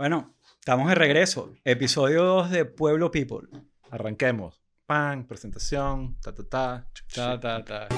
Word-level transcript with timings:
Bueno, 0.00 0.34
estamos 0.58 0.88
de 0.88 0.94
regreso. 0.94 1.52
Episodio 1.62 2.24
2 2.24 2.50
de 2.50 2.64
Pueblo 2.64 3.10
People. 3.10 3.48
Arranquemos. 3.90 4.62
Pan, 4.86 5.26
presentación, 5.26 6.18
ta 6.22 6.34
ta 6.34 6.42
ta. 6.48 6.88
Ta, 7.14 7.38
ta, 7.38 7.62
ta. 7.62 7.88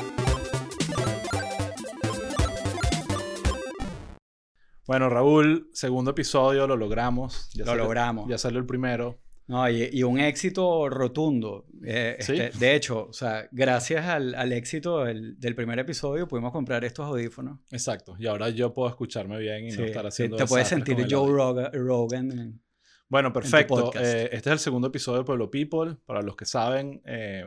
Bueno, 4.85 5.09
Raúl, 5.11 5.71
segundo 5.73 6.11
episodio, 6.11 6.67
lo 6.67 6.77
logramos. 6.77 7.51
Ya 7.55 7.61
Lo 7.65 7.71
salió- 7.71 7.85
logramos. 7.85 8.29
Ya 8.29 8.37
salió 8.37 8.59
el 8.59 8.67
primero. 8.67 9.21
No, 9.49 9.69
y, 9.69 9.91
y 9.93 10.03
un 10.03 10.19
éxito 10.21 10.89
rotundo. 10.89 11.67
Eh, 11.85 12.17
¿Sí? 12.21 12.33
este, 12.33 12.59
de 12.59 12.75
hecho, 12.75 13.09
o 13.09 13.13
sea, 13.13 13.49
gracias 13.51 14.07
al, 14.07 14.35
al 14.35 14.53
éxito 14.53 15.05
del, 15.05 15.39
del 15.39 15.55
primer 15.55 15.79
episodio 15.79 16.29
pudimos 16.29 16.53
comprar 16.53 16.85
estos 16.85 17.07
audífonos. 17.07 17.59
Exacto. 17.71 18.15
Y 18.19 18.27
ahora 18.27 18.49
yo 18.51 18.73
puedo 18.73 18.89
escucharme 18.89 19.39
bien 19.39 19.67
y 19.67 19.73
Sí, 19.73 19.79
no 19.79 19.85
estar 19.85 20.07
haciendo 20.07 20.37
te 20.37 20.47
puedes 20.47 20.69
sentir 20.69 20.97
Joe. 21.11 21.31
Rogan. 21.31 21.71
Rogan. 21.73 22.61
Bueno, 23.09 23.33
perfecto. 23.33 23.91
Eh, 23.95 24.31
este 24.33 24.49
es 24.49 24.53
el 24.55 24.59
segundo 24.59 24.89
episodio 24.89 25.19
de 25.19 25.25
Pueblo 25.25 25.51
People. 25.51 25.97
Para 26.07 26.23
los 26.23 26.35
que 26.35 26.47
saben 26.47 27.03
eh, 27.05 27.45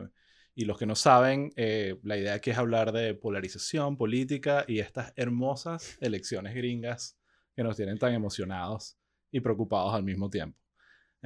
y 0.54 0.64
los 0.64 0.78
que 0.78 0.86
no 0.86 0.94
saben, 0.94 1.52
eh, 1.56 1.98
la 2.02 2.16
idea 2.16 2.34
aquí 2.34 2.50
es 2.50 2.58
hablar 2.58 2.92
de 2.92 3.14
polarización 3.14 3.96
política 3.96 4.64
y 4.68 4.78
estas 4.78 5.12
hermosas 5.16 5.98
elecciones 6.00 6.54
gringas 6.54 7.18
que 7.54 7.64
nos 7.64 7.76
tienen 7.76 7.98
tan 7.98 8.12
emocionados 8.12 8.96
y 9.32 9.40
preocupados 9.40 9.92
al 9.94 10.04
mismo 10.04 10.30
tiempo. 10.30 10.56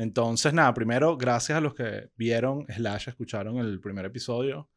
Entonces, 0.00 0.54
nada, 0.54 0.72
primero, 0.72 1.18
gracias 1.18 1.58
a 1.58 1.60
los 1.60 1.74
que 1.74 2.08
vieron, 2.16 2.64
slash, 2.74 3.08
escucharon 3.10 3.58
el 3.58 3.80
primer 3.80 4.06
episodio. 4.06 4.70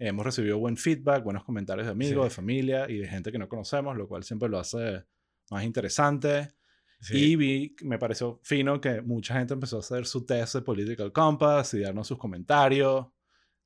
Hemos 0.00 0.24
recibido 0.26 0.58
buen 0.58 0.76
feedback, 0.76 1.22
buenos 1.22 1.44
comentarios 1.44 1.86
de 1.86 1.92
amigos, 1.92 2.24
Sí. 2.24 2.28
de 2.28 2.34
familia 2.34 2.86
y 2.90 2.98
de 2.98 3.06
gente 3.06 3.30
que 3.30 3.38
no 3.38 3.48
conocemos, 3.48 3.96
lo 3.96 4.08
cual 4.08 4.24
siempre 4.24 4.48
lo 4.48 4.58
hace 4.58 5.04
más 5.50 5.62
interesante. 5.62 6.54
Sí. 7.00 7.32
Y 7.32 7.36
vi, 7.36 7.76
me 7.82 8.00
pareció 8.00 8.40
fino 8.42 8.80
que 8.80 9.00
mucha 9.00 9.34
gente 9.38 9.54
empezó 9.54 9.76
a 9.76 9.80
hacer 9.80 10.06
su 10.06 10.26
test 10.26 10.56
de 10.56 10.62
Political 10.62 11.12
Compass 11.12 11.74
y 11.74 11.80
darnos 11.80 12.08
sus 12.08 12.18
comentarios. 12.18 13.06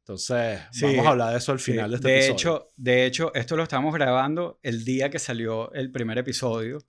Entonces, 0.01 0.61
Sí, 0.73 0.85
vamos 0.85 1.07
a 1.07 1.11
hablar 1.11 1.31
de 1.33 1.39
eso 1.39 1.53
al 1.53 1.59
Sí, 1.59 1.73
final 1.73 1.89
de 1.91 1.97
este 1.97 2.09
de 2.09 2.15
episodio. 2.17 2.35
hecho, 2.35 2.73
de 2.77 3.07
hecho, 3.07 3.35
esto 3.35 3.57
lo 3.57 3.63
estamos 3.63 3.95
grabando 3.95 4.59
el 4.63 4.85
día 4.85 5.09
que 5.09 5.19
salió 5.19 5.73
el 5.73 5.91
primer 5.91 6.19
episodio. 6.19 6.81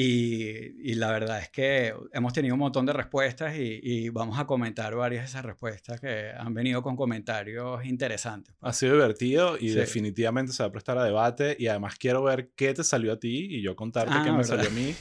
Y, 0.00 0.92
y 0.92 0.94
la 0.94 1.10
verdad 1.10 1.40
es 1.40 1.50
que 1.50 1.92
hemos 2.12 2.32
tenido 2.32 2.54
un 2.54 2.60
montón 2.60 2.86
de 2.86 2.92
respuestas 2.92 3.56
y, 3.56 3.80
y 3.82 4.08
vamos 4.10 4.38
a 4.38 4.46
comentar 4.46 4.94
varias 4.94 5.24
de 5.24 5.28
esas 5.28 5.44
respuestas 5.44 6.00
que 6.00 6.30
han 6.30 6.54
venido 6.54 6.82
con 6.82 6.94
comentarios 6.94 7.84
interesantes. 7.84 8.54
ha 8.60 8.72
sido 8.72 8.92
divertido 8.92 9.56
y 9.58 9.70
Sí. 9.70 9.74
definitivamente 9.74 10.52
se 10.52 10.62
va 10.62 10.68
a 10.68 10.72
prestar 10.72 10.98
a 10.98 11.04
debate. 11.04 11.56
Y 11.58 11.66
además 11.66 11.96
quiero 11.96 12.22
ver 12.22 12.50
qué 12.54 12.72
te 12.74 12.84
salió 12.84 13.12
a 13.14 13.18
ti 13.18 13.48
y 13.56 13.60
yo 13.60 13.74
contarte 13.74 14.14
Ah, 14.14 14.22
qué 14.24 14.30
me 14.30 14.36
¿verdad? 14.36 14.56
salió 14.56 14.68
a 14.68 14.72
mí. 14.72 14.94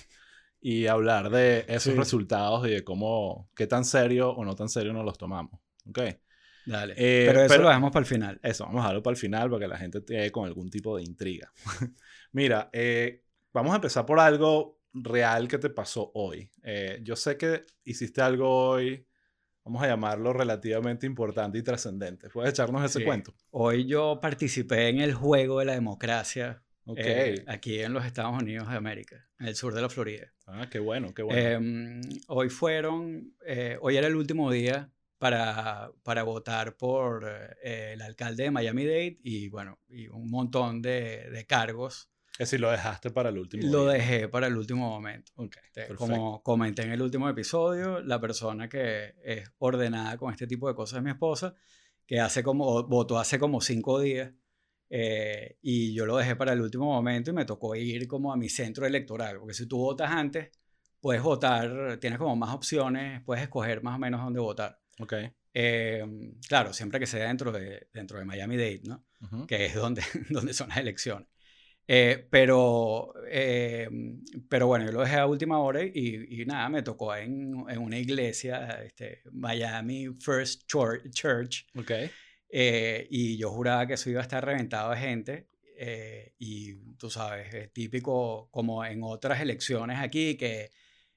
Y 0.62 0.88
hablar 0.88 1.30
de 1.30 1.59
esos 1.68 1.94
Sí. 1.94 2.00
resultados 2.00 2.66
y 2.68 2.72
de 2.72 2.84
cómo, 2.84 3.52
qué 3.56 3.68
tan 3.68 3.86
serio 3.86 4.31
o 4.31 4.44
no 4.45 4.56
tan 4.56 4.68
serio 4.68 4.94
nos 4.94 5.06
los 5.06 5.16
tomamos. 5.20 5.62
¿Ok? 5.88 6.00
Dale. 6.66 6.95
Eh, 6.98 7.25
pero 7.28 7.42
eso 7.42 7.50
pero- 7.50 7.64
lo 7.64 7.70
dejamos 7.70 7.92
para 7.92 8.02
el 8.02 8.08
final. 8.08 8.40
Eso, 8.42 8.66
vamos 8.66 8.80
a 8.80 8.84
dejarlo 8.86 9.03
para 9.03 9.14
el 9.14 9.20
final 9.20 9.48
para 9.52 9.59
que 9.59 9.68
la 9.68 9.78
gente 9.78 10.03
quede 10.03 10.31
con 10.31 10.48
algún 10.48 10.72
tipo 10.72 10.98
de 10.98 11.03
intriga. 11.03 11.52
Mira, 12.31 12.72
eh, 12.73 13.23
vamos 13.53 13.73
a 13.73 13.75
empezar 13.75 14.03
por 14.08 14.20
algo 14.20 14.77
real 15.03 15.48
que 15.48 15.58
te 15.58 15.70
pasó 15.70 16.12
hoy. 16.14 16.50
Eh, 16.64 17.00
yo 17.03 17.16
sé 17.16 17.38
que 17.38 17.66
hiciste 17.84 18.22
algo 18.22 18.70
hoy, 18.70 19.06
vamos 19.64 19.84
a 19.84 19.88
llamarlo 19.88 20.34
relativamente 20.34 21.06
importante 21.06 21.58
y 21.58 21.64
trascendente. 21.64 22.30
¿Puedes 22.30 22.52
echarnos 22.52 22.84
ese 22.84 23.00
Sí. 23.00 23.06
cuento? 23.06 23.34
Hoy 23.52 23.86
yo 23.86 24.20
participé 24.22 24.90
en 24.90 25.00
el 25.00 25.14
juego 25.14 25.59
de 25.59 25.66
la 25.66 25.73
democracia 25.73 26.64
eh, 26.95 27.44
aquí 27.48 27.81
en 27.81 27.92
los 27.94 28.06
Estados 28.06 28.42
Unidos 28.42 28.70
de 28.70 28.78
América, 28.78 29.28
en 29.40 29.48
el 29.48 29.56
sur 29.56 29.73
de 29.73 29.81
la 29.81 29.90
Florida. 29.90 30.31
Ah, 30.45 30.70
qué 30.72 30.80
bueno, 30.80 31.14
qué 31.14 31.22
bueno. 31.22 31.40
Em, 31.42 32.02
hoy 32.30 32.50
fueron, 32.50 33.36
eh, 33.45 33.78
hoy 33.81 33.98
era 33.98 34.08
el 34.08 34.16
último 34.16 34.50
día 34.50 34.90
para, 35.18 35.92
para 36.03 36.23
votar 36.23 36.78
por 36.78 37.30
el 37.62 38.02
alcalde 38.02 38.44
de 38.44 38.52
Miami-Dade 38.52 39.20
y 39.22 39.50
bueno, 39.50 39.80
y 39.90 40.07
un 40.07 40.30
montón 40.30 40.81
de, 40.81 41.30
de 41.30 41.46
cargos. 41.46 42.09
Es 42.38 42.50
decir, 42.50 42.59
lo 42.59 42.70
dejaste 42.72 43.09
para 43.12 43.30
el 43.30 43.38
último. 43.38 43.64
Lo 43.68 43.84
día. 43.84 43.94
dejé 43.94 44.28
para 44.30 44.48
el 44.48 44.56
último 44.58 44.90
momento. 44.90 45.31
Ok, 45.36 45.56
Este, 45.58 45.81
perfecto. 45.88 45.96
Como 45.98 46.44
comenté 46.44 46.84
en 46.84 46.92
el 46.92 47.02
último 47.02 47.28
episodio, 47.30 48.00
la 48.02 48.20
persona 48.22 48.70
que 48.70 49.16
es 49.24 49.50
ordenada 49.59 50.18
con 50.18 50.31
este 50.31 50.48
tipo 50.48 50.68
de 50.68 50.75
cosas 50.75 50.98
es 50.98 51.03
mi 51.03 51.12
esposa, 51.12 51.56
que 52.06 52.20
hace 52.20 52.44
como, 52.44 52.84
votó 52.88 53.18
hace 53.20 53.40
como 53.40 53.59
cinco 53.62 54.00
días. 54.00 54.31
eh, 54.90 55.58
y 55.62 55.94
yo 55.94 56.06
lo 56.06 56.16
dejé 56.18 56.36
para 56.38 56.53
el 56.53 56.62
último 56.62 56.86
momento 56.86 57.31
y 57.31 57.34
me 57.34 57.44
tocó 57.46 57.75
ir 57.75 58.08
como 58.08 58.31
a 58.31 58.38
mi 58.38 58.48
centro 58.50 58.86
electoral, 58.86 59.38
porque 59.40 59.54
si 59.54 59.66
tú 59.68 59.78
votas 59.80 60.09
antes, 60.12 60.50
puedes 61.02 61.22
votar, 61.22 61.98
tienes 62.00 62.18
como 62.19 62.36
más 62.36 62.54
opciones, 62.56 63.22
puedes 63.25 63.44
escoger 63.44 63.84
más 63.84 63.96
o 63.96 64.00
menos 64.00 64.22
dónde 64.24 64.40
votar. 64.40 64.80
Ok. 65.00 65.14
Eh, 65.54 66.06
claro, 66.48 66.72
siempre 66.72 67.00
que 67.00 67.06
sea 67.08 67.28
dentro 67.28 67.52
de, 67.52 67.88
dentro 67.94 68.18
de 68.19 68.25
Miami-Dade, 68.25 68.81
¿no? 68.86 69.04
ujú. 69.22 69.48
que 69.48 69.66
es 69.66 69.75
donde, 69.75 70.02
donde 70.30 70.54
son 70.54 70.69
las 70.69 70.78
elecciones. 70.78 71.28
Eh, 71.88 72.28
pero, 72.30 73.14
eh, 73.30 73.88
pero 74.50 74.68
bueno, 74.68 74.86
yo 74.86 74.92
lo 74.92 75.02
dejé 75.02 75.16
a 75.16 75.25
última 75.25 75.59
hora 75.59 75.81
y, 75.84 76.42
y 76.42 76.46
nada, 76.46 76.68
me 76.70 76.81
tocó 76.81 77.16
en, 77.16 77.64
en 77.70 77.78
una 77.80 77.98
iglesia, 77.98 78.84
este, 78.84 79.22
Miami 79.31 80.08
First 80.20 80.70
Chur- 80.70 81.09
Church, 81.12 81.66
Ok. 81.75 81.92
eh, 82.50 83.08
y 83.09 83.38
yo 83.38 83.52
juraba 83.52 83.88
que 83.88 83.94
eso 83.94 84.09
iba 84.09 84.20
a 84.20 84.24
estar 84.24 84.44
reventado 84.46 84.92
de 84.92 84.98
gente. 84.98 85.48
eh, 85.80 86.34
y 86.40 86.74
tú 86.98 87.09
sabes, 87.09 87.53
es 87.53 87.72
típico 87.72 88.50
como 88.52 88.84
en 88.84 89.02
otras 89.04 89.40
elecciones 89.42 90.00
aquí, 90.00 90.36
que 90.36 90.72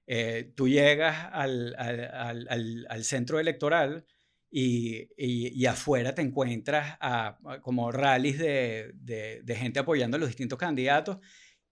eh, 0.07 0.53
tú 0.55 0.69
llegas 0.69 1.29
al- 1.33 1.75
al- 1.79 2.47
al- 2.49 2.87
al 2.89 3.05
centro 3.05 3.41
electoral 3.41 4.05
y, 4.51 5.09
y- 5.17 5.49
y 5.55 5.67
afuera 5.67 6.15
te 6.15 6.23
encuentras 6.23 6.97
a, 7.01 7.39
a 7.45 7.61
como 7.61 7.93
rallies 7.93 8.39
de, 8.39 8.93
de- 8.95 9.43
de 9.43 9.57
gente 9.57 9.79
apoyando 9.81 10.17
a 10.17 10.21
los 10.21 10.29
distintos 10.29 10.59
candidatos 10.59 11.19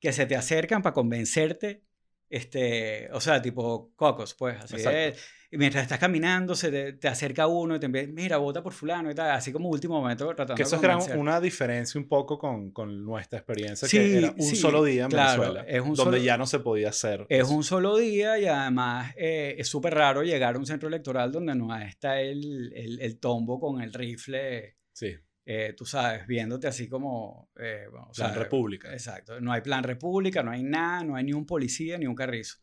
que 0.01 0.13
se 0.13 0.27
te 0.27 0.37
acercan 0.37 0.83
para 0.83 0.95
convencerte, 0.95 1.83
este, 2.31 3.11
o 3.13 3.21
sea, 3.21 3.43
tipo 3.43 3.93
cocos, 3.97 4.35
pues, 4.35 4.57
así 4.63 4.77
Exacto. 4.77 4.97
de- 4.99 5.17
y 5.51 5.57
mientras 5.59 5.83
estás 5.83 5.99
caminando, 5.99 6.55
se 6.55 6.71
te, 6.71 6.93
te 6.93 7.09
acerca 7.09 7.47
uno 7.47 7.77
y 7.77 7.81
te 7.81 7.87
empieza, 7.87 8.11
mira, 8.13 8.37
vota 8.37 8.63
por 8.63 8.73
fulano 8.73 9.11
y 9.11 9.15
tal, 9.15 9.31
así 9.31 9.51
como 9.53 9.69
último 9.71 10.01
momento 10.01 10.27
tratando 10.27 10.55
Que 10.55 10.63
eso 10.65 10.77
convencer. 10.81 11.17
una 11.17 11.41
diferencia 11.41 11.99
un 12.01 12.07
poco 12.07 12.39
con, 12.39 12.71
con 12.71 13.03
nuestra 13.05 13.39
experiencia, 13.39 13.89
Sí, 13.89 13.97
que 13.97 14.19
era 14.19 14.31
un 14.33 14.43
sí, 14.43 14.57
solo 14.57 14.85
día 14.85 15.05
en 15.05 15.11
claro, 15.11 15.41
Venezuela, 15.43 15.65
es 15.69 15.81
un 15.81 15.95
donde 15.95 16.19
solo- 16.19 16.19
ya 16.19 16.37
no 16.37 16.47
se 16.47 16.61
podía 16.61 16.91
hacer. 16.91 17.27
Es 17.29 17.47
eso. 17.47 17.55
un 17.55 17.65
solo 17.65 17.97
día 17.97 18.39
y 18.39 18.47
además 18.47 19.15
eh, 19.17 19.55
es 19.59 19.69
súper 19.69 19.95
raro 19.95 20.23
llegar 20.23 20.55
a 20.57 20.59
un 20.59 20.67
centro 20.67 20.89
electoral 20.89 21.33
donde 21.33 21.55
no 21.55 21.75
está 21.79 22.21
el, 22.21 22.73
el, 22.75 23.01
el 23.01 23.19
tombo 23.19 23.59
con 23.59 23.81
el 23.81 23.93
rifle, 23.93 24.77
Sí, 24.93 25.15
eh, 25.47 25.73
tú 25.75 25.87
sabes, 25.87 26.27
viéndote 26.27 26.67
así 26.67 26.89
como... 26.91 27.49
eh, 27.59 27.87
bueno, 27.91 28.09
o 28.11 28.13
Plan 28.13 28.33
sea, 28.35 28.43
República. 28.43 28.93
Exacto, 28.93 29.41
no 29.41 29.51
hay 29.53 29.63
plan 29.63 29.83
república, 29.83 30.43
no 30.43 30.51
hay 30.51 30.63
nada, 30.63 31.05
no 31.05 31.17
hay 31.17 31.25
ni 31.25 31.33
un 31.33 31.47
policía 31.47 31.97
ni 31.97 32.07
un 32.07 32.15
carrizo. 32.15 32.59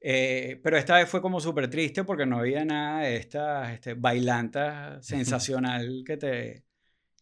Eh, 0.00 0.60
pero 0.62 0.76
esta 0.76 0.96
vez 0.96 1.08
fue 1.08 1.20
como 1.20 1.40
súper 1.40 1.68
triste 1.68 2.04
porque 2.04 2.24
no 2.26 2.38
había 2.38 2.64
nada 2.64 3.00
de 3.02 3.16
esta 3.16 3.72
este, 3.72 3.94
bailanta 3.94 5.02
sensacional 5.02 6.04
que 6.06 6.16
te, 6.16 6.64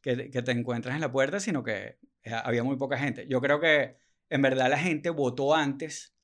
que, 0.02 0.30
que 0.30 0.42
te 0.42 0.52
encuentras 0.52 0.94
en 0.94 1.00
la 1.00 1.12
puerta, 1.12 1.40
sino 1.40 1.62
que 1.64 1.98
eh, 2.22 2.32
había 2.44 2.62
muy 2.64 2.76
poca 2.76 2.98
gente. 2.98 3.26
Yo 3.28 3.40
creo 3.40 3.60
que 3.60 3.96
en 4.28 4.42
verdad 4.42 4.68
la 4.70 4.78
gente 4.78 5.10
votó 5.10 5.54
antes 5.54 6.14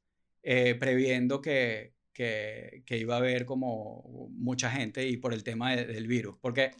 eh, 0.42 0.74
previendo 0.74 1.40
que, 1.40 1.94
que, 2.12 2.82
que 2.86 2.98
iba 2.98 3.14
a 3.14 3.18
haber 3.18 3.46
como 3.46 4.28
mucha 4.32 4.70
gente 4.70 5.06
y 5.06 5.16
por 5.16 5.32
el 5.32 5.44
tema 5.44 5.74
de- 5.74 5.86
del 5.86 6.06
virus. 6.06 6.36
Porque 6.40 6.72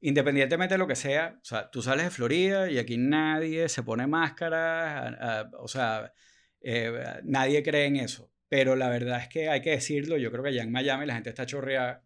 independientemente 0.00 0.74
de 0.74 0.78
lo 0.78 0.86
que 0.86 0.96
sea, 0.96 1.38
o 1.40 1.44
sea, 1.44 1.70
tú 1.70 1.82
sales 1.82 2.04
de 2.04 2.10
Florida 2.10 2.70
y 2.70 2.78
aquí 2.78 2.96
nadie 2.98 3.68
se 3.68 3.82
pone 3.82 4.06
máscara, 4.06 5.08
a- 5.08 5.40
a- 5.40 5.50
o 5.58 5.68
sea, 5.68 6.12
eh, 6.60 6.92
nadie 7.24 7.62
cree 7.62 7.86
en 7.86 7.96
eso. 7.96 8.30
Pero 8.48 8.76
la 8.76 8.88
verdad 8.88 9.20
es 9.22 9.28
que 9.28 9.48
hay 9.48 9.60
que 9.60 9.70
decirlo, 9.70 10.16
yo 10.16 10.30
creo 10.30 10.42
que 10.42 10.50
allá 10.50 10.62
en 10.62 10.70
Miami 10.72 11.06
la 11.06 11.14
gente 11.14 11.30
está 11.30 11.46
chorreada 11.46 12.02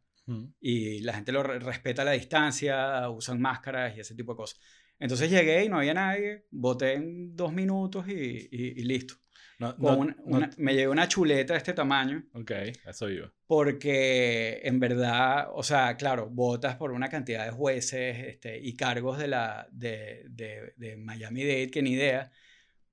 y 0.61 1.01
la 1.01 1.13
gente 1.15 1.33
lo 1.33 1.43
re- 1.43 1.59
respeta 1.59 2.05
la 2.05 2.13
distancia, 2.13 3.09
usan 3.11 3.41
máscaras 3.41 3.97
y 3.97 4.01
ese 4.01 4.15
tipo 4.15 4.33
de 4.33 4.37
cosas. 4.37 4.61
Entonces 4.99 5.31
llegué 5.31 5.65
y 5.65 5.69
no 5.69 5.79
había 5.79 5.95
nadie, 5.95 6.47
voté 6.51 6.95
en 6.95 7.35
dos 7.35 7.53
minutos 7.53 8.07
y, 8.09 8.13
y- 8.13 8.81
y 8.81 8.85
listo. 8.85 9.15
No, 9.59 9.75
no- 9.79 9.97
una- 9.97 10.17
no- 10.25 10.37
una- 10.37 10.51
me 10.59 10.73
llevé 10.75 10.89
una 10.89 11.09
chuleta 11.09 11.53
de 11.55 11.59
este 11.59 11.73
tamaño 11.75 12.25
Ok, 12.35 12.51
eso 12.87 13.11
iba. 13.11 13.31
porque 13.47 14.61
en 14.63 14.79
verdad, 14.81 15.49
o 15.53 15.63
sea, 15.63 15.97
claro, 15.97 16.29
votas 16.31 16.77
por 16.77 16.93
una 16.93 17.09
cantidad 17.09 17.45
de 17.45 17.51
jueces 17.51 18.19
este, 18.27 18.59
y 18.59 18.75
cargos 18.77 19.19
de, 19.19 19.29
la, 19.29 19.69
de, 19.73 20.25
de, 20.31 20.73
de 20.77 20.97
Miami-Dade 20.97 21.71
que 21.71 21.83
ni 21.83 21.93
idea, 21.93 22.31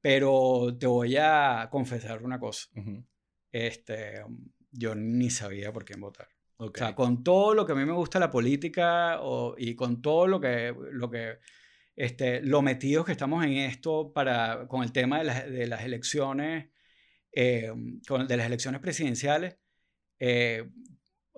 pero 0.01 0.75
te 0.79 0.87
voy 0.87 1.15
a 1.17 1.67
confesar 1.71 2.23
una 2.23 2.39
cosa. 2.39 2.67
Ujú. 2.75 3.05
Este, 3.51 4.23
yo 4.71 4.95
ni 4.95 5.29
sabía 5.29 5.71
por 5.73 5.85
quién 5.85 5.99
votar. 6.01 6.27
Ok. 6.57 6.77
O 6.77 6.79
sea, 6.79 6.95
con 6.95 7.23
todo 7.23 7.53
lo 7.53 7.65
que 7.65 7.73
a 7.73 7.75
mí 7.75 7.85
me 7.85 7.93
gusta 7.93 8.19
la 8.19 8.31
política 8.31 9.19
o- 9.21 9.55
y 9.57 9.75
con 9.75 10.01
todo 10.01 10.27
lo 10.27 10.39
que, 10.39 10.73
lo 10.91 11.09
que 11.09 11.37
este, 11.95 12.41
lo 12.41 12.61
metidos 12.61 13.05
que 13.05 13.11
estamos 13.11 13.43
en 13.45 13.53
esto 13.53 14.11
para, 14.13 14.67
con 14.67 14.83
el 14.83 14.91
tema 14.91 15.19
de 15.19 15.23
las, 15.25 15.49
de 15.49 15.67
las 15.67 15.83
elecciones, 15.83 16.69
eh, 17.31 17.71
con, 18.07 18.27
de 18.27 18.37
las 18.37 18.45
elecciones 18.47 18.81
presidenciales, 18.81 19.57
eh, 20.19 20.67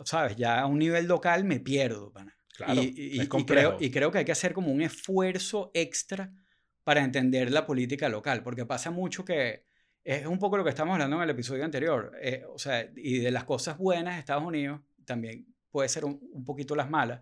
sabes, 0.05 0.35
ya 0.35 0.59
a 0.61 0.65
un 0.65 0.79
nivel 0.79 1.05
local 1.07 1.43
me 1.43 1.59
pierdo, 1.59 2.11
pana. 2.11 2.35
Claro, 2.55 2.81
y, 2.81 3.17
y- 3.17 3.21
es 3.21 3.29
y 3.33 3.45
creo, 3.45 3.77
y 3.79 3.89
creo 3.91 4.11
que 4.11 4.17
hay 4.19 4.25
que 4.25 4.31
hacer 4.33 4.53
como 4.53 4.71
un 4.71 4.81
esfuerzo 4.81 5.71
extra 5.73 6.33
para 6.83 7.03
entender 7.03 7.51
la 7.51 7.65
política 7.65 8.09
local, 8.09 8.43
porque 8.43 8.65
pasa 8.65 8.91
mucho 8.91 9.23
que 9.23 9.65
es 10.03 10.25
un 10.25 10.39
poco 10.39 10.57
lo 10.57 10.63
que 10.63 10.69
estamos 10.69 10.93
hablando 10.93 11.17
en 11.17 11.23
el 11.23 11.29
episodio 11.29 11.63
anterior, 11.65 12.11
eh, 12.21 12.43
o 12.47 12.57
sea, 12.57 12.89
y 12.95 13.19
de 13.19 13.31
las 13.31 13.43
cosas 13.43 13.77
buenas 13.77 14.15
de 14.15 14.19
Estados 14.19 14.43
Unidos, 14.43 14.81
también 15.05 15.45
puede 15.71 15.89
ser 15.89 16.05
un, 16.05 16.19
un 16.31 16.43
poquito 16.43 16.75
las 16.75 16.89
malas, 16.89 17.21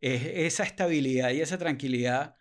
es 0.00 0.22
esa 0.24 0.64
estabilidad 0.64 1.30
y 1.30 1.40
esa 1.40 1.58
tranquilidad, 1.58 2.34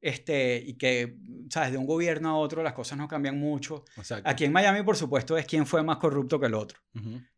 este, 0.00 0.62
y 0.64 0.74
que, 0.74 1.16
sabes, 1.50 1.72
de 1.72 1.78
un 1.78 1.86
gobierno 1.86 2.30
a 2.30 2.36
otro 2.36 2.62
las 2.62 2.72
cosas 2.72 2.98
no 2.98 3.08
cambian 3.08 3.38
mucho. 3.38 3.84
Exacto. 3.96 4.28
Aquí 4.28 4.44
en 4.44 4.52
Miami, 4.52 4.82
por 4.82 4.96
supuesto, 4.96 5.36
es 5.36 5.44
quién 5.44 5.66
fue 5.66 5.82
más 5.82 5.96
corrupto 5.96 6.38
que 6.38 6.46
el 6.46 6.54
otro. 6.54 6.78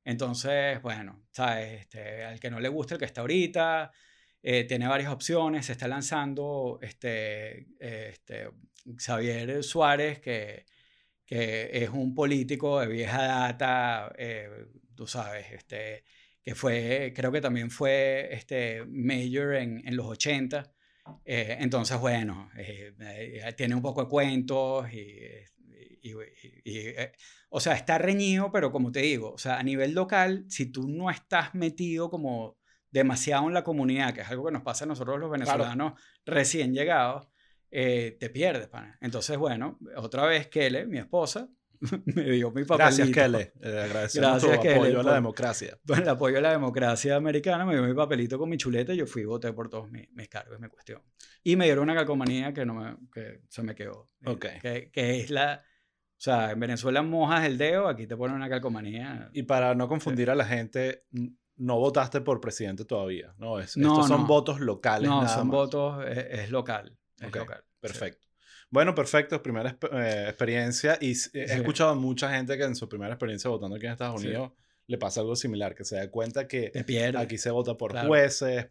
Entonces, 0.05 0.81
bueno, 0.83 1.23
¿sabes? 1.31 1.81
Este, 1.81 2.25
al 2.25 2.39
que 2.39 2.51
no 2.51 2.61
le 2.61 2.69
gusta 2.69 2.95
el 2.95 2.99
que 2.99 3.07
está 3.07 3.23
ahorita, 3.23 3.91
eh, 4.43 4.65
tiene 4.65 4.89
varias 4.89 5.11
opciones, 5.11 5.67
se 5.67 5.73
está 5.73 5.89
lanzando 5.89 6.79
este, 6.83 7.69
eh, 7.79 8.11
este, 8.13 8.51
Xavier 8.97 9.63
Suárez, 9.63 10.21
que, 10.21 10.67
que 11.31 11.71
es 11.73 11.89
un 11.91 12.13
político 12.13 12.81
de 12.81 12.89
vieja 12.89 13.23
data, 13.23 14.13
eh, 14.19 14.49
tú 14.97 15.07
sabes, 15.07 15.47
este, 15.53 16.03
que 16.43 16.57
fue, 16.57 17.13
creo 17.15 17.31
que 17.31 17.41
también 17.41 17.71
fue 17.71 18.29
este, 18.35 18.85
mayor 18.87 19.55
en, 19.55 19.87
en 19.87 19.95
los 19.97 20.07
80. 20.07 20.73
Eh, 21.25 21.57
entonces, 21.61 21.99
bueno, 22.01 22.51
eh, 22.57 22.93
tiene 23.57 23.77
un 23.77 23.83
poco 23.83 24.03
de 24.03 24.09
cuentos 24.09 24.93
y, 24.93 24.99
y- 26.03 26.13
y- 26.65 26.71
y, 26.89 26.95
o 27.51 27.61
sea, 27.61 27.75
está 27.75 27.97
reñido, 27.99 28.51
pero 28.51 28.73
como 28.73 28.91
te 28.91 29.01
digo, 29.01 29.33
o 29.33 29.39
sea, 29.39 29.59
a 29.59 29.63
nivel 29.63 29.93
local, 29.95 30.45
si 30.49 30.67
tú 30.67 30.89
no 30.89 31.11
estás 31.11 31.55
metido 31.55 32.11
como 32.11 32.59
demasiado 32.91 33.47
en 33.47 33.55
la 33.55 33.63
comunidad, 33.63 34.13
que 34.15 34.23
es 34.23 34.29
algo 34.29 34.47
que 34.47 34.53
nos 34.53 34.63
pasa 34.63 34.85
a 34.85 34.89
nosotros 34.89 35.21
los 35.21 35.31
venezolanos 35.31 35.93
recién 36.27 36.75
llegados, 36.75 37.29
eh, 37.71 38.17
te 38.19 38.31
pierdes, 38.31 38.69
pana. 38.69 38.97
Entonces, 39.01 39.37
bueno, 39.39 39.79
otra 39.97 40.27
vez 40.27 40.49
Kele, 40.49 40.87
mi 40.87 40.99
esposa, 40.99 41.49
me 42.05 42.25
dio 42.25 42.51
mi 42.51 42.65
papelito. 42.65 42.77
Gracias, 42.77 43.11
Kele. 43.11 43.53
Eh, 43.61 43.89
Gracias, 43.91 44.43
tu 44.43 44.49
Kele, 44.61 44.75
apoyo 44.75 45.01
a 45.01 45.03
la 45.03 45.15
democracia. 45.15 45.79
Por 45.87 45.99
el 46.01 46.09
apoyo 46.09 46.39
a 46.39 46.41
la 46.41 46.51
democracia 46.53 47.17
americana, 47.17 47.65
me 47.65 47.75
dio 47.75 47.83
mi 47.83 47.95
papelito 47.95 48.39
con 48.39 48.49
mi 48.51 48.57
chuleta 48.57 48.93
y 48.93 48.99
yo 48.99 49.07
fui 49.07 49.23
y 49.23 49.25
voté 49.25 49.53
por 49.53 49.69
todos 49.71 49.91
mis, 49.91 50.11
mis 50.13 50.29
cargos, 50.29 50.61
mi 50.61 50.69
cuestión. 50.69 51.03
Y 51.43 51.57
me 51.57 51.65
dieron 51.65 51.85
una 51.85 51.95
calcomanía 51.95 52.53
que, 52.53 52.67
no 52.67 52.75
me, 52.75 52.97
que 53.13 53.41
se 53.49 53.63
me 53.63 53.75
quedó. 53.75 54.11
eh, 54.23 54.31
Ok. 54.31 54.47
Que, 54.61 54.91
que 54.93 55.21
es 55.21 55.31
la... 55.31 55.63
O 55.65 56.23
sea, 56.23 56.51
en 56.51 56.61
Venezuela 56.61 57.01
mojas 57.01 57.47
el 57.47 57.57
dedo, 57.57 57.89
aquí 57.89 58.07
te 58.07 58.15
ponen 58.15 58.37
una 58.37 58.51
calcomanía. 58.51 59.31
Y 59.33 59.45
para 59.45 59.75
no 59.75 59.89
confundir 59.89 60.29
a 60.29 60.35
la 60.35 60.45
gente, 60.45 61.07
no 61.57 61.79
votaste 61.79 62.21
por 62.21 62.43
presidente 62.43 62.85
todavía, 62.85 63.33
¿no? 63.39 63.59
Es, 63.59 63.75
No, 63.79 63.93
estos 63.95 64.09
son 64.09 64.21
no. 64.23 64.27
votos 64.27 64.61
locales. 64.61 65.09
No, 65.09 65.23
nada 65.23 65.35
son 65.35 65.47
más. 65.49 65.57
votos, 65.57 66.05
es, 66.07 66.19
es 66.41 66.51
local. 66.51 66.99
Es 67.21 67.29
Ok, 67.29 67.37
local. 67.37 67.61
sí. 67.63 67.77
Perfecto. 67.81 68.27
Bueno, 68.71 68.95
perfecto. 68.95 69.43
Primera 69.43 69.77
eh, 69.93 70.25
experiencia. 70.29 70.97
Y 71.01 71.13
s- 71.13 71.31
he 71.35 71.49
Sí. 71.49 71.55
escuchado 71.55 71.91
a 71.91 71.95
mucha 71.95 72.31
gente 72.35 72.57
que 72.57 72.65
en 72.65 72.75
su 72.77 72.89
primera 72.89 73.13
experiencia 73.15 73.51
votando 73.51 73.77
aquí 73.77 73.87
en 73.87 73.93
Estados 73.93 74.21
Sí. 74.21 74.27
Unidos 74.29 74.53
le 74.87 74.99
pasa 74.99 75.21
algo 75.21 75.37
similar, 75.37 75.75
que 75.77 75.85
se 75.85 75.97
da 75.97 76.11
cuenta 76.11 76.49
que 76.49 76.73
aquí 77.17 77.39
se 77.39 77.51
vota 77.53 77.77
por 77.77 77.93
Claro. 77.93 78.09
jueces, 78.09 78.67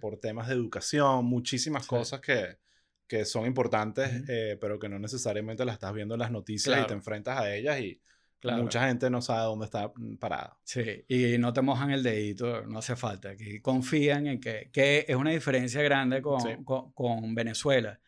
por, 0.00 0.18
temas 0.18 0.48
de 0.48 0.54
educación, 0.54 1.24
muchísimas 1.26 1.86
cosas 1.86 2.20
que, 2.20 2.58
que 3.06 3.24
son 3.24 3.46
importantes, 3.46 4.22
eh, 4.28 4.56
pero 4.60 4.78
que 4.80 4.88
no 4.88 4.98
necesariamente 4.98 5.64
las 5.64 5.74
estás 5.74 5.92
viendo 5.94 6.14
en 6.14 6.20
las 6.20 6.32
noticias 6.32 6.76
y 6.82 6.86
te 6.88 6.92
enfrentas 6.94 7.38
a 7.38 7.54
ellas 7.54 7.78
y 7.80 8.00
Claro. 8.40 8.62
mucha 8.62 8.86
gente 8.88 9.10
no 9.10 9.20
sabe 9.20 9.42
dónde 9.44 9.66
está 9.66 9.92
mm, 9.94 10.16
parada. 10.16 10.58
Sí, 10.64 11.04
y 11.08 11.36
no 11.38 11.52
te 11.52 11.60
mojan 11.60 11.90
el 11.90 12.02
dedito, 12.02 12.66
no 12.66 12.78
hace 12.78 12.96
falta. 12.96 13.30
Aquí 13.30 13.60
confían 13.60 14.26
en 14.26 14.40
que, 14.40 14.70
que 14.72 15.04
es 15.06 15.14
una 15.14 15.30
diferencia 15.30 15.82
grande 15.82 16.22
con, 16.22 16.40
Sí. 16.40 16.48
con, 16.64 16.92
con 16.92 17.34
Venezuela, 17.34 18.00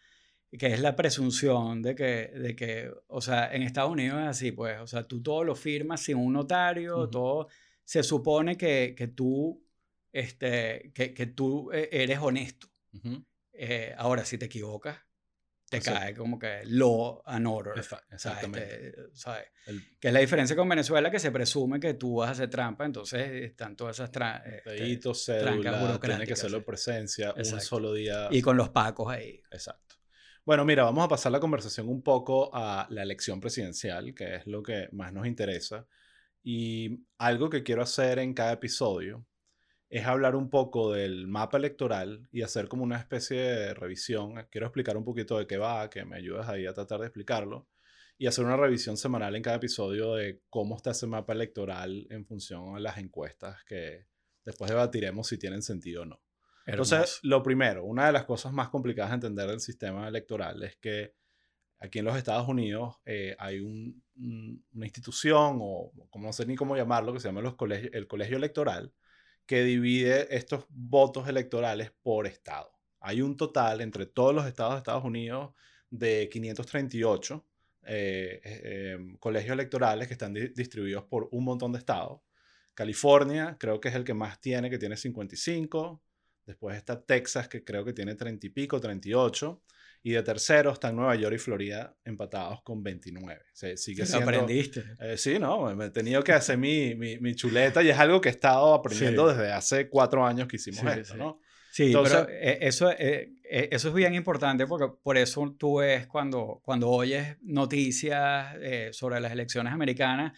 que 0.50 0.68
es 0.68 0.80
la 0.80 0.96
presunción 0.96 1.82
de 1.82 1.94
que, 1.94 2.28
de 2.28 2.56
que, 2.56 2.90
o 3.08 3.20
sea, 3.20 3.52
en 3.54 3.62
Estados 3.62 3.90
Unidos 3.92 4.20
es 4.22 4.26
así, 4.28 4.52
pues, 4.52 4.80
o 4.80 4.86
sea, 4.86 5.02
tú 5.04 5.22
todo 5.22 5.44
lo 5.44 5.54
firmas 5.54 6.00
sin 6.00 6.16
un 6.16 6.32
notario, 6.32 7.08
todo, 7.10 7.48
se 7.84 8.02
supone 8.02 8.56
que, 8.56 8.94
que 8.96 9.08
tú, 9.08 9.62
este, 10.12 10.92
que, 10.94 11.12
que 11.14 11.26
tú 11.26 11.70
eh, 11.72 11.88
eres 11.92 12.18
honesto. 12.20 12.68
Eh, 13.54 13.94
ahora, 13.98 14.24
si 14.24 14.38
te 14.38 14.46
equivocas, 14.46 14.98
te 15.72 15.78
Exacto. 15.78 16.00
cae 16.00 16.14
como 16.14 16.38
que 16.38 16.60
law 16.66 17.22
and 17.24 17.46
order. 17.46 17.72
O 17.72 18.14
Exactamente. 18.14 18.88
este, 18.88 19.02
¿sabes? 19.14 19.46
El 19.66 19.82
Que 19.98 20.08
es 20.08 20.14
la 20.14 20.20
diferencia 20.20 20.54
con 20.54 20.68
Venezuela, 20.68 21.10
que 21.10 21.18
se 21.18 21.30
presume 21.30 21.80
que 21.80 21.94
tú 21.94 22.16
vas 22.16 22.28
a 22.28 22.32
hacer 22.32 22.50
trampa, 22.50 22.84
entonces 22.84 23.30
están 23.42 23.74
todas 23.74 23.96
esas 23.96 24.12
dedito, 24.12 25.12
trancas 25.12 25.24
cédula, 25.24 25.98
tiene 25.98 26.26
que 26.26 26.34
hacerlo 26.34 26.58
sí. 26.58 26.64
presencia, 26.66 27.32
un 27.32 27.38
Exacto. 27.38 27.64
solo 27.64 27.94
día. 27.94 28.28
y 28.30 28.42
con 28.42 28.58
los 28.58 28.68
pacos 28.68 29.10
ahí. 29.10 29.42
Exacto. 29.50 29.96
Bueno, 30.44 30.66
mira, 30.66 30.84
vamos 30.84 31.06
a 31.06 31.08
pasar 31.08 31.32
la 31.32 31.40
conversación 31.40 31.88
un 31.88 32.02
poco 32.02 32.50
a 32.52 32.86
la 32.90 33.02
elección 33.02 33.40
presidencial, 33.40 34.14
que 34.14 34.36
es 34.36 34.46
lo 34.46 34.62
que 34.62 34.90
más 34.92 35.10
nos 35.10 35.26
interesa. 35.26 35.86
Y 36.42 37.06
algo 37.16 37.48
que 37.48 37.62
quiero 37.62 37.80
hacer 37.82 38.18
en 38.18 38.34
cada 38.34 38.52
episodio 38.52 39.24
es 39.94 40.06
hablar 40.06 40.36
un 40.36 40.48
poco 40.48 40.90
del 40.92 41.26
mapa 41.28 41.58
electoral 41.58 42.26
y 42.32 42.40
hacer 42.40 42.66
como 42.66 42.82
una 42.82 42.96
especie 42.98 43.38
de 43.38 43.74
revisión. 43.74 44.34
Quiero 44.50 44.66
explicar 44.66 44.96
un 44.96 45.04
poquito 45.04 45.38
de 45.38 45.46
qué 45.46 45.58
va, 45.58 45.90
que 45.90 46.06
me 46.06 46.16
ayudes 46.16 46.48
ahí 46.48 46.64
a 46.64 46.72
tratar 46.72 47.00
de 47.00 47.06
explicarlo. 47.08 47.68
Y 48.16 48.26
hacer 48.26 48.44
una 48.46 48.56
revisión 48.56 48.96
semanal 48.96 49.36
en 49.36 49.42
cada 49.42 49.56
episodio 49.56 50.14
de 50.14 50.40
cómo 50.48 50.76
está 50.76 50.92
ese 50.92 51.06
mapa 51.06 51.34
electoral 51.34 52.06
en 52.08 52.24
función 52.24 52.74
a 52.74 52.80
las 52.80 52.96
encuestas 52.96 53.62
que 53.64 54.06
después 54.46 54.70
debatiremos 54.70 55.26
si 55.26 55.36
tienen 55.38 55.60
sentido 55.60 56.02
o 56.02 56.06
no. 56.06 56.22
Entonces, 56.64 56.96
Hermoso. 56.96 57.20
lo 57.24 57.42
primero, 57.42 57.84
una 57.84 58.06
de 58.06 58.12
las 58.12 58.24
cosas 58.24 58.52
más 58.54 58.70
complicadas 58.70 59.10
de 59.10 59.14
entender 59.16 59.48
del 59.48 59.60
sistema 59.60 60.08
electoral 60.08 60.62
es 60.62 60.76
que 60.76 61.12
aquí 61.80 61.98
en 61.98 62.06
los 62.06 62.16
Estados 62.16 62.48
Unidos 62.48 62.96
eh, 63.04 63.36
hay 63.38 63.60
un- 63.60 64.02
un- 64.16 64.64
una 64.72 64.86
institución, 64.86 65.58
o 65.60 65.92
como 66.08 66.28
no 66.28 66.32
sé 66.32 66.46
ni 66.46 66.54
cómo 66.56 66.76
llamarlo, 66.76 67.12
que 67.12 67.20
se 67.20 67.28
llama 67.28 67.42
los 67.42 67.56
el 67.92 68.06
colegio 68.06 68.36
electoral, 68.38 68.92
que 69.46 69.62
divide 69.64 70.34
estos 70.36 70.66
votos 70.70 71.28
electorales 71.28 71.92
por 72.02 72.26
estado. 72.26 72.72
Hay 73.00 73.20
un 73.22 73.36
total 73.36 73.80
entre 73.80 74.06
todos 74.06 74.34
los 74.34 74.46
estados 74.46 74.74
de 74.74 74.78
Estados 74.78 75.04
Unidos 75.04 75.54
de 75.90 76.28
538 76.30 77.46
eh, 77.84 78.40
eh, 78.44 78.92
em, 78.94 79.16
colegios 79.18 79.52
electorales 79.54 80.06
que 80.06 80.14
están 80.14 80.32
di- 80.32 80.48
distribuidos 80.48 81.04
por 81.04 81.28
un 81.32 81.44
montón 81.44 81.72
de 81.72 81.78
estados. 81.78 82.20
California 82.74 83.56
creo 83.58 83.80
que 83.80 83.88
es 83.88 83.94
el 83.94 84.04
que 84.04 84.14
más 84.14 84.40
tiene, 84.40 84.70
que 84.70 84.78
tiene 84.78 84.96
55. 84.96 86.02
Después 86.46 86.76
está 86.76 87.00
Texas, 87.04 87.48
que 87.48 87.64
creo 87.64 87.84
que 87.84 87.92
tiene 87.92 88.14
30 88.14 88.46
y 88.46 88.50
pico, 88.50 88.80
38. 88.80 89.62
Y 90.04 90.12
de 90.12 90.22
tercero 90.22 90.72
están 90.72 90.96
Nueva 90.96 91.14
York 91.14 91.36
y 91.36 91.38
Florida 91.38 91.96
empatados 92.04 92.60
con 92.62 92.82
29. 92.82 93.40
Se 93.52 93.76
sigue 93.76 94.00
Lo 94.02 94.06
siendo... 94.06 94.28
aprendiste. 94.28 94.82
Eh, 95.00 95.16
sí, 95.16 95.38
no, 95.38 95.74
me 95.76 95.86
he 95.86 95.90
tenido 95.90 96.22
que 96.24 96.32
hacer 96.32 96.58
mi, 96.58 96.94
mi, 96.96 97.18
mi 97.18 97.34
chuleta 97.34 97.82
y 97.82 97.90
es 97.90 97.98
algo 97.98 98.20
que 98.20 98.28
he 98.28 98.32
estado 98.32 98.74
aprendiendo 98.74 99.30
Sí. 99.30 99.36
desde 99.36 99.52
hace 99.52 99.88
cuatro 99.88 100.26
años 100.26 100.48
que 100.48 100.56
hicimos 100.56 100.80
Sí, 100.80 100.86
esto, 101.00 101.12
sí. 101.14 101.18
¿no? 101.18 101.40
Sí, 101.70 101.86
Entonces- 101.86 102.26
pero 102.26 102.58
eso, 102.60 102.90
eh, 102.90 103.32
eh, 103.44 103.68
eso 103.72 103.88
es 103.88 103.94
bien 103.94 104.12
importante 104.14 104.66
porque 104.66 104.88
por 105.02 105.16
eso 105.16 105.54
tú 105.58 105.78
ves 105.78 106.06
cuando, 106.06 106.60
cuando 106.64 106.90
oyes 106.90 107.36
noticias 107.40 108.56
eh, 108.60 108.90
sobre 108.92 109.20
las 109.20 109.32
elecciones 109.32 109.72
americanas, 109.72 110.36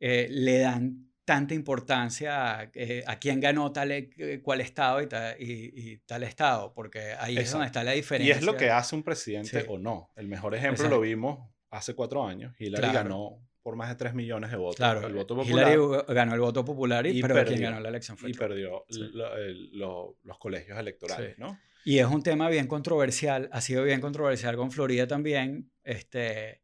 eh, 0.00 0.26
le 0.30 0.58
dan 0.58 1.08
tanta 1.24 1.54
importancia 1.54 2.58
a, 2.60 2.70
eh, 2.74 3.02
a 3.06 3.18
quién 3.18 3.40
ganó 3.40 3.72
tal, 3.72 3.92
e- 3.92 4.10
eh, 4.18 4.40
cuál 4.42 4.60
estado 4.60 5.00
y, 5.00 5.06
ta- 5.06 5.36
y- 5.38 5.72
y 5.74 5.96
tal 6.06 6.22
estado, 6.22 6.72
porque 6.74 7.14
ahí 7.18 7.38
es 7.38 7.50
donde 7.50 7.66
está 7.66 7.82
la 7.82 7.94
Y 7.94 7.98
diferencia. 7.98 8.34
es 8.36 8.42
lo 8.42 8.56
que 8.56 8.70
hace 8.70 8.94
un 8.94 9.02
presidente 9.02 9.60
Sí. 9.62 9.66
o 9.68 9.78
no. 9.78 10.10
El 10.16 10.28
mejor 10.28 10.54
ejemplo 10.54 10.84
Exacto. 10.84 10.96
lo 10.96 11.00
vimos 11.00 11.50
hace 11.70 11.94
cuatro 11.94 12.26
años. 12.26 12.54
Hillary 12.58 12.82
Claro. 12.90 12.94
ganó 13.08 13.38
por 13.62 13.76
más 13.76 13.88
de 13.88 13.94
3 13.94 14.12
millones 14.12 14.50
de 14.50 14.58
votos. 14.58 14.76
Claro, 14.76 15.06
el 15.06 15.14
voto 15.14 15.34
popular 15.36 15.72
Hillary 15.72 16.04
ganó 16.14 16.34
el 16.34 16.40
voto 16.40 16.62
popular, 16.66 17.06
y, 17.06 17.18
y 17.18 17.22
pero 17.22 17.34
quien 17.36 17.46
perdió. 17.46 17.62
ganó 17.70 17.80
la 17.80 17.88
elección 17.88 18.18
fue 18.18 18.28
y 18.28 18.32
Trump. 18.34 18.48
perdió 18.50 18.84
Sí. 18.90 19.00
lo- 19.14 19.36
el- 19.38 19.70
lo- 19.78 20.18
los 20.22 20.38
colegios 20.38 20.78
electorales, 20.78 21.34
Sí. 21.36 21.40
¿no? 21.40 21.58
Y 21.86 21.98
es 21.98 22.06
un 22.06 22.22
tema 22.22 22.50
bien 22.50 22.66
controversial, 22.66 23.48
ha 23.52 23.62
sido 23.62 23.82
bien 23.84 24.02
controversial 24.02 24.56
con 24.56 24.70
Florida 24.70 25.06
también, 25.06 25.70
este, 25.82 26.60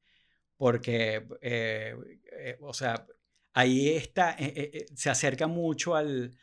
porque, 0.59 1.26
eh, 1.40 1.95
eh, 2.33 2.59
o 2.61 2.75
sea, 2.75 3.07
ahí 3.52 3.88
está, 3.90 4.33
eh, 4.33 4.52
eh, 4.57 4.71
eh, 4.75 4.87
se 4.95 5.11
acerca 5.11 5.47
mucho 5.47 5.95
al, 5.97 6.37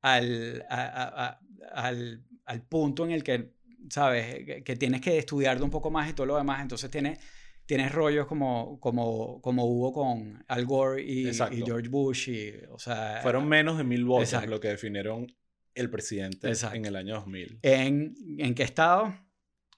al, 0.00 0.64
a- 0.68 0.84
a- 0.84 1.26
a- 1.28 1.40
al, 1.86 2.24
al 2.44 2.62
punto 2.66 3.04
en 3.04 3.12
el 3.12 3.22
que, 3.22 3.52
¿sabes? 3.90 4.62
Que, 4.64 4.76
tienes 4.76 5.00
que 5.00 5.18
estudiarlo 5.18 5.64
un 5.64 5.70
poco 5.70 5.90
más 5.90 6.10
y 6.10 6.12
todo 6.14 6.26
lo 6.26 6.36
demás, 6.36 6.60
entonces 6.62 6.90
tienes, 6.90 7.18
tienes 7.66 7.92
rollos 7.92 8.26
como, 8.26 8.78
como, 8.80 9.40
como 9.40 9.64
hubo 9.64 9.92
con 9.92 10.44
Al 10.48 10.64
Gore 10.66 11.02
y. 11.02 11.32
George 11.34 11.88
Bush, 11.88 12.28
y, 12.28 12.52
o 12.70 12.78
sea, 12.78 13.20
Fueron 13.22 13.48
menos 13.48 13.78
de 13.78 13.84
mil 13.84 14.04
votos 14.04 14.24
Exacto. 14.28 14.50
lo 14.50 14.60
que 14.60 14.68
definieron 14.68 15.26
el 15.74 15.88
presidente 15.90 16.48
Exacto. 16.48 16.76
en 16.76 16.84
el 16.84 16.96
año 16.96 17.14
2000, 17.14 17.58
¿en, 17.62 18.14
¿en 18.38 18.54
qué 18.54 18.62
estado? 18.62 19.14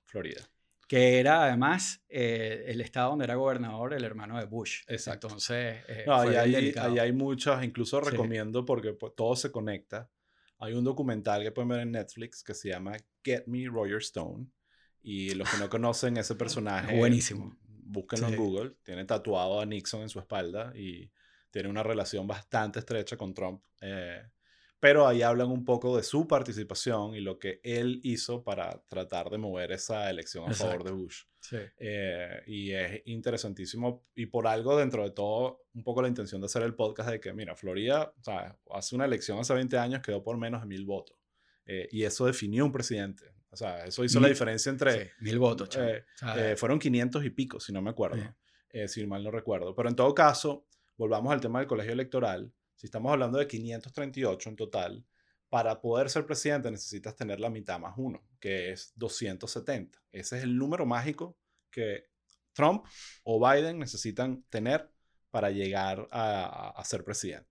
Florida. 0.07 0.43
Que 0.89 1.19
era 1.19 1.45
además 1.45 2.03
eh, 2.09 2.65
el 2.69 2.81
estado 2.81 3.11
donde 3.11 3.25
era 3.25 3.35
gobernador 3.37 3.95
el 3.95 4.05
hermano 4.05 4.39
de 4.39 4.45
Bush. 4.45 4.83
Exacto. 4.87 5.29
Entonces, 5.29 5.83
eh, 5.89 6.05
No, 6.07 6.17
ahí 6.17 6.35
hay, 6.55 6.75
ahí 6.77 6.99
hay 6.99 7.13
muchas, 7.13 7.65
incluso 7.65 8.03
Sí. 8.03 8.11
recomiendo 8.11 8.65
porque 8.65 8.93
pues, 8.93 9.15
todo 9.17 9.35
se 9.37 9.51
conecta. 9.51 10.11
Hay 10.59 10.75
un 10.75 10.85
documental 10.85 11.43
que 11.43 11.51
pueden 11.53 11.69
ver 11.69 11.81
en 11.81 11.93
Netflix 11.93 12.43
que 12.43 12.55
se 12.55 12.69
llama 12.69 12.97
Get 13.25 13.45
Me 13.47 13.67
Roger 13.67 13.99
Stone. 13.99 14.47
Y 15.03 15.35
los 15.35 15.51
que 15.51 15.59
no 15.59 15.69
conocen 15.69 16.17
ese 16.17 16.35
personaje, 16.37 16.97
buenísimo. 16.99 17.57
búsquenlo 17.67 18.29
Sí. 18.29 18.35
en 18.35 18.41
Google. 18.41 18.73
Tiene 18.83 19.05
tatuado 19.05 19.61
a 19.61 19.67
Nixon 19.67 20.03
en 20.03 20.09
su 20.09 20.19
espalda 20.19 20.73
y 20.75 21.11
tiene 21.51 21.69
una 21.69 21.83
relación 21.83 22.27
bastante 22.27 22.79
estrecha 22.79 23.17
con 23.17 23.33
Trump. 23.35 23.63
eh, 23.81 24.23
pero 24.85 25.09
ahí 25.09 25.23
hablan 25.23 25.51
un 25.51 25.65
poco 25.65 25.97
de 25.97 26.03
su 26.03 26.29
participación 26.29 27.15
y 27.15 27.21
lo 27.21 27.39
que 27.39 27.59
él 27.65 28.01
hizo 28.03 28.45
para 28.45 28.85
tratar 28.87 29.31
de 29.31 29.39
mover 29.39 29.73
esa 29.73 30.11
elección 30.11 30.51
a 30.51 30.53
favor 30.53 30.85
de. 30.85 30.91
Bush. 30.91 31.23
Sí. 31.41 31.57
Eh, 31.79 32.43
y 32.47 32.73
es 32.73 33.01
interesantísimo. 33.07 34.05
Y 34.15 34.27
por 34.27 34.47
algo, 34.47 34.77
dentro 34.77 35.03
de 35.03 35.13
todo, 35.13 35.63
un 35.73 35.83
poco 35.83 36.03
la 36.03 36.09
intención 36.09 36.39
de 36.43 36.49
hacer 36.49 36.65
el 36.65 36.75
podcast 36.75 37.09
de 37.09 37.19
que, 37.19 37.33
mira, 37.33 37.57
Florida, 37.57 38.13
sea, 38.21 38.59
hace 38.73 38.95
una 38.95 39.07
elección 39.07 39.39
hace 39.39 39.55
20 39.55 39.79
años, 39.79 40.03
quedó 40.03 40.23
por 40.23 40.37
menos 40.37 40.61
de 40.61 40.67
mil 40.67 40.85
votos. 40.85 41.17
Eh, 41.65 41.89
y 41.91 42.03
eso 42.03 42.27
definió 42.27 42.67
un 42.67 42.73
presidente. 42.73 43.33
O 43.49 43.57
sea, 43.57 43.87
eso 43.87 44.05
hizo 44.05 44.21
la 44.21 44.29
diferencia 44.29 44.69
entre... 44.69 44.93
Sí, 44.93 45.11
Mil 45.21 45.39
votos, 45.39 45.75
eh, 45.79 46.05
eh, 46.37 46.57
fueron 46.59 46.79
500 46.79 47.25
y 47.25 47.31
pico, 47.31 47.59
si 47.59 47.73
no 47.73 47.81
me 47.81 47.89
acuerdo. 47.89 48.23
Sí. 48.71 48.89
si 48.89 49.07
mal 49.07 49.25
no 49.25 49.31
recuerdo. 49.31 49.75
Pero 49.75 49.89
en 49.89 49.97
todo 49.97 50.15
caso, 50.15 50.67
volvamos 50.99 51.33
al 51.33 51.41
tema 51.41 51.61
del 51.61 51.69
colegio 51.69 51.95
electoral. 51.95 52.53
Si 52.85 52.89
estamos 52.89 53.11
hablando 53.13 53.39
de 53.39 53.49
538 53.49 54.51
en 54.51 54.57
total, 54.57 55.07
para 55.49 55.81
poder 55.81 56.11
ser 56.11 56.27
presidente 56.27 56.71
necesitas 56.71 57.17
tener 57.17 57.41
la 57.41 57.49
mitad 57.49 57.79
más 57.81 57.95
uno, 57.97 58.23
que 58.39 58.73
es 58.73 58.93
270. 58.95 59.99
Ese 60.13 60.37
es 60.37 60.45
el 60.45 60.59
número 60.59 60.85
mágico 60.85 61.39
que 61.71 62.11
Trump 62.53 62.85
o 63.23 63.41
Biden 63.41 63.79
necesitan 63.79 64.43
tener 64.51 64.91
para 65.31 65.51
llegar 65.51 66.07
a, 66.11 66.75
a- 66.79 66.85
ser 66.85 67.05
presidente. 67.05 67.49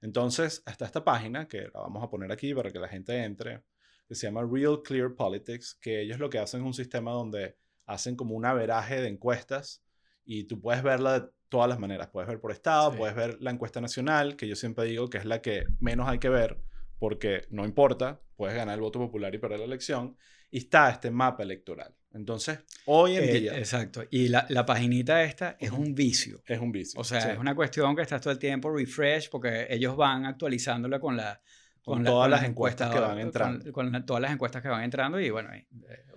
Entonces, 0.00 0.62
está 0.64 0.84
esta 0.84 1.02
página 1.02 1.48
que 1.48 1.62
la 1.62 1.80
vamos 1.80 2.04
a 2.04 2.08
poner 2.08 2.30
aquí 2.30 2.54
para 2.54 2.70
que 2.70 2.78
la 2.78 2.86
gente 2.86 3.24
entre, 3.24 3.64
que 4.06 4.14
se 4.14 4.28
llama 4.28 4.46
Real 4.48 4.80
Clear 4.84 5.12
Politics, 5.16 5.74
que 5.74 6.02
ellos 6.02 6.20
lo 6.20 6.30
que 6.30 6.38
hacen 6.38 6.60
es 6.60 6.66
un 6.68 6.74
sistema 6.74 7.10
donde 7.10 7.56
hacen 7.84 8.14
como 8.14 8.36
un 8.36 8.44
averaje 8.44 9.00
de 9.00 9.08
encuestas 9.08 9.82
y 10.24 10.44
tú 10.44 10.60
puedes 10.60 10.84
verla 10.84 11.18
de 11.18 11.28
todas 11.48 11.68
las 11.68 11.78
maneras. 11.78 12.08
Puedes 12.08 12.28
ver 12.28 12.40
por 12.40 12.52
estado, 12.52 12.92
Sí. 12.92 12.98
puedes 12.98 13.16
ver 13.16 13.38
la 13.40 13.50
encuesta 13.50 13.80
nacional, 13.80 14.36
que 14.36 14.46
yo 14.48 14.56
siempre 14.56 14.84
digo 14.84 15.08
que 15.08 15.18
es 15.18 15.24
la 15.24 15.40
que 15.42 15.64
menos 15.80 16.08
hay 16.08 16.18
que 16.18 16.28
ver 16.28 16.58
porque 16.98 17.42
no 17.50 17.64
importa, 17.64 18.20
puedes 18.36 18.56
ganar 18.56 18.74
el 18.74 18.80
voto 18.80 18.98
popular 18.98 19.34
y 19.34 19.38
perder 19.38 19.60
la 19.60 19.64
elección. 19.66 20.16
Y 20.50 20.58
está 20.58 20.90
este 20.90 21.10
mapa 21.10 21.42
electoral. 21.42 21.94
Entonces, 22.14 22.60
hoy 22.86 23.16
en 23.16 23.24
eh, 23.24 23.32
día 23.34 23.58
exacto. 23.58 24.02
Y 24.10 24.28
la, 24.28 24.46
la 24.48 24.64
paginita 24.64 25.22
esta 25.22 25.56
es 25.60 25.70
Ujú. 25.70 25.82
un 25.82 25.94
vicio. 25.94 26.42
es 26.46 26.58
un 26.58 26.72
vicio. 26.72 26.98
O 26.98 27.04
sea, 27.04 27.20
Sí. 27.20 27.28
es 27.32 27.38
una 27.38 27.54
cuestión 27.54 27.94
que 27.94 28.02
estás 28.02 28.20
todo 28.22 28.32
el 28.32 28.38
tiempo 28.38 28.74
refresh 28.74 29.28
porque 29.30 29.66
ellos 29.68 29.94
van 29.96 30.24
actualizándola 30.24 30.98
con 30.98 31.16
la 31.18 31.40
Con 31.88 32.04
la- 32.04 32.10
todas 32.10 32.30
la 32.30 32.36
las 32.36 32.46
encuestas 32.48 32.92
que 32.92 33.00
van 33.00 33.18
entrando. 33.18 33.72
Con, 33.72 33.90
con 33.92 34.06
todas 34.06 34.22
las 34.22 34.32
encuestas 34.32 34.62
que 34.62 34.68
van 34.68 34.82
entrando 34.84 35.18
y 35.20 35.30
bueno, 35.30 35.52
eh, 35.52 35.66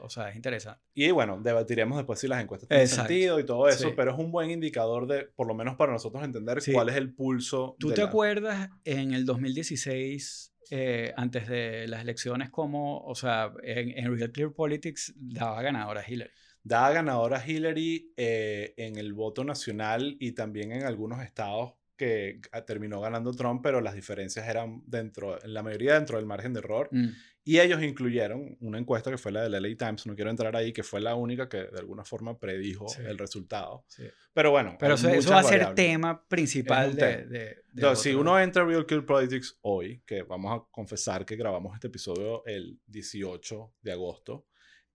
o 0.01 0.09
sea, 0.09 0.29
es 0.29 0.35
interesante. 0.35 0.81
Y 0.93 1.11
bueno, 1.11 1.39
debatiremos 1.41 1.97
después 1.97 2.19
si 2.19 2.27
las 2.27 2.41
encuestas 2.41 2.67
tienen 2.69 2.85
Exacto. 2.85 3.07
sentido 3.07 3.39
y 3.39 3.45
todo 3.45 3.67
eso, 3.69 3.89
Sí. 3.89 3.93
pero 3.95 4.11
es 4.11 4.17
un 4.19 4.31
buen 4.31 4.51
indicador 4.51 5.07
de, 5.07 5.23
por 5.35 5.47
lo 5.47 5.53
menos 5.53 5.75
para 5.75 5.91
nosotros, 5.91 6.23
entender 6.23 6.61
Sí. 6.61 6.73
cuál 6.73 6.89
es 6.89 6.95
el 6.95 7.13
pulso. 7.13 7.75
¿Tú 7.79 7.91
te 7.91 8.01
la- 8.01 8.07
acuerdas 8.07 8.69
en 8.85 9.13
el 9.13 9.25
2016, 9.25 10.53
eh, 10.69 11.13
antes 11.17 11.47
de 11.47 11.87
las 11.87 12.01
elecciones, 12.01 12.49
cómo, 12.49 12.99
o 13.01 13.15
sea, 13.15 13.51
en, 13.63 13.97
en 13.97 14.15
Real 14.17 14.31
Clear 14.31 14.53
Politics 14.53 15.13
daba 15.17 15.61
ganadora 15.61 16.03
Hillary? 16.07 16.31
Da 16.63 16.91
ganadora 16.91 17.43
Hillary 17.45 18.13
eh, 18.17 18.73
en 18.77 18.95
el 18.97 19.13
voto 19.13 19.43
nacional 19.43 20.15
y 20.19 20.33
también 20.33 20.71
en 20.71 20.83
algunos 20.83 21.21
estados 21.23 21.73
que 22.05 22.41
ah, 22.51 22.63
terminó 22.65 22.99
ganando 22.99 23.31
Trump, 23.31 23.61
pero 23.61 23.79
las 23.79 23.93
diferencias 23.93 24.47
eran 24.47 24.81
dentro, 24.87 25.39
en 25.43 25.53
la 25.53 25.61
mayoría 25.61 25.93
dentro 25.93 26.17
del 26.17 26.25
margen 26.25 26.51
de 26.53 26.59
error. 26.59 26.89
Mm, 26.91 27.09
Y 27.43 27.59
ellos 27.59 27.81
incluyeron 27.83 28.55
una 28.59 28.77
encuesta 28.79 29.09
que 29.11 29.17
fue 29.17 29.31
la 29.31 29.41
del 29.47 29.53
LA 29.53 29.75
Times, 29.77 30.05
no 30.07 30.15
quiero 30.15 30.29
entrar 30.29 30.55
ahí, 30.55 30.73
que 30.73 30.83
fue 30.83 30.99
la 31.01 31.13
única 31.15 31.47
que 31.49 31.57
de 31.57 31.79
alguna 31.79 32.03
forma 32.03 32.37
predijo 32.39 32.87
Sí. 32.87 33.01
el 33.05 33.17
resultado. 33.17 33.83
sí. 33.87 34.03
Pero 34.33 34.49
bueno, 34.51 34.77
Pero 34.79 34.93
eso, 34.95 35.09
eso 35.09 35.31
va 35.31 35.39
a 35.39 35.43
ser 35.43 35.73
tema 35.75 36.23
principal 36.27 36.95
de, 36.95 36.97
tema. 37.01 37.11
de- 37.17 37.27
de 37.39 37.63
Entonces, 37.75 38.03
si 38.03 38.13
uno 38.15 38.39
entra 38.39 38.63
a 38.63 38.65
Real 38.65 38.85
Kill 38.85 39.03
Politics 39.05 39.57
hoy, 39.61 40.01
que 40.05 40.23
vamos 40.23 40.51
a 40.57 40.63
confesar 40.71 41.25
que 41.25 41.35
grabamos 41.35 41.73
este 41.75 41.87
episodio 41.87 42.43
el 42.45 42.79
18 42.87 43.73
de 43.81 43.91
agosto, 43.91 44.45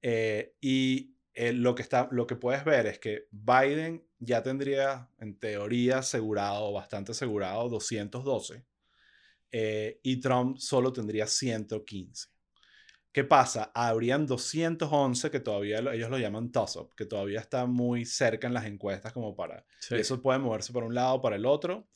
eh, 0.03 0.55
y 0.61 1.15
eh, 1.35 1.53
lo, 1.53 1.75
que 1.75 1.83
está, 1.83 2.09
lo 2.13 2.27
que 2.27 2.37
puedes 2.37 2.65
ver 2.65 2.87
es 2.87 2.99
que 2.99 3.27
Biden 3.31 4.06
ya 4.19 4.43
tendría, 4.43 5.09
en 5.19 5.39
teoría, 5.39 5.99
asegurado, 5.99 6.73
bastante 6.73 7.13
asegurado, 7.13 7.69
212, 7.69 8.65
eh, 9.51 10.01
y 10.03 10.21
Trump 10.21 10.59
solo 10.59 10.93
tendría 10.93 11.27
115. 11.27 12.29
¿Qué 13.13 13.25
pasa? 13.25 13.71
Habrían 13.75 14.27
211 14.27 15.31
que 15.31 15.41
todavía 15.41 15.81
lo- 15.81 15.93
ellos 15.93 16.11
lo 16.11 16.19
llaman 16.19 16.53
toss-up, 16.53 16.95
que 16.95 17.07
todavía 17.07 17.41
está 17.41 17.65
muy 17.65 18.05
cerca 18.05 18.47
en 18.47 18.53
las 18.55 18.67
encuestas 18.67 19.13
como 19.13 19.35
para 19.35 19.65
Sí. 19.79 19.95
y 19.95 20.01
eso 20.01 20.21
puede 20.21 20.39
moverse 20.39 20.73
para 20.73 20.85
un 20.87 20.95
lado 20.95 21.23
para 21.23 21.37
el 21.37 21.47
otro. 21.47 21.89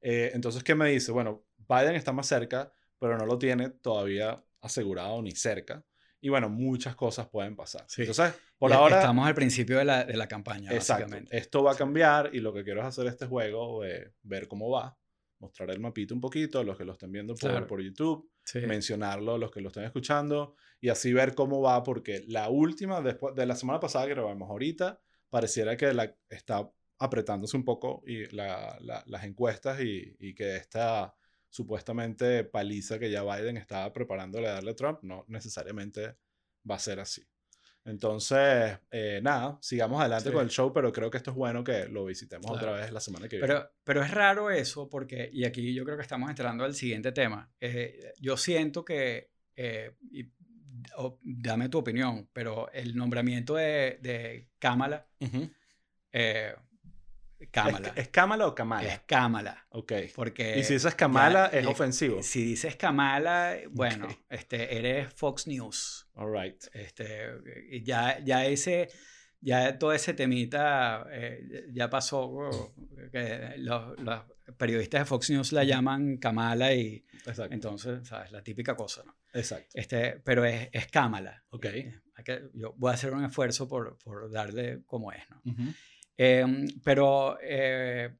Eh, 0.00 0.32
entonces, 0.34 0.64
¿qué 0.64 0.74
me 0.74 0.90
dice? 0.90 1.12
Bueno, 1.12 1.44
Biden 1.68 1.94
está 1.94 2.12
más 2.12 2.26
cerca, 2.26 2.72
pero 2.98 3.16
no 3.16 3.24
lo 3.24 3.38
tiene 3.38 3.70
todavía 3.70 4.42
asegurado 4.60 5.22
ni 5.22 5.30
cerca. 5.32 5.84
Y 6.20 6.30
bueno, 6.30 6.48
muchas 6.48 6.96
cosas 6.96 7.28
pueden 7.28 7.54
pasar. 7.54 7.84
Sí. 7.86 8.02
Entonces, 8.02 8.34
por 8.64 8.70
Ya 8.72 8.76
ahora, 8.78 8.96
Estamos 8.98 9.26
al 9.26 9.34
principio 9.34 9.78
de 9.78 9.84
la, 9.84 10.04
de 10.04 10.16
la 10.16 10.26
campaña, 10.26 10.72
exacto, 10.72 11.02
básicamente. 11.04 11.36
esto 11.36 11.62
va 11.62 11.72
a 11.72 11.76
cambiar 11.76 12.30
y 12.34 12.40
lo 12.40 12.52
que 12.52 12.64
quiero 12.64 12.80
es 12.80 12.86
hacer 12.86 13.06
este 13.06 13.26
juego 13.26 13.82
de 13.82 14.12
ver 14.22 14.48
cómo 14.48 14.70
va, 14.70 14.96
mostrar 15.38 15.70
el 15.70 15.80
mapito 15.80 16.14
un 16.14 16.20
poquito 16.20 16.58
a 16.60 16.64
los 16.64 16.76
que 16.78 16.84
lo 16.84 16.92
estén 16.92 17.12
viendo 17.12 17.34
por, 17.34 17.50
Claro. 17.50 17.66
por 17.66 17.80
YouTube, 17.82 18.30
Sí. 18.44 18.60
mencionarlo 18.60 19.34
a 19.34 19.38
los 19.38 19.50
que 19.50 19.60
lo 19.60 19.68
estén 19.68 19.84
escuchando 19.84 20.54
y 20.80 20.88
así 20.90 21.12
ver 21.12 21.34
cómo 21.34 21.60
va, 21.62 21.82
porque 21.82 22.24
la 22.26 22.48
última, 22.50 23.00
después 23.00 23.34
de 23.34 23.46
la 23.46 23.56
semana 23.56 23.80
pasada 23.80 24.06
que 24.06 24.12
grabamos 24.14 24.48
ahorita, 24.50 25.00
pareciera 25.30 25.76
que 25.76 25.92
la, 25.94 26.14
está 26.28 26.70
apretándose 26.98 27.56
un 27.56 27.64
poco 27.64 28.02
y 28.06 28.26
la- 28.34 28.78
la- 28.80 29.02
las 29.06 29.24
encuestas 29.24 29.80
y, 29.80 30.16
y 30.20 30.34
que 30.34 30.56
esta 30.56 31.14
supuestamente 31.48 32.44
paliza 32.44 32.98
que 32.98 33.10
ya 33.10 33.22
Biden 33.22 33.56
estaba 33.56 33.92
preparándole 33.92 34.48
a 34.48 34.52
darle 34.54 34.72
a 34.72 34.76
Trump, 34.76 34.98
no 35.02 35.24
necesariamente 35.28 36.16
va 36.68 36.74
a 36.76 36.78
ser 36.78 37.00
así. 37.00 37.22
Entonces, 37.86 38.78
eh, 38.90 39.20
nada, 39.22 39.58
sigamos 39.60 40.00
adelante 40.00 40.30
Sí. 40.30 40.34
con 40.34 40.42
el 40.42 40.50
show, 40.50 40.72
pero 40.72 40.90
creo 40.92 41.10
que 41.10 41.18
esto 41.18 41.30
es 41.32 41.36
bueno 41.36 41.62
que 41.62 41.86
lo 41.86 42.04
visitemos 42.06 42.46
otra 42.50 42.68
Claro. 42.68 42.76
vez 42.82 42.92
la 42.92 43.00
semana 43.00 43.28
que 43.28 43.36
viene. 43.36 43.46
Pero, 43.46 43.70
pero 43.84 44.02
es 44.02 44.10
raro 44.10 44.50
eso 44.50 44.88
porque, 44.88 45.28
y 45.32 45.44
aquí 45.44 45.74
yo 45.74 45.84
creo 45.84 45.96
que 45.96 46.02
estamos 46.02 46.30
entrando 46.30 46.64
al 46.64 46.74
siguiente 46.74 47.12
tema. 47.12 47.50
eh, 47.60 48.12
yo 48.18 48.36
siento 48.36 48.84
que, 48.84 49.30
eh, 49.56 49.92
y- 50.10 50.30
o- 50.96 51.18
dame 51.22 51.68
tu 51.68 51.78
opinión, 51.78 52.28
pero 52.32 52.70
el 52.72 52.94
nombramiento 52.96 53.54
de, 53.56 53.98
de 54.00 54.48
Kamala, 54.58 55.06
Ujú. 55.20 55.50
eh, 56.12 56.54
¿Es, 56.54 56.63
Kamala, 57.50 57.92
¿Es 57.96 58.08
Kamala 58.08 58.46
o 58.46 58.54
Kamala? 58.54 58.88
es 58.92 59.00
Kamala, 59.00 59.66
Ok. 59.70 59.92
porque... 60.14 60.58
Y 60.58 60.64
si 60.64 60.74
dices 60.74 60.94
Kamala, 60.94 61.50
ya, 61.52 61.58
es 61.58 61.64
eh, 61.64 61.68
ofensivo. 61.68 62.22
Si 62.22 62.44
dices 62.44 62.76
Kamala, 62.76 63.56
bueno, 63.70 64.06
Ok. 64.06 64.12
este, 64.30 64.76
eres 64.76 65.12
Fox 65.14 65.46
News. 65.46 66.08
All 66.14 66.32
right. 66.32 66.62
Este, 66.72 67.28
ya, 67.82 68.18
ya 68.20 68.46
ese, 68.46 68.88
ya 69.40 69.78
todo 69.78 69.92
ese 69.92 70.14
temita 70.14 71.06
eh, 71.10 71.66
ya 71.72 71.90
pasó, 71.90 72.22
oh, 72.22 72.74
que 73.12 73.54
los, 73.58 73.98
los 74.00 74.20
periodistas 74.56 75.02
de 75.02 75.04
Fox 75.06 75.30
News 75.30 75.52
la 75.52 75.64
llaman 75.64 76.16
Kamala 76.18 76.72
y 76.74 77.04
Exacto. 77.26 77.54
entonces, 77.54 78.06
¿sabes? 78.08 78.30
La 78.32 78.42
típica 78.42 78.76
cosa, 78.76 79.02
¿no? 79.04 79.16
Exacto. 79.32 79.68
Este, 79.74 80.20
pero 80.24 80.44
es, 80.44 80.68
es 80.72 80.86
Kamala. 80.88 81.42
Ok. 81.50 81.64
Eh, 81.66 82.00
que- 82.24 82.48
yo 82.54 82.72
voy 82.76 82.90
a 82.92 82.94
hacer 82.94 83.12
un 83.12 83.24
esfuerzo 83.24 83.66
por, 83.66 83.98
por 83.98 84.30
darle 84.30 84.82
como 84.86 85.10
es, 85.12 85.22
¿no? 85.30 85.40
Ujú. 85.44 85.72
Em, 86.16 86.66
pero 86.84 87.38
eh, 87.42 88.14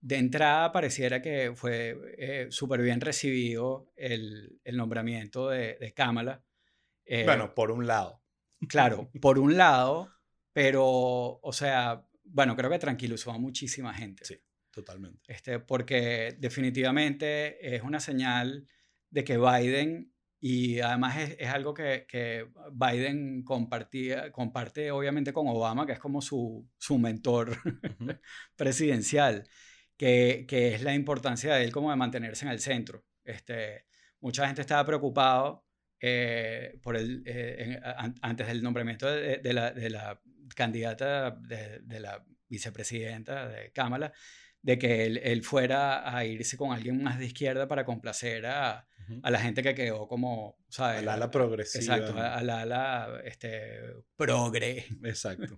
de 0.00 0.16
entrada 0.16 0.72
pareciera 0.72 1.20
que 1.20 1.52
fue 1.54 1.96
eh, 2.18 2.46
súper 2.50 2.80
bien 2.82 3.00
recibido 3.00 3.92
el, 3.96 4.60
el 4.64 4.76
nombramiento 4.76 5.48
de, 5.48 5.76
de 5.80 5.92
Kamala. 5.92 6.42
Eh, 7.04 7.24
Bueno, 7.24 7.54
por 7.54 7.70
un 7.70 7.86
lado. 7.86 8.22
Claro, 8.68 9.10
por 9.20 9.38
un 9.38 9.56
lado, 9.56 10.10
pero, 10.52 10.84
o 10.86 11.52
sea, 11.52 12.06
bueno, 12.24 12.56
creo 12.56 12.70
que 12.70 12.78
tranquilizó 12.78 13.30
a 13.30 13.38
muchísima 13.38 13.92
gente. 13.92 14.24
Sí. 14.24 14.40
Totalmente. 14.74 15.32
Este, 15.32 15.60
porque 15.60 16.34
definitivamente 16.40 17.76
es 17.76 17.82
una 17.82 18.00
señal 18.00 18.66
de 19.08 19.22
que 19.22 19.38
Biden, 19.38 20.12
y 20.46 20.80
además 20.80 21.16
es, 21.16 21.36
es 21.38 21.48
algo 21.48 21.72
que, 21.72 22.04
que 22.06 22.46
Biden 22.70 23.44
compartía, 23.44 24.30
comparte 24.30 24.90
obviamente 24.90 25.32
con 25.32 25.48
Obama, 25.48 25.86
que 25.86 25.92
es 25.92 25.98
como 25.98 26.20
su, 26.20 26.68
su 26.76 26.98
mentor 26.98 27.56
presidencial, 28.54 29.48
que, 29.96 30.44
que 30.46 30.74
es 30.74 30.82
la 30.82 30.92
importancia 30.92 31.54
de 31.54 31.64
él 31.64 31.72
como 31.72 31.88
de 31.88 31.96
mantenerse 31.96 32.44
en 32.44 32.52
el 32.52 32.60
centro. 32.60 33.06
Este, 33.24 33.86
mucha 34.20 34.46
gente 34.46 34.60
estaba 34.60 34.84
preocupado 34.84 35.64
eh, 35.98 36.78
por 36.82 36.98
el, 36.98 37.22
eh, 37.24 37.80
antes 38.20 38.46
del 38.46 38.62
nombramiento 38.62 39.10
de, 39.10 39.38
de, 39.38 39.52
la, 39.54 39.70
de 39.70 39.88
la, 39.88 40.20
candidata 40.54 41.30
de, 41.30 41.78
de, 41.78 42.00
la 42.00 42.22
vicepresidenta 42.48 43.48
de 43.48 43.72
Kamala, 43.72 44.12
de 44.64 44.78
que 44.78 45.04
él, 45.04 45.20
él, 45.22 45.44
fuera 45.44 46.16
a 46.16 46.24
irse 46.24 46.56
con 46.56 46.72
alguien 46.72 47.02
más 47.02 47.18
de 47.18 47.26
izquierda 47.26 47.68
para 47.68 47.84
complacer 47.84 48.46
a, 48.46 48.88
a 49.22 49.30
la 49.30 49.38
gente 49.38 49.62
que 49.62 49.74
quedó 49.74 50.08
como, 50.08 50.56
¿sabes? 50.70 51.00
Al 51.00 51.08
ala 51.10 51.30
progresiva. 51.30 51.96
Exacto, 51.98 52.18
al 52.18 52.48
ala 52.48 53.20
este, 53.24 53.78
progre. 54.16 54.86
Exacto. 55.04 55.54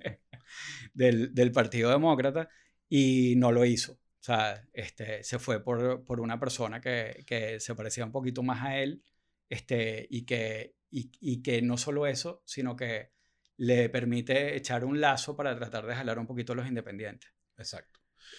del, 0.93 1.33
del 1.33 1.53
Partido 1.53 1.91
Demócrata 1.91 2.49
y 2.89 3.35
no 3.37 3.53
lo 3.53 3.65
hizo. 3.65 3.93
O 3.93 4.25
sea, 4.27 4.61
este, 4.73 5.23
se 5.23 5.39
fue 5.39 5.63
por, 5.63 6.05
por 6.05 6.21
una 6.21 6.41
persona 6.41 6.81
que, 6.81 7.23
que, 7.25 7.61
se 7.61 7.77
parecía 7.77 8.05
un 8.05 8.11
poquito 8.11 8.43
más 8.43 8.65
a 8.65 8.81
él 8.81 9.05
este, 9.49 10.05
y, 10.11 10.27
que, 10.27 10.75
y, 10.91 11.13
y, 11.21 11.43
que 11.43 11.63
no 11.63 11.77
solo 11.77 12.09
eso, 12.09 12.43
sino 12.45 12.75
que 12.75 13.13
le 13.57 13.89
permite 13.89 14.57
echar 14.57 14.85
un 14.85 15.01
lazo 15.01 15.37
para 15.37 15.55
tratar 15.55 15.87
de 15.87 15.95
jalar 15.95 16.19
un 16.19 16.27
poquito 16.27 16.55
a 16.55 16.57
los 16.57 16.67
independientes. 16.67 17.31
Exacto. 17.57 17.96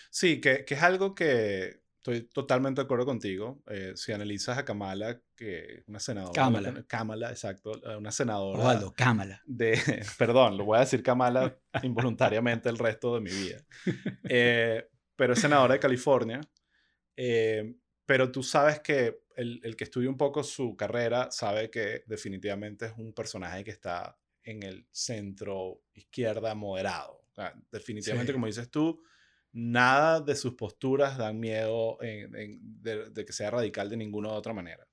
Sí, 0.10 0.42
que, 0.42 0.66
que 0.66 0.74
es 0.76 0.84
algo 0.84 1.16
que 1.16 1.82
estoy 1.98 2.22
totalmente 2.30 2.82
de 2.82 2.86
acuerdo 2.86 3.06
contigo. 3.06 3.62
Eh, 3.68 3.94
si 3.96 4.12
analizas 4.14 4.58
a 4.58 4.66
Kamala, 4.66 5.20
que 5.36 5.84
una 5.88 6.00
senadora. 6.00 6.34
Kamala. 6.34 6.84
Kamala, 6.88 7.30
exacto. 7.32 7.72
Una 7.98 8.12
senadora. 8.12 8.60
Osvaldo, 8.60 8.94
Kamala. 8.94 9.42
De, 9.46 9.78
perdón, 10.18 10.58
lo 10.58 10.66
voy 10.66 10.78
a 10.78 10.82
decir 10.82 11.04
Kamala 11.04 11.58
involuntariamente 11.84 12.70
el 12.70 12.78
resto 12.78 13.16
de 13.16 13.22
mi 13.22 13.32
vida. 13.32 13.64
Eh, 14.30 14.90
pero 15.16 15.34
es 15.34 15.40
senadora 15.40 15.74
de 15.74 15.80
California. 15.80 16.42
Eh, 17.16 17.76
pero 18.06 18.32
tú 18.32 18.44
sabes 18.44 18.80
que 18.82 19.22
el, 19.36 19.60
el, 19.64 19.76
que 19.76 19.86
estudia 19.86 20.10
un 20.10 20.18
poco 20.18 20.44
su 20.44 20.76
carrera 20.76 21.30
sabe 21.32 21.70
que 21.70 22.04
definitivamente 22.06 22.88
es 22.88 22.94
un 22.98 23.14
personaje 23.14 23.64
que 23.64 23.72
está 23.72 24.18
en 24.44 24.64
el 24.64 24.88
centro 24.92 25.82
izquierda 25.94 26.56
moderado. 26.56 27.22
O 27.30 27.34
sea, 27.34 27.54
definitivamente, 27.72 28.34
como 28.34 28.48
dices 28.48 28.70
tú, 28.70 29.04
nada 29.52 30.22
de 30.22 30.36
sus 30.36 30.54
posturas 30.54 31.18
dan 31.18 31.40
miedo 31.40 31.98
de, 32.00 33.26
que 33.26 33.34
sea 33.34 33.52
radical 33.52 33.90
de 33.90 33.98
ninguna 33.98 34.30
otra 34.30 34.54
manera. 34.54 34.88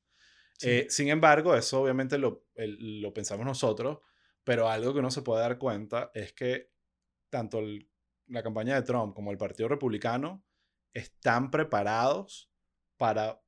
Eh, 0.62 0.86
sin 0.88 1.08
embargo, 1.08 1.54
eso 1.54 1.82
obviamente 1.82 2.16
lo, 2.16 2.46
lo, 2.56 3.12
pensamos 3.12 3.44
nosotros, 3.44 3.98
pero 4.44 4.68
algo 4.68 4.92
que 4.92 5.00
uno 5.00 5.10
se 5.10 5.22
puede 5.22 5.42
dar 5.42 5.58
cuenta 5.58 6.10
es 6.14 6.32
que 6.32 6.70
tanto 7.28 7.60
la 8.28 8.42
campaña 8.42 8.76
de 8.76 8.82
Trump 8.82 9.14
como 9.14 9.30
el 9.32 9.38
Partido 9.38 9.68
Republicano 9.68 10.44
están 10.92 11.50
preparados 11.50 12.50
para 12.96 13.42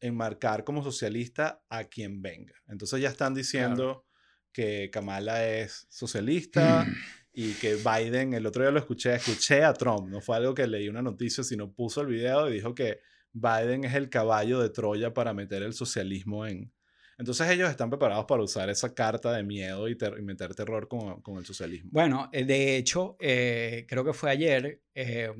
enmarcar 0.00 0.64
como 0.64 0.82
socialista 0.82 1.62
a 1.68 1.84
quien 1.84 2.20
venga. 2.20 2.54
Entonces 2.66 3.00
ya 3.00 3.08
están 3.08 3.34
diciendo 3.34 4.06
que 4.52 4.90
Kamala 4.90 5.46
es 5.46 5.86
socialista. 5.90 6.86
y 7.32 7.52
que 7.54 7.76
Biden, 7.76 8.34
el 8.34 8.46
otro 8.46 8.62
día 8.62 8.72
lo 8.72 8.78
escuché, 8.78 9.14
escuché 9.14 9.62
a 9.62 9.72
Trump, 9.72 10.08
no 10.08 10.20
fue 10.20 10.36
algo 10.36 10.54
que 10.54 10.66
leí 10.66 10.88
una 10.88 11.02
noticia, 11.02 11.44
sino 11.44 11.72
puso 11.72 12.00
el 12.00 12.08
video 12.08 12.48
y 12.48 12.54
dijo 12.54 12.74
que 12.74 13.00
Biden 13.32 13.84
es 13.84 13.94
el 13.94 14.08
caballo 14.08 14.60
de 14.60 14.70
Troya 14.70 15.14
para 15.14 15.32
meter 15.32 15.62
el 15.62 15.72
socialismo 15.72 16.46
en... 16.46 16.72
Entonces 17.18 17.50
ellos 17.50 17.68
están 17.68 17.90
preparados 17.90 18.24
para 18.24 18.42
usar 18.42 18.70
esa 18.70 18.94
carta 18.94 19.30
de 19.32 19.42
miedo 19.42 19.88
y, 19.88 19.96
meter 20.22 20.54
terror 20.54 20.88
con, 20.88 21.20
con, 21.20 21.36
el 21.36 21.44
socialismo. 21.44 21.90
Bueno, 21.92 22.30
eh, 22.32 22.44
de 22.44 22.78
hecho, 22.78 23.16
eh, 23.20 23.84
creo 23.86 24.02
que 24.04 24.14
fue 24.14 24.30
ayer, 24.30 24.80
eh, 24.94 25.30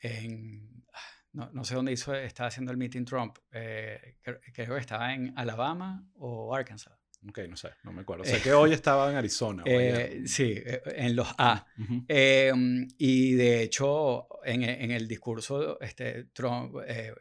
en, 0.00 0.84
no, 1.32 1.48
no, 1.52 1.64
sé 1.64 1.76
dónde 1.76 1.92
hizo, 1.92 2.12
estaba 2.12 2.48
haciendo 2.48 2.72
el 2.72 2.76
meeting 2.76 3.04
Trump, 3.04 3.38
creo, 3.50 4.40
creo 4.52 4.74
que 4.74 4.80
estaba 4.80 5.14
en 5.14 5.32
Alabama 5.36 6.04
o 6.14 6.52
Arkansas. 6.52 6.97
Ok, 7.26 7.40
no 7.48 7.56
sé, 7.56 7.70
no 7.82 7.92
me 7.92 8.02
acuerdo. 8.02 8.24
Sé 8.24 8.40
que 8.40 8.52
hoy 8.52 8.72
estaba 8.72 9.10
en 9.10 9.16
Arizona. 9.16 9.64
Eh, 9.66 10.22
sí, 10.26 10.54
eh, 10.54 10.80
en 10.86 11.16
los 11.16 11.28
A. 11.36 11.66
Em, 12.06 12.86
y 12.96 13.32
de 13.32 13.62
hecho, 13.62 14.28
en, 14.44 14.62
en, 14.62 14.92
el 14.92 15.08
discurso, 15.08 15.80
este, 15.80 16.24
Trump 16.32 16.76
eh, 16.86 17.12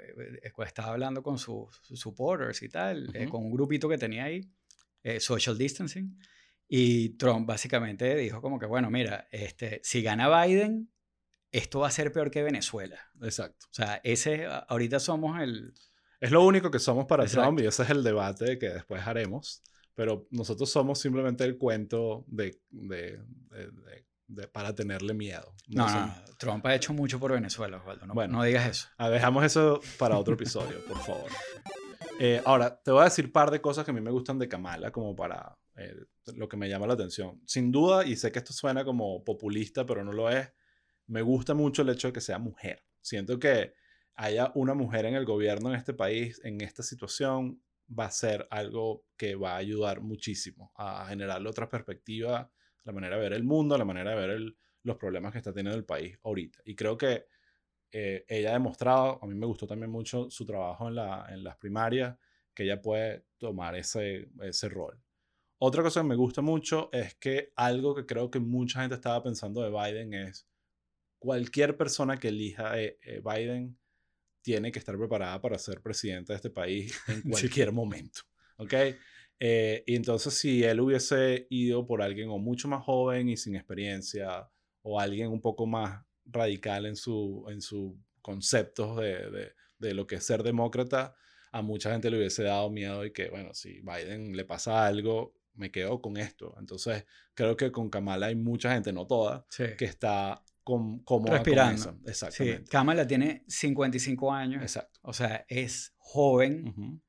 estaba 0.65 0.89
hablando 0.89 1.23
con 1.23 1.39
sus, 1.39 1.81
supporters 1.81 2.61
y 2.61 2.69
tal, 2.69 3.11
con 3.29 3.43
un 3.43 3.51
grupito 3.51 3.89
que 3.89 3.97
tenía 3.97 4.25
ahí, 4.25 4.47
social 5.19 5.57
distancing. 5.57 6.19
Y 6.67 7.17
Trump 7.17 7.47
básicamente 7.47 8.15
dijo 8.15 8.41
como 8.41 8.59
que, 8.59 8.65
bueno, 8.65 8.91
mira, 8.91 9.27
este, 9.31 9.81
si 9.83 10.03
gana 10.03 10.43
Biden, 10.43 10.91
esto 11.51 11.79
va 11.79 11.87
a 11.87 11.91
ser 11.91 12.11
peor 12.11 12.29
que 12.29 12.43
Venezuela. 12.43 12.99
Exacto. 13.21 13.65
O 13.71 13.73
sea, 13.73 13.99
ese, 14.03 14.45
ahorita 14.67 14.99
somos 14.99 15.41
el... 15.41 15.73
Es 16.19 16.31
lo 16.31 16.43
único 16.43 16.69
que 16.69 16.79
somos 16.79 17.05
para 17.05 17.25
Trump 17.25 17.59
y 17.59 17.65
ese 17.67 17.83
es 17.83 17.89
el 17.89 18.03
debate 18.03 18.59
que 18.59 18.69
después 18.69 19.05
haremos 19.05 19.63
pero 19.97 20.27
nosotros 20.29 20.69
somos 20.69 20.99
simplemente 20.99 21.43
el 21.43 21.57
cuento 21.57 22.23
de, 22.27 22.61
de, 22.69 23.19
de, 24.27 24.47
para 24.47 24.75
tenerle 24.75 25.15
miedo. 25.15 25.55
No, 25.69 25.89
no, 25.89 26.13
Trump 26.37 26.63
ha 26.67 26.75
hecho 26.75 26.93
mucho 26.93 27.19
por 27.19 27.31
Venezuela, 27.31 27.77
Osvaldo. 27.77 28.05
No, 28.05 28.13
bueno, 28.13 28.37
no 28.37 28.43
digas 28.43 28.69
eso. 28.69 28.87
Ah, 28.99 29.09
dejamos 29.09 29.43
eso 29.43 29.81
para 29.97 30.19
otro 30.19 30.35
episodio, 30.35 30.85
por 30.87 30.99
favor. 30.99 31.31
Eh, 32.19 32.39
ahora, 32.45 32.79
te 32.79 32.91
voy 32.91 33.01
a 33.01 33.05
decir 33.05 33.25
un 33.25 33.31
par 33.31 33.49
de 33.49 33.59
cosas 33.59 33.85
que 33.85 33.89
a 33.89 33.93
mí 33.95 33.99
me 33.99 34.11
gustan 34.11 34.37
de 34.37 34.47
Kamala, 34.47 34.91
como 34.91 35.15
para 35.15 35.57
eh, 35.77 35.95
lo 36.35 36.47
que 36.47 36.57
me 36.57 36.69
llama 36.69 36.85
la 36.85 36.93
atención. 36.93 37.41
Sin 37.47 37.71
duda, 37.71 38.05
y 38.05 38.17
sé 38.17 38.31
que 38.31 38.37
esto 38.37 38.53
suena 38.53 38.85
como 38.85 39.23
populista, 39.23 39.83
pero 39.83 40.03
no 40.03 40.13
lo 40.13 40.29
es, 40.29 40.47
me 41.07 41.23
gusta 41.23 41.55
mucho 41.55 41.81
el 41.81 41.89
hecho 41.89 42.09
de 42.09 42.13
que 42.13 42.21
sea 42.21 42.37
mujer. 42.37 42.83
Siento 43.01 43.39
que 43.39 43.73
haya 44.13 44.51
una 44.53 44.75
mujer 44.75 45.05
en 45.05 45.15
el 45.15 45.25
gobierno 45.25 45.69
en 45.69 45.75
este 45.75 45.95
país, 45.95 46.39
en 46.43 46.61
esta 46.61 46.83
situación, 46.83 47.63
va 47.87 48.05
a 48.05 48.11
ser 48.11 48.47
algo 48.49 49.05
que 49.15 49.35
va 49.35 49.53
a 49.53 49.57
ayudar 49.57 50.01
muchísimo 50.01 50.71
a 50.75 51.05
generarle 51.07 51.49
otra 51.49 51.69
perspectiva, 51.69 52.51
la 52.83 52.91
manera 52.91 53.15
de 53.15 53.21
ver 53.21 53.33
el 53.33 53.43
mundo, 53.43 53.77
la 53.77 53.85
manera 53.85 54.11
de 54.11 54.27
ver 54.27 54.55
los 54.83 54.97
problemas 54.97 55.31
que 55.31 55.39
está 55.39 55.53
teniendo 55.53 55.77
el 55.77 55.85
país 55.85 56.17
ahorita. 56.23 56.59
Y 56.65 56.75
creo 56.75 56.97
que 56.97 57.25
eh, 57.91 58.25
ella 58.27 58.49
ha 58.51 58.53
demostrado, 58.53 59.19
a 59.21 59.27
mí 59.27 59.35
me 59.35 59.45
gustó 59.45 59.67
también 59.67 59.91
mucho 59.91 60.29
su 60.29 60.45
trabajo 60.45 60.87
en, 60.87 60.95
la, 60.95 61.25
en 61.29 61.43
las 61.43 61.57
primarias, 61.57 62.17
que 62.53 62.63
ella 62.63 62.81
puede 62.81 63.25
tomar 63.37 63.75
ese, 63.75 64.29
ese 64.41 64.69
rol. 64.69 64.99
Otra 65.59 65.83
cosa 65.83 66.01
que 66.01 66.07
me 66.07 66.15
gusta 66.15 66.41
mucho 66.41 66.89
es 66.91 67.15
que 67.15 67.51
algo 67.55 67.95
que 67.95 68.05
creo 68.05 68.29
que 68.29 68.39
mucha 68.39 68.81
gente 68.81 68.95
estaba 68.95 69.23
pensando 69.23 69.61
de 69.61 69.69
Biden 69.69 70.13
es 70.13 70.47
cualquier 71.19 71.77
persona 71.77 72.17
que 72.17 72.27
elija 72.29 72.79
eh, 72.79 72.99
eh, 73.01 73.21
Biden 73.23 73.77
tiene 74.47 74.71
que 74.71 74.79
estar 74.79 74.97
preparada 74.97 75.41
para 75.41 75.59
ser 75.59 75.81
presidente 75.81 76.31
de 76.31 76.37
este 76.37 76.49
país 76.49 76.97
en 77.09 77.21
cualquier 77.29 77.73
momento. 77.73 78.21
¿Ok? 78.55 78.73
Eh, 79.41 79.83
y 79.85 79.93
entonces 79.93 80.35
si 80.35 80.63
él 80.63 80.79
hubiese 80.79 81.47
ido 81.49 81.85
por 81.85 82.01
alguien 82.01 82.29
o 82.29 82.37
mucho 82.37 82.69
más 82.69 82.81
joven 82.81 83.27
y 83.27 83.35
sin 83.35 83.57
experiencia 83.57 84.49
o 84.83 85.01
alguien 85.01 85.31
un 85.31 85.41
poco 85.41 85.65
más 85.67 86.01
radical 86.25 86.85
en 86.85 86.95
su 86.95 87.45
en 87.49 87.61
sus 87.61 87.93
conceptos 88.21 88.95
de, 88.95 89.29
de, 89.29 89.51
de, 89.79 89.93
lo 89.93 90.07
que 90.07 90.15
es 90.15 90.23
ser 90.23 90.43
demócrata, 90.43 91.13
a 91.51 91.61
mucha 91.61 91.91
gente 91.91 92.09
le 92.09 92.17
hubiese 92.17 92.43
dado 92.43 92.69
miedo 92.69 93.05
y 93.05 93.11
que, 93.11 93.29
bueno, 93.29 93.53
si 93.53 93.81
Biden 93.81 94.35
le 94.35 94.45
pasa 94.45 94.85
algo, 94.85 95.33
me 95.55 95.71
quedo 95.71 96.01
con 96.01 96.15
esto. 96.15 96.55
Entonces 96.57 97.05
creo 97.33 97.57
que 97.57 97.71
con 97.71 97.89
Kamala 97.89 98.27
hay 98.27 98.35
mucha 98.35 98.73
gente, 98.73 98.93
no 98.93 99.07
toda, 99.07 99.45
que 99.77 99.85
está 99.85 100.41
como 100.67 101.27
Respirando. 101.27 101.97
Exactamente. 102.05 102.63
Sí. 102.63 102.69
Kamala 102.69 103.07
tiene 103.07 103.45
55 103.47 104.33
años. 104.33 104.61
Exacto. 104.61 104.99
O 105.03 105.13
sea, 105.13 105.45
es 105.47 105.95
joven. 105.97 107.01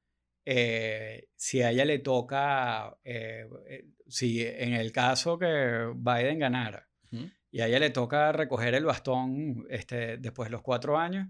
Eh, 0.45 1.29
si 1.35 1.61
a 1.63 1.71
ella 1.71 1.85
le 1.85 1.99
toca, 1.99 2.97
eh, 3.03 3.49
eh, 3.69 3.89
si 4.07 4.47
en 4.47 4.75
el 4.75 4.93
caso 4.93 5.39
que 5.39 5.93
Biden 5.95 6.39
ganara 6.39 6.89
y 7.51 7.61
a 7.61 7.67
ella 7.67 7.81
le 7.81 7.91
toca 7.91 8.31
recoger 8.33 8.75
el 8.75 8.85
bastón 8.85 9.67
este, 9.71 10.19
después 10.19 10.47
de 10.47 10.53
los 10.53 10.63
cuatro 10.63 10.97
años, 10.97 11.29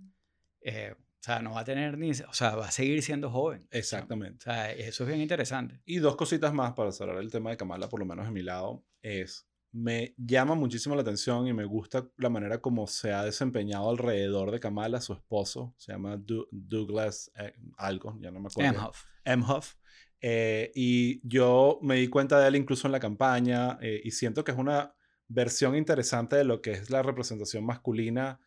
o 0.65 1.23
sea, 1.23 1.41
no 1.41 1.53
va 1.53 1.61
a 1.61 1.65
tener 1.65 1.97
ni, 1.97 2.11
o 2.11 2.33
sea, 2.33 2.55
va 2.57 2.67
a 2.67 2.71
seguir 2.71 3.03
siendo 3.03 3.31
joven. 3.31 3.67
Exactamente. 3.71 4.39
O 4.41 4.53
sea, 4.53 4.71
eso 4.73 5.05
es 5.05 5.09
bien 5.09 5.21
interesante. 5.21 5.81
Y 5.85 5.97
dos 5.97 6.15
cositas 6.15 6.53
más 6.53 6.75
para 6.75 6.93
cerrar 6.93 7.19
el 7.19 7.31
tema 7.31 7.51
de 7.51 7.57
Kamala, 7.57 7.89
por 7.89 8.01
lo 8.01 8.07
menos 8.07 8.27
de 8.27 8.33
mi 8.33 8.43
lado, 8.43 8.85
es 9.03 9.48
me 9.73 10.15
llama 10.17 10.55
muchísimo 10.55 10.95
la 10.95 11.03
atención 11.03 11.47
y 11.47 11.53
me 11.53 11.65
gusta 11.65 12.09
la 12.17 12.31
manera 12.31 12.61
como 12.61 12.87
se 12.87 13.13
ha 13.13 13.25
desempeñado 13.25 13.91
alrededor 13.91 14.51
de 14.51 14.61
Kamala, 14.61 15.01
su 15.01 15.13
esposo, 15.13 15.75
se 15.77 15.93
llama 15.93 16.21
Douglas 16.51 17.31
eh, 17.39 17.55
algo, 17.77 18.19
ya 18.21 18.31
no 18.31 18.41
me 18.41 18.49
acuerdo. 18.49 18.71
Emhoff. 18.71 19.05
Emhoff. 19.25 19.75
Eh, 20.21 20.73
y 20.75 21.21
yo 21.29 21.79
me 21.83 21.97
di 21.97 22.09
cuenta 22.09 22.41
de 22.41 22.49
él 22.49 22.57
incluso 22.57 22.89
en 22.89 22.93
la 22.93 23.01
campaña 23.01 23.79
eh, 23.81 24.01
y 24.03 24.11
siento 24.11 24.43
que 24.43 24.53
es 24.53 24.59
una 24.59 24.95
versión 25.29 25.77
interesante 25.77 26.37
de 26.37 26.45
lo 26.45 26.61
que 26.61 26.73
es 26.73 26.91
la 26.91 27.03
representación 27.03 27.65
masculina 27.65 28.41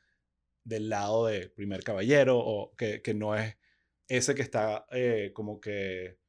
del 0.64 0.90
lado 0.90 1.28
de 1.28 1.50
primer 1.50 1.84
caballero 1.84 2.40
o 2.40 2.76
que, 2.76 3.02
que 3.02 3.14
no 3.14 3.36
es 3.36 3.58
ese 4.08 4.36
que 4.36 4.42
está 4.42 4.86
como 5.34 5.62
que 5.62 6.21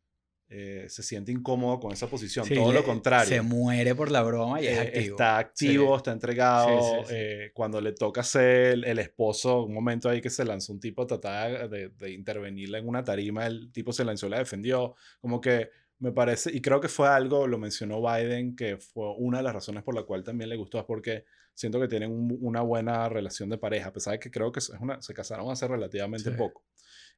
eh, 0.54 0.84
se 0.90 1.02
siente 1.02 1.32
incómodo 1.32 1.80
con 1.80 1.92
esa 1.92 2.08
posición. 2.08 2.46
Todo 2.46 2.74
lo 2.74 2.84
contrario. 2.84 3.26
Se 3.26 3.40
muere 3.40 3.94
por 3.94 4.10
la 4.10 4.22
broma 4.22 4.60
y 4.60 4.66
es 4.66 4.76
eh, 4.76 4.80
activo. 4.80 5.14
Está 5.14 5.38
activo, 5.38 5.96
está 5.96 6.12
entregado. 6.12 7.04
Eh, 7.08 7.52
cuando 7.54 7.80
le 7.80 7.92
toca 7.92 8.22
ser 8.22 8.84
el, 8.84 8.98
esposo, 8.98 9.62
un 9.62 9.72
momento 9.72 10.10
ahí 10.10 10.20
que 10.20 10.28
se 10.28 10.44
lanzó 10.44 10.74
un 10.74 10.80
tipo 10.80 11.02
a 11.02 11.06
tratar 11.06 11.70
de, 11.70 11.88
de, 11.88 12.10
intervenirla 12.12 12.76
en 12.76 12.86
una 12.86 13.02
tarima, 13.02 13.46
el 13.46 13.72
tipo 13.72 13.94
se 13.94 14.04
lanzó 14.04 14.26
y 14.26 14.30
la 14.30 14.40
defendió. 14.40 14.94
Como 15.22 15.40
que 15.40 15.70
me 16.00 16.12
parece, 16.12 16.54
y 16.54 16.60
creo 16.60 16.82
que 16.82 16.88
fue 16.88 17.08
algo, 17.08 17.46
lo 17.46 17.56
mencionó 17.56 18.02
Biden, 18.02 18.54
que 18.54 18.76
fue 18.76 19.14
una 19.16 19.38
de 19.38 19.44
las 19.44 19.54
razones 19.54 19.82
por 19.82 19.94
la 19.94 20.02
cual 20.02 20.22
también 20.22 20.50
le 20.50 20.56
gustó, 20.56 20.78
es 20.78 20.84
porque 20.84 21.24
siento 21.54 21.80
que 21.80 21.88
tienen 21.88 22.36
una 22.40 22.60
buena 22.60 23.08
relación 23.08 23.48
de 23.48 23.56
pareja, 23.56 23.88
a 23.88 23.92
pesar 23.92 24.12
de 24.12 24.18
que 24.18 24.30
creo 24.30 24.52
que 24.52 24.58
es 24.58 24.70
una, 24.80 25.00
se 25.00 25.14
casaron 25.14 25.50
hace 25.50 25.66
relativamente 25.68 26.30
poco. 26.32 26.62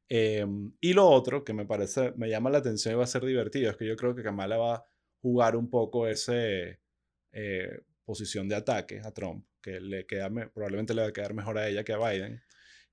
Em, 0.09 0.73
y 0.81 0.93
lo 0.93 1.07
otro 1.09 1.45
que 1.45 1.53
me 1.53 1.67
parece, 1.67 2.13
me 2.17 2.29
llama 2.29 2.51
la 2.51 2.59
atención 2.59 2.95
y 2.95 2.99
va 2.99 3.05
a 3.05 3.07
ser 3.07 3.25
divertido, 3.25 3.71
es 3.71 3.77
que 3.77 3.87
yo 3.87 3.97
creo 3.97 4.15
que 4.15 4.23
Kamala 4.23 4.57
va 4.57 4.75
a 4.77 4.87
jugar 5.23 5.57
un 5.57 5.71
poco 5.71 6.07
ese 6.07 6.81
eh, 7.33 7.81
posición 8.05 8.49
de 8.49 8.57
ataque 8.57 9.01
a 9.03 9.11
Trump, 9.13 9.47
que 9.63 9.81
le 9.81 10.07
queda, 10.07 10.31
probablemente 10.53 10.95
le 10.95 11.03
va 11.03 11.09
a 11.09 11.13
quedar 11.13 11.35
mejor 11.35 11.59
a 11.59 11.69
ella 11.69 11.85
que 11.85 11.95
a 11.95 11.99
Biden. 11.99 12.43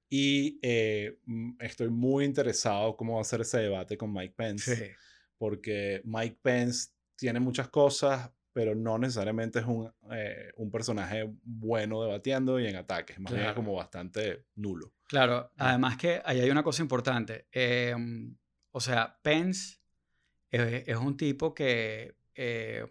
Y 0.10 0.60
eh, 0.62 1.20
mm, 1.26 1.58
estoy 1.60 1.90
muy 1.90 2.26
interesado 2.26 2.96
cómo 2.96 3.16
va 3.16 3.22
a 3.22 3.26
ser 3.26 3.42
ese 3.42 3.60
debate 3.60 3.98
con 3.98 4.14
Mike 4.14 4.34
Pence, 4.36 4.96
porque 5.38 6.02
Mike 6.06 6.40
Pence 6.42 6.90
tiene 7.16 7.40
muchas 7.40 7.70
cosas, 7.70 8.32
pero 8.54 8.76
no 8.76 8.98
necesariamente 8.98 9.60
es 9.60 9.66
un, 9.66 9.92
eh, 10.12 10.52
un 10.58 10.72
personaje 10.72 11.30
bueno 11.44 12.04
debatiendo 12.04 12.60
y 12.60 12.68
en 12.68 12.76
ataques, 12.76 13.20
más 13.20 13.34
bien 13.34 13.54
como 13.54 13.74
bastante 13.74 14.46
nulo. 14.56 14.94
Claro, 15.08 15.52
además 15.58 15.98
que 15.98 16.22
ahí 16.26 16.40
hay 16.40 16.50
una 16.50 16.64
cosa 16.64 16.82
importante. 16.82 17.48
Em, 17.52 18.36
o 18.72 18.80
sea, 18.80 19.20
Pence 19.22 19.78
es, 20.50 20.98
un 20.98 21.18
tipo 21.18 21.54
que... 21.54 22.16
Eh, 22.36 22.86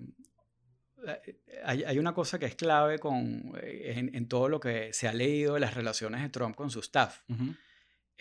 hay, 1.64 1.82
hay, 1.84 1.98
una 1.98 2.12
cosa 2.12 2.38
que 2.38 2.44
es 2.44 2.54
clave 2.54 2.98
con, 2.98 3.54
eh, 3.62 3.94
en, 3.96 4.14
en, 4.14 4.28
todo 4.28 4.50
lo 4.50 4.60
que 4.60 4.92
se 4.92 5.08
ha 5.08 5.14
leído 5.14 5.54
de 5.54 5.60
las 5.60 5.74
relaciones 5.74 6.20
de 6.20 6.28
Trump 6.28 6.54
con 6.54 6.70
su 6.70 6.80
staff. 6.80 7.22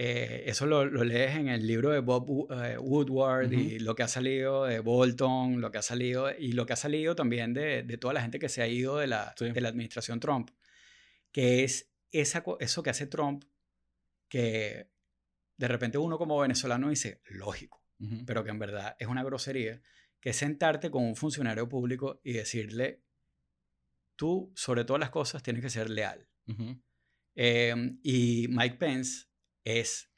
Eh, 0.02 0.46
eso 0.50 0.66
lo, 0.66 0.86
lo, 0.86 1.04
lees 1.04 1.36
en 1.36 1.50
el 1.50 1.68
libro 1.68 1.90
de 1.90 2.00
Bob 2.00 2.30
Woodward 2.30 3.52
y 3.52 3.80
lo 3.80 3.96
que 3.96 4.04
ha 4.04 4.08
salido 4.08 4.64
de 4.64 4.80
Bolton, 4.80 5.60
lo 5.60 5.72
que 5.72 5.80
ha 5.80 5.82
salido 5.82 6.32
y 6.32 6.54
lo 6.54 6.66
que 6.66 6.72
ha 6.72 6.78
salido 6.78 7.18
también 7.18 7.54
de, 7.54 7.84
de 7.84 7.98
toda 7.98 8.14
la 8.14 8.22
gente 8.22 8.40
que 8.40 8.48
se 8.48 8.62
ha 8.62 8.68
ido 8.70 8.98
de 8.98 9.08
la, 9.08 9.36
de 9.38 9.60
la 9.60 9.68
administración 9.68 10.22
Trump, 10.22 10.52
que 11.34 11.66
es 11.66 11.92
esa, 12.14 12.46
eso 12.62 12.82
que 12.82 12.90
hace 12.92 13.08
Trump 13.08 13.44
que 14.30 14.90
de 15.58 15.68
repente 15.68 15.98
uno 15.98 16.18
como 16.18 16.40
venezolano 16.40 16.88
dice, 16.88 17.22
lógico, 17.28 17.84
pero 18.26 18.46
que 18.46 18.52
en 18.52 18.60
verdad 18.60 18.96
es 19.00 19.10
una 19.10 19.26
grosería, 19.26 19.82
que 20.22 20.30
es 20.30 20.38
sentarte 20.38 20.90
con 20.90 21.04
un 21.04 21.18
funcionario 21.18 21.68
público 21.68 22.22
y 22.24 22.32
decirle, 22.32 23.04
tú 24.16 24.54
sobre 24.56 24.86
todas 24.86 25.02
las 25.02 25.10
cosas 25.10 25.44
tienes 25.44 25.62
que 25.62 25.70
ser 25.70 25.90
leal. 25.90 26.26
Em, 27.36 28.00
y 28.02 28.48
Mike 28.50 28.78
Pence 28.78 29.29
es 29.78 30.12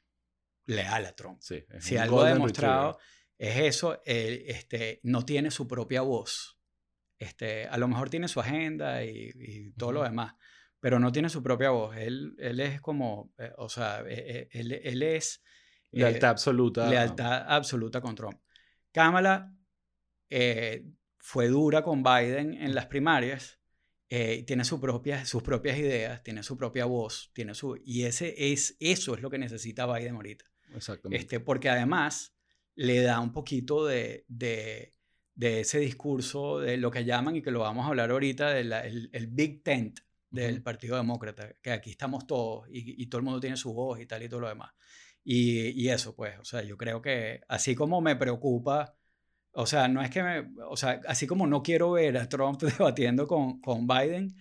leal 0.66 1.06
a 1.06 1.14
Trump. 1.14 1.40
si 1.40 1.96
algo 1.96 2.22
ha 2.22 2.30
demostrado 2.30 2.98
es 3.42 3.56
eso, 3.56 4.00
este, 4.04 5.00
no 5.02 5.24
tiene 5.24 5.50
su 5.50 5.66
propia 5.66 6.02
voz. 6.02 6.60
Este, 7.18 7.66
a 7.66 7.76
lo 7.76 7.88
mejor 7.88 8.08
tiene 8.10 8.28
su 8.28 8.40
agenda 8.40 9.04
y, 9.04 9.72
todo 9.76 9.92
lo 9.92 10.02
demás, 10.02 10.34
pero 10.80 10.98
no 10.98 11.10
tiene 11.10 11.28
su 11.28 11.42
propia 11.42 11.70
voz. 11.70 11.96
Él, 11.96 12.34
él 12.38 12.60
es 12.60 12.80
como, 12.80 13.32
eh, 13.38 13.52
o 13.58 13.68
sea, 13.68 14.00
eh, 14.00 14.06
eh, 14.08 14.48
él, 14.52 14.72
él, 14.72 15.02
es... 15.02 15.42
Lealtad 15.90 16.30
absoluta. 16.30 16.88
Lealtad 16.88 17.44
absoluta 17.48 18.00
con 18.00 18.14
Trump. 18.14 18.40
Kamala 18.92 19.52
fue 21.18 21.48
dura 21.48 21.82
con 21.82 22.02
Biden 22.02 22.54
en 22.54 22.74
las 22.74 22.86
primarias, 22.86 23.60
tiene 24.46 24.64
su 24.64 24.80
propia, 24.80 25.24
sus 25.24 25.42
propias 25.42 25.78
ideas, 25.78 26.22
tiene 26.22 26.42
su 26.42 26.56
propia 26.56 26.84
voz, 26.84 27.30
tiene 27.32 27.54
su... 27.54 27.80
Y 27.84 28.02
ese 28.02 28.52
es, 28.52 28.76
eso 28.78 29.14
es 29.14 29.22
lo 29.22 29.30
que 29.30 29.38
necesita 29.38 29.86
Biden 29.86 30.16
ahorita. 30.16 30.44
Exactamente. 30.74 31.22
Este, 31.22 31.40
porque 31.40 31.70
además 31.70 32.34
le 32.74 33.00
da 33.00 33.20
un 33.20 33.32
poquito 33.32 33.86
de, 33.86 34.24
de, 34.28 34.94
de, 35.34 35.60
ese 35.60 35.78
discurso 35.78 36.58
de 36.58 36.76
lo 36.76 36.90
que 36.90 37.04
llaman, 37.04 37.36
y 37.36 37.42
que 37.42 37.50
lo 37.50 37.60
vamos 37.60 37.84
a 37.84 37.88
hablar 37.88 38.10
ahorita, 38.10 38.50
del 38.50 39.10
el 39.12 39.26
Big 39.28 39.62
Tent, 39.62 40.00
del 40.32 40.62
Partido 40.62 40.96
Demócrata, 40.96 41.54
que 41.60 41.70
aquí 41.70 41.90
estamos 41.90 42.26
todos 42.26 42.66
y, 42.70 43.06
todo 43.06 43.18
el 43.18 43.24
mundo 43.24 43.40
tiene 43.40 43.56
su 43.56 43.72
voz 43.74 44.00
y 44.00 44.06
tal 44.06 44.22
y 44.22 44.28
todo 44.28 44.40
lo 44.40 44.48
demás. 44.48 44.72
Y, 45.22 45.68
y, 45.80 45.90
eso, 45.90 46.16
pues, 46.16 46.38
o 46.38 46.44
sea, 46.44 46.62
yo 46.62 46.76
creo 46.76 47.02
que 47.02 47.42
así 47.48 47.74
como 47.74 48.00
me 48.00 48.16
preocupa, 48.16 48.96
o 49.52 49.66
sea, 49.66 49.88
no 49.88 50.02
es 50.02 50.10
que 50.10 50.22
me, 50.22 50.50
o 50.68 50.76
sea, 50.76 51.00
así 51.06 51.26
como 51.26 51.46
no 51.46 51.62
quiero 51.62 51.92
ver 51.92 52.16
a 52.16 52.28
Trump 52.28 52.60
debatiendo 52.78 53.26
con, 53.26 53.60
con 53.60 53.86
Biden, 53.86 54.34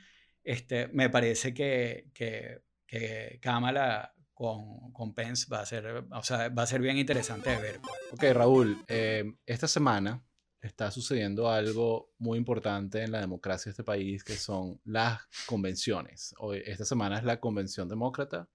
este, 0.43 0.87
me 0.89 1.09
parece 1.09 1.53
que, 1.53 2.09
que, 2.13 2.61
que 2.87 3.39
Kamala 3.41 4.13
con, 4.33 4.91
con, 4.91 5.13
Pence 5.13 5.45
va 5.51 5.59
a 5.59 5.65
ser, 5.65 6.05
o 6.09 6.23
sea, 6.23 6.49
va 6.49 6.63
a 6.63 6.67
ser 6.67 6.81
bien 6.81 6.97
interesante 6.97 7.51
de 7.51 7.57
ver. 7.61 7.79
Pues. 7.81 8.13
Ok, 8.13 8.35
Raúl, 8.35 8.83
eh, 8.87 9.23
esta 9.45 9.67
semana 9.67 10.23
está 10.61 10.91
sucediendo 10.91 11.49
algo 11.49 12.11
muy 12.17 12.37
importante 12.37 13.03
en 13.03 13.11
la 13.11 13.19
democracia 13.19 13.69
de 13.69 13.71
este 13.71 13.83
país, 13.83 14.23
que 14.23 14.33
son 14.33 14.79
las 14.83 15.21
convenciones. 15.45 16.33
Hoy, 16.39 16.61
esta 16.65 16.85
semana 16.85 17.17
es 17.17 17.23
la 17.23 17.39
convención 17.39 17.87
demócrata 17.87 18.49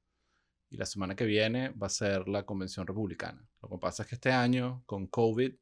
y 0.71 0.77
la 0.77 0.87
semana 0.87 1.15
que 1.15 1.25
viene 1.25 1.71
va 1.71 1.87
a 1.89 1.91
ser 1.91 2.29
la 2.29 2.45
convención 2.45 2.87
republicana. 2.87 3.47
Lo 3.63 3.69
que 3.69 3.79
pasa 3.79 4.03
es 4.03 4.09
que 4.09 4.15
este 4.17 4.33
año, 4.33 4.83
con 4.87 5.07
COVID, 5.07 5.55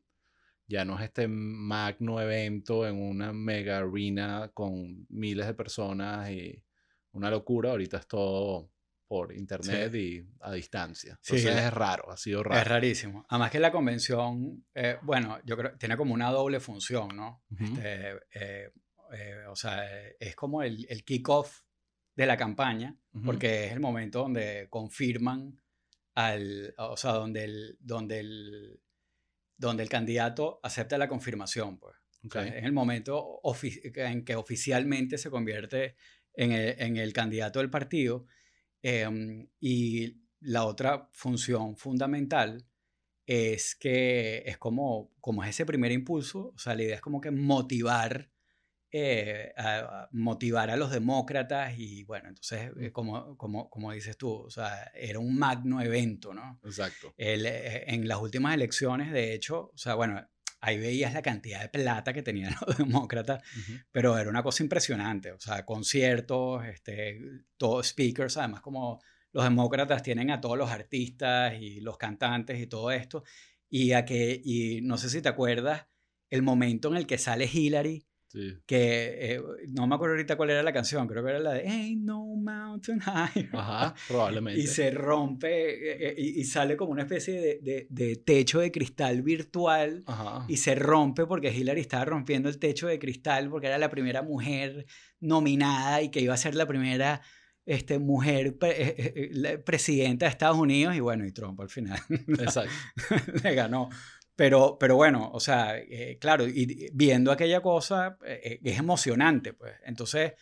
ya 0.66 0.84
no 0.84 0.98
es 0.98 1.04
este 1.04 1.28
magno 1.28 2.20
evento 2.20 2.86
en 2.86 3.00
una 3.00 3.32
mega 3.32 3.78
arena 3.78 4.50
con 4.54 5.06
miles 5.10 5.46
de 5.46 5.54
personas 5.54 6.30
y 6.30 6.62
una 7.12 7.30
locura. 7.30 7.70
Ahorita 7.70 7.98
es 7.98 8.06
todo 8.06 8.70
por 9.06 9.34
internet 9.34 9.94
y 9.94 10.26
a 10.40 10.52
distancia. 10.52 11.18
Entonces 11.22 11.42
sí, 11.42 11.48
es 11.48 11.72
raro, 11.72 12.10
ha 12.10 12.16
sido 12.16 12.42
raro. 12.42 12.60
Es 12.60 12.66
rarísimo. 12.66 13.26
Además 13.28 13.50
que 13.50 13.60
la 13.60 13.70
convención, 13.70 14.66
eh, 14.74 14.96
bueno, 15.02 15.38
yo 15.44 15.56
creo 15.56 15.72
que 15.72 15.78
tiene 15.78 15.96
como 15.96 16.14
una 16.14 16.30
doble 16.30 16.60
función, 16.60 17.14
¿no? 17.14 17.44
Este, 17.60 18.12
eh, 18.34 18.70
eh, 19.12 19.46
o 19.48 19.54
sea, 19.54 19.84
es 20.18 20.34
como 20.34 20.62
el, 20.62 20.86
el 20.88 21.04
kick-off 21.04 21.60
de 22.16 22.26
la 22.26 22.36
campaña, 22.36 22.96
porque 23.24 23.66
es 23.66 23.72
el 23.72 23.80
momento 23.80 24.20
donde 24.20 24.68
confirman 24.70 25.60
al, 26.14 26.74
o 26.78 26.96
sea, 26.96 27.12
donde 27.12 27.44
el, 27.44 27.76
donde 27.80 28.20
el, 28.20 28.80
donde 29.56 29.82
el 29.82 29.88
candidato 29.88 30.60
acepta 30.62 30.98
la 30.98 31.08
confirmación, 31.08 31.78
pues. 31.78 31.96
es 32.22 32.64
el 32.64 32.72
momento 32.72 33.40
en 33.96 34.24
que 34.24 34.36
oficialmente 34.36 35.18
se 35.18 35.30
convierte 35.30 35.96
en 36.34 36.52
el, 36.52 36.74
en 36.78 36.96
el 36.96 37.12
candidato 37.12 37.58
del 37.60 37.70
partido 37.70 38.26
Em, 38.86 39.48
y 39.60 40.20
la 40.40 40.66
otra 40.66 41.08
función 41.14 41.74
fundamental 41.74 42.66
es 43.24 43.74
que 43.74 44.42
es 44.44 44.58
como, 44.58 45.10
como 45.22 45.42
es 45.42 45.48
ese 45.50 45.64
primer 45.64 45.90
impulso, 45.90 46.52
o 46.54 46.58
sea, 46.58 46.74
la 46.74 46.82
idea 46.82 46.96
es 46.96 47.00
como 47.00 47.18
que 47.22 47.30
motivar, 47.30 48.30
eh, 48.96 49.52
a, 49.56 50.08
motivar 50.12 50.70
a 50.70 50.76
los 50.76 50.92
demócratas 50.92 51.76
y 51.76 52.04
bueno, 52.04 52.28
entonces, 52.28 52.70
eh, 52.78 52.92
como, 52.92 53.36
como, 53.36 53.68
como 53.68 53.90
dices 53.90 54.16
tú, 54.16 54.30
o 54.30 54.50
sea, 54.50 54.84
era 54.94 55.18
un 55.18 55.36
magno 55.36 55.80
evento, 55.80 56.32
¿no? 56.32 56.60
Exacto. 56.62 57.12
El, 57.16 57.44
eh, 57.44 57.92
en 57.92 58.06
las 58.06 58.20
últimas 58.20 58.54
elecciones, 58.54 59.10
de 59.10 59.34
hecho, 59.34 59.72
o 59.74 59.76
sea, 59.76 59.96
bueno, 59.96 60.24
ahí 60.60 60.78
veías 60.78 61.12
la 61.12 61.22
cantidad 61.22 61.60
de 61.60 61.70
plata 61.70 62.12
que 62.12 62.22
tenían 62.22 62.54
los 62.68 62.78
demócratas, 62.78 63.42
pero 63.90 64.16
era 64.16 64.30
una 64.30 64.44
cosa 64.44 64.62
impresionante, 64.62 65.32
o 65.32 65.40
sea, 65.40 65.66
conciertos, 65.66 66.64
este, 66.64 67.18
todos 67.56 67.88
speakers, 67.88 68.36
además 68.36 68.60
como 68.60 69.02
los 69.32 69.42
demócratas 69.42 70.04
tienen 70.04 70.30
a 70.30 70.40
todos 70.40 70.56
los 70.56 70.70
artistas 70.70 71.54
y 71.60 71.80
los 71.80 71.98
cantantes 71.98 72.60
y 72.60 72.68
todo 72.68 72.92
esto, 72.92 73.24
y 73.68 73.90
a 73.90 74.04
que, 74.04 74.40
y 74.44 74.82
no 74.82 74.98
sé 74.98 75.10
si 75.10 75.20
te 75.20 75.30
acuerdas, 75.30 75.88
el 76.30 76.42
momento 76.42 76.90
en 76.90 76.96
el 76.96 77.08
que 77.08 77.18
sale 77.18 77.50
Hillary 77.52 78.06
que 78.66 79.34
eh, 79.34 79.42
no 79.68 79.86
me 79.86 79.94
acuerdo 79.94 80.14
ahorita 80.14 80.36
cuál 80.36 80.50
era 80.50 80.62
la 80.62 80.72
canción, 80.72 81.06
creo 81.06 81.22
que 81.22 81.30
era 81.30 81.38
la 81.38 81.52
de 81.52 81.68
Ain't 81.68 82.02
No 82.02 82.24
Mountain 82.36 82.98
High. 82.98 83.50
Ajá, 83.52 83.94
probablemente. 84.08 84.60
Y 84.60 84.66
se 84.66 84.90
rompe 84.90 85.48
eh, 85.48 86.08
eh, 86.10 86.14
y, 86.16 86.44
sale 86.44 86.76
como 86.76 86.90
una 86.92 87.02
especie 87.02 87.40
de, 87.40 87.86
de, 87.88 88.16
techo 88.16 88.60
de 88.60 88.72
cristal 88.72 89.22
virtual 89.22 90.02
Ajá. 90.06 90.46
y 90.48 90.56
se 90.56 90.74
rompe 90.74 91.26
porque 91.26 91.54
Hillary 91.54 91.80
estaba 91.80 92.04
rompiendo 92.04 92.48
el 92.48 92.58
techo 92.58 92.88
de 92.88 92.98
cristal 92.98 93.48
porque 93.50 93.68
era 93.68 93.78
la 93.78 93.88
primera 93.88 94.22
mujer 94.22 94.86
nominada 95.20 96.02
y 96.02 96.10
que 96.10 96.20
iba 96.20 96.34
a 96.34 96.38
ser 96.38 96.54
la 96.54 96.66
primera 96.66 97.20
este, 97.66 97.98
mujer 97.98 98.58
presidenta 99.64 100.26
de 100.26 100.30
Estados 100.30 100.58
Unidos 100.58 100.94
y 100.94 101.00
bueno, 101.00 101.24
y 101.24 101.32
Trump 101.32 101.60
al 101.60 101.70
final 101.70 101.98
Exacto. 102.28 102.72
le 103.42 103.54
ganó. 103.54 103.88
Pero, 104.36 104.76
pero 104.78 104.96
bueno, 104.96 105.30
o 105.32 105.38
sea, 105.38 105.78
eh, 105.78 106.18
claro, 106.20 106.46
y 106.46 106.90
viendo 106.92 107.30
aquella 107.30 107.60
cosa 107.60 108.18
eh, 108.24 108.40
eh, 108.44 108.60
es 108.64 108.78
emocionante, 108.78 109.52
pues. 109.52 109.74
Entonces, 109.84 110.32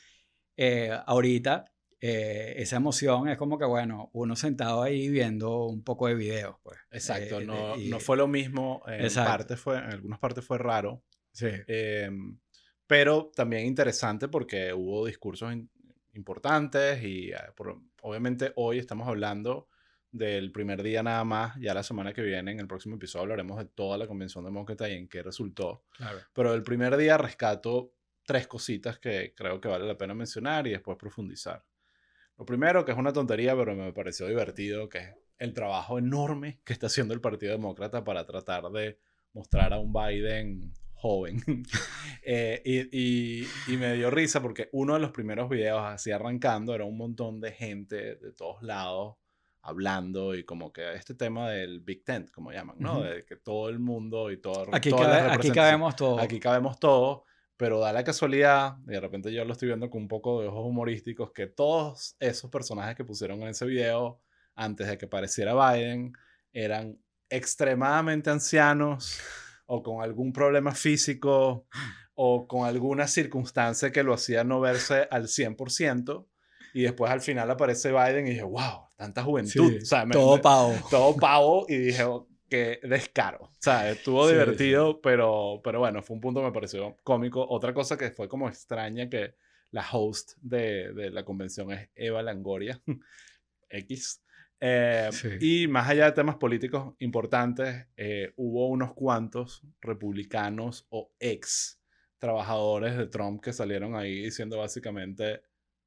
ahorita 1.06 1.64
esa 2.00 2.76
emoción 2.76 3.28
es 3.28 3.38
como 3.38 3.58
que, 3.58 3.64
bueno, 3.64 4.10
uno 4.12 4.34
sentado 4.34 4.82
ahí 4.82 5.08
viendo 5.08 5.66
un 5.66 5.84
poco 5.84 6.08
de 6.08 6.14
videos, 6.14 6.56
pues. 6.62 6.78
Exacto, 6.90 7.40
no, 7.40 7.76
no 7.76 8.00
fue 8.00 8.16
lo 8.16 8.26
mismo, 8.26 8.82
en, 8.86 9.12
parte 9.14 9.56
fue, 9.56 9.78
en 9.78 9.84
algunas 9.84 10.18
partes 10.18 10.44
fue 10.44 10.58
raro. 10.58 11.04
Sí. 11.32 11.48
Em, 11.66 12.38
pero 12.86 13.30
también 13.34 13.66
interesante 13.66 14.28
porque 14.28 14.72
hubo 14.72 15.06
discursos 15.06 15.54
importantes 16.12 17.02
y 17.02 17.30
obviamente 18.02 18.52
hoy 18.56 18.78
estamos 18.78 19.06
hablando 19.06 19.68
del 20.12 20.52
primer 20.52 20.82
día 20.82 21.02
nada 21.02 21.24
más. 21.24 21.58
Ya 21.58 21.74
la 21.74 21.82
semana 21.82 22.12
que 22.12 22.22
viene, 22.22 22.52
en 22.52 22.60
el 22.60 22.68
próximo 22.68 22.96
episodio, 22.96 23.22
hablaremos 23.22 23.58
de 23.58 23.64
toda 23.64 23.98
la 23.98 24.06
convención 24.06 24.44
demócrata 24.44 24.88
y 24.88 24.94
en 24.94 25.08
qué 25.08 25.22
resultó. 25.22 25.84
Claro. 25.96 26.18
Pero 26.32 26.54
el 26.54 26.62
primer 26.62 26.96
día 26.96 27.18
rescato 27.18 27.94
tres 28.24 28.46
cositas 28.46 28.98
que 28.98 29.34
creo 29.34 29.60
que 29.60 29.68
vale 29.68 29.86
la 29.86 29.98
pena 29.98 30.14
mencionar 30.14 30.66
y 30.66 30.70
después 30.70 30.96
profundizar. 30.96 31.64
Lo 32.38 32.44
primero, 32.44 32.84
que 32.84 32.92
es 32.92 32.98
una 32.98 33.12
tontería, 33.12 33.56
pero 33.56 33.74
me 33.74 33.92
pareció 33.92 34.26
divertido, 34.26 34.88
que 34.88 34.98
es 34.98 35.14
el 35.38 35.52
trabajo 35.54 35.98
enorme 35.98 36.60
que 36.64 36.72
está 36.72 36.86
haciendo 36.86 37.14
el 37.14 37.20
Partido 37.20 37.52
Demócrata 37.52 38.04
para 38.04 38.24
tratar 38.24 38.70
de 38.70 38.98
mostrar 39.32 39.72
a 39.72 39.78
un 39.78 39.92
Biden 39.92 40.72
joven. 40.94 41.42
Eh, 42.24 42.62
y, 42.64 43.42
y, 43.72 43.76
me 43.76 43.94
dio 43.94 44.08
risa 44.08 44.40
porque 44.40 44.68
uno 44.70 44.94
de 44.94 45.00
los 45.00 45.10
primeros 45.10 45.48
videos 45.48 45.82
así 45.82 46.12
arrancando 46.12 46.72
era 46.72 46.84
un 46.84 46.96
montón 46.96 47.40
de 47.40 47.50
gente 47.50 48.14
de 48.14 48.32
todos 48.32 48.62
lados 48.62 49.16
hablando 49.62 50.34
y 50.34 50.44
como 50.44 50.72
que 50.72 50.92
este 50.94 51.14
tema 51.14 51.48
del 51.50 51.80
Big 51.80 52.04
Tent, 52.04 52.30
como 52.30 52.52
llaman, 52.52 52.76
¿no? 52.78 53.00
De 53.00 53.24
que 53.24 53.36
todo 53.36 53.68
el 53.68 53.78
mundo 53.78 54.30
y 54.30 54.36
todo... 54.36 54.66
Aquí, 54.72 54.90
aquí 54.92 55.50
cabemos 55.50 55.96
todos. 55.96 56.20
Aquí 56.20 56.40
cabemos 56.40 56.78
todos, 56.80 57.22
pero 57.56 57.78
da 57.78 57.92
la 57.92 58.02
casualidad, 58.02 58.76
y 58.86 58.90
de 58.90 59.00
repente 59.00 59.32
yo 59.32 59.44
lo 59.44 59.52
estoy 59.52 59.68
viendo 59.68 59.88
con 59.88 60.02
un 60.02 60.08
poco 60.08 60.42
de 60.42 60.48
ojos 60.48 60.66
humorísticos, 60.66 61.30
que 61.32 61.46
todos 61.46 62.16
esos 62.18 62.50
personajes 62.50 62.96
que 62.96 63.04
pusieron 63.04 63.40
en 63.42 63.48
ese 63.48 63.64
video 63.64 64.20
antes 64.54 64.88
de 64.88 64.98
que 64.98 65.06
apareciera 65.06 65.54
Biden 65.54 66.12
eran 66.52 66.98
extremadamente 67.30 68.30
ancianos 68.30 69.20
o 69.66 69.82
con 69.82 70.02
algún 70.02 70.32
problema 70.32 70.72
físico 70.72 71.66
o 72.14 72.46
con 72.46 72.66
alguna 72.66 73.06
circunstancia 73.06 73.90
que 73.90 74.02
lo 74.02 74.12
hacía 74.12 74.44
no 74.44 74.60
verse 74.60 75.08
al 75.10 75.28
100%. 75.28 76.26
Y 76.74 76.82
después 76.82 77.10
al 77.10 77.20
final 77.20 77.50
aparece 77.50 77.90
Biden 77.90 78.26
y 78.26 78.30
dije, 78.30 78.42
wow, 78.42 78.88
tanta 79.02 79.24
juventud. 79.24 79.82
todo 80.12 80.40
pavo. 80.40 80.74
Todo 80.88 81.16
pavo. 81.16 81.66
Y 81.68 81.76
dije, 81.76 82.04
oh, 82.04 82.28
qué 82.48 82.78
descaro. 82.84 83.46
O 83.46 83.50
sea, 83.58 83.90
estuvo 83.90 84.28
divertido, 84.28 85.00
Pero, 85.00 85.60
pero 85.64 85.80
bueno, 85.80 86.02
fue 86.02 86.14
un 86.14 86.20
punto 86.20 86.40
que 86.40 86.46
me 86.46 86.52
pareció 86.52 86.96
cómico. 87.02 87.44
Otra 87.48 87.74
cosa 87.74 87.98
que 87.98 88.12
fue 88.12 88.28
como 88.28 88.48
extraña 88.48 89.08
que 89.08 89.34
la 89.72 89.84
host 89.90 90.34
de, 90.40 90.92
de 90.92 91.10
la 91.10 91.24
convención 91.24 91.72
es 91.72 91.88
Eva 91.96 92.22
Langoria, 92.22 92.80
X. 93.68 94.22
Eh, 94.60 95.10
y 95.40 95.66
más 95.66 95.88
allá 95.88 96.04
de 96.04 96.12
temas 96.12 96.36
políticos 96.36 96.94
importantes, 97.00 97.86
eh, 97.96 98.32
hubo 98.36 98.68
unos 98.68 98.94
cuantos 98.94 99.64
republicanos 99.80 100.86
o 100.90 101.10
ex 101.18 101.80
trabajadores 102.18 102.96
de 102.96 103.08
Trump 103.08 103.42
que 103.42 103.52
salieron 103.52 103.96
ahí 103.96 104.22
diciendo 104.22 104.58
básicamente 104.58 105.42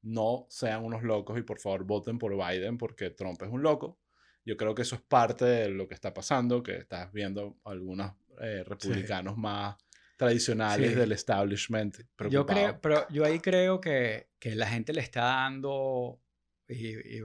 no 0.05 0.45
sean 0.49 0.83
unos 0.83 1.03
locos 1.03 1.37
y 1.37 1.41
por 1.41 1.59
favor 1.59 1.83
voten 1.83 2.19
por 2.19 2.35
Biden 2.35 2.77
porque 2.77 3.09
Trump 3.09 3.41
es 3.41 3.49
un 3.49 3.63
loco. 3.63 3.99
Yo 4.45 4.55
creo 4.55 4.75
que 4.75 4.83
eso 4.83 4.95
es 4.95 5.01
parte 5.01 5.45
de 5.45 5.69
lo 5.69 5.87
que 5.87 5.95
está 5.95 6.13
pasando, 6.13 6.61
que 6.61 6.77
estás 6.77 7.11
viendo 7.11 7.57
algunos 7.65 8.13
eh, 8.39 8.63
republicanos 8.63 9.35
más 9.35 9.75
tradicionales 10.15 10.95
del 10.95 11.11
establishment. 11.11 11.97
Yo 12.29 12.45
creo, 12.45 12.79
pero 12.79 13.07
yo 13.09 13.25
ahí 13.25 13.39
creo 13.39 13.81
que, 13.81 14.29
que 14.37 14.55
la 14.55 14.67
gente 14.67 14.93
le 14.93 15.01
está 15.01 15.21
dando 15.21 16.21
y, 16.67 17.19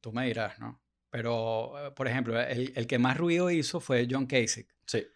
tú 0.00 0.12
me 0.12 0.26
dirás, 0.26 0.58
¿no? 0.58 0.82
Pero, 1.10 1.74
eh, 1.86 1.90
por 1.92 2.08
ejemplo, 2.08 2.40
el, 2.40 2.72
el 2.74 2.86
que 2.86 2.98
más 2.98 3.16
ruido 3.16 3.50
hizo 3.50 3.80
fue 3.80 4.08
John 4.10 4.26
Kasich. 4.26 4.68
Sí. 4.86 5.06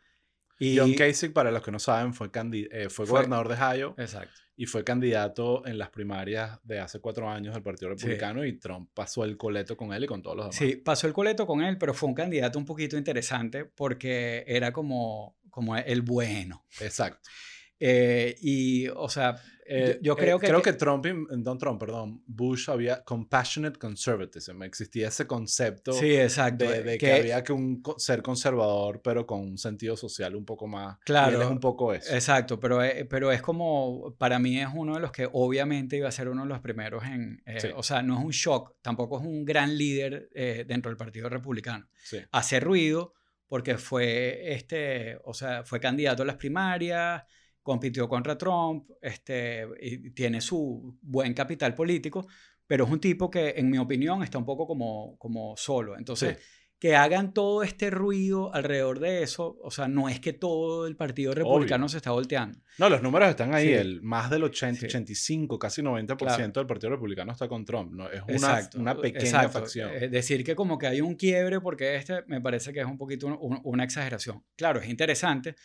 Y, 0.60 0.76
John 0.76 0.92
Kasich, 0.92 1.32
para 1.32 1.50
los 1.50 1.62
que 1.62 1.70
no 1.70 1.78
saben, 1.78 2.12
fue, 2.12 2.30
eh, 2.34 2.90
fue, 2.90 3.06
gobernador 3.06 3.48
de 3.48 3.54
Ohio. 3.54 3.94
Exacto. 3.96 4.34
Y 4.56 4.66
fue 4.66 4.84
candidato 4.84 5.66
en 5.66 5.78
las 5.78 5.88
primarias 5.88 6.60
de 6.62 6.78
hace 6.80 7.00
cuatro 7.00 7.30
años 7.30 7.54
del 7.54 7.62
Partido 7.62 7.88
Republicano 7.88 8.44
y 8.44 8.58
Trump 8.58 8.90
pasó 8.92 9.24
el 9.24 9.38
coleto 9.38 9.74
con 9.74 9.94
él 9.94 10.04
y 10.04 10.06
con 10.06 10.20
todos 10.20 10.36
los 10.36 10.44
demás. 10.44 10.56
Sí, 10.56 10.76
pasó 10.76 11.06
el 11.06 11.14
coleto 11.14 11.46
con 11.46 11.62
él, 11.62 11.78
pero 11.78 11.94
fue 11.94 12.10
un 12.10 12.14
candidato 12.14 12.58
un 12.58 12.66
poquito 12.66 12.98
interesante 12.98 13.64
porque 13.64 14.44
era 14.46 14.70
como, 14.70 15.38
como 15.48 15.78
el 15.78 16.02
bueno. 16.02 16.66
Exacto. 16.78 17.30
Eh, 17.78 18.36
y, 18.42 18.88
o 18.88 19.08
sea, 19.08 19.40
eh, 19.72 19.98
yo, 20.02 20.16
creo 20.16 20.38
que... 20.38 20.48
Creo 20.48 20.62
que 20.62 20.72
Trump, 20.72 21.06
Don 21.06 21.56
Trump, 21.56 21.78
perdón, 21.78 22.22
Bush 22.26 22.68
había 22.68 23.04
compassionate 23.04 23.78
conservatism. 23.78 24.62
Existía 24.64 25.09
ese 25.09 25.26
concepto 25.26 25.92
sí, 25.92 26.16
exacto, 26.16 26.68
de, 26.68 26.98
que, 26.98 27.12
había 27.12 27.44
que 27.44 27.52
un, 27.52 27.83
ser 27.96 28.20
conservador, 28.20 29.00
pero 29.02 29.26
con 29.26 29.40
un 29.40 29.59
sentido 29.59 29.96
social 29.96 30.35
un 30.35 30.44
poco 30.44 30.66
más... 30.66 30.98
Claro. 31.04 31.40
es 31.40 31.48
un 31.48 31.61
poco 31.61 31.94
eso. 31.94 32.12
Exacto, 32.12 32.59
pero, 32.59 32.80
pero 33.09 33.30
es 33.30 33.42
como, 33.42 34.16
para 34.18 34.40
mí 34.40 34.61
es 34.61 34.68
uno 34.74 34.94
de 34.94 35.00
los 35.00 35.12
que 35.12 35.28
obviamente 35.33 35.96
iba 35.96 36.09
a 36.09 36.12
ser 36.12 36.28
uno 36.28 36.42
de 36.42 36.48
los 36.48 36.61
primeros 36.61 37.04
en... 37.04 37.42
O 37.76 37.83
sea, 37.83 38.02
no 38.02 38.18
es 38.18 38.24
un 38.24 38.33
shock, 38.33 38.74
tampoco 38.83 39.20
es 39.20 39.24
un 39.24 39.44
gran 39.44 39.78
líder 39.78 40.28
dentro 40.66 40.90
del 40.90 40.96
Partido 40.96 41.28
Republicano. 41.28 41.88
Hace 42.33 42.59
ruido 42.59 43.14
porque 43.46 43.78
fue, 43.78 44.52
este, 44.52 45.18
o 45.24 45.35
sea, 45.35 45.64
fue 45.64 45.80
candidato 45.80 46.22
a 46.22 46.26
las 46.26 46.37
primarias 46.37 47.24
compitió 47.62 48.08
contra 48.08 48.36
Trump, 48.36 48.90
este, 49.00 49.66
y 49.80 50.10
tiene 50.10 50.40
su 50.40 50.98
buen 51.02 51.34
capital 51.34 51.74
político, 51.74 52.26
pero 52.66 52.84
es 52.84 52.90
un 52.90 53.00
tipo 53.00 53.30
que, 53.30 53.54
en 53.56 53.68
mi 53.68 53.78
opinión, 53.78 54.22
está 54.22 54.38
un 54.38 54.44
poco 54.44 54.66
como, 54.66 55.16
como 55.18 55.56
solo. 55.56 55.98
Entonces, 55.98 56.38
que 56.80 56.96
hagan 56.96 57.34
todo 57.34 57.62
este 57.62 57.90
ruido 57.90 58.54
alrededor 58.54 59.00
de 59.00 59.22
eso, 59.22 59.58
o 59.62 59.70
sea, 59.70 59.86
no 59.86 60.08
es 60.08 60.18
que 60.18 60.32
todo 60.32 60.86
el 60.86 60.96
Partido 60.96 61.34
Republicano 61.34 61.90
se 61.90 61.98
está 61.98 62.10
volteando. 62.10 62.58
No, 62.78 62.88
los 62.88 63.02
números 63.02 63.28
están 63.28 63.54
ahí, 63.54 63.68
el 63.68 64.00
más 64.00 64.30
del 64.30 64.44
80, 64.44 64.86
85, 64.86 65.58
casi 65.58 65.82
90% 65.82 66.52
del 66.52 66.66
Partido 66.66 66.90
Republicano 66.90 67.32
está 67.32 67.48
con 67.48 67.66
Trump, 67.66 67.92
¿no? 67.92 68.10
es 68.10 68.22
una, 68.22 68.70
una 68.76 68.96
pequeña 68.96 69.50
facción. 69.50 69.90
Es 69.92 70.10
decir, 70.10 70.42
que 70.42 70.56
como 70.56 70.78
que 70.78 70.86
hay 70.86 71.02
un 71.02 71.16
quiebre 71.16 71.60
porque 71.60 71.96
este 71.96 72.22
me 72.28 72.40
parece 72.40 72.72
que 72.72 72.80
es 72.80 72.86
un 72.86 72.96
poquito 72.96 73.26
una 73.26 73.84
exageración. 73.84 74.42
Claro, 74.56 74.80
es 74.80 74.88
interesante 74.88 75.56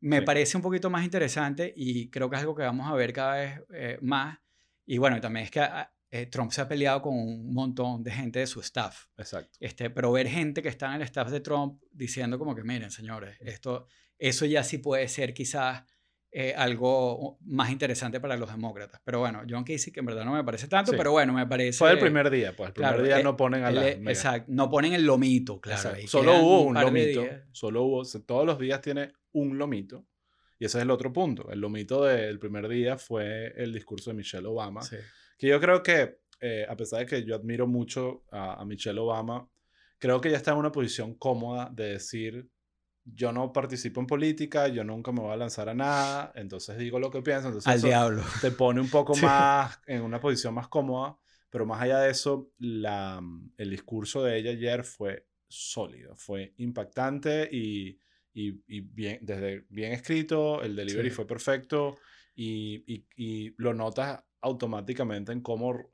me 0.00 0.22
parece 0.22 0.56
un 0.56 0.62
poquito 0.62 0.90
más 0.90 1.04
interesante 1.04 1.72
y 1.74 2.10
creo 2.10 2.28
que 2.28 2.36
es 2.36 2.42
algo 2.42 2.54
que 2.54 2.62
vamos 2.62 2.90
a 2.90 2.94
ver 2.94 3.12
cada 3.12 3.36
vez 3.36 3.60
eh, 3.72 3.98
más. 4.02 4.38
Y 4.84 4.98
bueno, 4.98 5.20
también 5.20 5.44
es 5.44 5.50
que 5.50 5.60
ah, 5.60 5.92
eh, 6.10 6.26
Trump 6.26 6.52
se 6.52 6.60
ha 6.60 6.68
peleado 6.68 7.02
con 7.02 7.14
un 7.14 7.52
montón 7.52 8.02
de 8.02 8.10
gente 8.10 8.38
de 8.38 8.46
su 8.46 8.60
staff. 8.60 9.06
Exacto. 9.16 9.58
Este, 9.60 9.90
pero 9.90 10.12
ver 10.12 10.28
gente 10.28 10.62
que 10.62 10.68
está 10.68 10.86
en 10.86 10.96
el 10.96 11.02
staff 11.02 11.30
de 11.30 11.40
Trump 11.40 11.82
diciendo 11.90 12.38
como 12.38 12.54
que, 12.54 12.62
miren, 12.62 12.90
señores, 12.90 13.36
esto, 13.40 13.86
eso 14.18 14.46
ya 14.46 14.62
sí 14.62 14.78
puede 14.78 15.08
ser 15.08 15.34
quizás 15.34 15.84
eh, 16.38 16.52
algo 16.54 17.38
más 17.46 17.70
interesante 17.70 18.20
para 18.20 18.36
los 18.36 18.50
demócratas. 18.50 19.00
Pero 19.02 19.20
bueno, 19.20 19.42
John 19.48 19.64
Casey, 19.64 19.92
que 19.92 20.00
en 20.00 20.06
verdad 20.06 20.24
no 20.24 20.32
me 20.32 20.44
parece 20.44 20.68
tanto, 20.68 20.92
pero 20.96 21.12
bueno, 21.12 21.32
me 21.32 21.46
parece... 21.46 21.78
Fue 21.78 21.90
el 21.90 21.98
primer 21.98 22.28
día, 22.30 22.54
pues 22.54 22.68
el 22.68 22.74
primer 22.74 23.02
día 23.02 23.22
no 23.22 23.36
ponen 23.36 23.64
a 23.64 23.70
la... 23.70 23.88
exacto, 23.88 24.52
no 24.52 24.68
ponen 24.68 24.92
el 24.92 25.04
lomito, 25.04 25.60
claro. 25.60 25.96
Solo 26.06 26.38
hubo 26.40 26.62
un, 26.62 26.74
lomito. 26.74 27.24
Solo 27.52 27.84
hubo, 27.84 28.04
todos 28.20 28.44
los 28.44 28.58
días 28.58 28.80
tiene 28.82 29.12
un 29.36 29.58
lomito. 29.58 30.06
Y 30.58 30.64
ese 30.64 30.78
es 30.78 30.82
el 30.82 30.90
otro 30.90 31.12
punto. 31.12 31.50
El 31.50 31.60
lomito 31.60 32.04
del 32.04 32.38
primer 32.38 32.66
día 32.68 32.96
fue 32.96 33.52
el 33.56 33.72
discurso 33.72 34.10
de 34.10 34.16
Michelle 34.16 34.46
Obama. 34.46 34.80
Que 35.38 35.48
yo 35.48 35.60
creo 35.60 35.82
que, 35.82 36.20
eh, 36.40 36.66
a 36.68 36.76
pesar 36.76 37.00
de 37.00 37.06
que 37.06 37.24
yo 37.24 37.34
admiro 37.34 37.66
mucho 37.66 38.24
a, 38.30 38.64
Michelle 38.64 38.98
Obama, 38.98 39.46
creo 39.98 40.20
que 40.20 40.28
ella 40.28 40.38
está 40.38 40.52
en 40.52 40.58
una 40.58 40.72
posición 40.72 41.14
cómoda 41.14 41.70
de 41.70 41.92
decir, 41.92 42.48
yo 43.04 43.32
no 43.32 43.52
participo 43.52 44.00
en 44.00 44.06
política, 44.06 44.68
yo 44.68 44.82
nunca 44.82 45.12
me 45.12 45.20
voy 45.20 45.32
a 45.32 45.36
lanzar 45.36 45.68
a 45.68 45.74
nada, 45.74 46.32
entonces 46.34 46.78
digo 46.78 46.98
lo 46.98 47.10
que 47.10 47.20
pienso. 47.20 47.48
Entonces 47.48 47.70
Al 47.70 47.82
diablo. 47.82 48.24
Te 48.40 48.50
pone 48.50 48.80
un 48.80 48.88
poco 48.88 49.14
más 49.16 49.78
en 49.86 50.02
una 50.02 50.20
posición 50.20 50.54
más 50.54 50.68
cómoda. 50.68 51.18
Pero 51.50 51.64
más 51.64 51.80
allá 51.80 52.00
de 52.00 52.10
eso, 52.10 52.50
la, 52.58 53.22
el 53.56 53.70
discurso 53.70 54.22
de 54.22 54.38
ella 54.38 54.50
ayer 54.50 54.84
fue 54.84 55.26
sólido, 55.48 56.16
fue 56.16 56.54
impactante 56.56 57.48
y 57.50 57.98
y, 58.36 58.80
bien, 58.80 59.18
desde 59.22 59.64
bien 59.70 59.92
escrito, 59.92 60.62
el 60.62 60.76
delivery 60.76 61.08
fue 61.08 61.26
perfecto 61.26 61.96
y, 62.34 63.06
y, 63.16 63.54
lo 63.56 63.72
notas 63.72 64.22
automáticamente 64.42 65.32
en 65.32 65.40
cómo 65.40 65.90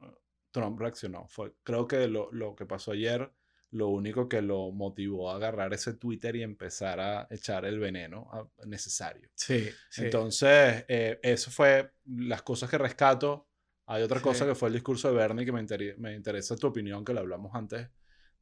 Trump 0.51 0.81
reaccionó. 0.81 1.29
Fue, 1.29 1.53
creo 1.63 1.87
que 1.87 2.09
lo, 2.09 2.33
lo, 2.33 2.57
que 2.57 2.67
pasó 2.67 2.91
ayer, 2.91 3.33
lo 3.71 3.89
único 3.89 4.29
que 4.29 4.43
lo 4.43 4.73
motivó 4.73 5.31
a 5.31 5.37
agarrar 5.37 5.73
ese 5.73 5.95
Twitter 5.95 6.35
y 6.35 6.43
empezar 6.43 6.99
a 6.99 7.29
echar 7.31 7.65
el 7.65 7.79
veneno 7.79 8.53
necesario. 8.67 9.31
Sí. 9.37 9.69
Entonces, 9.99 10.85
eh, 10.89 11.21
eso 11.23 11.51
fue 11.53 11.93
las 12.07 12.43
cosas 12.43 12.69
que 12.69 12.77
rescato. 12.77 13.49
Hay 13.87 14.03
otra 14.03 14.21
cosa 14.21 14.47
que 14.47 14.57
fue 14.57 14.69
el 14.69 14.75
discurso 14.75 15.09
de 15.09 15.15
Bernie 15.15 15.45
que 15.45 15.53
me, 15.53 15.65
me 15.99 16.15
interesa 16.15 16.57
tu 16.57 16.67
opinión, 16.67 17.05
que 17.05 17.15
lo 17.15 17.21
hablamos 17.21 17.55
antes 17.55 17.89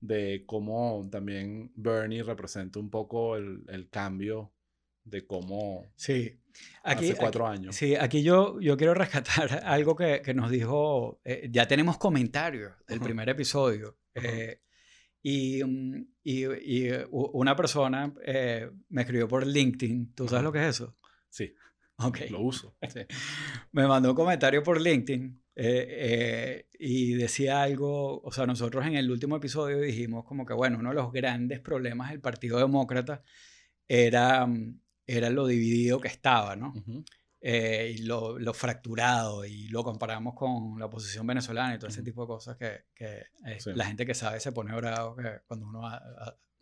de 0.00 0.44
cómo 0.46 1.08
también 1.10 1.72
Bernie 1.74 2.22
representa 2.22 2.78
un 2.78 2.90
poco 2.90 3.36
el, 3.36 3.64
el 3.68 3.88
cambio 3.90 4.52
de 5.04 5.26
cómo 5.26 5.92
sí. 5.96 6.38
aquí, 6.82 7.10
hace 7.10 7.16
cuatro 7.16 7.46
años. 7.46 7.74
Sí, 7.76 7.94
aquí 7.94 8.22
yo, 8.22 8.60
yo 8.60 8.76
quiero 8.76 8.94
rescatar 8.94 9.62
algo 9.64 9.96
que, 9.96 10.22
que 10.22 10.34
nos 10.34 10.50
dijo, 10.50 11.20
eh, 11.24 11.48
ya 11.50 11.66
tenemos 11.66 11.98
comentarios 11.98 12.72
del 12.86 13.00
primer 13.00 13.28
episodio. 13.28 13.98
Eh, 14.14 14.60
y, 15.22 15.62
mm, 15.62 16.06
y, 16.22 16.44
y, 16.44 16.90
una 17.10 17.54
persona 17.54 18.12
eh, 18.24 18.70
me 18.88 19.02
escribió 19.02 19.28
por 19.28 19.46
LinkedIn. 19.46 20.14
¿Tú 20.14 20.28
sabes 20.28 20.44
lo 20.44 20.52
que 20.52 20.60
es 20.60 20.76
eso? 20.76 20.96
Sí. 21.28 21.54
Okay. 21.96 22.30
Lo 22.30 22.40
uso. 22.40 22.76
Me 23.72 23.86
mandó 23.86 24.10
un 24.10 24.16
comentario 24.16 24.62
por 24.62 24.80
LinkedIn 24.80 25.42
Eh, 25.62 25.87
eh, 25.90 26.66
y 26.79 27.12
decía 27.12 27.61
algo, 27.61 28.23
o 28.23 28.33
sea, 28.33 28.46
nosotros 28.46 28.87
en 28.87 28.94
el 28.94 29.11
último 29.11 29.37
episodio 29.37 29.79
dijimos 29.79 30.25
como 30.25 30.46
que, 30.46 30.55
bueno, 30.55 30.79
uno 30.79 30.88
de 30.88 30.94
los 30.94 31.12
grandes 31.12 31.61
problemas 31.61 32.09
del 32.11 32.20
Partido 32.23 32.59
Demócrata 32.59 33.23
era, 33.87 34.46
mm, 34.46 34.81
era 35.07 35.29
lo 35.29 35.46
dividido 35.46 36.01
que 36.01 36.09
estaba, 36.09 36.57
¿no? 36.57 36.73
Eh, 37.42 37.94
y 37.94 38.03
lo, 38.05 38.38
lo, 38.38 38.55
fracturado, 38.55 39.44
y 39.44 39.68
lo 39.68 39.85
comparamos 39.85 40.35
con 40.35 40.79
la 40.79 40.87
oposición 40.87 41.27
venezolana 41.27 41.75
y 41.75 41.79
todo 41.79 41.90
ese 41.90 42.03
tipo 42.03 42.23
de 42.23 42.29
cosas 42.29 42.57
que, 42.57 42.85
que 42.94 43.27
la 43.75 43.85
gente 43.85 44.07
que 44.07 44.14
sabe 44.14 44.40
se 44.40 44.53
pone 44.53 44.75
bravo 44.75 45.14
que 45.14 45.40
cuando 45.46 45.66
uno 45.66 45.83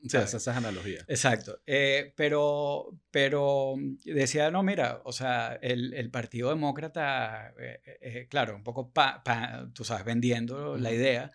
Sí, 0.07 0.17
esas 0.17 0.47
analogías. 0.49 1.05
Exacto. 1.09 1.61
Eh, 1.67 2.13
pero, 2.17 3.01
pero 3.11 3.75
decía, 4.05 4.51
no, 4.51 4.63
mira, 4.63 5.03
o 5.05 5.13
sea, 5.13 5.59
el, 5.61 5.93
el 5.93 6.11
Partido 6.11 6.51
Demócrata, 6.51 7.53
eh, 7.59 7.81
eh, 8.01 8.27
claro, 8.31 8.55
un 8.55 8.63
poco, 8.63 8.93
pa, 8.93 9.23
tú 9.75 9.85
sabes, 9.85 10.05
vendiendo 10.05 10.77
la 10.77 10.93
idea, 10.93 11.33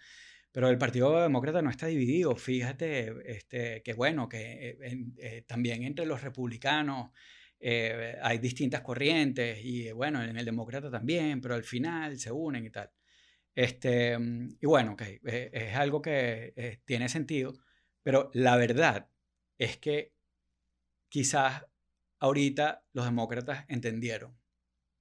pero 0.51 0.69
el 0.69 0.77
Partido 0.77 1.21
Demócrata 1.21 1.61
no 1.61 1.69
está 1.69 1.87
dividido. 1.87 2.35
Fíjate 2.37 3.13
este, 3.25 3.83
que, 3.83 3.93
bueno, 3.93 4.29
que 4.29 5.43
también 5.45 5.83
entre 5.83 6.05
los 6.05 6.21
republicanos 6.21 7.11
hay 8.21 8.37
distintas 8.39 8.81
corrientes 8.81 9.59
y, 9.61 9.91
bueno, 9.91 10.23
en 10.23 10.37
el 10.37 10.45
Demócrata 10.45 10.89
también, 10.89 11.41
pero 11.41 11.55
al 11.55 11.63
final 11.63 12.17
se 12.17 12.31
unen 12.31 12.65
y 12.65 12.69
tal. 12.69 12.89
Este, 13.55 14.17
y 14.61 14.65
bueno, 14.65 14.93
okay, 14.93 15.19
es 15.23 15.75
algo 15.75 16.01
que 16.01 16.81
tiene 16.85 17.09
sentido. 17.09 17.53
Pero 18.03 18.29
la 18.33 18.55
verdad 18.57 19.09
es 19.57 19.77
que 19.77 20.13
quizás 21.09 21.65
ahorita 22.19 22.85
los 22.93 23.05
demócratas 23.05 23.65
entendieron, 23.67 24.37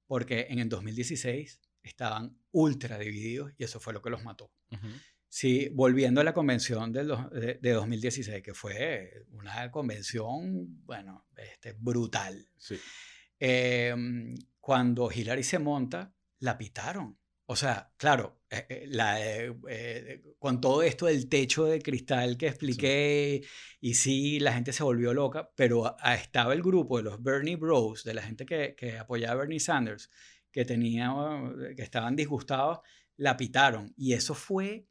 porque 0.06 0.46
en 0.50 0.58
el 0.60 0.68
2016 0.68 1.60
estaban 1.82 2.38
ultra 2.52 2.98
divididos 2.98 3.52
y 3.58 3.64
eso 3.64 3.80
fue 3.80 3.92
lo 3.92 4.02
que 4.02 4.10
los 4.10 4.22
mató. 4.22 4.52
Sí, 5.28 5.70
volviendo 5.72 6.20
a 6.20 6.24
la 6.24 6.34
convención 6.34 6.92
de, 6.92 7.58
de, 7.60 7.70
2016, 7.72 8.42
que 8.42 8.52
fue 8.52 9.24
una 9.30 9.70
convención, 9.70 10.84
bueno, 10.84 11.26
este, 11.36 11.72
brutal. 11.72 12.46
Sí. 12.58 12.78
Em, 13.38 14.34
cuando 14.60 15.10
Hillary 15.10 15.42
se 15.42 15.58
monta, 15.58 16.14
la 16.40 16.58
pitaron. 16.58 17.18
O 17.46 17.56
sea, 17.56 17.92
claro, 17.96 18.40
eh, 18.50 18.66
eh, 18.68 18.84
la, 18.88 19.18
eh, 19.20 20.22
con 20.38 20.60
todo 20.60 20.82
esto 20.82 21.06
del 21.06 21.28
techo 21.28 21.64
de 21.64 21.82
cristal 21.82 22.36
que 22.36 22.46
expliqué, 22.46 23.42
y 23.80 23.94
sí, 23.94 24.38
la 24.40 24.52
gente 24.52 24.72
se 24.72 24.84
volvió 24.84 25.12
loca, 25.12 25.50
pero 25.56 25.96
estaba 26.02 26.54
el 26.54 26.62
grupo 26.62 26.98
de 26.98 27.04
los 27.04 27.22
Bernie 27.22 27.56
Bros, 27.56 28.04
de 28.04 28.14
la 28.14 28.22
gente 28.22 28.46
que, 28.46 28.74
que 28.76 28.98
apoyaba 28.98 29.34
a 29.34 29.36
Bernie 29.36 29.60
Sanders, 29.60 30.10
que, 30.50 30.64
tenía, 30.64 31.12
que 31.76 31.82
estaban 31.82 32.14
disgustados, 32.16 32.80
la 33.16 33.36
pitaron. 33.36 33.92
Y 33.96 34.12
eso 34.12 34.34
fue 34.34 34.86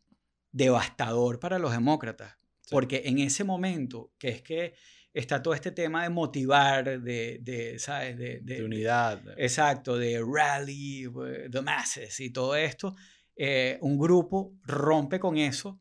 devastador 0.51 1.39
para 1.39 1.59
los 1.59 1.71
demócratas, 1.71 2.37
porque 2.69 3.03
en 3.05 3.19
ese 3.19 3.43
momento, 3.43 4.13
que 4.17 4.29
es 4.29 4.41
que 4.41 4.75
está 5.13 5.41
todo 5.41 5.53
este 5.53 5.71
tema 5.71 6.03
de 6.03 6.09
motivar, 6.09 7.01
de, 7.01 7.39
de 7.41 7.79
¿sabes? 7.79 8.17
De, 8.17 8.63
unidad. 8.63 9.21
Exacto, 9.37 9.97
de 9.97 10.21
rally, 10.21 11.07
the 11.49 11.61
masses 11.61 12.19
y 12.19 12.31
todo 12.31 12.55
esto. 12.55 12.95
Eh, 13.35 13.77
un 13.81 13.97
grupo 13.97 14.53
rompe 14.63 15.19
con 15.19 15.37
eso 15.37 15.79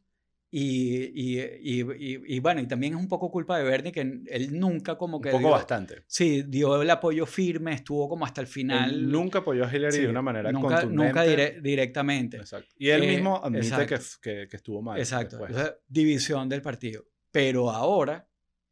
y, 0.52 1.04
y, 1.14 1.40
y, 1.40 2.34
y, 2.34 2.40
bueno, 2.40 2.60
y 2.60 2.66
también 2.66 2.94
es 2.94 2.98
un 2.98 3.06
poco 3.06 3.30
culpa 3.30 3.56
de 3.56 3.64
Bernie 3.64 3.92
que 3.92 4.00
él 4.00 4.58
nunca 4.58 4.96
como 4.98 5.20
que... 5.20 5.28
Un 5.30 5.42
poco 5.42 5.52
bastante. 5.52 6.02
Sí, 6.08 6.42
dio 6.42 6.82
el 6.82 6.90
apoyo 6.90 7.24
firme, 7.24 7.72
estuvo 7.74 8.08
como 8.08 8.24
hasta 8.24 8.40
el 8.40 8.48
final. 8.48 9.10
nunca 9.10 9.40
apoyó 9.40 9.64
a 9.64 9.72
Hillary 9.72 9.98
de 9.98 10.08
una 10.08 10.22
manera 10.22 10.50
nunca, 10.50 10.80
contundente. 10.80 11.04
Nunca 11.04 11.60
directamente. 11.60 12.36
Exacto. 12.38 12.74
Y 12.78 12.88
él 12.88 13.04
eh, 13.04 13.06
mismo 13.06 13.40
admite 13.44 13.86
que, 13.86 13.98
que, 14.20 14.48
que, 14.48 14.56
estuvo 14.56 14.82
mal. 14.82 14.98
Exacto. 14.98 15.38
división 15.86 16.48
del 16.48 16.62
partido. 16.62 17.04
Pero 17.30 17.70
ahora 17.70 18.29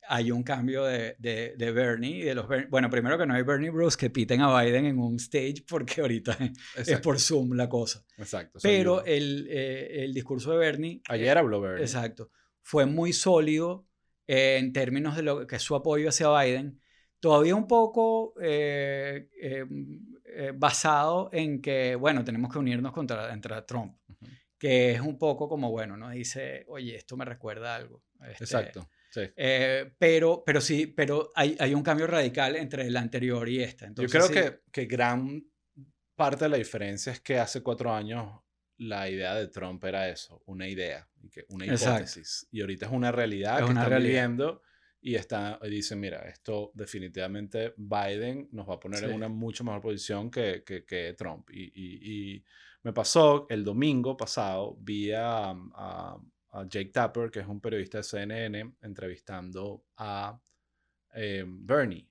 hay 0.08 0.30
un 0.30 0.42
cambio 0.42 0.84
de, 0.84 1.14
de, 1.18 1.54
de 1.56 1.72
Bernie. 1.72 2.24
De 2.24 2.34
los 2.34 2.46
bueno, 2.70 2.88
primero 2.88 3.18
que 3.18 3.26
no 3.26 3.34
hay 3.34 3.42
Bernie 3.42 3.70
Bros 3.70 3.96
que 3.96 4.10
piten 4.10 4.40
a 4.40 4.60
Biden 4.60 4.86
en 4.86 4.98
un 4.98 5.16
stage 5.16 5.64
porque 5.68 6.00
ahorita 6.00 6.36
es 6.76 7.00
por 7.00 7.20
Zoom 7.20 7.52
la 7.52 7.68
cosa. 7.68 8.04
Exacto. 8.16 8.58
Pero 8.62 9.04
el, 9.04 9.46
eh, 9.50 10.04
el, 10.04 10.14
discurso 10.14 10.52
de 10.52 10.58
Bernie... 10.58 11.02
Ayer 11.08 11.36
habló 11.36 11.60
Bernie. 11.60 11.82
Exacto. 11.82 12.30
Fue 12.62 12.86
muy 12.86 13.12
sólido 13.12 13.86
eh, 14.26 14.56
en 14.58 14.72
términos 14.72 15.14
de 15.14 15.22
lo 15.22 15.46
que 15.46 15.56
es 15.56 15.62
su 15.62 15.74
apoyo 15.74 16.08
hacia 16.08 16.36
Biden. 16.40 16.80
Todavía 17.20 17.54
un 17.54 17.66
poco 17.66 18.34
eh, 18.40 19.28
basado 20.54 21.28
en 21.32 21.60
que, 21.60 21.96
bueno, 21.96 22.24
tenemos 22.24 22.50
que 22.52 22.58
unirnos 22.58 22.92
contra, 22.92 23.28
contra 23.28 23.66
Trump. 23.66 23.96
Que 24.56 24.92
es 24.92 25.00
un 25.00 25.18
poco 25.18 25.48
como, 25.48 25.70
bueno, 25.70 25.96
¿no? 25.96 26.10
Dice, 26.10 26.64
oye, 26.68 26.96
esto 26.96 27.16
me 27.16 27.24
recuerda 27.24 27.76
algo. 27.76 28.02
Este, 28.20 28.44
Exacto 28.44 28.88
eh, 29.16 29.92
pero, 29.98 30.42
pero 30.44 30.60
sí, 30.60 30.86
pero 30.86 31.30
hay, 31.34 31.56
hay, 31.58 31.74
un 31.74 31.82
cambio 31.82 32.06
radical 32.06 32.56
entre 32.56 32.90
la 32.90 33.00
anterior 33.00 33.48
y 33.48 33.62
esta. 33.62 33.90
Yo 33.94 34.08
creo 34.08 34.28
que, 34.28 34.60
que 34.70 34.86
gran 34.86 35.44
parte 36.14 36.44
de 36.44 36.48
la 36.50 36.56
diferencia 36.56 37.12
es 37.12 37.20
que 37.20 37.38
hace 37.38 37.62
cuatro 37.62 37.92
años 37.92 38.40
la 38.78 39.08
idea 39.08 39.34
de 39.34 39.48
Trump 39.48 39.82
era 39.84 40.08
eso, 40.08 40.42
una 40.46 40.68
idea, 40.68 41.08
una 41.48 41.66
hipótesis. 41.66 42.46
Y 42.50 42.60
ahorita 42.60 42.86
es 42.86 42.92
una 42.92 43.10
realidad 43.12 43.58
que 43.58 43.72
están 43.72 44.02
viviendo 44.02 44.62
y 45.00 45.14
está, 45.14 45.58
dicen, 45.62 46.00
mira, 46.00 46.28
esto 46.28 46.72
definitivamente 46.74 47.74
Biden 47.76 48.48
nos 48.52 48.68
va 48.68 48.74
a 48.74 48.80
poner 48.80 49.04
en 49.04 49.14
una 49.14 49.28
mucho 49.28 49.64
mejor 49.64 49.80
posición 49.80 50.30
que, 50.30 50.62
que, 50.64 50.84
que 50.84 51.14
Trump. 51.14 51.50
Y, 51.50 51.72
y, 51.74 52.34
y, 52.34 52.44
me 52.82 52.92
pasó 52.92 53.46
el 53.50 53.64
domingo 53.64 54.16
pasado, 54.16 54.76
vi 54.80 55.10
a 55.12 55.50
a 55.50 56.16
Jake 56.66 56.90
Tapper, 56.90 57.30
que 57.30 57.40
es 57.40 57.46
un 57.46 57.60
periodista 57.60 57.98
de 57.98 58.04
CNN, 58.04 58.74
entrevistando 58.82 59.84
a 59.96 60.40
eh, 61.14 61.44
Bernie. 61.46 62.08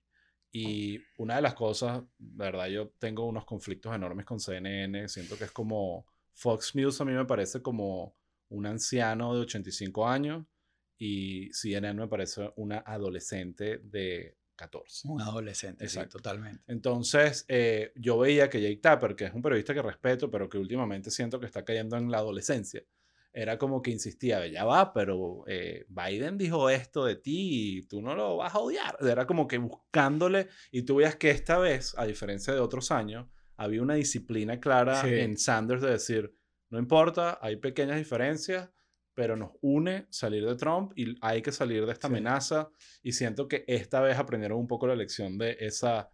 Y 0.52 1.00
una 1.18 1.36
de 1.36 1.42
las 1.42 1.54
cosas, 1.54 2.04
verdad, 2.18 2.68
yo 2.68 2.90
tengo 3.00 3.26
unos 3.26 3.46
conflictos 3.46 3.94
enormes 3.94 4.26
con 4.26 4.40
CNN. 4.40 5.08
Siento 5.08 5.38
que 5.38 5.46
es 5.46 5.52
como 5.52 6.06
Fox 6.34 6.76
News 6.76 7.02
a 7.02 7.06
mí 7.06 7.14
me 7.14 7.26
parece 7.26 7.62
como 7.62 8.16
un 8.50 8.66
anciano 8.66 9.34
de 9.34 9.42
85 9.42 10.08
años 10.08 10.46
y 10.98 11.52
CNN 11.52 12.00
me 12.00 12.08
parece 12.08 12.52
una 12.56 12.80
adolescente 12.80 13.80
de 13.80 14.38
14. 14.56 15.08
Un 15.08 15.22
adolescente, 15.22 15.88
sí, 15.88 16.00
totalmente. 16.10 16.64
Entonces, 16.68 17.46
eh, 17.48 17.92
yo 17.96 18.18
veía 18.20 18.50
que 18.50 18.62
Jake 18.62 18.78
Tapper, 18.78 19.16
que 19.16 19.26
es 19.26 19.34
un 19.34 19.42
periodista 19.42 19.74
que 19.74 19.82
respeto, 19.82 20.32
pero 20.32 20.50
que 20.50 20.58
últimamente 20.58 21.12
siento 21.12 21.40
que 21.40 21.46
está 21.46 21.64
cayendo 21.64 21.98
en 21.98 22.10
la 22.10 22.18
adolescencia, 22.18 22.84
era 23.38 23.60
como 23.60 23.84
que 23.84 23.92
insistía, 23.92 24.48
ya 24.48 24.66
va, 24.66 24.92
pero 24.94 25.44
eh, 25.46 25.86
Biden 25.90 26.40
dijo 26.40 26.72
esto 26.72 27.06
de 27.06 27.18
ti 27.18 27.78
y 27.78 27.82
tú 27.84 28.02
no 28.02 28.16
lo 28.16 28.38
vas 28.38 28.56
a 28.56 28.60
odiar. 28.60 28.98
Era 29.00 29.28
como 29.28 29.48
que 29.48 29.60
buscándole 29.60 30.48
y 30.72 30.82
tú 30.82 30.96
veías 30.96 31.18
que 31.18 31.30
esta 31.30 31.60
vez, 31.60 31.94
a 32.00 32.06
diferencia 32.06 32.52
de 32.52 32.60
otros 32.60 32.90
años, 32.90 33.28
había 33.56 33.84
una 33.84 33.94
disciplina 33.94 34.60
clara 34.60 35.08
en 35.08 35.38
Sanders 35.38 35.84
de 35.84 35.92
decir, 35.92 36.34
no 36.72 36.80
importa, 36.80 37.38
hay 37.40 37.58
pequeñas 37.58 37.98
diferencias, 37.98 38.72
pero 39.14 39.36
nos 39.36 39.52
une 39.62 40.08
salir 40.10 40.44
de 40.44 40.56
Trump 40.56 40.94
y 40.96 41.16
hay 41.22 41.44
que 41.44 41.52
salir 41.52 41.86
de 41.86 41.92
esta 41.92 42.08
amenaza. 42.08 42.72
Y 43.04 43.12
siento 43.12 43.48
que 43.48 43.66
esta 43.68 44.02
vez 44.02 44.18
aprendieron 44.18 44.58
un 44.58 44.68
poco 44.68 44.88
la 44.88 44.96
lección 44.96 45.38
de 45.38 45.58
esa 45.60 46.12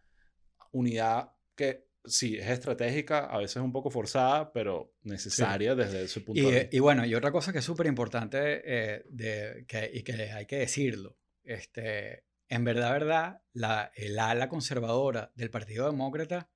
unidad 0.74 1.32
que 1.56 1.88
sí, 2.06 2.38
es 2.38 2.48
estratégica, 2.48 3.26
a 3.26 3.38
veces 3.38 3.58
un 3.58 3.72
poco 3.72 3.90
forzada, 3.90 4.52
pero 4.52 4.94
necesaria 5.04 5.76
desde 5.76 6.08
su 6.08 6.24
punto 6.24 6.42
de 6.42 6.52
vista. 6.52 6.76
Y 6.76 6.80
bueno, 6.80 7.06
y 7.06 7.16
otra 7.16 7.32
cosa 7.32 7.52
que 7.52 7.60
es 7.60 7.66
súper 7.66 7.88
importante 7.88 8.62
eh, 8.66 9.66
que, 9.68 9.92
y 9.94 10.04
que 10.04 10.14
hay 10.32 10.46
que 10.46 10.58
decirlo, 10.58 11.18
este, 11.44 12.26
en 12.50 12.64
verdad, 12.64 12.92
verdad, 12.92 13.42
la, 13.54 13.92
el 13.96 14.20
ala 14.20 14.50
conservadora 14.50 15.32
del 15.36 15.50
Partido 15.50 15.86
Demócrata 15.86 16.50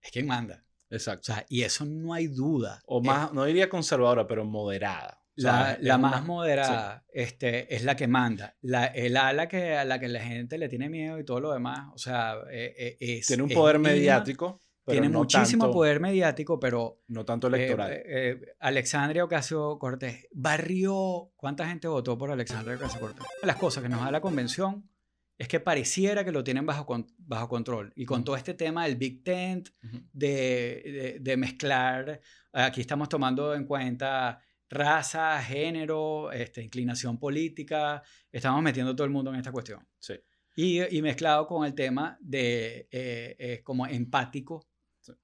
es 0.00 0.10
quien 0.10 0.26
manda. 0.26 0.64
Exacto. 0.90 1.32
O 1.32 1.34
sea, 1.34 1.46
y 1.48 1.62
eso 1.62 1.84
no 1.84 2.14
hay 2.14 2.26
duda. 2.26 2.82
O 2.86 3.02
más, 3.02 3.32
no 3.32 3.44
diría 3.44 3.68
conservadora, 3.68 4.26
pero 4.26 4.44
moderada. 4.44 5.18
La, 5.36 5.78
la 5.80 5.96
más 5.96 6.26
moderada 6.26 7.04
este, 7.08 7.74
es 7.74 7.84
la 7.84 7.96
que 7.96 8.06
manda. 8.06 8.56
La, 8.60 8.86
el 8.86 9.16
ala 9.16 9.48
que, 9.48 9.74
a 9.74 9.84
la 9.84 9.98
que 9.98 10.08
la 10.08 10.20
gente 10.20 10.58
le 10.58 10.68
tiene 10.68 10.90
miedo 10.90 11.18
y 11.18 11.24
todo 11.24 11.40
lo 11.40 11.52
demás, 11.52 11.88
o 11.94 11.98
sea, 11.98 12.34
eh, 12.50 12.74
eh, 12.76 12.96
es... 13.00 13.26
Tiene 13.26 13.44
un 13.44 13.48
poder 13.48 13.78
mediático 13.78 14.60
tiene 14.86 15.08
muchísimo 15.08 15.70
poder 15.70 16.00
mediático, 16.00 16.58
pero... 16.58 17.02
No 17.08 17.24
tanto 17.24 17.48
electoral. 17.48 17.92
Eh, 17.92 18.02
eh, 18.06 18.40
Alexandria 18.60 19.24
Ocasio 19.24 19.78
Cortés 19.78 20.26
barrió... 20.32 21.32
¿Cuánta 21.36 21.66
gente 21.68 21.88
votó 21.88 22.16
por 22.16 22.30
Alexandria 22.30 22.76
Ocasio 22.76 23.00
Cortés? 23.00 23.26
Las 23.42 23.56
cosas 23.56 23.82
que 23.82 23.88
nos 23.88 24.00
da 24.00 24.10
la 24.10 24.20
convención 24.20 24.88
es 25.38 25.48
que 25.48 25.60
pareciera 25.60 26.24
que 26.24 26.32
lo 26.32 26.44
tienen 26.44 26.66
bajo, 26.66 26.86
bajo 27.18 27.48
control. 27.48 27.92
Y 27.96 28.04
con 28.04 28.24
todo 28.24 28.36
este 28.36 28.54
tema 28.54 28.84
del 28.84 28.96
Big 28.96 29.24
Tent, 29.24 29.70
de, 30.12 31.18
de, 31.20 31.36
mezclar, 31.38 32.20
aquí 32.52 32.82
estamos 32.82 33.08
tomando 33.08 33.54
en 33.54 33.64
cuenta 33.64 34.42
raza, 34.68 35.42
género, 35.42 36.30
este, 36.30 36.62
inclinación 36.62 37.18
política, 37.18 38.02
estamos 38.30 38.62
metiendo 38.62 38.94
todo 38.94 39.06
el 39.06 39.10
mundo 39.10 39.32
en 39.32 39.38
esta 39.38 39.50
cuestión. 39.50 39.86
Sí. 39.98 40.14
Y, 40.56 40.96
y 40.96 41.00
mezclado 41.00 41.46
con 41.46 41.64
el 41.64 41.74
tema 41.74 42.18
de 42.20 42.86
eh, 42.90 43.62
como 43.64 43.86
empático 43.86 44.69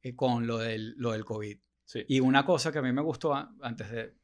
eh, 0.03 0.15
con 0.15 0.47
lo 0.47 0.59
del, 0.59 0.95
lo 0.97 1.13
del 1.13 1.25
COVID. 1.25 1.59
Sí. 1.85 2.05
Y 2.09 2.21
una 2.21 2.45
cosa 2.45 2.73
que 2.73 2.79
a 2.79 2.83
mí 2.83 2.93
me 2.93 3.03
gustó 3.03 3.35
antes 3.35 3.91
de 3.91 4.01
eh, 4.01 4.15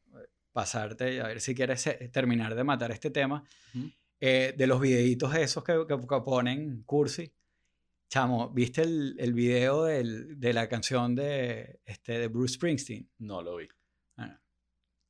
pasarte, 0.51 1.21
a 1.21 1.27
ver 1.27 1.39
si 1.41 1.55
quieres 1.55 1.85
eh, 1.87 2.09
terminar 2.11 2.55
de 2.55 2.63
matar 2.63 2.91
este 2.91 3.09
tema, 3.09 3.43
Ujú. 3.73 3.89
eh, 4.19 4.53
de 4.57 4.67
los 4.67 4.79
videitos 4.81 5.33
esos 5.35 5.63
que, 5.63 5.85
que- 5.87 5.99
que 5.99 6.21
ponen 6.25 6.83
Cursi. 6.83 7.31
Chamo, 8.09 8.49
¿viste 8.51 8.81
el, 8.83 9.15
el 9.17 9.33
video 9.33 9.85
del- 9.85 10.39
de 10.39 10.53
la 10.53 10.67
canción 10.69 11.15
de, 11.15 11.79
este, 11.85 12.19
de 12.19 12.27
Bruce 12.27 12.55
Springsteen? 12.55 13.09
No 13.19 13.41
lo 13.41 13.55
vi. 13.55 13.67
Bueno, 14.15 14.39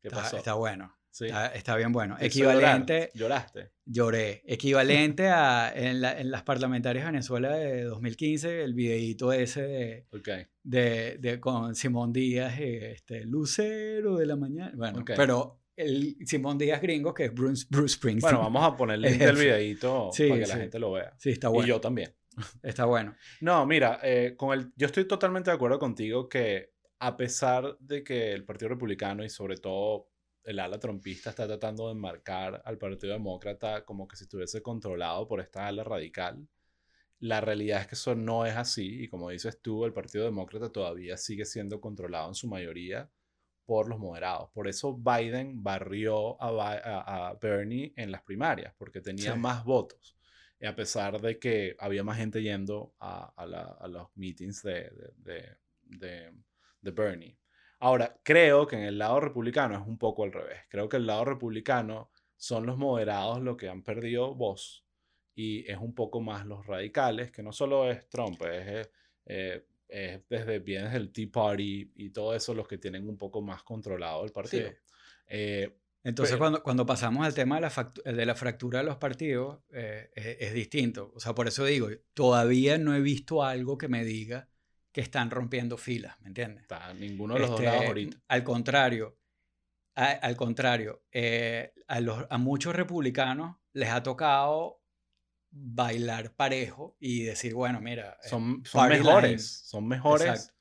¿Qué 0.01 0.07
está, 0.07 0.21
pasó? 0.21 0.37
está 0.37 0.53
bueno, 0.53 0.95
Sí. 1.15 1.25
está, 1.25 1.47
está 1.53 1.75
bien 1.75 1.91
bueno. 1.91 2.17
Equivalente, 2.19 3.11
¿Lloraste? 3.13 3.71
lloré, 3.85 4.41
equivalente 4.47 5.27
a 5.27 5.71
en, 5.75 6.01
la- 6.01 6.19
en 6.19 6.31
las 6.31 6.41
parlamentarias 6.41 7.05
de 7.05 7.11
Venezuela 7.11 7.51
de 7.55 7.83
2015, 7.83 8.63
el 8.63 8.73
videito 8.73 9.31
ese 9.31 9.61
de, 9.61 10.07
Ok. 10.11 10.29
de, 10.63 11.17
de- 11.19 11.39
con 11.39 11.75
Simón 11.75 12.11
Díaz, 12.13 12.59
eh, 12.59 12.93
este, 12.93 13.25
Lucero 13.25 14.17
de 14.17 14.25
la 14.25 14.35
mañana. 14.35 14.71
Bueno, 14.75 15.03
pero 15.05 15.59
el 15.75 16.17
Simón 16.25 16.57
Díaz 16.57 16.81
gringo, 16.81 17.13
que 17.13 17.25
es 17.25 17.33
Bruce, 17.33 17.67
Bruce 17.69 17.95
Springsteen. 17.95 18.35
Bueno, 18.35 18.51
vamos 18.51 18.73
a 18.73 18.75
poner 18.75 18.95
el 18.95 19.05
Es 19.05 19.11
link 19.11 19.21
del 19.23 19.35
ese. 19.35 19.45
videíto 19.45 20.09
Sí, 20.11 20.27
para 20.29 20.41
que 20.41 20.47
la 20.47 20.57
gente 20.57 20.79
lo 20.79 20.91
vea. 20.93 21.13
Sí, 21.19 21.29
está 21.29 21.49
bueno. 21.49 21.65
Y 21.65 21.69
yo 21.69 21.79
también. 21.79 22.11
Está 22.63 22.85
bueno. 22.85 23.13
No, 23.41 23.63
mira, 23.67 23.99
eh, 24.01 24.33
con 24.35 24.57
el, 24.57 24.71
yo 24.75 24.87
estoy 24.87 25.05
totalmente 25.07 25.51
de 25.51 25.55
acuerdo 25.55 25.77
contigo 25.77 26.27
que 26.27 26.71
a 26.97 27.15
pesar 27.15 27.77
de 27.79 28.03
que 28.03 28.31
el 28.33 28.43
Partido 28.45 28.69
Republicano 28.69 29.23
y 29.23 29.29
sobre 29.29 29.57
todo 29.57 30.09
el 30.43 30.59
ala 30.59 30.79
trompista 30.79 31.29
está 31.29 31.47
tratando 31.47 31.87
de 31.87 31.93
enmarcar 31.93 32.61
al 32.65 32.77
Partido 32.77 33.13
Demócrata 33.13 33.85
como 33.85 34.07
que 34.07 34.15
si 34.15 34.23
estuviese 34.25 34.61
controlado 34.61 35.27
por 35.27 35.39
esta 35.39 35.67
ala 35.67 35.83
radical, 35.83 36.47
la 37.19 37.39
realidad 37.39 37.81
es 37.81 37.87
que 37.87 37.95
eso 37.95 38.15
no 38.15 38.45
es 38.45 38.55
así 38.55 39.03
y 39.03 39.07
como 39.07 39.29
dices 39.29 39.61
tú, 39.61 39.85
el 39.85 39.93
Partido 39.93 40.25
Demócrata 40.25 40.69
todavía 40.71 41.15
sigue 41.17 41.45
siendo 41.45 41.79
controlado 41.79 42.27
en 42.27 42.35
su 42.35 42.47
mayoría 42.47 43.09
por 43.65 43.87
los 43.87 43.97
moderados. 43.97 44.49
Por 44.51 44.67
eso 44.67 44.93
Biden 44.97 45.63
barrió 45.63 46.41
a, 46.41 46.51
Bi- 46.51 46.81
a- 46.83 47.27
a 47.29 47.33
Bernie 47.35 47.93
en 47.95 48.11
las 48.11 48.21
primarias, 48.23 48.73
porque 48.77 48.99
tenía 48.99 49.33
Sí. 49.33 49.39
más 49.39 49.63
votos. 49.63 50.17
Y 50.59 50.65
a 50.65 50.75
pesar 50.75 51.21
de 51.21 51.39
que 51.39 51.75
había 51.79 52.03
más 52.03 52.17
gente 52.17 52.41
yendo 52.41 52.93
a, 52.99 53.33
a 53.37 53.45
la- 53.45 53.77
a 53.79 53.87
los 53.87 54.07
meetings 54.15 54.61
de, 54.63 54.89
de, 54.91 55.13
de- 55.17 55.57
de- 55.83 56.33
de 56.81 56.91
Bernie. 56.91 57.37
Ahora, 57.83 58.17
creo 58.23 58.65
que 58.65 58.75
en 58.77 58.83
el 58.83 58.97
lado 58.97 59.19
republicano 59.19 59.75
es 59.79 59.85
un 59.85 59.97
poco 59.97 60.23
al 60.23 60.31
revés. 60.31 60.59
Creo 60.69 60.87
que 60.87 60.97
el 60.97 61.05
lado 61.05 61.25
republicano 61.25 62.11
son 62.37 62.65
los 62.65 62.77
moderados 62.77 63.41
los 63.41 63.57
que 63.57 63.67
han 63.67 63.83
perdido 63.83 64.33
voz 64.35 64.85
y 65.35 65.69
es 65.69 65.77
un 65.77 65.93
poco 65.93 66.21
más 66.21 66.45
los 66.45 66.65
radicales, 66.65 67.31
que 67.31 67.43
no 67.43 67.51
solo 67.51 67.89
es 67.91 68.07
Trump, 68.07 68.41
es, 68.43 68.89
eh, 69.25 69.65
es 69.87 70.21
desde 70.29 70.59
bienes 70.59 70.93
del 70.93 71.11
Tea 71.11 71.27
Party 71.31 71.91
y 71.95 72.09
todo 72.11 72.33
eso 72.35 72.53
los 72.53 72.67
que 72.67 72.77
tienen 72.77 73.07
un 73.09 73.17
poco 73.17 73.41
más 73.41 73.63
controlado 73.63 74.23
el 74.23 74.31
partido. 74.31 74.69
Sí. 74.69 74.75
Eh, 75.27 75.75
Entonces, 76.05 76.33
Pero- 76.33 76.39
cuando, 76.39 76.63
cuando 76.63 76.85
pasamos 76.85 77.25
al 77.25 77.33
tema 77.33 77.55
de 77.55 77.61
la, 77.61 77.69
factu- 77.71 78.03
de 78.03 78.25
la 78.25 78.35
fractura 78.35 78.79
de 78.79 78.85
los 78.85 78.97
partidos, 78.97 79.59
eh, 79.71 80.09
es, 80.15 80.37
es 80.39 80.53
distinto. 80.53 81.11
O 81.15 81.19
sea, 81.19 81.33
por 81.33 81.47
eso 81.47 81.63
digo, 81.65 81.87
todavía 82.13 82.77
no 82.77 82.93
he 82.95 83.01
visto 83.01 83.43
algo 83.43 83.77
que 83.77 83.87
me 83.87 84.03
diga 84.03 84.47
que 84.93 85.01
están 85.01 85.29
rompiendo 85.31 85.75
filas, 85.77 86.15
¿me 86.21 86.27
entiendes? 86.29 86.61
está 86.61 86.93
ninguno 86.93 87.33
de 87.33 87.41
los 87.41 87.49
Este, 87.49 87.63
dos 87.65 87.71
lados 87.73 87.87
ahorita. 87.87 88.17
Al 88.29 88.43
contrario, 88.43 89.17
a- 89.95 90.11
al 90.11 90.35
contrario, 90.37 91.03
eh, 91.11 91.73
a, 91.87 91.99
los, 91.99 92.25
a 92.29 92.37
muchos 92.37 92.75
republicanos 92.75 93.57
les 93.73 93.89
ha 93.89 94.01
tocado 94.03 94.81
bailar 95.51 96.35
parejo 96.35 96.95
y 96.99 97.23
decir, 97.23 97.53
bueno, 97.53 97.81
mira, 97.81 98.17
eh, 98.23 98.29
Son, 98.29 98.61
mejores, 98.87 99.29
line. 99.31 99.39
son 99.39 99.87
mejores 99.87 100.27
Exacto. 100.27 100.53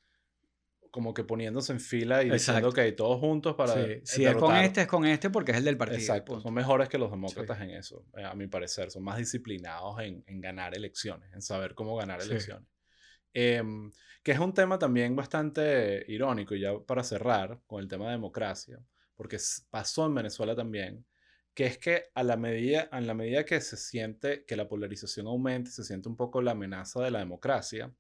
como 0.90 1.14
que 1.14 1.24
poniéndose 1.24 1.72
en 1.72 1.80
fila 1.80 2.22
y 2.22 2.30
diciendo 2.30 2.72
que 2.72 2.92
todos 2.92 3.18
juntos 3.20 3.54
para 3.54 3.72
sí, 3.74 3.80
eh, 3.80 4.00
si 4.04 4.24
es 4.26 4.34
con 4.34 4.54
este, 4.56 4.82
es 4.82 4.86
con 4.86 5.06
este 5.06 5.30
porque 5.30 5.52
es 5.52 5.58
el 5.58 5.64
del 5.64 5.76
partido. 5.78 5.98
Exacto, 5.98 6.40
son 6.40 6.52
mejores 6.54 6.88
que 6.90 6.98
los 6.98 7.10
demócratas 7.10 7.60
en 7.60 7.70
eso, 7.70 8.04
eh, 8.16 8.24
a 8.24 8.34
mi 8.34 8.46
parecer. 8.48 8.90
Son 8.90 9.02
más 9.02 9.16
disciplinados 9.18 10.00
en, 10.00 10.22
en 10.26 10.40
ganar 10.40 10.76
elecciones, 10.76 11.32
en 11.32 11.40
saber 11.42 11.74
cómo 11.74 11.96
ganar 11.96 12.20
elecciones. 12.20 12.68
Em, 13.34 13.90
que 14.22 14.32
es 14.32 14.38
un 14.38 14.54
tema 14.54 14.78
también 14.78 15.16
bastante 15.16 16.04
irónico, 16.08 16.54
y 16.54 16.60
ya 16.60 16.78
para 16.80 17.02
cerrar 17.02 17.60
con 17.66 17.80
el 17.82 17.88
tema 17.88 18.06
de 18.06 18.12
democracia, 18.12 18.78
porque 19.14 19.38
pasó 19.70 20.06
en 20.06 20.14
Venezuela 20.14 20.54
también, 20.54 21.04
que 21.54 21.66
es 21.66 21.78
que 21.78 22.04
a 22.14 22.22
la 22.22 22.36
medida, 22.36 22.82
a 22.90 23.00
la 23.00 23.14
medida 23.14 23.44
que 23.44 23.60
se 23.60 23.76
siente 23.76 24.44
que 24.44 24.56
la 24.56 24.68
polarización 24.68 25.26
aumenta, 25.26 25.70
se 25.70 25.84
siente 25.84 26.08
un 26.08 26.16
poco 26.16 26.40
la 26.40 26.52
amenaza 26.52 27.02
de 27.02 27.10
la 27.10 27.18
democracia, 27.18 27.92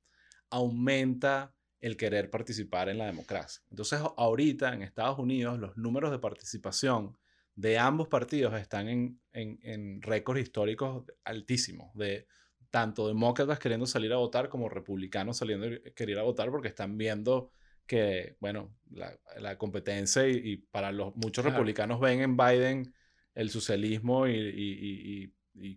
aumenta 0.50 1.54
el 1.80 1.96
querer 1.96 2.30
participar 2.30 2.88
en 2.88 2.98
la 2.98 3.06
democracia. 3.06 3.62
Entonces, 3.70 4.00
ahorita 4.16 4.72
en 4.72 4.82
Estados 4.82 5.18
Unidos, 5.18 5.58
los 5.58 5.76
números 5.76 6.12
de 6.12 6.18
participación 6.18 7.18
de 7.54 7.78
ambos 7.78 8.08
partidos 8.08 8.54
están 8.54 8.88
en, 8.88 9.20
en, 9.32 9.58
en 9.62 10.00
récords 10.00 10.40
históricos 10.40 11.04
altísimos, 11.24 11.92
de 11.94 12.26
tanto 12.72 13.06
demócratas 13.06 13.60
queriendo 13.60 13.86
salir 13.86 14.12
a 14.12 14.16
votar 14.16 14.48
como 14.48 14.68
republicanos 14.68 15.36
saliendo 15.36 15.66
ir 15.68 16.18
a 16.18 16.22
votar 16.22 16.50
porque 16.50 16.68
están 16.68 16.98
viendo 16.98 17.50
que, 17.86 18.36
bueno, 18.40 18.74
la, 18.90 19.16
la 19.38 19.58
competencia 19.58 20.26
y, 20.26 20.40
y 20.42 20.56
para 20.56 20.90
los 20.90 21.14
muchos 21.14 21.42
Claro. 21.44 21.56
republicanos 21.58 22.00
ven 22.00 22.20
en 22.20 22.36
Biden 22.36 22.94
el 23.34 23.50
socialismo 23.50 24.26
y, 24.26 25.32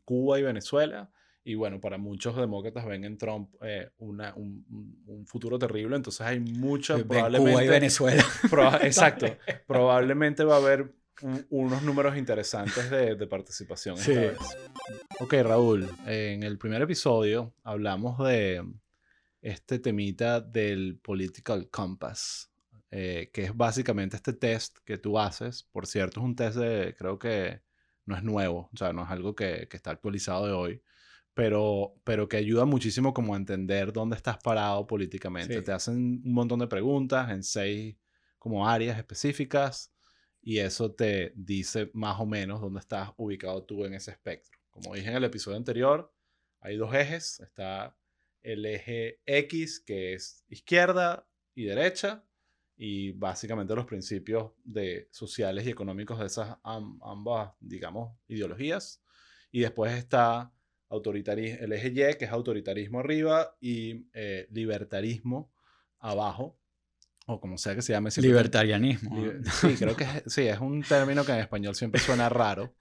Cuba 0.06 0.40
y 0.40 0.44
Venezuela. 0.44 1.12
Y 1.44 1.54
bueno, 1.56 1.80
para 1.80 1.98
muchos 2.00 2.36
demócratas 2.36 2.86
ven 2.86 3.04
en 3.04 3.18
Trump 3.18 3.54
eh, 3.62 3.90
una- 3.98 4.34
un, 4.36 4.66
un- 5.06 5.28
futuro 5.28 5.60
terrible. 5.60 5.96
Entonces 5.96 6.22
hay 6.22 6.40
mucha, 6.40 6.98
probablemente... 6.98 7.52
Cuba 7.52 7.64
y 7.64 7.68
Venezuela. 7.68 8.24
Proba- 8.50 8.80
exacto. 8.84 9.28
Probablemente 9.68 10.44
va 10.44 10.56
a 10.56 10.60
haber 10.60 10.96
un- 11.22 11.46
unos 11.50 11.82
números 11.84 12.18
interesantes 12.18 12.90
de, 12.90 13.16
de 13.16 13.28
participación 13.28 13.96
esta 13.98 14.12
Sí. 14.12 14.18
vez. 14.20 14.38
Ok, 15.20 15.34
Raúl, 15.44 15.90
en 16.06 16.44
el 16.44 16.58
primer 16.58 16.82
episodio 16.82 17.54
hablamos 17.64 18.18
de 18.28 18.64
este 19.42 19.80
temita 19.80 20.42
del 20.42 20.98
Political 21.02 21.70
Compass, 21.70 22.50
eh, 22.92 23.30
que 23.34 23.44
es 23.46 23.56
básicamente 23.56 24.16
este 24.16 24.34
test 24.34 24.78
que 24.84 24.98
tú 24.98 25.18
haces. 25.20 25.64
Por 25.72 25.88
cierto, 25.88 26.20
es 26.20 26.26
un 26.26 26.36
test 26.36 26.58
de, 26.58 26.96
creo 26.98 27.18
que 27.20 27.62
no 28.06 28.16
es 28.16 28.24
nuevo, 28.24 28.70
o 28.74 28.78
sea, 28.78 28.94
no 28.94 29.04
es 29.04 29.10
algo 29.10 29.36
que, 29.36 29.68
que 29.70 29.78
está 29.78 29.92
actualizado 29.92 30.46
de 30.46 30.52
hoy, 30.54 30.82
pero, 31.34 31.96
pero 32.04 32.28
que 32.30 32.38
ayuda 32.38 32.66
muchísimo 32.66 33.14
como 33.14 33.34
a 33.34 33.38
entender 33.38 33.92
dónde 33.92 34.16
estás 34.16 34.38
parado 34.38 34.86
políticamente. 34.88 35.58
Sí. 35.60 35.64
Te 35.64 35.72
hacen 35.72 36.22
un 36.24 36.34
montón 36.34 36.60
de 36.60 36.68
preguntas 36.68 37.30
en 37.32 37.44
seis 37.44 37.96
como 38.40 38.68
áreas 38.68 38.98
específicas 38.98 39.92
y 40.46 40.60
eso 40.60 40.94
te 40.94 41.34
dice 41.36 41.90
más 41.94 42.20
o 42.20 42.26
menos 42.28 42.62
dónde 42.62 42.80
estás 42.80 43.10
ubicado 43.18 43.64
tú 43.64 43.84
en 43.84 43.96
ese 43.96 44.12
espectro. 44.12 44.58
Como 44.70 44.94
dije 44.94 45.10
en 45.10 45.16
el 45.16 45.24
episodio 45.24 45.58
anterior, 45.58 46.14
hay 46.60 46.78
dos 46.78 46.94
ejes. 46.94 47.40
Está 47.40 47.98
el 48.44 48.64
eje 48.68 49.22
X, 49.26 49.80
que 49.80 50.14
es 50.14 50.46
izquierda 50.48 51.28
y 51.56 51.64
derecha, 51.66 52.24
y 52.78 53.12
básicamente 53.14 53.74
los 53.74 53.86
principios 53.88 54.52
de 54.64 55.10
sociales 55.12 55.66
y 55.66 55.72
económicos 55.72 56.20
de 56.20 56.28
esas 56.28 56.58
am- 56.62 57.00
ambas, 57.02 57.54
digamos, 57.60 58.16
ideologías. 58.28 59.02
Y 59.52 59.62
después 59.62 59.94
está 59.94 60.54
autoritari- 60.90 61.58
el 61.60 61.74
eje 61.74 61.88
Y, 61.88 62.18
que 62.18 62.26
es 62.26 62.32
autoritarismo 62.32 63.00
arriba, 63.00 63.58
y 63.60 64.08
eh, 64.14 64.48
libertarismo 64.52 65.52
abajo, 65.98 66.60
o 67.26 67.40
como 67.40 67.58
sea 67.58 67.76
que 67.76 67.82
se 67.82 67.94
llame. 67.94 68.10
Libertarianismo. 68.18 69.16
Sí, 69.62 69.76
creo 69.76 69.96
que 69.96 70.04
es, 70.04 70.34
sí, 70.34 70.44
es 70.44 70.60
un 70.60 70.84
término 70.84 71.26
que 71.26 71.32
en 71.34 71.40
español 71.40 71.76
siempre 71.76 72.02
suena 72.02 72.30
raro, 72.30 72.76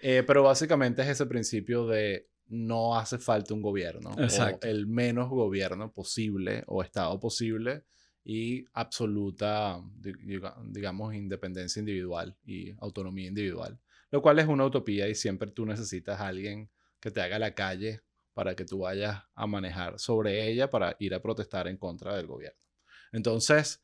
eh, 0.00 0.22
pero 0.26 0.42
básicamente 0.42 1.02
es 1.02 1.08
ese 1.08 1.26
principio 1.26 1.86
de 1.86 2.28
no 2.48 2.98
hace 2.98 3.18
falta 3.18 3.54
un 3.54 3.62
gobierno, 3.62 4.10
Exacto. 4.18 4.66
o 4.66 4.70
el 4.70 4.86
menos 4.86 5.28
gobierno 5.28 5.92
posible 5.92 6.64
o 6.66 6.82
estado 6.82 7.20
posible 7.20 7.84
y 8.24 8.64
absoluta, 8.72 9.80
di- 9.94 10.12
diga- 10.14 10.56
digamos, 10.66 11.14
independencia 11.14 11.78
individual 11.80 12.36
y 12.44 12.74
autonomía 12.80 13.28
individual, 13.28 13.78
lo 14.10 14.20
cual 14.20 14.38
es 14.40 14.46
una 14.46 14.64
utopía 14.64 15.08
y 15.08 15.14
siempre 15.14 15.50
tú 15.52 15.64
necesitas 15.64 16.20
a 16.20 16.26
alguien 16.26 16.70
que 16.98 17.10
te 17.10 17.20
haga 17.20 17.38
la 17.38 17.54
calle 17.54 18.02
para 18.34 18.54
que 18.54 18.64
tú 18.64 18.80
vayas 18.80 19.22
a 19.34 19.46
manejar 19.46 19.98
sobre 19.98 20.48
ella 20.50 20.70
para 20.70 20.96
ir 20.98 21.14
a 21.14 21.22
protestar 21.22 21.68
en 21.68 21.76
contra 21.76 22.16
del 22.16 22.26
gobierno. 22.26 22.58
Entonces, 23.12 23.82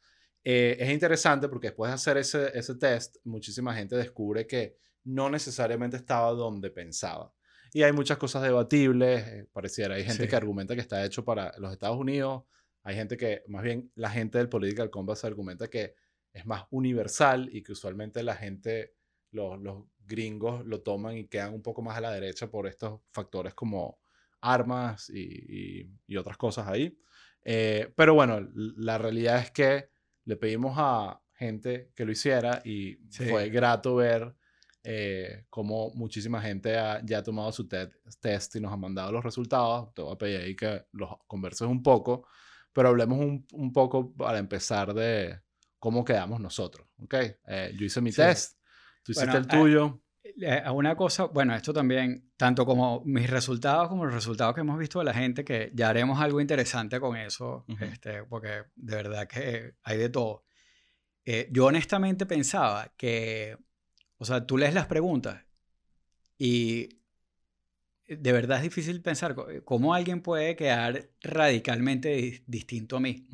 eh, 0.48 0.76
es 0.78 0.90
interesante 0.90 1.48
porque 1.48 1.68
después 1.68 1.90
de 1.90 1.94
hacer 1.96 2.16
ese, 2.18 2.56
ese 2.56 2.76
test, 2.76 3.16
muchísima 3.24 3.74
gente 3.74 3.96
descubre 3.96 4.46
que 4.46 4.76
no 5.02 5.28
necesariamente 5.28 5.96
estaba 5.96 6.30
donde 6.30 6.70
pensaba. 6.70 7.32
Y 7.72 7.82
hay 7.82 7.90
muchas 7.92 8.16
cosas 8.16 8.42
debatibles, 8.44 9.26
eh, 9.26 9.48
pareciera. 9.52 9.96
Hay 9.96 10.04
gente 10.04 10.22
Sí. 10.22 10.28
que 10.28 10.36
argumenta 10.36 10.76
que 10.76 10.80
está 10.80 11.04
hecho 11.04 11.24
para 11.24 11.52
los 11.58 11.72
Estados 11.72 11.96
Unidos. 11.98 12.44
Hay 12.84 12.94
gente 12.94 13.16
que, 13.16 13.42
más 13.48 13.64
bien, 13.64 13.90
la 13.96 14.08
gente 14.08 14.38
del 14.38 14.48
Political 14.48 14.88
Compass 14.88 15.24
argumenta 15.24 15.66
que 15.68 15.94
es 16.32 16.46
más 16.46 16.62
universal 16.70 17.48
y 17.52 17.62
que 17.64 17.72
usualmente 17.72 18.22
la 18.22 18.36
gente, 18.36 18.94
los, 19.32 19.60
los 19.60 19.84
gringos 19.98 20.64
lo 20.64 20.80
toman 20.82 21.16
y 21.16 21.26
quedan 21.26 21.54
un 21.54 21.62
poco 21.62 21.82
más 21.82 21.96
a 21.96 22.00
la 22.00 22.12
derecha 22.12 22.48
por 22.48 22.68
estos 22.68 23.00
factores 23.10 23.52
como 23.54 23.98
armas 24.40 25.10
y, 25.10 25.80
y- 25.82 25.90
y 26.06 26.16
otras 26.16 26.36
cosas 26.36 26.68
ahí. 26.68 26.96
Eh, 27.42 27.92
pero 27.96 28.14
bueno, 28.14 28.48
la 28.54 28.96
realidad 28.98 29.40
es 29.40 29.50
que 29.50 29.90
le 30.26 30.36
pedimos 30.36 30.74
a 30.76 31.20
gente 31.34 31.92
que 31.94 32.04
lo 32.04 32.12
hiciera 32.12 32.60
y 32.64 32.98
fue 33.10 33.48
grato 33.48 33.96
ver 33.96 34.34
eh, 34.82 35.46
cómo 35.50 35.90
muchísima 35.94 36.40
gente 36.40 36.72
ya 37.04 37.18
ha 37.18 37.22
tomado 37.22 37.50
su 37.52 37.66
test 37.66 38.56
y 38.56 38.60
nos 38.60 38.72
ha 38.72 38.76
mandado 38.76 39.12
los 39.12 39.24
resultados. 39.24 39.92
Te 39.94 40.02
voy 40.02 40.14
a 40.14 40.18
pedir 40.18 40.40
ahí 40.40 40.54
que 40.54 40.84
los 40.92 41.10
converses 41.26 41.66
un 41.66 41.82
poco, 41.82 42.26
pero 42.72 42.88
hablemos 42.88 43.18
un, 43.18 43.46
un 43.52 43.72
poco 43.72 44.14
para 44.14 44.38
empezar 44.38 44.92
de 44.94 45.40
cómo 45.78 46.04
quedamos 46.04 46.40
nosotros. 46.40 46.86
¿ok? 46.98 47.14
Eh, 47.46 47.74
yo 47.78 47.86
hice 47.86 48.00
mi 48.00 48.12
test, 48.12 48.58
tú 49.02 49.12
hiciste 49.12 49.36
el 49.36 49.46
tuyo. 49.46 50.02
A 50.64 50.72
una 50.72 50.96
cosa, 50.96 51.24
bueno, 51.24 51.54
esto 51.54 51.72
también, 51.72 52.30
tanto 52.36 52.66
como 52.66 53.02
mis 53.04 53.28
resultados 53.30 53.88
como 53.88 54.04
los 54.04 54.14
resultados 54.14 54.54
que 54.54 54.60
hemos 54.60 54.78
visto 54.78 54.98
de 54.98 55.04
la 55.04 55.14
gente, 55.14 55.44
que 55.44 55.70
ya 55.74 55.88
haremos 55.88 56.20
algo 56.20 56.40
interesante 56.40 57.00
con 57.00 57.16
eso, 57.16 57.64
este, 57.80 58.24
porque 58.24 58.64
de 58.74 58.96
verdad 58.96 59.26
que 59.26 59.74
hay 59.82 59.98
de 59.98 60.08
todo. 60.08 60.44
Eh, 61.24 61.48
yo 61.50 61.66
honestamente 61.66 62.26
pensaba 62.26 62.92
que, 62.96 63.56
o 64.18 64.24
sea, 64.24 64.46
tú 64.46 64.58
lees 64.58 64.74
las 64.74 64.86
preguntas 64.86 65.44
y 66.38 67.00
de 68.08 68.32
verdad 68.32 68.58
es 68.58 68.64
difícil 68.64 69.02
pensar 69.02 69.34
cómo 69.64 69.94
alguien 69.94 70.22
puede 70.22 70.54
quedar 70.54 71.10
radicalmente 71.22 72.44
distinto 72.46 72.98
a 72.98 73.00
mí. 73.00 73.28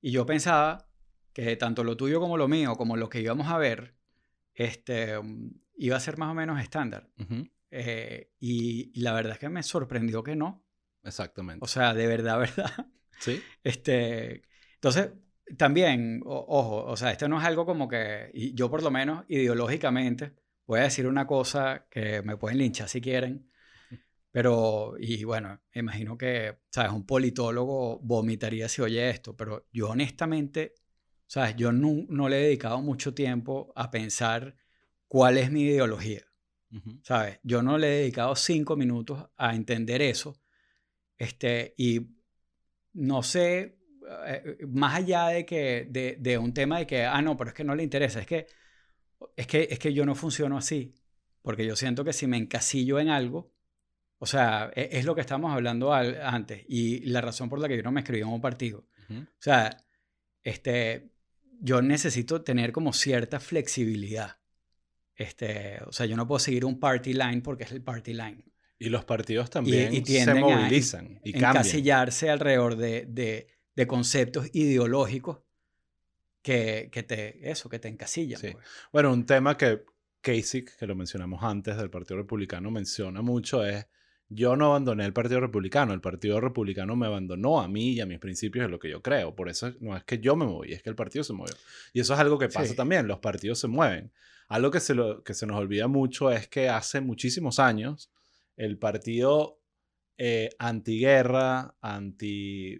Y 0.00 0.12
yo 0.12 0.24
pensaba 0.26 0.88
que 1.32 1.56
tanto 1.56 1.82
lo 1.82 1.96
tuyo 1.96 2.20
como 2.20 2.36
lo 2.36 2.46
mío, 2.46 2.76
como 2.76 2.96
lo 2.96 3.08
que 3.08 3.20
íbamos 3.20 3.48
a 3.48 3.58
ver, 3.58 3.96
este, 4.54 5.18
iba 5.76 5.96
a 5.96 6.00
ser 6.00 6.18
más 6.18 6.30
o 6.30 6.34
menos 6.34 6.60
estándar. 6.60 7.10
Eh, 7.70 8.30
y, 8.38 9.00
la 9.00 9.12
verdad 9.12 9.32
es 9.32 9.38
que 9.38 9.48
me 9.48 9.62
sorprendió 9.62 10.22
que 10.22 10.36
no. 10.36 10.64
Exactamente. 11.02 11.64
O 11.64 11.68
sea, 11.68 11.92
de 11.94 12.06
verdad, 12.06 12.38
verdad. 12.56 12.86
Sí. 13.18 13.42
Este, 13.62 14.42
entonces, 14.74 15.10
también, 15.56 16.22
ojo, 16.24 16.84
o 16.84 16.96
sea, 16.96 17.10
esto 17.10 17.28
no 17.28 17.38
es 17.38 17.44
algo 17.44 17.66
como 17.66 17.88
que, 17.88 18.30
y 18.32 18.54
yo 18.54 18.70
por 18.70 18.82
lo 18.82 18.90
menos 18.90 19.24
ideológicamente, 19.28 20.34
voy 20.66 20.80
a 20.80 20.84
decir 20.84 21.06
una 21.06 21.26
cosa 21.26 21.86
que 21.90 22.22
me 22.22 22.36
pueden 22.36 22.58
linchar 22.58 22.88
si 22.88 23.00
quieren, 23.00 23.50
pero, 24.30 24.94
y 24.98 25.22
bueno, 25.22 25.60
imagino 25.74 26.18
que, 26.18 26.58
¿sabes? 26.70 26.90
Un 26.92 27.06
politólogo 27.06 28.00
vomitaría 28.00 28.68
si 28.68 28.82
oye 28.82 29.08
esto, 29.08 29.36
pero 29.36 29.68
yo 29.72 29.90
honestamente, 29.90 30.74
¿sabes? 31.26 31.54
Yo 31.56 31.70
no, 31.70 32.04
no 32.08 32.28
le 32.28 32.38
he 32.38 32.44
dedicado 32.46 32.82
mucho 32.82 33.14
tiempo 33.14 33.72
a 33.76 33.92
pensar 33.92 34.56
cuál 35.08 35.38
es 35.38 35.50
mi 35.50 35.62
ideología. 35.62 36.22
¿Sabes? 37.02 37.38
Yo 37.44 37.62
no 37.62 37.78
le 37.78 37.86
he 37.86 38.00
dedicado 38.00 38.34
cinco 38.34 38.74
minutos 38.74 39.28
a 39.36 39.54
entender 39.54 40.02
eso. 40.02 40.40
Este, 41.16 41.72
y 41.76 42.00
no 42.94 43.22
sé, 43.22 43.78
eh, 44.26 44.58
más 44.66 44.96
allá 44.96 45.28
de 45.28 45.46
que, 45.46 45.86
de, 45.88 46.16
de, 46.18 46.36
un 46.36 46.52
tema 46.52 46.78
de 46.78 46.86
que, 46.86 47.04
ah, 47.04 47.22
no, 47.22 47.36
pero 47.36 47.50
es 47.50 47.54
que 47.54 47.62
no 47.62 47.76
le 47.76 47.84
interesa, 47.84 48.20
es 48.20 48.26
que, 48.26 48.46
es 49.36 49.46
que, 49.46 49.68
es 49.70 49.78
que 49.78 49.94
yo 49.94 50.04
no 50.04 50.14
funciono 50.14 50.58
así. 50.58 50.94
Porque 51.42 51.66
yo 51.66 51.76
siento 51.76 52.04
que 52.04 52.12
si 52.12 52.26
me 52.26 52.38
encasillo 52.38 52.98
en 52.98 53.08
algo, 53.08 53.52
o 54.18 54.26
sea, 54.26 54.70
e, 54.74 54.88
es, 54.92 55.04
lo 55.04 55.14
que 55.14 55.20
estamos 55.20 55.52
hablando 55.52 55.92
antes 55.92 56.64
y 56.68 57.00
la 57.06 57.20
razón 57.20 57.48
por 57.48 57.58
la 57.60 57.68
que 57.68 57.76
yo 57.76 57.82
no 57.82 57.92
me 57.92 58.00
escribí 58.00 58.22
en 58.22 58.28
un 58.28 58.40
partido. 58.40 58.86
O 59.10 59.26
sea, 59.42 59.84
este, 60.42 61.12
yo 61.60 61.82
necesito 61.82 62.42
tener 62.42 62.72
como 62.72 62.92
cierta 62.92 63.40
flexibilidad. 63.40 64.38
Este, 65.14 65.80
o 65.86 65.92
sea, 65.92 66.06
yo 66.06 66.16
no 66.16 66.26
puedo 66.26 66.38
seguir 66.38 66.64
un 66.64 66.78
party 66.78 67.12
line 67.12 67.40
porque 67.42 67.64
es 67.64 67.72
el 67.72 67.82
party 67.82 68.14
line. 68.14 68.44
Y 68.78 68.88
los 68.88 69.04
partidos 69.04 69.50
también 69.50 70.04
se 70.04 70.34
movilizan 70.34 71.20
y 71.24 71.32
cambian. 71.32 71.56
Encasillarse 71.56 72.30
alrededor 72.30 72.76
de, 72.76 73.06
de, 73.06 73.48
de, 73.74 73.86
conceptos 73.86 74.48
ideológicos 74.52 75.38
que, 76.42 76.88
que, 76.92 77.02
te, 77.04 77.50
eso, 77.50 77.68
que 77.68 77.78
te 77.78 77.88
encasillan. 77.88 78.40
Pues. 78.40 78.56
Bueno, 78.92 79.12
un 79.12 79.24
tema 79.24 79.56
que 79.56 79.84
Kasich, 80.20 80.76
que 80.76 80.86
lo 80.86 80.96
mencionamos 80.96 81.42
antes 81.42 81.76
del 81.76 81.88
Partido 81.90 82.16
Republicano, 82.16 82.70
menciona 82.70 83.22
mucho 83.22 83.64
es 83.64 83.86
yo 84.28 84.56
no 84.56 84.66
abandoné 84.66 85.04
el 85.04 85.12
Partido 85.12 85.40
Republicano, 85.40 85.92
el 85.92 86.00
Partido 86.00 86.40
Republicano 86.40 86.96
me 86.96 87.06
abandonó 87.06 87.60
a 87.60 87.68
mí 87.68 87.92
y 87.92 88.00
a 88.00 88.06
mis 88.06 88.18
principios 88.18 88.64
de 88.64 88.70
lo 88.70 88.78
que 88.78 88.90
yo 88.90 89.02
creo. 89.02 89.34
Por 89.34 89.48
eso 89.48 89.72
no 89.80 89.96
es 89.96 90.04
que 90.04 90.18
yo 90.18 90.34
me 90.34 90.46
moví, 90.46 90.72
es 90.72 90.82
que 90.82 90.90
el 90.90 90.96
partido 90.96 91.22
se 91.24 91.32
movió. 91.32 91.54
Y 91.92 92.00
eso 92.00 92.14
es 92.14 92.20
algo 92.20 92.38
que 92.38 92.48
pasa 92.48 92.74
también, 92.74 93.06
los 93.06 93.18
partidos 93.18 93.58
se 93.58 93.68
mueven. 93.68 94.12
Algo 94.48 94.70
que 94.70 94.80
se, 94.80 94.94
lo, 94.94 95.22
que 95.22 95.34
se 95.34 95.46
nos 95.46 95.56
olvida 95.56 95.88
mucho 95.88 96.30
es 96.30 96.48
que 96.48 96.68
hace 96.68 97.00
muchísimos 97.00 97.58
años 97.58 98.10
el 98.56 98.78
partido 98.78 99.60
eh, 100.16 100.50
antiguerra, 100.58 101.76
anti 101.80 102.78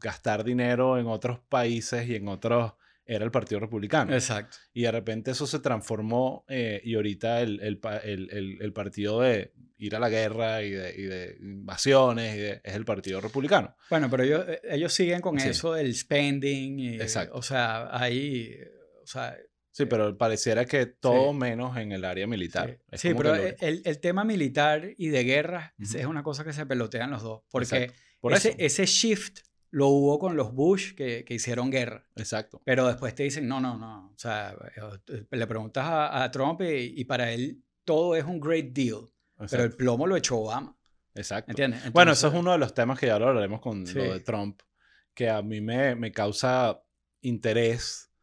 gastar 0.00 0.44
dinero 0.44 0.98
en 0.98 1.06
otros 1.06 1.40
países 1.48 2.08
y 2.08 2.14
en 2.14 2.28
otros 2.28 2.72
era 3.06 3.24
el 3.24 3.30
Partido 3.30 3.60
Republicano. 3.60 4.14
Exacto. 4.14 4.56
Y 4.72 4.82
de 4.82 4.90
repente 4.90 5.32
eso 5.32 5.46
se 5.46 5.58
transformó 5.58 6.44
eh, 6.48 6.80
y 6.82 6.94
ahorita 6.94 7.42
el, 7.42 7.60
el, 7.60 7.80
el, 8.02 8.58
el, 8.62 8.72
partido 8.72 9.20
de 9.20 9.52
ir 9.76 9.94
a 9.94 9.98
la 9.98 10.08
guerra 10.08 10.62
y 10.62 10.70
de, 10.70 10.94
y 10.96 11.02
de 11.02 11.36
invasiones 11.40 12.36
y 12.36 12.66
es 12.66 12.74
el 12.74 12.86
Partido 12.86 13.20
Republicano. 13.20 13.76
Bueno, 13.90 14.08
pero 14.08 14.22
ellos, 14.22 14.46
eh, 14.48 14.60
ellos 14.70 14.92
siguen 14.92 15.20
con 15.20 15.38
eso 15.38 15.74
del 15.74 15.94
spending. 15.94 16.78
Y, 16.78 16.94
Exacto. 16.94 17.36
O 17.36 17.42
sea, 17.42 17.94
ahí... 17.94 18.56
O 19.02 19.06
sea, 19.06 19.36
Sí, 19.74 19.86
pero 19.86 20.16
pareciera 20.16 20.64
que 20.66 20.86
todo 20.86 21.32
menos 21.32 21.76
en 21.76 21.90
el 21.90 22.04
área 22.04 22.28
militar. 22.28 22.78
Sí, 22.92 23.12
pero 23.12 23.34
el, 23.34 23.82
el, 23.84 23.98
tema 23.98 24.22
militar 24.22 24.94
y 24.96 25.08
de 25.08 25.24
guerra 25.24 25.74
es 25.80 26.06
una 26.06 26.22
cosa 26.22 26.44
que 26.44 26.52
se 26.52 26.64
pelotean 26.64 27.10
los 27.10 27.24
dos. 27.24 27.42
Porque 27.50 27.90
ese, 28.30 28.54
ese, 28.56 28.86
shift 28.86 29.40
lo 29.72 29.88
hubo 29.88 30.20
con 30.20 30.36
los 30.36 30.54
Bush 30.54 30.94
que, 30.94 31.24
que, 31.24 31.34
hicieron 31.34 31.72
guerra. 31.72 32.06
Exacto. 32.14 32.62
Pero 32.64 32.86
después 32.86 33.16
te 33.16 33.24
dicen, 33.24 33.48
no, 33.48 33.60
no, 33.60 33.76
no. 33.76 34.12
O 34.12 34.16
sea, 34.16 34.56
eh, 35.08 35.26
le 35.28 35.46
preguntas 35.48 35.84
a, 35.84 36.22
a 36.22 36.30
Trump 36.30 36.60
y, 36.60 36.94
y, 37.00 37.04
para 37.04 37.32
él 37.32 37.60
todo 37.82 38.14
es 38.14 38.22
un 38.22 38.38
great 38.38 38.66
deal. 38.66 39.10
Pero 39.50 39.64
el 39.64 39.72
plomo 39.74 40.06
lo 40.06 40.16
echó 40.16 40.36
Obama. 40.36 40.78
Exacto. 41.16 41.50
¿Entiendes? 41.50 41.90
bueno, 41.92 42.12
eso 42.12 42.28
es 42.28 42.34
uno 42.34 42.52
de 42.52 42.58
los 42.58 42.74
temas 42.74 42.96
que 42.96 43.06
ya 43.06 43.18
lo 43.18 43.26
hablaremos 43.26 43.60
con 43.60 43.82
lo 43.82 44.12
de 44.12 44.20
Trump, 44.20 44.62
que 45.12 45.28
a 45.28 45.42
mí 45.42 45.60
me, 45.60 45.96
me 45.96 46.12
causa 46.12 46.80
interés 47.22 48.13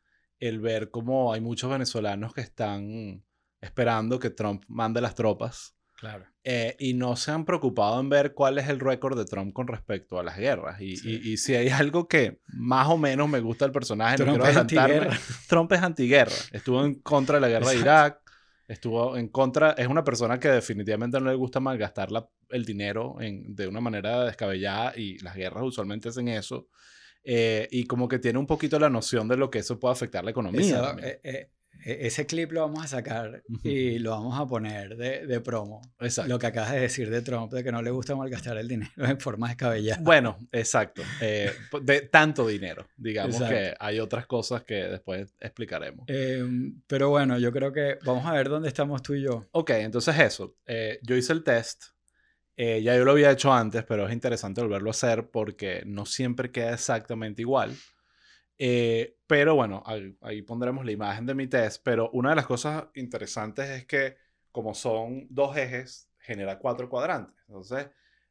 el 0.41 0.59
ver 0.59 0.89
cómo 0.89 1.31
hay 1.31 1.39
muchos 1.39 1.71
venezolanos 1.71 2.33
que 2.33 2.41
están 2.41 3.23
esperando 3.61 4.19
que 4.19 4.31
Trump 4.31 4.63
mande 4.67 4.99
las 4.99 5.15
tropas. 5.15 5.77
Claro. 5.97 6.25
Eh, 6.43 6.75
y 6.79 6.95
no 6.95 7.15
se 7.15 7.29
han 7.29 7.45
preocupado 7.45 7.99
en 7.99 8.09
ver 8.09 8.33
cuál 8.33 8.57
es 8.57 8.67
el 8.67 8.79
récord 8.79 9.15
de 9.15 9.25
Trump 9.25 9.53
con 9.53 9.67
respecto 9.67 10.19
a 10.19 10.23
las 10.23 10.35
guerras. 10.35 10.81
Y, 10.81 10.95
y, 11.31 11.37
si 11.37 11.53
hay 11.53 11.69
algo 11.69 12.07
que 12.07 12.41
más 12.47 12.87
o 12.87 12.97
menos 12.97 13.29
me 13.29 13.39
gusta 13.39 13.65
del 13.65 13.71
personaje, 13.71 14.17
Trump 14.17 14.29
no 14.29 14.43
quiero 14.43 14.45
adelantarme. 14.45 15.15
Trump 15.47 15.71
es 15.73 15.81
antiguerra. 15.83 16.33
Estuvo 16.51 16.83
en 16.83 16.95
contra 16.95 17.35
de 17.35 17.41
la 17.41 17.49
guerra 17.49 17.69
de 17.69 17.77
Irak. 17.77 18.21
Estuvo 18.67 19.15
en 19.15 19.27
contra. 19.27 19.73
Es 19.73 19.85
una 19.85 20.03
persona 20.03 20.39
que 20.39 20.47
definitivamente 20.47 21.19
no 21.19 21.29
le 21.29 21.35
gusta 21.35 21.59
malgastar 21.59 22.09
el 22.49 22.65
dinero 22.65 23.21
en, 23.21 23.53
de 23.53 23.67
una 23.67 23.79
manera 23.79 24.23
descabellada. 24.23 24.93
Y 24.97 25.19
las 25.19 25.35
guerras 25.35 25.61
usualmente 25.63 26.09
hacen 26.09 26.29
eso. 26.29 26.67
Eh, 27.23 27.67
y 27.71 27.85
como 27.85 28.07
que 28.07 28.19
tiene 28.19 28.39
un 28.39 28.47
poquito 28.47 28.79
la 28.79 28.89
noción 28.89 29.27
de 29.27 29.37
lo 29.37 29.49
que 29.49 29.59
eso 29.59 29.79
puede 29.79 29.93
afectar 29.93 30.23
la 30.23 30.31
economía. 30.31 30.95
Eh, 31.01 31.19
eh, 31.23 31.49
ese 31.83 32.27
clip 32.27 32.51
lo 32.51 32.61
vamos 32.61 32.83
a 32.85 32.87
sacar 32.87 33.41
y 33.63 33.97
lo 33.97 34.11
vamos 34.11 34.39
a 34.39 34.45
poner 34.45 34.95
de, 34.97 35.25
de, 35.25 35.41
promo. 35.41 35.81
Lo 36.27 36.37
que 36.37 36.47
acabas 36.47 36.73
de 36.73 36.81
decir 36.81 37.09
de 37.09 37.23
Trump, 37.23 37.51
de 37.51 37.63
que 37.63 37.71
no 37.71 37.81
le 37.81 37.89
gusta 37.89 38.15
malgastar 38.15 38.57
el 38.57 38.67
dinero 38.67 38.91
en 38.97 39.19
forma 39.19 39.47
descabellada. 39.47 39.99
Bueno, 40.03 40.37
exacto. 40.51 41.01
de 41.19 42.01
tanto 42.11 42.45
dinero. 42.45 42.85
Digamos 42.97 43.41
que 43.41 43.73
hay 43.79 43.99
otras 43.99 44.27
cosas 44.27 44.63
que 44.63 44.75
después 44.75 45.33
explicaremos. 45.39 46.05
Em, 46.07 46.81
pero 46.85 47.09
bueno, 47.09 47.39
yo 47.39 47.51
creo 47.51 47.71
que 47.73 47.97
vamos 48.05 48.25
a 48.27 48.33
ver 48.33 48.49
dónde 48.49 48.67
estamos 48.67 49.01
tú 49.01 49.15
y 49.15 49.23
yo. 49.23 49.47
Ok, 49.51 49.71
entonces 49.71 50.19
eso. 50.19 50.55
yo 51.01 51.15
hice 51.15 51.33
el 51.33 51.43
test 51.43 51.85
eh, 52.63 52.83
ya 52.83 52.95
yo 52.95 53.03
lo 53.03 53.13
había 53.13 53.31
hecho 53.31 53.51
antes, 53.51 53.83
pero 53.83 54.05
es 54.05 54.13
interesante 54.13 54.61
volverlo 54.61 54.91
a 54.91 54.91
hacer 54.91 55.31
porque 55.31 55.81
no 55.87 56.05
siempre 56.05 56.51
queda 56.51 56.75
exactamente 56.75 57.41
igual. 57.41 57.75
Eh, 58.59 59.17
pero 59.25 59.55
bueno, 59.55 59.81
ahí, 60.21 60.43
pondremos 60.43 60.85
la 60.85 60.91
imagen 60.91 61.25
de 61.25 61.33
mi 61.33 61.47
test. 61.47 61.81
Pero 61.83 62.11
una 62.11 62.29
de 62.29 62.35
las 62.35 62.45
cosas 62.45 62.83
interesantes 62.93 63.67
es 63.67 63.87
que 63.87 64.15
como 64.51 64.75
son 64.75 65.25
dos 65.31 65.57
ejes, 65.57 66.11
genera 66.19 66.59
cuatro 66.59 66.87
cuadrantes. 66.87 67.35
Entonces, 67.47 67.89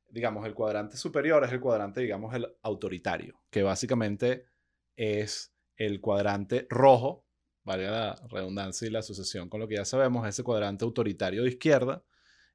digamos, 0.08 0.46
el 0.46 0.54
cuadrante 0.54 0.96
superior 0.96 1.42
es 1.42 1.50
el 1.50 1.58
cuadrante, 1.58 2.00
digamos, 2.00 2.32
el 2.32 2.46
autoritario, 2.62 3.42
que 3.50 3.64
básicamente 3.64 4.46
es 4.94 5.52
el 5.74 6.00
cuadrante 6.00 6.68
rojo, 6.70 7.26
vale 7.64 7.90
la 7.90 8.14
redundancia 8.28 8.86
y 8.86 8.92
la 8.92 9.00
asociación 9.00 9.48
con 9.48 9.58
lo 9.58 9.66
que 9.66 9.74
ya 9.74 9.84
sabemos, 9.84 10.24
ese 10.28 10.44
cuadrante 10.44 10.84
autoritario 10.84 11.42
de 11.42 11.48
izquierda, 11.48 12.04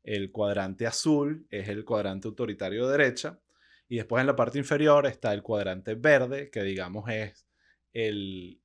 el 0.06 0.32
cuadrante 0.32 0.86
azul 0.86 1.48
es 1.50 1.68
el 1.68 1.84
cuadrante 1.84 2.28
autoritario 2.28 2.88
de 2.88 2.98
derecha. 2.98 3.40
Y 3.88 3.98
después 3.98 4.22
en 4.22 4.28
la 4.28 4.36
parte 4.36 4.60
inferior 4.60 5.06
está 5.08 5.34
el 5.34 5.42
cuadrante 5.42 5.96
verde, 5.96 6.50
que 6.50 6.64
digamos 6.64 7.10
es 7.10 7.46
el, 7.92 8.62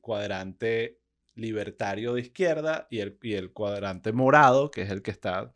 cuadrante 0.00 1.00
libertario 1.34 2.14
de 2.14 2.20
izquierda 2.20 2.86
y 2.90 3.00
el, 3.00 3.18
el, 3.22 3.52
cuadrante 3.52 4.12
morado, 4.12 4.70
que 4.70 4.82
es 4.82 4.90
el 4.90 5.02
que 5.02 5.10
está, 5.10 5.52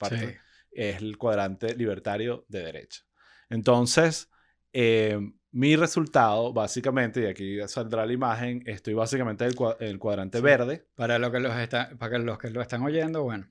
es 0.71 1.03
el 1.03 1.19
cuadrante 1.19 1.75
libertario 1.75 2.45
de 2.49 2.63
derecha. 2.63 3.03
Entonces, 3.49 4.31
eh, 4.73 5.19
mi 5.53 5.75
resultado, 5.75 6.53
básicamente, 6.53 7.23
y 7.23 7.27
aquí 7.27 7.59
saldrá 7.67 8.07
la 8.07 8.13
imagen, 8.13 8.63
estoy 8.67 8.95
básicamente 8.95 9.45
en 9.45 9.53
el, 9.81 9.99
cuadrante 9.99 10.41
verde. 10.41 10.87
Para, 10.95 11.19
lo 11.19 11.33
que 11.33 11.41
los 11.41 11.57
está, 11.57 11.91
para 11.99 12.19
los 12.19 12.39
que 12.39 12.51
lo 12.51 12.63
están 12.63 12.83
oyendo, 12.83 13.25
bueno. 13.25 13.47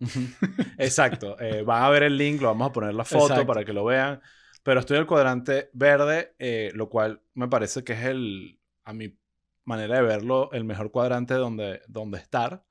Exacto. 0.77 1.37
Eh, 1.39 1.61
van 1.63 1.83
a 1.83 1.89
ver 1.89 2.03
el 2.03 2.17
link, 2.17 2.41
lo 2.41 2.47
vamos 2.47 2.69
a 2.69 2.71
poner 2.71 2.93
la 2.93 3.03
foto 3.03 3.45
para 3.45 3.65
que 3.65 3.73
lo 3.73 3.83
vean. 3.83 4.21
Pero 4.63 4.79
estoy 4.79 4.95
en 4.95 5.01
el 5.01 5.07
cuadrante 5.07 5.69
verde, 5.73 6.35
eh, 6.39 6.71
lo 6.73 6.89
cual 6.89 7.21
me 7.33 7.47
parece 7.47 7.83
que 7.83 7.93
es 7.93 8.05
el, 8.05 8.59
a 8.83 8.93
mi 8.93 9.17
manera 9.65 9.95
de 9.95 10.01
verlo, 10.01 10.51
el 10.53 10.63
mejor 10.63 10.91
cuadrante 10.91 11.33
donde, 11.33 11.81
donde 11.87 12.17
estar. 12.17 12.63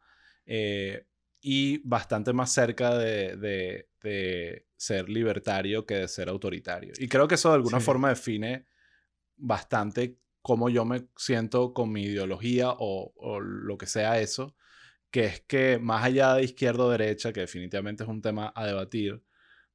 Eh, 0.47 1.07
y 1.41 1.87
bastante 1.87 2.33
más 2.33 2.53
cerca 2.53 2.97
de, 2.97 3.37
de, 3.37 4.67
ser 4.79 5.09
libertario 5.09 5.85
que 5.85 5.97
de 5.97 6.09
ser 6.09 6.29
autoritario. 6.29 6.93
Y 6.99 7.09
creo 7.09 7.29
que 7.29 7.35
eso 7.35 7.51
de 7.51 7.57
alguna 7.57 7.81
forma 7.81 8.09
define 8.09 8.65
bastante 9.37 10.17
cómo 10.41 10.71
yo 10.71 10.85
me 10.85 11.09
siento 11.17 11.75
con 11.75 11.93
mi 11.93 12.05
ideología 12.05 12.71
o, 12.71 13.13
o, 13.17 13.41
lo 13.41 13.77
que 13.77 13.87
sea 13.87 14.21
eso, 14.21 14.57
que 15.11 15.25
es 15.25 15.41
que 15.41 15.79
más 15.79 16.05
allá 16.05 16.35
de 16.35 16.45
izquierda 16.45 16.85
o 16.85 16.91
derecha, 16.91 17.33
que 17.33 17.41
definitivamente 17.41 18.05
es 18.05 18.09
un 18.09 18.23
tema 18.23 18.53
a 18.55 18.67
debatir, 18.67 19.23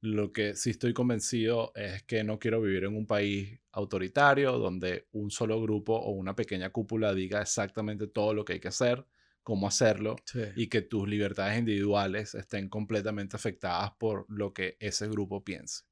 lo 0.00 0.32
que 0.32 0.54
sí 0.54 0.70
estoy 0.70 0.92
convencido 0.92 1.72
es 1.74 2.02
que 2.02 2.24
no 2.24 2.38
quiero 2.38 2.60
vivir 2.60 2.84
en 2.84 2.96
un 2.96 3.06
país 3.06 3.58
autoritario 3.72 4.58
donde 4.58 5.08
un 5.12 5.30
solo 5.30 5.60
grupo 5.60 5.94
o 5.94 6.12
una 6.12 6.34
pequeña 6.34 6.70
cúpula 6.70 7.14
diga 7.14 7.40
exactamente 7.40 8.06
todo 8.06 8.34
lo 8.34 8.44
que 8.44 8.54
hay 8.54 8.60
que 8.60 8.68
hacer, 8.68 9.06
cómo 9.44 9.68
hacerlo 9.68 10.16
y 10.56 10.68
que 10.68 10.82
tus 10.82 11.06
libertades 11.06 11.58
individuales 11.58 12.34
estén 12.34 12.68
completamente 12.68 13.36
afectadas 13.36 13.92
por 13.98 14.24
lo 14.28 14.52
que 14.52 14.76
ese 14.80 15.06
grupo 15.06 15.44
piense. 15.44 15.84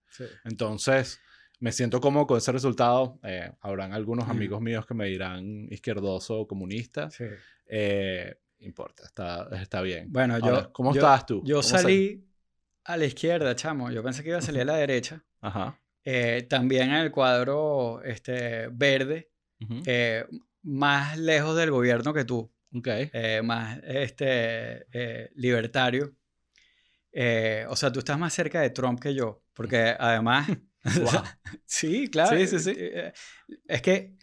Entonces, 0.44 1.20
me 1.61 1.70
siento 1.70 2.00
cómodo 2.00 2.26
con 2.26 2.38
ese 2.38 2.50
resultado. 2.50 3.20
Eh, 3.22 3.53
habrán 3.61 3.92
algunos 3.92 4.28
amigos 4.28 4.61
míos 4.62 4.86
que 4.86 4.94
me 4.94 5.07
dirán 5.07 5.68
izquierdoso 5.70 6.40
o 6.40 6.48
comunista. 6.48 7.11
Sí. 7.11 7.26
Eh, 7.66 8.34
importa, 8.61 9.05
está, 9.05 9.48
está 9.61 9.82
bien. 9.82 10.11
Bueno, 10.11 10.38
yo. 10.38 10.72
¿Cómo 10.72 10.92
estás 10.92 11.26
tú? 11.26 11.42
Yo 11.44 11.62
salí 11.62 12.26
a 12.84 12.96
la 12.96 13.05
izquierda, 13.05 13.55
chamo. 13.55 13.90
Yo 13.90 14.03
pensé 14.03 14.22
que 14.22 14.30
iba 14.30 14.38
a 14.38 14.42
salir 14.42 14.62
a 14.62 14.64
la 14.64 14.76
derecha. 14.76 15.22
Ajá. 15.40 15.78
Eh, 16.05 16.46
también 16.48 16.90
en 16.90 16.96
el 16.96 17.12
cuadro 17.12 18.03
este, 18.03 18.68
verde, 18.72 19.30
más 20.62 21.18
lejos 21.18 21.55
del 21.55 21.70
gobierno 21.70 22.14
que 22.14 22.24
tú. 22.24 22.50
Okay. 22.75 23.11
más 23.43 23.79
este, 23.85 24.87
libertario. 25.35 26.14
o 27.68 27.77
sea, 27.77 27.93
tú 27.93 27.99
estás 27.99 28.18
más 28.18 28.33
cerca 28.33 28.61
de 28.61 28.70
Trump 28.70 29.01
que 29.01 29.14
yo, 29.14 29.43
porque 29.55 29.95
además 29.99 30.49
sí, 31.66 32.09
claro. 32.09 32.37
Sí, 32.37 32.47
sí, 32.47 32.59
sí. 32.59 32.75
Eh, 32.77 33.12
es 33.68 33.83
que 33.83 34.14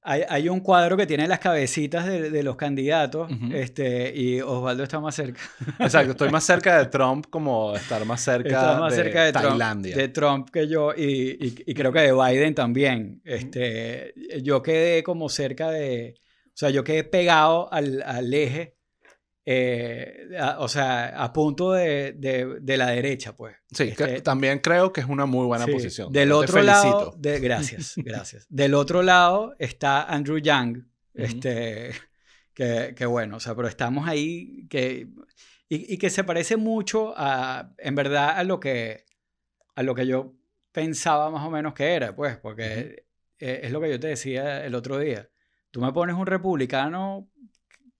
hay, 0.00 0.22
hay, 0.26 0.48
un 0.48 0.60
cuadro 0.60 0.96
que 0.96 1.06
tiene 1.06 1.26
las 1.28 1.38
cabecitas 1.38 2.06
de, 2.06 2.30
de 2.30 2.42
los 2.42 2.56
candidatos 2.56 3.30
este, 3.52 4.14
y 4.16 4.40
Osvaldo 4.40 4.84
está 4.84 5.00
más 5.00 5.14
cerca. 5.14 5.40
Exacto, 5.78 6.12
estoy 6.12 6.30
más 6.30 6.44
cerca 6.44 6.78
de 6.78 6.86
Trump 6.90 7.26
como 7.28 7.74
estar 7.76 8.02
más 8.06 8.22
cerca, 8.22 8.78
más 8.78 8.96
de, 8.96 9.02
cerca 9.02 9.24
de 9.24 9.32
Tailandia. 9.32 9.94
Trump, 9.94 10.06
de 10.06 10.08
Trump 10.08 10.50
que 10.50 10.68
yo 10.68 10.94
y, 10.96 11.62
y, 11.66 11.74
creo 11.74 11.92
que 11.92 12.00
de 12.00 12.12
Biden 12.12 12.54
también. 12.54 13.20
Este, 13.24 14.14
yo 14.42 14.62
quedé 14.62 15.02
como 15.02 15.28
cerca 15.28 15.70
de, 15.70 16.14
sea, 16.58 16.70
yo 16.70 16.84
quedé 16.84 17.04
pegado 17.04 17.72
al, 17.72 18.02
al 18.02 18.32
eje 18.34 18.78
eh, 19.50 20.28
o 20.58 20.68
sea, 20.68 21.24
a 21.24 21.32
punto 21.32 21.72
de, 21.72 22.12
de, 22.12 22.76
la 22.76 22.90
derecha, 22.90 23.34
pues. 23.34 23.56
Sí, 23.72 23.84
este, 23.84 24.20
también 24.20 24.58
creo 24.58 24.92
que 24.92 25.00
es 25.00 25.06
una 25.06 25.24
muy 25.24 25.46
buena 25.46 25.66
posición. 25.66 26.12
Del 26.12 26.32
otro 26.32 26.60
lado, 26.60 27.14
de, 27.16 27.40
gracias, 27.40 27.94
gracias. 27.96 28.46
Del 28.50 28.74
otro 28.74 29.02
lado 29.02 29.56
está 29.58 30.02
Andrew 30.02 30.36
Yang, 30.36 30.86
este, 31.14 31.92
que, 32.52 32.92
que, 32.94 33.06
bueno, 33.06 33.36
o 33.38 33.40
sea, 33.40 33.54
pero 33.54 33.68
estamos 33.68 34.06
ahí 34.06 34.66
que, 34.68 35.08
y, 35.66 35.94
y, 35.94 35.96
que 35.96 36.10
se 36.10 36.24
parece 36.24 36.58
mucho 36.58 37.14
a, 37.16 37.72
en 37.78 37.94
verdad, 37.94 38.36
a 38.36 38.44
lo 38.44 38.60
que, 38.60 39.06
a 39.76 39.82
lo 39.82 39.94
que 39.94 40.06
yo 40.06 40.34
pensaba 40.72 41.30
más 41.30 41.46
o 41.46 41.50
menos 41.50 41.72
que 41.72 41.94
era, 41.94 42.14
pues, 42.14 42.36
porque 42.36 43.06
es 43.38 43.72
lo 43.72 43.80
que 43.80 43.88
yo 43.88 43.98
te 43.98 44.08
decía 44.08 44.62
el 44.66 44.74
otro 44.74 44.98
día. 44.98 45.30
Tú 45.70 45.80
me 45.80 45.92
pones 45.92 46.16
un 46.16 46.26
republicano 46.26 47.28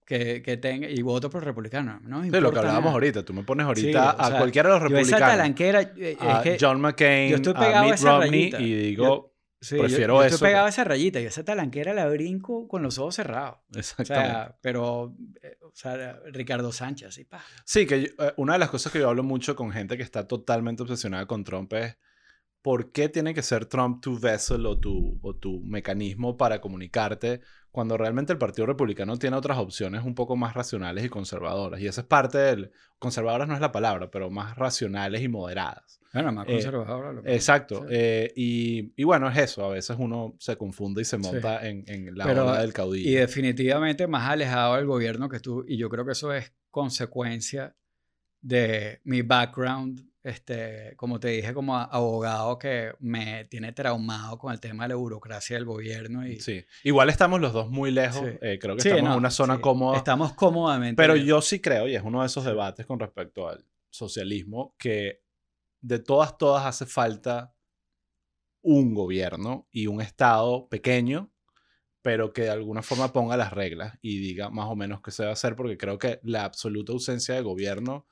que, 0.09 0.41
que 0.41 0.57
tenga, 0.57 0.89
y 0.89 1.03
voto 1.03 1.29
por 1.29 1.45
republicano. 1.45 2.01
¿no? 2.03 2.23
De 2.23 2.41
lo 2.41 2.51
que 2.51 2.59
hablábamos 2.59 2.93
ahorita. 2.93 3.25
Tú 3.25 3.35
me 3.35 3.43
pones 3.43 3.67
ahorita 3.67 4.17
a 4.19 4.39
cualquiera 4.39 4.71
de 4.71 4.75
los 4.77 4.83
republicanos. 4.83 5.21
esa 5.21 5.31
talanquera. 5.37 5.83
Eh, 5.97 6.17
a 6.19 6.43
John 6.59 6.81
McCain, 6.81 7.35
a 7.35 7.83
Mitt 7.83 8.01
Romney, 8.01 8.53
y 8.59 8.75
digo, 8.75 9.35
prefiero 9.61 10.15
yo 10.15 10.25
eso. 10.25 10.37
Estoy 10.37 10.49
pegado 10.49 10.65
a 10.65 10.69
esa 10.71 10.85
rayita 10.85 11.21
y 11.21 11.27
esa 11.27 11.45
talanquera 11.45 11.93
la 11.93 12.09
brinco 12.09 12.67
con 12.69 12.83
los 12.83 12.99
ojos 12.99 13.17
cerrados. 13.17 13.59
Exactamente. 13.77 14.31
O 14.31 14.35
sea, 14.35 14.59
pero, 14.63 15.15
eh, 15.43 15.59
o 15.61 15.73
sea, 15.75 16.21
Ricardo 16.33 16.73
Sánchez, 16.73 17.09
así, 17.09 17.25
pa. 17.25 17.45
Sí, 17.65 17.87
que 17.87 18.15
eh, 18.19 18.33
una 18.39 18.55
de 18.55 18.61
las 18.61 18.71
cosas 18.71 18.91
que 18.91 19.01
yo 19.01 19.11
hablo 19.11 19.23
mucho 19.23 19.55
con 19.57 19.71
gente 19.73 19.99
que 19.99 20.03
está 20.03 20.27
totalmente 20.27 20.83
obsesionada 20.85 21.27
con 21.27 21.45
Trump 21.45 21.71
es 21.75 21.99
¿por 22.69 22.93
qué 22.93 23.09
tiene 23.09 23.33
que 23.33 23.41
ser 23.41 23.65
Trump 23.65 24.03
tu 24.03 24.19
vessel 24.19 24.67
o 24.67 24.79
tu, 24.79 25.19
o 25.23 25.35
tu 25.35 25.63
mecanismo 25.63 26.37
para 26.37 26.61
comunicarte 26.61 27.41
cuando 27.71 27.97
realmente 27.97 28.35
el 28.35 28.39
Partido 28.39 28.67
Republicano 28.67 29.17
tiene 29.17 29.39
otras 29.39 29.57
opciones 29.57 30.05
un 30.05 30.15
poco 30.15 30.37
más 30.37 30.53
racionales 30.53 31.03
y 31.03 31.09
conservadoras? 31.09 31.81
Y 31.81 31.87
esa 31.87 32.03
es 32.03 32.07
parte 32.07 32.37
del... 32.37 32.71
Conservadoras 32.99 33.49
no 33.49 33.55
es 33.55 33.63
la 33.63 33.73
palabra, 33.73 34.11
pero 34.11 34.29
más 34.29 34.55
racionales 34.55 35.23
y 35.23 35.29
moderadas. 35.29 35.99
Bueno, 36.13 36.31
más 36.31 36.47
eh, 36.47 36.53
conservadoras. 36.53 37.25
exacto. 37.25 37.87
Eh, 37.89 38.35
y, 38.37 38.93
y, 39.01 39.05
bueno, 39.05 39.31
es 39.31 39.39
eso. 39.39 39.65
A 39.65 39.71
veces 39.71 39.97
uno 39.99 40.37
se 40.39 40.59
confunde 40.59 41.01
y 41.01 41.07
se 41.07 41.17
monta 41.17 41.67
en, 41.67 41.85
en, 41.87 42.15
la 42.19 42.27
hora 42.27 42.61
del 42.61 42.75
caudillo. 42.75 43.09
Y 43.09 43.15
definitivamente 43.15 44.07
más 44.07 44.29
alejado 44.29 44.77
del 44.77 44.85
gobierno 44.85 45.31
que 45.31 45.41
tú. 45.41 45.65
Y 45.67 45.79
yo 45.79 45.89
creo 45.89 46.05
que 46.05 46.13
eso 46.13 46.35
es 46.35 46.53
consecuencia 46.71 47.75
de 48.43 49.01
mi 49.05 49.23
background 49.23 50.08
este, 50.23 50.95
como 50.97 51.21
te 51.21 51.29
dije, 51.29 51.55
como 51.55 51.77
abogado 51.77 52.59
que 52.59 52.93
me 52.99 53.45
tiene 53.47 53.73
traumado 53.73 54.39
con 54.39 54.53
el 54.53 54.61
tema 54.61 54.85
de 54.85 54.91
la 54.91 54.95
burocracia 54.97 55.57
del 55.57 55.65
gobierno. 55.65 56.27
Y... 56.27 56.41
Sí, 56.41 56.65
igual 56.85 57.09
estamos 57.09 57.41
los 57.41 57.53
dos 57.53 57.71
muy 57.71 57.91
lejos, 57.91 58.23
eh, 58.41 58.59
creo 58.61 58.77
que 58.77 58.89
estamos 58.89 59.13
en 59.13 59.19
una 59.19 59.31
zona 59.31 59.61
cómoda. 59.61 59.97
Estamos 59.97 60.33
cómodamente. 60.35 61.01
Pero 61.01 61.17
yo 61.17 61.41
sí 61.41 61.61
creo, 61.61 61.89
y 61.89 61.95
es 61.95 62.03
uno 62.03 62.21
de 62.21 62.27
esos 62.27 62.45
debates 62.45 62.87
con 62.87 62.99
respecto 62.99 63.49
al 63.49 63.65
socialismo, 63.91 64.75
que 64.79 65.23
de 65.81 65.99
todas, 65.99 66.37
todas 66.37 66.67
hace 66.67 66.87
falta 66.87 67.55
un 68.63 68.95
gobierno 68.95 69.69
y 69.71 69.87
un 69.87 70.01
Estado 70.01 70.69
pequeño, 70.69 71.33
pero 72.03 72.33
que 72.33 72.43
de 72.43 72.51
alguna 72.51 72.83
forma 72.83 73.13
ponga 73.13 73.37
las 73.37 73.53
reglas 73.53 73.99
y 74.03 74.19
diga 74.19 74.51
más 74.51 74.67
o 74.69 74.77
menos 74.77 75.01
qué 75.03 75.11
se 75.11 75.25
va 75.25 75.31
a 75.31 75.35
hacer, 75.35 75.57
porque 75.57 75.79
creo 75.79 75.99
que 75.99 76.21
la 76.23 76.45
absoluta 76.45 76.93
ausencia 76.93 77.35
de 77.35 77.43
gobierno 77.43 78.07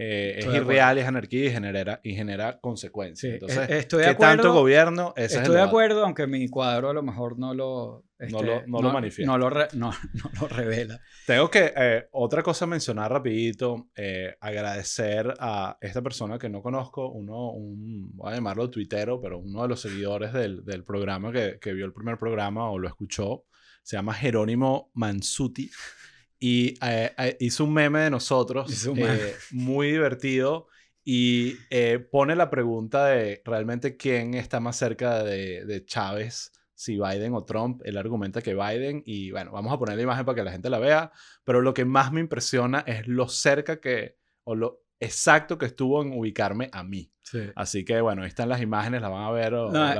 eh, 0.00 0.38
es 0.38 0.46
irreal, 0.46 0.96
es 0.96 1.06
anarquía 1.08 1.46
y 1.46 1.50
genera, 1.50 2.00
y 2.04 2.14
genera 2.14 2.60
consecuencias. 2.60 3.32
Entonces, 3.32 3.68
e, 3.68 3.78
estoy 3.78 4.04
de 4.04 4.10
¿qué 4.10 4.14
tanto 4.14 4.52
gobierno? 4.52 5.12
estoy 5.16 5.56
de 5.56 5.60
acuerdo, 5.60 6.04
aunque 6.04 6.28
mi 6.28 6.46
cuadro 6.46 6.90
a 6.90 6.92
lo 6.92 7.02
mejor 7.02 7.36
no 7.36 7.52
lo, 7.52 8.04
no 8.20 8.42
lo, 8.42 8.54
este, 8.54 8.68
no, 8.68 8.80
lo 8.80 8.92
manifiesta. 8.92 9.32
No 9.32 9.36
lo, 9.36 9.50
no, 9.74 9.92
lo, 10.40 10.46
revela. 10.46 11.00
Tengo 11.26 11.50
que, 11.50 11.72
eh, 11.76 12.06
otra 12.12 12.44
cosa 12.44 12.64
mencionar 12.64 13.10
rapidito, 13.10 13.88
eh, 13.96 14.36
agradecer 14.38 15.34
a 15.40 15.76
esta 15.80 16.00
persona 16.00 16.38
que 16.38 16.48
no 16.48 16.62
conozco, 16.62 17.10
uno, 17.10 17.50
un, 17.50 18.14
voy 18.14 18.30
a 18.30 18.36
llamarlo 18.36 18.70
tuitero, 18.70 19.20
pero 19.20 19.40
uno 19.40 19.62
de 19.62 19.68
los 19.68 19.80
seguidores 19.80 20.32
del, 20.32 20.64
del 20.64 20.84
programa 20.84 21.32
que, 21.32 21.58
que 21.60 21.72
vio 21.72 21.84
el 21.84 21.92
primer 21.92 22.18
programa 22.18 22.70
o 22.70 22.78
lo 22.78 22.86
escuchó, 22.86 23.46
se 23.82 23.96
llama 23.96 24.14
Jerónimo 24.14 24.92
Mansuti 24.94 25.68
y 26.38 26.78
eh, 26.82 27.12
eh, 27.18 27.36
hizo 27.40 27.64
un 27.64 27.72
meme 27.72 28.00
de 28.00 28.10
nosotros 28.10 28.86
eh, 28.86 29.34
muy 29.50 29.92
divertido 29.92 30.68
y 31.04 31.54
pone 32.10 32.36
la 32.36 32.50
pregunta 32.50 33.06
de 33.06 33.40
realmente 33.42 33.96
quién 33.96 34.34
está 34.34 34.60
más 34.60 34.76
cerca 34.76 35.24
de, 35.24 35.64
de, 35.64 35.84
Chávez, 35.86 36.52
si 36.74 36.98
Biden 36.98 37.32
o 37.32 37.44
Trump. 37.46 37.80
Él 37.86 37.96
argumenta 37.96 38.42
que 38.42 38.54
Biden 38.54 39.02
y 39.06 39.30
bueno, 39.30 39.50
vamos 39.52 39.72
a 39.72 39.78
poner 39.78 39.96
la 39.96 40.02
imagen 40.02 40.26
para 40.26 40.36
que 40.36 40.44
la 40.44 40.52
gente 40.52 40.68
la 40.68 40.78
vea, 40.78 41.10
pero 41.44 41.62
lo 41.62 41.72
que 41.72 41.86
más 41.86 42.12
me 42.12 42.20
impresiona 42.20 42.80
es 42.86 43.06
lo 43.06 43.26
cerca 43.26 43.80
que, 43.80 44.18
o 44.44 44.54
lo 44.54 44.82
exacto 45.00 45.58
que 45.58 45.66
estuvo 45.66 46.02
en 46.02 46.12
ubicarme 46.12 46.68
a 46.72 46.82
mí. 46.82 47.12
Así 47.56 47.84
que 47.84 48.00
bueno, 48.00 48.22
ahí 48.22 48.28
están 48.28 48.48
las 48.48 48.62
imágenes, 48.62 49.02
las 49.02 49.10
van 49.10 49.24
a 49.24 49.30
ver. 49.30 49.54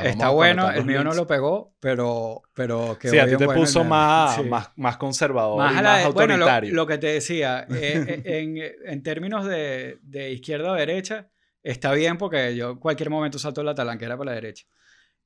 está 0.05 0.31
bueno, 0.31 0.71
el 0.71 0.85
mío 0.85 1.05
no 1.05 1.13
lo 1.13 1.27
pegó, 1.27 1.75
pero, 1.81 2.43
pero 2.55 2.97
que 2.99 3.09
Sí, 3.09 3.19
a 3.19 3.27
ti 3.27 3.37
te 3.37 3.47
puso 3.47 3.85
más, 3.85 4.43
más, 4.47 4.71
más, 4.77 4.97
conservador 4.97 5.59
más, 5.59 5.73
y 5.73 5.83
más 5.83 6.05
autoritario. 6.05 6.73
lo, 6.73 6.87
que 6.87 6.99
te 6.99 7.09
decía, 7.09 7.67
eh, 7.71 8.23
eh, 8.25 8.39
en, 8.39 8.57
en, 8.93 9.03
términos 9.03 9.45
de, 9.45 9.99
de, 10.03 10.31
izquierda 10.31 10.73
o 10.73 10.75
derecha, 10.75 11.29
está 11.63 11.93
bien 11.93 12.17
porque 12.17 12.57
yo 12.57 12.81
cualquier 12.81 13.11
momento 13.11 13.39
salto 13.39 13.63
la 13.63 13.75
talanquera 13.75 14.17
para 14.17 14.31
la 14.31 14.35
derecha. 14.35 14.67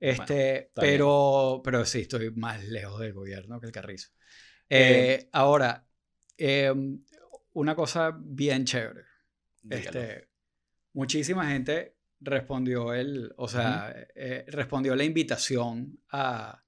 Este, 0.02 0.72
pero, 0.74 1.60
pero 1.62 1.84
sí, 1.84 2.00
estoy 2.00 2.32
más 2.32 2.64
lejos 2.64 2.98
del 2.98 3.12
gobierno 3.12 3.60
que 3.60 3.66
el 3.66 3.72
carrizo. 3.72 4.08
Eh, 4.68 5.28
ahora, 5.30 5.86
em, 6.36 7.04
una 7.52 7.76
cosa 7.76 8.12
bien 8.18 8.64
chévere. 8.64 9.11
Este, 9.70 10.28
muchísima 10.92 11.46
gente 11.48 11.96
respondió 12.20 12.92
el, 12.94 13.32
o 13.36 13.48
sea, 13.48 13.94
eh, 14.14 14.44
respondió 14.48 14.94
la 14.94 15.04
invitación 15.04 15.98
a, 16.10 16.62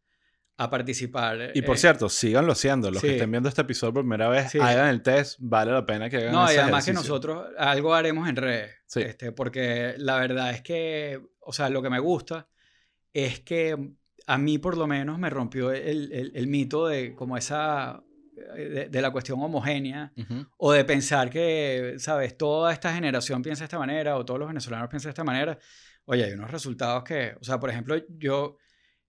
a 0.56 0.70
participar. 0.70 1.52
Y 1.54 1.62
por 1.62 1.76
eh, 1.76 1.78
cierto, 1.78 2.08
síganlo 2.08 2.52
haciendo. 2.52 2.90
Los 2.90 3.00
que 3.02 3.12
estén 3.12 3.30
viendo 3.30 3.48
este 3.48 3.62
episodio 3.62 3.92
por 3.94 4.02
primera 4.02 4.28
vez, 4.28 4.50
Sí. 4.50 4.58
hagan 4.58 4.88
el 4.88 5.02
test. 5.02 5.38
Vale 5.40 5.70
la 5.72 5.84
pena 5.86 6.08
que 6.10 6.16
hagan 6.18 6.32
No, 6.32 6.52
y 6.52 6.56
además 6.56 6.84
que 6.84 6.92
nosotros 6.92 7.46
algo 7.58 7.94
haremos 7.94 8.28
en 8.28 8.36
redes. 8.36 8.72
Sí. 8.86 9.00
Este, 9.02 9.32
porque 9.32 9.94
la 9.98 10.18
verdad 10.18 10.50
es 10.50 10.62
que, 10.62 11.20
o 11.40 11.52
sea, 11.52 11.68
lo 11.70 11.82
que 11.82 11.90
me 11.90 11.98
gusta 12.00 12.48
es 13.12 13.40
que 13.40 13.76
a 14.26 14.38
mí 14.38 14.58
por 14.58 14.76
lo 14.76 14.86
menos 14.86 15.18
me 15.18 15.30
rompió 15.30 15.70
el, 15.70 16.10
el- 16.12 16.32
el 16.34 16.46
mito 16.46 16.86
de 16.88 17.14
como 17.14 17.36
esa, 17.36 18.02
de, 18.34 18.88
de 18.88 19.02
la 19.02 19.10
cuestión 19.10 19.40
homogénea 19.42 20.12
o 20.58 20.72
de 20.72 20.84
pensar 20.84 21.30
que, 21.30 21.94
sabes, 21.98 22.36
toda 22.36 22.72
esta 22.72 22.92
generación 22.94 23.42
piensa 23.42 23.60
de 23.60 23.66
esta 23.66 23.78
manera 23.78 24.16
o 24.16 24.24
todos 24.24 24.40
los 24.40 24.48
venezolanos 24.48 24.88
piensan 24.88 25.08
de 25.08 25.12
esta 25.12 25.24
manera. 25.24 25.58
Oye, 26.06 26.24
hay 26.24 26.32
unos 26.32 26.50
resultados 26.50 27.04
que, 27.04 27.34
o 27.40 27.44
sea, 27.44 27.58
por 27.58 27.70
ejemplo, 27.70 27.96
yo, 28.08 28.58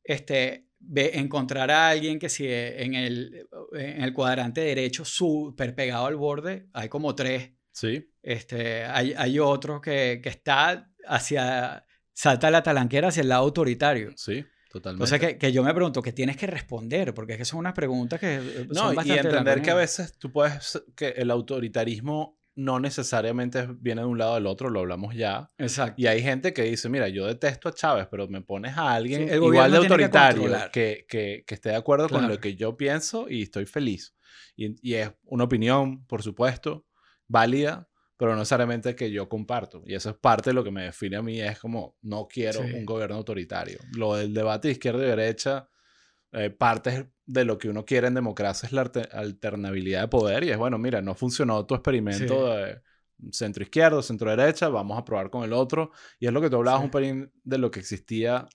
este, 0.04 0.68
ve, 0.80 1.12
encontrar 1.16 1.70
a 1.72 1.90
alguien 1.90 2.20
que 2.20 2.30
si 2.30 2.46
en 2.48 2.94
el, 2.94 3.48
en 3.74 4.02
el 4.04 4.14
cuadrante 4.14 4.62
derecho 4.62 5.04
súper 5.04 5.76
pegado 5.76 6.06
al 6.06 6.16
borde, 6.16 6.68
hay 6.74 6.88
como 6.90 7.14
tres. 7.16 7.52
Sí, 7.72 8.10
Este, 8.24 8.86
hay, 8.86 9.14
hay 9.18 9.38
otro 9.40 9.82
que, 9.82 10.22
que 10.24 10.30
está 10.30 10.90
hacia, 11.08 11.86
salta 12.14 12.50
la 12.50 12.64
talanquera 12.64 13.10
hacia 13.10 13.22
el 13.22 13.30
lado 13.30 13.44
autoritario. 13.44 14.14
sí, 14.16 14.46
totalmente. 14.76 15.04
Entonces, 15.06 15.20
que, 15.34 15.38
que 15.38 15.52
yo 15.52 15.64
me 15.64 15.74
pregunto, 15.74 16.02
¿qué 16.02 16.12
tienes 16.12 16.38
que 16.38 16.48
responder? 16.48 17.14
Porque 17.14 17.34
es 17.34 17.38
que 17.40 17.46
son 17.46 17.60
unas 17.60 17.74
preguntas 17.74 18.20
que 18.20 18.36
eh, 18.36 18.68
No, 18.70 18.94
son 18.94 19.08
y 19.08 19.12
entender 19.12 19.62
que 19.62 19.72
a 19.72 19.76
veces 19.76 20.18
tú 20.18 20.32
puedes, 20.32 20.84
que 20.96 21.10
el 21.10 21.32
autoritarismo 21.32 22.40
no 22.58 22.80
necesariamente 22.80 23.68
viene 23.80 24.02
de 24.02 24.08
un 24.08 24.18
lado 24.18 24.36
del 24.36 24.46
otro, 24.48 24.70
lo 24.70 24.80
hablamos 24.80 25.14
ya. 25.14 25.52
Exacto. 25.58 25.96
Y 26.02 26.08
hay 26.08 26.22
gente 26.22 26.54
que 26.54 26.62
dice, 26.64 26.88
mira, 26.88 27.10
yo 27.10 27.26
detesto 27.26 27.68
a 27.68 27.74
Chávez, 27.74 28.08
pero 28.10 28.30
me 28.30 28.40
pones 28.42 28.78
a 28.78 28.94
alguien 28.94 29.28
Sí, 29.28 29.36
igual 29.36 29.72
de 29.72 29.80
que 29.80 29.84
autoritario 29.86 30.42
controlar. 30.44 30.72
que, 30.72 31.06
que, 31.10 31.44
que 31.46 31.56
esté 31.56 31.70
de 31.70 31.76
acuerdo 31.76 32.08
con 32.08 32.20
Claro. 32.20 32.34
lo 32.36 32.40
que 32.40 32.56
yo 32.56 32.78
pienso 32.78 33.28
y 33.30 33.42
estoy 33.42 33.66
feliz. 33.66 34.16
Y, 34.56 34.76
y 34.90 34.94
es 34.96 35.12
una 35.26 35.44
opinión, 35.44 36.06
por 36.06 36.24
supuesto, 36.24 36.86
válida, 37.28 37.90
pero 38.18 38.32
no 38.32 38.38
necesariamente 38.40 38.96
que 38.96 39.12
yo 39.12 39.28
comparto. 39.28 39.84
Y 39.86 39.94
eso 39.96 40.10
es 40.10 40.16
parte 40.18 40.50
de 40.52 40.54
lo 40.54 40.64
que 40.64 40.72
me 40.72 40.84
define 40.84 41.18
a 41.18 41.22
mí, 41.22 41.42
es 41.42 41.60
como, 41.60 41.98
no 42.02 42.28
quiero 42.28 42.62
Sí. 42.64 42.74
un 42.74 42.86
gobierno 42.86 43.16
autoritario. 43.18 43.80
Lo 43.96 44.16
del 44.16 44.34
debate 44.34 44.68
de 44.70 44.74
izquierda 44.74 45.04
y 45.04 45.08
derecha, 45.08 45.70
eh, 46.32 46.50
parte 46.50 47.12
de 47.26 47.46
lo 47.46 47.58
que 47.58 47.70
uno 47.70 47.86
quiere 47.86 48.08
en 48.08 48.14
democracia 48.14 48.68
es 48.68 48.74
la 48.74 48.90
alternabilidad 49.12 50.02
de 50.02 50.08
poder 50.08 50.44
y 50.44 50.50
es, 50.52 50.58
bueno, 50.58 50.78
mira, 50.78 51.02
no 51.02 51.16
funcionó 51.16 51.66
tu 51.66 51.76
experimento 51.76 52.54
de 52.56 52.82
centro 53.32 53.64
izquierdo, 53.64 54.02
centro 54.02 54.30
derecha, 54.30 54.68
vamos 54.70 54.98
a 54.98 55.06
probar 55.06 55.30
con 55.30 55.44
el 55.44 55.54
otro. 55.54 55.92
Y 56.20 56.28
es 56.28 56.34
lo 56.34 56.42
que 56.42 56.50
tú 56.50 56.58
hablabas 56.58 56.82
Sí. 56.82 56.86
un 56.86 56.92
pelín 56.92 57.32
de 57.44 57.58
lo 57.58 57.72
que 57.72 57.80
existía 57.80 58.48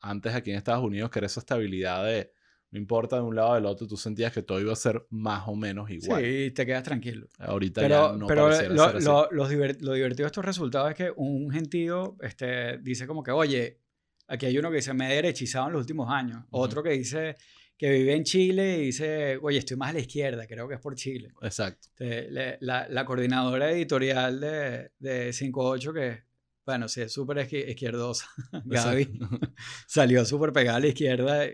antes 0.00 0.34
aquí 0.34 0.50
en 0.50 0.56
Estados 0.56 0.84
Unidos, 0.84 1.10
que 1.10 1.18
era 1.18 1.26
esa 1.26 1.40
estabilidad 1.40 2.04
de, 2.04 2.32
no 2.74 2.78
importa 2.80 3.16
de 3.16 3.22
un 3.22 3.36
lado 3.36 3.50
o 3.50 3.54
del 3.54 3.66
otro, 3.66 3.86
tú 3.86 3.96
sentías 3.96 4.32
que 4.32 4.42
todo 4.42 4.60
iba 4.60 4.72
a 4.72 4.76
ser 4.76 5.06
más 5.10 5.44
o 5.46 5.54
menos 5.54 5.88
igual. 5.90 6.22
Sí, 6.22 6.50
te 6.50 6.66
quedas 6.66 6.82
tranquilo. 6.82 7.28
Ahorita 7.38 7.80
Pero, 7.80 8.12
ya 8.12 8.18
no 8.18 8.26
pero 8.26 8.42
pareciera 8.44 8.74
lo, 8.74 8.84
ser 8.88 8.96
así. 8.96 9.04
lo- 9.30 9.48
divertido 9.94 10.24
de 10.24 10.26
estos 10.26 10.44
resultados 10.44 10.90
es 10.90 10.96
que 10.96 11.12
un 11.14 11.50
gentío 11.52 12.16
este, 12.20 12.78
dice 12.78 13.06
como 13.06 13.22
que, 13.22 13.30
oye, 13.30 13.78
aquí 14.26 14.46
hay 14.46 14.58
uno 14.58 14.70
que 14.70 14.76
dice, 14.76 14.92
me 14.92 15.10
he 15.12 15.14
derechizado 15.14 15.68
en 15.68 15.72
los 15.74 15.80
últimos 15.82 16.10
años. 16.10 16.44
Otro 16.50 16.82
que 16.82 16.90
dice 16.90 17.36
que 17.78 17.90
vive 17.90 18.14
en 18.14 18.24
Chile 18.24 18.78
y 18.78 18.86
dice, 18.86 19.36
oye, 19.40 19.58
estoy 19.58 19.76
más 19.76 19.90
a 19.90 19.94
la 19.94 20.00
izquierda, 20.00 20.46
creo 20.46 20.66
que 20.68 20.74
es 20.74 20.80
por 20.80 20.94
Chile. 20.96 21.30
Exacto. 21.42 21.88
La, 21.98 22.88
la 22.88 23.04
coordinadora 23.04 23.70
editorial 23.70 24.40
de, 24.40 24.90
de 24.98 25.32
58, 25.32 25.92
que, 25.92 26.22
bueno, 26.66 26.88
sí, 26.88 27.02
es 27.02 27.12
súper 27.12 27.36
izquier- 27.38 27.68
izquierdosa, 27.68 28.26
Gaby, 28.64 29.18
salió 29.86 30.24
súper 30.24 30.52
pegada 30.52 30.78
a 30.78 30.80
la 30.80 30.86
izquierda, 30.88 31.46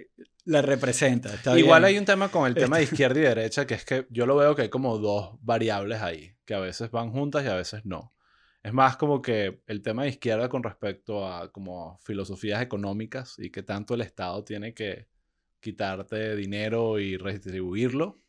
la 0.44 0.62
representa. 0.62 1.32
Está 1.34 1.58
Igual 1.58 1.82
bien. 1.82 1.88
hay 1.94 1.98
un 1.98 2.04
tema 2.04 2.30
con 2.30 2.46
el 2.46 2.54
tema 2.54 2.76
de 2.78 2.84
Este- 2.84 2.94
izquierda 2.94 3.18
y 3.20 3.22
derecha, 3.22 3.66
que 3.66 3.74
es 3.74 3.84
que 3.84 4.06
yo 4.10 4.26
lo 4.26 4.36
veo 4.36 4.54
que 4.54 4.62
hay 4.62 4.68
como 4.70 4.98
dos 4.98 5.36
variables 5.42 6.00
ahí, 6.02 6.34
que 6.44 6.54
a 6.54 6.60
veces 6.60 6.90
van 6.90 7.10
juntas 7.12 7.44
y 7.44 7.48
a 7.48 7.54
veces 7.54 7.84
no. 7.84 8.14
Es 8.62 8.72
más 8.72 8.96
como 8.96 9.22
que 9.22 9.62
el 9.66 9.80
tema 9.82 10.02
de 10.02 10.10
izquierda 10.10 10.48
con 10.48 10.62
respecto 10.62 11.26
a 11.26 11.50
como 11.50 11.98
filosofías 12.02 12.60
económicas 12.60 13.34
y 13.38 13.50
que 13.50 13.62
tanto 13.62 13.94
el 13.94 14.02
Estado 14.02 14.44
tiene 14.44 14.74
que 14.74 15.06
quitarte 15.60 16.36
dinero 16.36 16.98
y 16.98 17.16
redistribuirlo. 17.16 18.20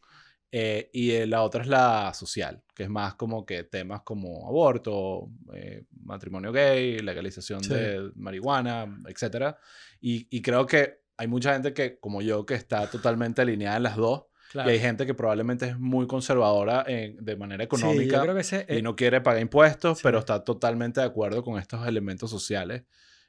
Eh, 0.54 0.90
y 0.92 1.12
eh, 1.12 1.28
la 1.28 1.44
otra 1.44 1.62
es 1.62 1.68
la 1.70 2.14
social, 2.14 2.62
que 2.76 2.84
es 2.84 2.90
más 2.90 3.16
como 3.16 3.46
que 3.46 3.64
temas 3.64 4.02
como 4.02 4.48
aborto, 4.50 5.30
eh, 5.54 5.86
matrimonio 6.04 6.52
gay, 6.52 7.00
legalización 7.00 7.64
Sí. 7.64 7.74
de 7.74 8.12
marihuana, 8.16 9.00
etc. 9.08 9.56
Y, 10.02 10.28
y 10.30 10.42
creo 10.42 10.66
que 10.66 11.01
hay 11.22 11.28
mucha 11.28 11.54
gente 11.54 11.74
que, 11.74 11.98
como 12.00 12.22
yo, 12.22 12.46
que 12.46 12.56
está 12.56 12.90
totalmente 12.90 13.42
alineada 13.42 13.78
en 13.78 13.84
las 13.84 13.96
dos. 13.96 14.24
Claro. 14.52 14.70
Y 14.70 14.74
hay 14.74 14.80
gente 14.80 15.06
que 15.06 15.14
probablemente 15.14 15.66
es 15.68 15.80
muy 15.80 16.08
conservadora 16.08 16.84
en- 16.88 17.16
de 17.24 17.36
manera 17.38 17.64
Sí, 17.64 17.70
yo 17.72 17.78
económica 17.78 18.22
creo 18.22 18.34
que 18.36 18.42
ese, 18.42 18.66
y 18.68 18.78
eh, 18.78 18.82
no 18.82 18.96
quiere 18.98 19.22
pagar 19.22 19.42
impuestos, 19.42 20.00
sí. 20.00 20.02
pero 20.04 20.20
está 20.20 20.44
totalmente 20.44 21.00
de 21.00 21.06
acuerdo 21.06 21.42
con 21.44 21.58
estos 21.58 21.88
elementos 21.88 22.30
sociales 22.30 22.84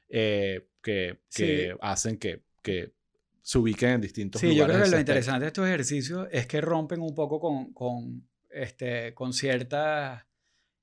eh, 0.09 0.67
que, 0.81 1.19
que 1.33 1.69
Sí. 1.71 1.77
hacen 1.81 2.17
que, 2.17 2.43
que 2.61 2.93
se 3.41 3.57
ubiquen 3.57 3.89
en 3.91 4.01
distintos 4.01 4.41
Sí, 4.41 4.47
yo 4.47 4.53
lugares. 4.53 4.75
creo 4.75 4.85
que 4.85 4.91
lo 4.91 4.99
interesante 4.99 5.41
de 5.41 5.47
estos 5.47 5.65
ejercicios 5.67 6.27
es 6.31 6.45
que 6.45 6.59
rompen 6.61 6.99
un 7.01 7.15
poco 7.15 7.39
con, 7.39 7.73
con, 7.73 8.27
este, 8.49 9.13
con 9.13 9.31
ciertas 9.33 10.25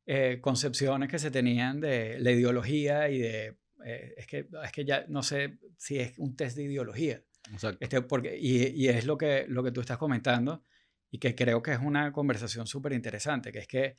eh, 0.06 0.38
concepciones 0.40 1.08
que 1.10 1.18
se 1.18 1.30
tenían 1.30 1.80
de 1.80 2.18
la 2.18 2.30
ideología 2.30 3.08
y 3.10 3.18
de... 3.18 3.56
eh, 3.84 4.14
es, 4.16 4.26
que, 4.26 4.48
es 4.64 4.72
que 4.72 4.84
ya 4.84 5.04
no 5.08 5.22
sé 5.22 5.58
si 5.76 5.98
es 5.98 6.18
un 6.18 6.36
test 6.36 6.56
de 6.56 6.64
ideología. 6.64 7.22
Exacto. 7.52 7.78
Este, 7.80 8.02
porque, 8.02 8.38
y, 8.38 8.66
y 8.68 8.88
es 8.88 9.06
lo 9.06 9.16
que, 9.16 9.46
lo 9.48 9.62
que 9.62 9.72
tú 9.72 9.80
estás 9.80 9.98
comentando 9.98 10.62
y 11.10 11.18
que 11.18 11.34
creo 11.34 11.62
que 11.62 11.72
es 11.72 11.80
una 11.80 12.12
conversación 12.12 12.66
súper 12.66 12.92
interesante, 12.92 13.50
que 13.50 13.60
es 13.60 13.66
que 13.66 13.96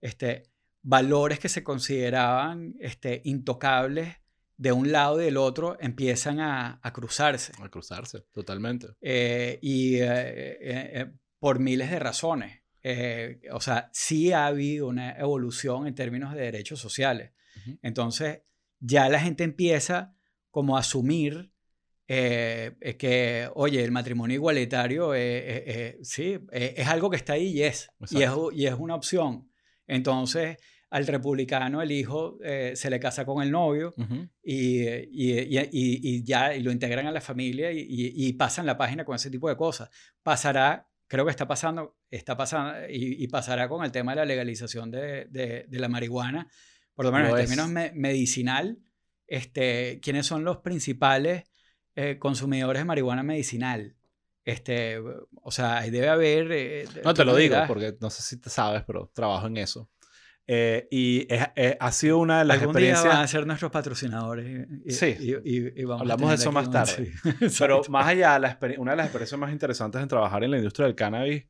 este, 0.00 0.42
valores 0.82 1.38
que 1.38 1.48
se 1.48 1.62
consideraban 1.62 2.74
este, 2.80 3.22
intocables 3.24 4.16
de 4.56 4.72
un 4.72 4.92
lado 4.92 5.20
y 5.20 5.24
del 5.24 5.38
otro 5.38 5.78
empiezan 5.80 6.40
a, 6.40 6.80
a 6.82 6.92
cruzarse. 6.92 7.52
A 7.62 7.68
cruzarse, 7.70 8.26
totalmente. 8.32 8.88
Eh, 9.00 9.58
y 9.62 9.96
eh, 9.96 10.06
eh, 10.06 10.58
eh, 10.60 11.12
por 11.38 11.60
miles 11.60 11.90
de 11.90 11.98
razones. 11.98 12.60
Eh, 12.82 13.40
o 13.52 13.60
sea, 13.60 13.88
sí 13.92 14.32
ha 14.32 14.46
habido 14.46 14.88
una 14.88 15.12
evolución 15.12 15.86
en 15.86 15.94
términos 15.94 16.34
de 16.34 16.42
derechos 16.42 16.78
sociales. 16.78 17.32
Ujú. 17.56 17.78
Entonces, 17.82 18.42
ya 18.80 19.08
la 19.08 19.20
gente 19.20 19.44
empieza 19.44 20.14
como 20.50 20.76
a 20.76 20.80
asumir 20.80 21.52
eh, 22.08 22.72
eh, 22.80 22.96
que, 22.96 23.48
oye, 23.54 23.84
el 23.84 23.92
matrimonio 23.92 24.34
igualitario 24.34 25.14
eh, 25.14 25.20
eh, 25.66 25.98
sí, 26.02 26.38
es 26.50 26.88
algo 26.88 27.08
que 27.08 27.16
está 27.16 27.34
ahí 27.34 27.48
y 27.48 27.62
es, 27.62 27.88
y 28.10 28.22
es, 28.22 28.30
y 28.52 28.66
es 28.66 28.74
una 28.74 28.96
opción. 28.96 29.48
Entonces, 29.86 30.56
al 30.90 31.06
republicano 31.06 31.82
el 31.82 31.92
hijo 31.92 32.36
se 32.74 32.90
le 32.90 32.98
casa 32.98 33.24
con 33.24 33.42
el 33.44 33.52
novio 33.52 33.94
y, 34.42 34.82
y, 34.88 35.48
y, 35.72 36.24
ya 36.24 36.52
lo 36.54 36.72
integran 36.72 37.06
a 37.06 37.12
la 37.12 37.20
familia 37.20 37.70
y, 37.72 38.32
pasan 38.32 38.66
la 38.66 38.76
página 38.76 39.04
con 39.04 39.14
ese 39.14 39.30
tipo 39.30 39.48
de 39.48 39.56
cosas. 39.56 39.88
Pasará, 40.24 40.88
creo 41.06 41.24
que 41.24 41.30
está 41.30 41.46
pasando, 41.46 41.96
está 42.10 42.36
pasando 42.36 42.88
y, 42.88 43.22
y 43.22 43.28
pasará 43.28 43.68
con 43.68 43.84
el 43.84 43.92
tema 43.92 44.12
de 44.12 44.16
la 44.16 44.24
legalización 44.24 44.90
de, 44.90 45.26
de- 45.26 45.66
de 45.68 45.78
la 45.78 45.86
marihuana, 45.88 46.48
por 47.02 47.06
lo 47.06 47.12
menos 47.12 47.30
Lo 47.30 47.38
en 47.38 47.44
términos 47.46 47.68
me- 47.70 47.92
medicinal. 47.94 48.78
Este, 49.26 50.00
¿Quiénes 50.02 50.26
son 50.26 50.44
los 50.44 50.58
principales 50.58 51.44
eh, 51.94 52.18
consumidores 52.18 52.80
de 52.82 52.84
marihuana 52.84 53.22
medicinal? 53.22 53.96
Este, 54.44 54.98
o 55.42 55.50
sea, 55.50 55.80
debe 55.82 56.08
haber... 56.10 56.52
eh, 56.52 56.84
No 57.02 57.14
te 57.14 57.24
lo 57.24 57.34
digo 57.34 57.56
porque 57.66 57.96
no 58.00 58.10
sé 58.10 58.22
si 58.22 58.38
te 58.38 58.50
sabes, 58.50 58.82
pero 58.86 59.10
trabajo 59.14 59.46
en 59.46 59.56
eso. 59.56 59.88
Eh, 60.46 60.88
y 60.90 61.26
es- 61.32 61.48
es- 61.56 61.76
ha 61.80 61.90
sido 61.92 62.18
una 62.18 62.40
de 62.40 62.44
las 62.44 62.58
Algún 62.60 62.74
día 62.76 62.90
experiencias. 62.90 63.14
van 63.14 63.24
a 63.24 63.28
ser 63.28 63.46
nuestros 63.46 63.70
patrocinadores. 63.70 64.66
Y, 64.84 64.90
Sí. 64.92 65.16
y- 65.44 65.80
y- 65.80 65.84
vamos 65.84 66.02
Hablamos 66.02 66.28
de 66.30 66.34
eso 66.36 66.52
más 66.52 66.66
un- 66.66 66.72
tarde. 66.72 66.92
sí, 67.06 67.12
Pero 67.58 67.80
más 67.88 68.06
allá, 68.08 68.38
la 68.38 68.58
una 68.78 68.90
de 68.90 68.96
las 68.98 69.06
experiencias 69.06 69.38
más 69.40 69.52
interesantes 69.52 70.02
en 70.02 70.08
trabajar 70.08 70.44
en 70.44 70.50
la 70.50 70.58
industria 70.58 70.84
del 70.86 70.94
cannabis 70.96 71.44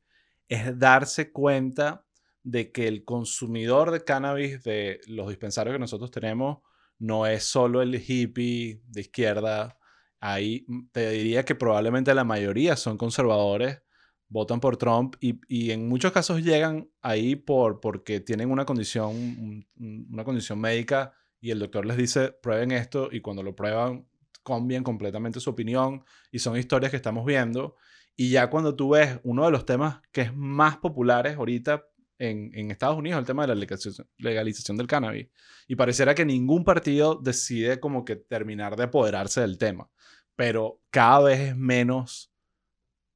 es 0.49 0.79
darse 0.79 1.33
cuenta 1.33 2.05
de 2.43 2.73
que 2.73 2.89
el 2.89 3.05
consumidor 3.05 3.91
de 3.91 4.05
cannabis 4.05 4.63
de 4.65 5.01
los 5.07 5.29
dispensarios 5.29 5.75
que 5.75 5.79
nosotros 5.81 6.11
tenemos 6.11 6.59
no 6.99 7.27
es 7.27 7.45
solo 7.45 7.83
el 7.83 7.95
hippie 7.97 8.83
de 8.87 9.01
izquierda. 9.01 9.79
Ahí 10.21 10.65
mm, 10.69 10.89
te 10.93 11.11
diría 11.11 11.45
que 11.45 11.55
probablemente 11.55 12.15
la 12.15 12.25
mayoría 12.25 12.77
son 12.77 12.97
conservadores, 12.99 13.83
votan 14.29 14.61
por 14.61 14.77
Trump 14.77 15.17
y, 15.21 15.41
y 15.49 15.71
en 15.73 15.89
muchos 15.89 16.13
casos 16.13 16.43
llegan 16.43 16.89
ahí 17.03 17.37
por, 17.37 17.81
porque 17.81 18.21
tienen 18.21 18.51
una 18.51 18.65
condición, 18.65 19.09
un- 19.17 19.67
un- 19.79 20.09
una 20.13 20.25
condición 20.25 20.61
médica 20.61 21.15
y 21.41 21.51
el 21.51 21.59
doctor 21.59 21.87
les 21.87 21.97
dice 21.97 22.33
prueben 22.43 22.71
esto 22.73 23.09
y 23.11 23.21
cuando 23.21 23.43
lo 23.43 23.55
prueban 23.57 24.07
cambian 24.45 24.83
completamente 24.85 25.41
su 25.41 25.51
opinión 25.51 26.05
y 26.31 26.39
son 26.39 26.57
historias 26.57 26.91
que 26.91 26.97
estamos 26.97 27.25
viendo. 27.27 27.77
Y 28.17 28.31
ya 28.31 28.51
cuando 28.51 28.77
tú 28.77 28.91
ves 28.91 29.19
uno 29.25 29.45
de 29.47 29.51
los 29.51 29.65
temas 29.65 30.01
que 30.13 30.23
es 30.23 30.35
más 30.37 30.77
populares 30.79 31.37
ahorita 31.37 31.87
en, 32.21 32.51
en 32.55 32.71
Estados 32.71 32.97
Unidos, 32.97 33.19
el 33.19 33.27
tema 33.27 33.43
de 33.43 33.49
la 33.49 33.55
legalización, 33.57 34.07
legalización 34.19 34.77
del 34.77 34.87
cannabis. 34.87 35.29
Y 35.67 35.75
pareciera 35.77 36.15
que 36.15 36.25
ningún 36.25 36.63
partido 36.65 37.17
decide 37.21 37.81
como 37.81 38.05
que 38.05 38.17
terminar 38.17 38.77
de 38.77 38.85
apoderarse 38.85 39.41
del 39.41 39.59
tema. 39.59 39.91
Pero 40.37 40.81
cada 40.91 41.21
vez 41.25 41.41
es 41.41 41.57
menos 41.57 42.33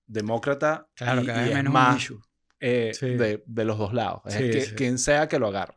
demócrata 0.07 0.89
Claro, 0.95 1.23
y, 1.23 1.27
cada 1.27 1.39
y 1.39 1.43
vez 1.43 1.51
es 1.51 1.57
menos 1.57 1.73
más 1.73 1.97
issue. 1.97 2.21
eh, 2.61 2.93
Sí. 2.95 3.07
de, 3.11 3.43
de 3.47 3.65
los 3.65 3.79
dos 3.79 3.93
lados. 3.93 4.23
Es 4.27 4.35
Sí, 4.35 4.51
que, 4.51 4.61
sí. 4.63 4.75
quien 4.75 4.99
sea 4.99 5.29
que 5.29 5.39
lo 5.39 5.49
agarre. 5.49 5.75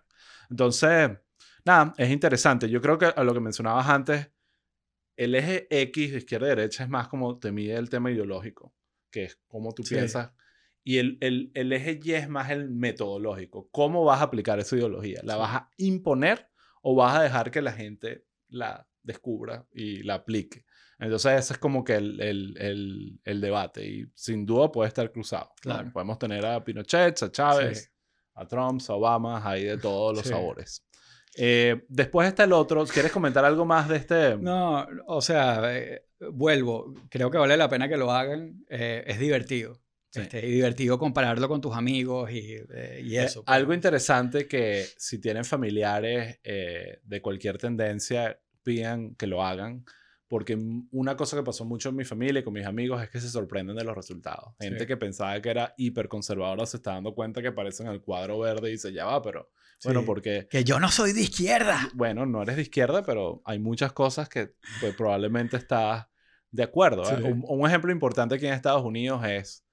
Entonces, 0.49 1.11
nada, 1.65 1.93
es 1.97 2.09
interesante. 2.09 2.69
Yo 2.69 2.81
creo 2.81 2.97
que 2.97 3.05
a 3.05 3.23
lo 3.23 3.33
que 3.33 3.39
mencionabas 3.39 3.87
antes, 3.87 4.29
el 5.17 5.35
eje 5.35 5.67
X 5.69 6.11
de 6.11 6.17
izquierda 6.19 6.47
y 6.47 6.49
derecha 6.49 6.83
es 6.83 6.89
más 6.89 7.07
como 7.07 7.39
te 7.39 7.51
mide 7.51 7.75
el 7.75 7.89
tema 7.89 8.11
ideológico, 8.11 8.73
que 9.11 9.25
es 9.25 9.39
cómo 9.47 9.73
tú 9.73 9.83
piensas. 9.83 10.31
Y 10.89 10.99
el, 10.99 11.17
el, 11.19 11.51
el 11.53 11.73
eje 11.73 11.99
Y 12.01 12.13
es 12.13 12.29
más 12.29 12.49
el 12.49 12.69
metodológico. 12.69 13.67
¿Cómo 13.71 14.05
vas 14.05 14.21
a 14.21 14.23
aplicar 14.23 14.57
esa 14.59 14.77
ideología? 14.77 15.19
¿La 15.23 15.33
Sí. 15.33 15.39
vas 15.39 15.55
a 15.55 15.69
imponer 15.75 16.47
o 16.81 16.95
vas 16.95 17.17
a 17.17 17.23
dejar 17.23 17.51
que 17.51 17.61
la 17.61 17.73
gente 17.73 18.23
la 18.47 18.87
descubra 19.03 19.67
y 19.73 20.03
la 20.03 20.13
aplique? 20.13 20.63
Entonces 20.97 21.39
ese 21.39 21.53
es 21.53 21.59
como 21.59 21.83
que 21.83 21.95
el, 21.95 22.21
el, 23.25 23.41
debate 23.41 23.85
y 23.85 24.05
sin 24.15 24.45
duda 24.45 24.71
puede 24.71 24.87
estar 24.87 25.11
cruzado. 25.11 25.49
¿no? 25.65 25.73
Claro. 25.73 25.91
Podemos 25.91 26.17
tener 26.19 26.45
a 26.45 26.63
Pinochet, 26.63 27.21
a 27.21 27.31
Chávez, 27.33 27.79
Sí. 27.83 27.89
a 28.35 28.47
Trump, 28.47 28.81
a 28.87 28.93
Obama, 28.93 29.41
ahí 29.45 29.65
de 29.65 29.77
todos 29.77 30.15
los 30.15 30.23
Sí. 30.23 30.29
sabores. 30.29 30.85
Eh, 31.35 31.83
después 31.89 32.29
está 32.29 32.45
el 32.45 32.53
otro. 32.53 32.85
¿Quieres 32.85 33.11
comentar 33.11 33.43
algo 33.43 33.65
más 33.65 33.89
de 33.89 33.97
este? 33.97 34.37
No, 34.37 34.87
o 35.05 35.21
sea, 35.21 35.77
eh, 35.77 36.05
vuelvo. 36.31 36.93
Creo 37.09 37.29
que 37.29 37.37
vale 37.37 37.57
la 37.57 37.67
pena 37.69 37.89
que 37.89 37.97
lo 37.97 38.09
hagan. 38.09 38.63
eh, 38.69 39.03
es 39.05 39.19
divertido. 39.19 39.81
Sí. 40.17 40.21
Este, 40.23 40.47
y 40.47 40.51
divertido 40.51 40.97
compararlo 40.99 41.47
con 41.47 41.61
tus 41.61 41.75
amigos 41.75 42.31
y, 42.31 42.55
eh, 42.73 43.01
y 43.03 43.15
Eh, 43.17 43.23
eso. 43.23 43.43
algo 43.45 43.69
pero- 43.69 43.75
interesante 43.75 44.47
que 44.47 44.85
si 44.97 45.19
tienen 45.19 45.45
familiares 45.45 46.39
eh, 46.43 46.99
de 47.03 47.21
cualquier 47.21 47.57
tendencia, 47.57 48.39
pidan 48.63 49.15
que 49.15 49.27
lo 49.27 49.43
hagan. 49.43 49.85
Porque 50.29 50.57
una 50.91 51.15
cosa 51.15 51.37
que 51.37 51.43
pasó 51.43 51.63
mucho 51.63 51.87
en 51.87 51.95
mi 51.95 52.03
familia 52.03 52.41
y 52.41 52.43
con 52.43 52.51
mis 52.53 52.65
amigos 52.65 53.01
es 53.01 53.09
que 53.09 53.21
se 53.21 53.29
sorprenden 53.29 53.77
de 53.77 53.85
los 53.85 53.95
resultados. 53.95 54.55
Gente 54.59 54.81
Sí. 54.81 54.85
que 54.85 54.97
pensaba 54.97 55.41
que 55.41 55.49
era 55.49 55.73
hiperconservadora 55.77 56.65
se 56.65 56.75
está 56.77 56.91
dando 56.95 57.15
cuenta 57.15 57.41
que 57.41 57.47
aparecen 57.47 57.87
en 57.87 57.93
el 57.93 58.01
cuadro 58.01 58.37
verde 58.39 58.67
y 58.67 58.71
dice, 58.73 58.91
ya 58.91 59.05
va, 59.05 59.21
pero 59.21 59.49
bueno, 59.85 60.01
Sí. 60.01 60.05
porque 60.05 60.47
Que 60.49 60.65
yo 60.65 60.81
no 60.81 60.89
soy 60.91 61.13
de 61.13 61.21
izquierda. 61.21 61.89
bueno, 61.93 62.25
no 62.25 62.41
eres 62.43 62.57
de 62.57 62.63
izquierda, 62.63 63.03
pero 63.05 63.41
hay 63.45 63.59
muchas 63.59 63.93
cosas 63.93 64.27
que 64.27 64.53
pues, 64.81 64.93
probablemente 64.97 65.55
estás 65.55 66.07
de 66.51 66.63
acuerdo. 66.63 67.03
¿eh? 67.03 67.15
Sí. 67.19 67.23
Un, 67.23 67.45
un 67.47 67.65
ejemplo 67.67 67.91
importante 67.93 68.35
aquí 68.35 68.47
en 68.47 68.53
Estados 68.53 68.83
Unidos 68.83 69.23
es 69.25 69.63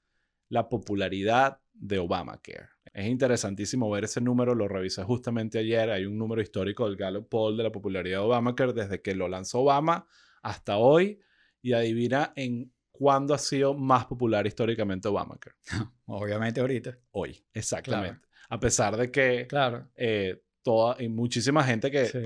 la 0.55 0.69
popularidad 0.69 1.59
de 1.73 1.99
Obamacare. 1.99 2.69
Es 2.93 3.07
interesantísimo 3.07 3.91
ver 3.91 4.05
ese 4.05 4.21
número, 4.21 4.55
lo 4.55 4.69
revisé 4.69 5.03
justamente 5.03 5.59
ayer, 5.59 5.91
hay 5.91 6.07
un 6.07 6.17
número 6.17 6.41
histórico 6.41 6.87
del 6.87 6.97
Gallup 6.97 7.29
Poll 7.29 7.57
de 7.57 7.65
la 7.65 7.73
popularidad 7.73 8.21
de 8.21 8.25
Obamacare 8.25 8.73
desde 8.73 9.03
que 9.03 9.17
lo 9.17 9.27
lanzó 9.29 9.61
Obama 9.63 10.07
hasta 10.43 10.77
hoy 10.77 11.19
y 11.61 11.73
adivina 11.73 12.33
en 12.37 12.73
cuándo 12.93 13.35
ha 13.35 13.39
sido 13.39 13.75
más 13.75 14.07
popular 14.07 14.47
históricamente 14.47 15.09
Obamacare. 15.09 15.57
Obviamente 16.07 16.61
ahorita. 16.61 16.97
Hoy, 17.11 17.45
exactamente. 17.53 18.29
A 18.49 18.61
pesar 18.61 18.97
de 18.97 19.11
que 19.11 19.47
Claro. 19.49 19.89
eh, 19.97 20.41
toda, 20.63 20.97
muchísima 21.09 21.65
gente 21.65 21.91
que 21.91 22.07
Sí. 22.07 22.19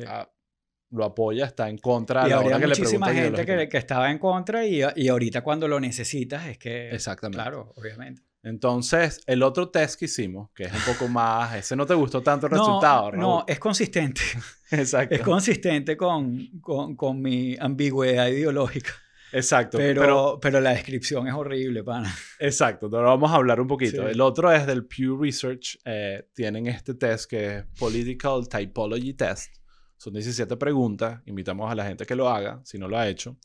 Lo 0.90 1.04
apoya 1.04 1.44
está 1.46 1.68
en 1.68 1.78
contra 1.78 2.26
Y 2.28 2.32
habría 2.32 2.58
que 2.58 2.66
le 2.66 2.68
muchísima 2.68 3.08
preguntan 3.08 3.44
gente 3.46 3.68
que, 3.68 3.76
estaba 3.78 4.10
en 4.10 4.18
contra 4.18 4.64
y, 4.66 4.80
y 4.96 5.08
ahorita 5.08 5.42
cuando 5.42 5.68
lo 5.68 5.78
necesitas 5.80 6.46
es 6.46 6.58
que... 6.58 6.90
Exactamente. 6.90 7.42
Claro, 7.42 7.72
obviamente. 7.76 8.22
Entonces, 8.42 9.20
el 9.26 9.42
otro 9.42 9.68
test 9.68 9.98
que 9.98 10.06
hicimos, 10.06 10.50
que 10.54 10.64
es 10.64 10.72
un 10.72 10.80
poco 10.94 11.08
más, 11.08 11.54
ese 11.56 11.76
no 11.76 11.84
te 11.84 11.94
gustó 11.94 12.22
tanto 12.22 12.46
el 12.46 12.52
No, 12.52 12.58
resultado, 12.58 13.10
Raúl. 13.10 13.20
no, 13.20 13.44
es 13.46 13.58
consistente. 13.58 14.22
Exacto. 14.70 15.14
Es 15.14 15.20
consistente 15.22 15.96
con, 15.96 16.46
con, 16.60 16.94
con 16.96 17.20
mi 17.20 17.56
ambigüedad 17.58 18.28
ideológica. 18.28 18.92
Exacto. 19.32 19.76
Pero, 19.76 20.00
Pero, 20.00 20.38
pero, 20.40 20.60
la 20.60 20.70
descripción 20.70 21.28
es 21.28 21.34
horrible, 21.34 21.84
pana. 21.84 22.14
exacto. 22.38 22.86
Ahora 22.86 23.08
vamos 23.08 23.30
a 23.30 23.34
hablar 23.34 23.60
un 23.60 23.66
poquito. 23.66 24.02
Sí. 24.04 24.12
El 24.12 24.20
otro 24.22 24.50
es 24.52 24.66
del 24.66 24.86
Pew 24.86 25.20
Research. 25.20 25.76
eh, 25.84 26.26
tienen 26.32 26.66
este 26.66 26.94
test 26.94 27.28
que 27.28 27.56
es 27.58 27.64
Political 27.78 28.48
Typology 28.48 29.12
Test. 29.14 29.54
Son 29.98 30.14
17 30.14 30.56
preguntas. 30.56 31.20
Invitamos 31.26 31.70
a 31.70 31.74
la 31.74 31.84
gente 31.84 32.06
que 32.06 32.14
lo 32.16 32.28
haga, 32.30 32.60
si 32.64 32.78
no 32.78 32.88
lo 32.88 32.96
ha 32.98 33.06
hecho. 33.08 33.36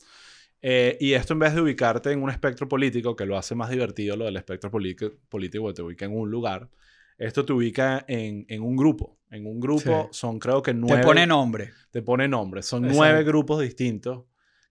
Eh, 0.62 0.98
y 1.02 1.12
esto 1.14 1.34
en 1.34 1.40
vez 1.40 1.54
de 1.54 1.60
ubicarte 1.62 2.12
en 2.12 2.24
un 2.24 2.30
espectro 2.30 2.70
político, 2.70 3.16
que 3.18 3.26
lo 3.26 3.38
hace 3.38 3.54
más 3.54 3.70
divertido 3.70 4.16
lo 4.16 4.24
del 4.26 4.38
espectro 4.38 4.72
político, 4.72 5.74
te 5.74 5.82
ubica 5.82 6.06
en 6.06 6.16
un 6.16 6.32
lugar, 6.32 6.70
esto 7.18 7.44
te 7.44 7.52
ubica 7.52 8.06
en, 8.08 8.46
en 8.48 8.62
un 8.62 8.78
grupo. 8.78 9.20
En 9.30 9.46
un 9.46 9.60
grupo 9.60 10.10
Sí. 10.12 10.18
son 10.20 10.40
creo 10.40 10.62
que 10.62 10.74
nueve... 10.74 11.02
Te 11.02 11.06
pone 11.06 11.28
nombre. 11.28 11.72
te 11.92 12.02
pone 12.02 12.28
nombre. 12.30 12.62
Son 12.62 12.86
Exacto. 12.86 12.98
nueve 13.04 13.24
grupos 13.26 13.62
distintos 13.62 14.24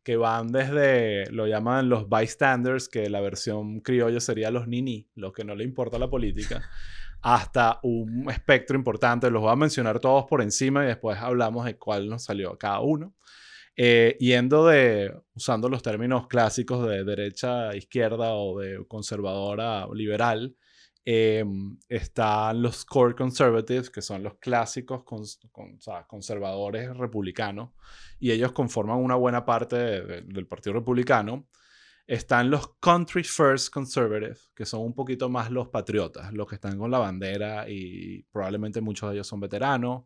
que 0.03 0.17
van 0.17 0.49
desde, 0.49 1.31
lo 1.31 1.47
llaman 1.47 1.89
los 1.89 2.09
bystanders, 2.09 2.89
que 2.89 3.09
la 3.11 3.21
versión 3.21 3.81
criolla 3.81 4.19
sería 4.21 4.51
los 4.51 4.67
nini, 4.67 5.09
los 5.15 5.33
que 5.33 5.45
no 5.45 5.55
le 5.55 5.63
importa 5.65 5.99
la 5.99 6.09
política, 6.11 6.63
hasta 7.23 7.79
un 7.83 8.29
espectro 8.31 8.77
importante. 8.77 9.31
Los 9.31 9.43
voy 9.43 9.53
a 9.53 9.57
mencionar 9.57 10.01
todos 10.01 10.25
por 10.25 10.43
encima 10.43 10.85
y 10.85 10.89
después 10.89 11.19
hablamos 11.19 11.65
de 11.65 11.77
cuál 11.79 12.09
nos 12.09 12.25
salió 12.25 12.59
cada 12.59 12.81
uno. 12.81 13.15
Eh, 13.75 14.17
yendo 14.21 14.67
de, 14.67 15.15
usando 15.35 15.69
los 15.69 15.83
términos 15.83 16.27
clásicos 16.27 16.87
de 16.87 17.05
derecha, 17.05 17.75
izquierda 17.75 18.35
o 18.35 18.59
de 18.59 18.85
conservadora, 18.87 19.87
liberal, 19.95 20.55
eh, 21.05 21.45
están 21.89 22.61
los 22.63 22.85
core 22.85 23.15
conservatives, 23.15 23.89
que 23.91 24.03
son 24.03 24.23
los 24.23 24.35
clásicos 24.39 25.05
conservadores 26.07 26.97
republicanos, 26.97 27.71
y 28.21 28.31
ellos 28.31 28.53
conforman 28.53 28.99
una 28.99 29.15
buena 29.17 29.45
parte 29.45 29.77
de- 29.77 30.03
de- 30.03 30.23
del 30.23 30.47
Partido 30.47 30.75
Republicano. 30.75 31.49
Están 32.13 32.51
los 32.51 32.75
country 32.79 33.25
first 33.25 33.73
conservatives, 33.73 34.51
que 34.55 34.67
son 34.67 34.83
un 34.83 34.93
poquito 34.95 35.31
más 35.31 35.51
los 35.51 35.69
patriotas, 35.69 36.31
los 36.33 36.47
que 36.47 36.57
están 36.57 36.77
con 36.79 36.91
la 36.91 36.99
bandera 36.99 37.67
y 37.71 38.23
probablemente 38.31 38.81
muchos 38.83 39.09
de 39.09 39.15
ellos 39.17 39.27
son 39.27 39.41
veteranos. 39.41 40.05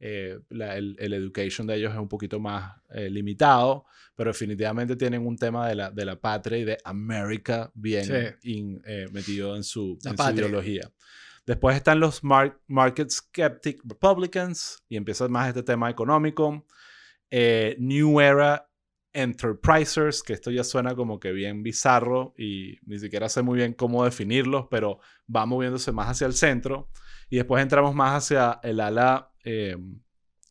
eh, 0.00 0.40
la- 0.50 0.76
el, 0.76 0.96
el 0.98 1.12
education 1.14 1.66
de 1.68 1.76
ellos 1.76 1.92
es 1.92 1.98
un 1.98 2.08
poquito 2.08 2.40
más 2.40 2.74
eh, 2.90 3.08
limitado, 3.08 3.84
pero 4.16 4.30
definitivamente 4.32 4.96
tienen 4.96 5.24
un 5.24 5.36
tema 5.36 5.68
de 5.68 5.76
la, 5.76 5.90
de 5.92 6.04
la 6.04 6.16
patria 6.20 6.58
y 6.58 6.64
de 6.64 6.76
América 6.84 7.70
bien 7.74 8.04
Sí. 8.04 8.50
in- 8.58 8.82
eh, 8.84 9.06
metido 9.12 9.54
en 9.56 9.62
su, 9.62 9.96
en 10.04 10.16
su 10.16 10.22
ideología. 10.34 10.90
Después 11.46 11.76
están 11.76 12.00
los 12.00 12.22
mar- 12.24 12.58
Market 12.66 13.08
Skeptic 13.10 13.80
Republicans 13.84 14.82
y 14.88 14.96
empieza 14.96 15.28
más 15.28 15.48
este 15.48 15.62
tema 15.62 15.88
económico. 15.88 16.66
Eh, 17.30 17.76
New 17.78 18.20
Era 18.20 18.68
Enterprisers, 19.14 20.22
que 20.22 20.32
esto 20.32 20.50
ya 20.50 20.64
suena 20.64 20.94
como 20.94 21.20
que 21.20 21.32
bien 21.32 21.62
bizarro 21.62 22.34
y 22.36 22.78
ni 22.84 22.98
siquiera 22.98 23.28
sé 23.28 23.42
muy 23.42 23.56
bien 23.56 23.72
cómo 23.72 24.04
definirlos, 24.04 24.66
pero 24.70 24.98
va 25.34 25.46
moviéndose 25.46 25.92
más 25.92 26.08
hacia 26.08 26.26
el 26.26 26.34
centro. 26.34 26.90
Y 27.30 27.36
después 27.36 27.62
entramos 27.62 27.94
más 27.94 28.24
hacia 28.24 28.60
el 28.62 28.80
ala 28.80 29.32
eh, 29.44 29.76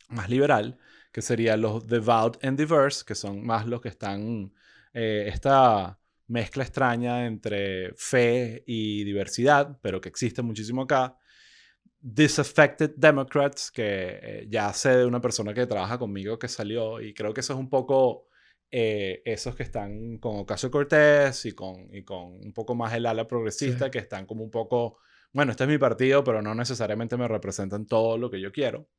más 0.10 0.30
liberal, 0.30 0.80
que 1.12 1.22
serían 1.22 1.62
los 1.62 1.86
Devout 1.86 2.44
and 2.44 2.58
Diverse, 2.58 3.04
que 3.06 3.16
son 3.16 3.46
más 3.46 3.68
los 3.68 3.82
que 3.82 3.90
están 3.90 4.54
eh, 4.94 5.26
esta 5.28 6.00
mezcla 6.28 6.64
extraña 6.64 7.26
entre 7.26 7.94
fe 7.96 8.64
y 8.66 9.04
diversidad, 9.04 9.78
pero 9.82 10.00
que 10.00 10.10
existe 10.10 10.42
muchísimo 10.42 10.84
acá. 10.84 11.18
Disaffected 12.00 12.92
Democrats, 12.96 13.72
que 13.72 14.20
eh, 14.22 14.48
ya 14.50 14.74
sé 14.74 14.98
de 14.98 15.06
una 15.06 15.22
persona 15.22 15.54
que 15.54 15.66
trabaja 15.66 15.98
conmigo 15.98 16.40
que 16.40 16.48
salió 16.48 17.00
y 17.02 17.14
creo 17.14 17.34
que 17.34 17.42
eso 17.42 17.54
es 17.54 17.60
un 17.60 17.70
poco 17.70 18.28
eh, 18.76 19.22
esos 19.24 19.56
que 19.56 19.62
están 19.62 20.18
con 20.18 20.38
Ocasio 20.38 20.72
Cortés 20.72 21.46
y 21.46 21.52
con, 21.52 21.94
y 21.96 22.02
con 22.04 22.34
un 22.44 22.54
poco 22.54 22.74
más 22.74 22.92
el 22.96 23.06
ala 23.06 23.28
progresista, 23.28 23.86
Sí. 23.86 23.92
que 23.92 24.00
están 24.00 24.26
como 24.26 24.44
un 24.44 24.50
poco, 24.50 24.98
bueno, 25.32 25.52
este 25.52 25.66
es 25.66 25.70
mi 25.70 25.78
partido, 25.78 26.24
pero 26.24 26.42
no 26.42 26.56
necesariamente 26.56 27.16
me 27.16 27.28
representan 27.28 27.86
todo 27.86 28.18
lo 28.18 28.32
que 28.32 28.42
yo 28.42 28.52
quiero. 28.52 28.90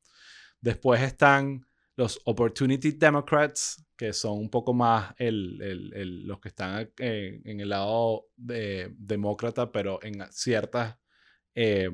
Después 0.61 1.01
están 1.01 1.65
los 1.97 2.21
Opportunity 2.23 2.91
Democrats, 2.91 3.85
que 3.97 4.13
son 4.13 4.37
un 4.39 4.49
poco 4.49 4.73
más 4.73 5.13
el- 5.17 5.61
el- 5.61 5.93
el- 5.93 6.27
los 6.27 6.39
que 6.39 6.47
están 6.49 6.89
eh, 6.99 7.41
en 7.43 7.59
el 7.59 7.67
lado 7.69 8.27
de- 8.37 8.93
demócrata, 8.97 9.73
pero 9.73 9.99
en 10.03 10.23
ciertas, 10.31 10.95
eh, 11.53 11.89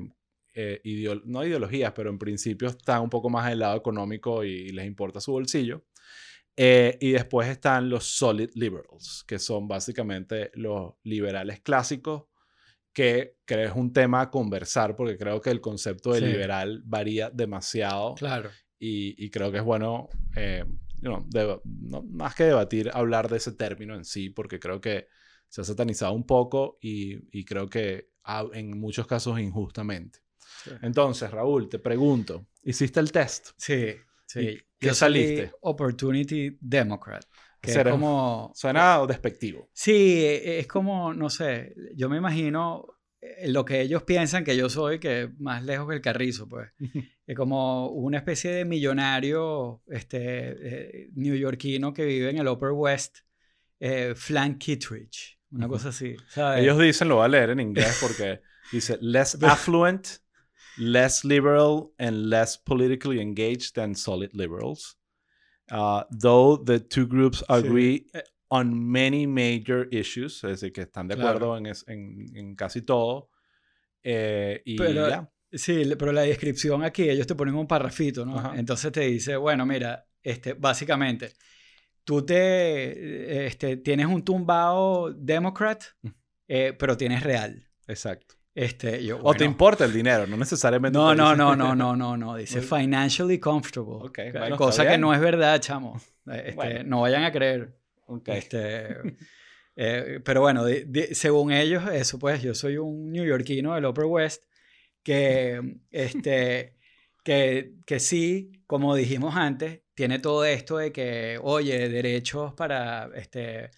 eh, 0.54 0.80
ideo- 0.84 1.22
no 1.24 1.44
ideologías, 1.44 1.92
pero 1.92 2.10
en 2.10 2.18
principio 2.18 2.68
están 2.68 3.02
un 3.02 3.10
poco 3.10 3.28
más 3.28 3.46
en 3.46 3.52
el 3.54 3.58
lado 3.58 3.76
económico 3.76 4.44
y, 4.44 4.70
les 4.70 4.86
importa 4.86 5.20
su 5.20 5.32
bolsillo. 5.32 5.84
Eh, 6.56 6.98
y 7.00 7.12
después 7.12 7.48
están 7.48 7.88
los 7.88 8.04
Solid 8.04 8.50
Liberals, 8.54 9.24
que 9.26 9.38
son 9.38 9.66
básicamente 9.68 10.50
los 10.54 10.94
liberales 11.02 11.60
clásicos, 11.60 12.24
que 12.92 13.38
creo 13.46 13.70
es 13.70 13.74
un 13.76 13.92
tema 13.92 14.20
a 14.20 14.30
conversar, 14.30 14.94
porque 14.94 15.16
creo 15.16 15.40
que 15.40 15.50
el 15.50 15.60
concepto 15.62 16.12
de 16.12 16.20
Sí. 16.20 16.26
liberal 16.26 16.82
varía 16.84 17.30
demasiado 17.30 18.14
Claro. 18.16 18.50
y, 18.78 19.14
y 19.24 19.30
creo 19.30 19.50
que 19.50 19.58
es 19.58 19.64
bueno, 19.64 20.08
eh, 20.36 20.64
you 21.00 21.08
know, 21.08 21.24
deba- 21.30 21.60
no, 21.64 22.02
más 22.02 22.34
que 22.34 22.44
debatir, 22.44 22.90
hablar 22.92 23.30
de 23.30 23.38
ese 23.38 23.52
término 23.52 23.94
en 23.94 24.04
sí, 24.04 24.28
porque 24.28 24.60
creo 24.60 24.80
que 24.80 25.08
se 25.48 25.62
ha 25.62 25.64
satanizado 25.64 26.12
un 26.12 26.26
poco 26.26 26.78
y, 26.82 27.16
y 27.38 27.44
creo 27.46 27.66
que 27.66 28.10
ha- 28.24 28.44
en 28.52 28.78
muchos 28.78 29.06
casos 29.06 29.40
injustamente. 29.40 30.18
Sí. 30.64 30.70
Entonces, 30.82 31.30
Raúl, 31.30 31.68
te 31.70 31.78
pregunto, 31.78 32.46
¿hiciste 32.62 33.00
el 33.00 33.10
test? 33.10 33.50
Sí, 33.56 33.94
sí. 34.32 34.40
¿Y 34.40 34.62
qué 34.78 34.94
saliste? 34.94 35.52
Opportunity 35.60 36.56
Democrat. 36.60 37.24
Que 37.60 37.72
es 37.72 37.84
como... 37.84 38.52
Suena 38.54 39.06
despectivo. 39.06 39.68
Sí, 39.72 40.24
e- 40.24 40.58
es 40.58 40.66
como, 40.66 41.14
no 41.14 41.30
sé, 41.30 41.74
yo 41.94 42.08
me 42.08 42.16
imagino 42.16 42.86
eh, 43.20 43.48
lo 43.48 43.64
que 43.64 43.80
ellos 43.80 44.02
piensan 44.02 44.42
que 44.44 44.56
yo 44.56 44.68
soy, 44.68 44.98
que 44.98 45.30
más 45.38 45.62
lejos 45.62 45.88
que 45.88 45.94
el 45.94 46.00
carrizo, 46.00 46.48
pues. 46.48 46.70
Es 47.24 47.36
como 47.36 47.88
una 47.90 48.18
especie 48.18 48.50
de 48.50 48.64
millonario 48.64 49.80
este, 49.86 51.04
eh, 51.04 51.10
neoyorquino 51.14 51.92
que 51.92 52.04
vive 52.04 52.30
en 52.30 52.38
el 52.38 52.48
Upper 52.48 52.72
West, 52.72 53.18
eh, 53.78 54.14
Flank 54.16 54.58
Kittredge, 54.58 55.38
una 55.52 55.66
Ujú. 55.66 55.74
cosa 55.74 55.90
así, 55.90 56.16
¿sabes? 56.28 56.62
Ellos 56.62 56.78
dicen, 56.80 57.08
lo 57.08 57.16
voy 57.16 57.26
a 57.26 57.28
leer 57.28 57.50
en 57.50 57.60
inglés 57.60 57.96
porque 58.00 58.40
dice, 58.72 58.98
less 59.00 59.38
affluent, 59.42 60.08
less 60.78 61.24
liberal, 61.24 61.92
and 61.98 62.28
less 62.30 62.56
politically 62.56 63.20
engaged 63.20 63.74
than 63.74 63.94
solid 63.94 64.30
liberals. 64.34 64.96
Uh, 65.70 66.02
though 66.10 66.56
the 66.62 66.80
two 66.80 67.06
groups 67.06 67.42
agree 67.48 68.06
Eh. 68.14 68.22
on 68.50 68.74
many 68.74 69.26
major 69.26 69.88
issues, 69.90 70.42
es 70.44 70.60
decir, 70.60 70.72
que 70.72 70.82
están 70.82 71.08
de 71.08 71.14
Claro. 71.14 71.28
acuerdo 71.30 71.56
en, 71.56 71.66
es- 71.66 71.84
en- 71.88 72.26
en 72.36 72.54
casi 72.54 72.82
todo. 72.82 73.30
Eh, 74.02 74.60
y 74.64 74.76
Pero- 74.76 75.08
ya. 75.08 75.28
Sí, 75.54 75.82
pero 75.98 76.12
la 76.12 76.22
descripción 76.22 76.82
aquí, 76.82 77.08
ellos 77.10 77.26
te 77.26 77.34
ponen 77.34 77.54
un 77.54 77.66
parrafito, 77.66 78.24
¿no? 78.24 78.38
Ajá. 78.38 78.54
Entonces 78.58 78.90
te 78.90 79.00
dice, 79.02 79.36
bueno, 79.36 79.66
mira, 79.66 80.06
este, 80.22 80.54
básicamente, 80.54 81.34
tú 82.04 82.24
te, 82.24 83.46
este, 83.46 83.76
tienes 83.76 84.06
un 84.06 84.22
tumbado 84.24 85.12
democrat, 85.12 85.82
Mm. 86.02 86.08
eh, 86.48 86.72
pero 86.78 86.96
tienes 86.96 87.22
real. 87.22 87.68
Exacto. 87.86 88.34
Este, 88.54 89.02
yo, 89.04 89.16
O 89.16 89.32
te 89.32 89.38
bueno, 89.38 89.44
importa 89.44 89.84
el 89.86 89.92
dinero, 89.92 90.26
no 90.26 90.36
necesariamente. 90.36 90.98
No, 90.98 91.14
no, 91.14 91.34
no, 91.34 91.56
no, 91.56 91.74
no, 91.74 91.96
no, 91.96 92.16
no. 92.16 92.36
Dice 92.36 92.60
financially 92.60 93.38
comfortable. 93.38 93.94
Ok, 93.94 94.12
Que- 94.12 94.32
bueno, 94.32 94.56
cosa 94.56 94.86
que 94.86 94.98
no 94.98 95.14
es 95.14 95.20
verdad, 95.20 95.58
chamo. 95.60 95.98
Eh, 96.26 96.42
Este, 96.46 96.52
Bueno. 96.54 96.82
No 96.84 97.00
vayan 97.00 97.24
a 97.24 97.32
creer. 97.32 97.74
Ok. 98.06 98.28
Este, 98.28 98.88
eh, 99.76 100.20
pero 100.22 100.42
bueno, 100.42 100.66
di- 100.66 100.84
di- 100.86 101.14
según 101.14 101.50
ellos, 101.52 101.82
eso 101.92 102.18
pues, 102.18 102.42
yo 102.42 102.54
soy 102.54 102.76
un 102.76 103.10
neoyorquino 103.10 103.74
del 103.74 103.86
Upper 103.86 104.04
West 104.04 104.44
que, 105.02 105.78
este, 105.90 106.76
que, 107.24 107.72
que 107.86 108.00
sí, 108.00 108.52
como 108.66 108.94
dijimos 108.94 109.34
antes, 109.34 109.80
tiene 109.94 110.18
todo 110.18 110.44
esto 110.44 110.76
de 110.76 110.92
que, 110.92 111.38
oye, 111.42 111.88
derechos 111.88 112.52
para 112.54 113.08
este, 113.14 113.70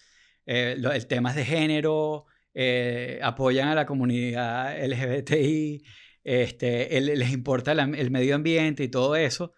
eh, 0.47 0.75
lo- 0.79 0.93
el 0.93 1.07
temas 1.07 1.37
de 1.37 1.45
género, 1.45 2.27
eh, 2.55 3.19
apoyan 3.23 3.69
a 3.69 3.75
la 3.75 3.85
comunidad 3.87 4.79
LGBTI, 4.83 5.83
este, 6.23 6.97
el- 6.97 7.19
les 7.19 7.33
importa 7.33 7.73
el 7.73 8.11
medio 8.11 8.35
ambiente 8.35 8.85
y 8.85 8.89
todo 8.89 9.17
eso, 9.17 9.53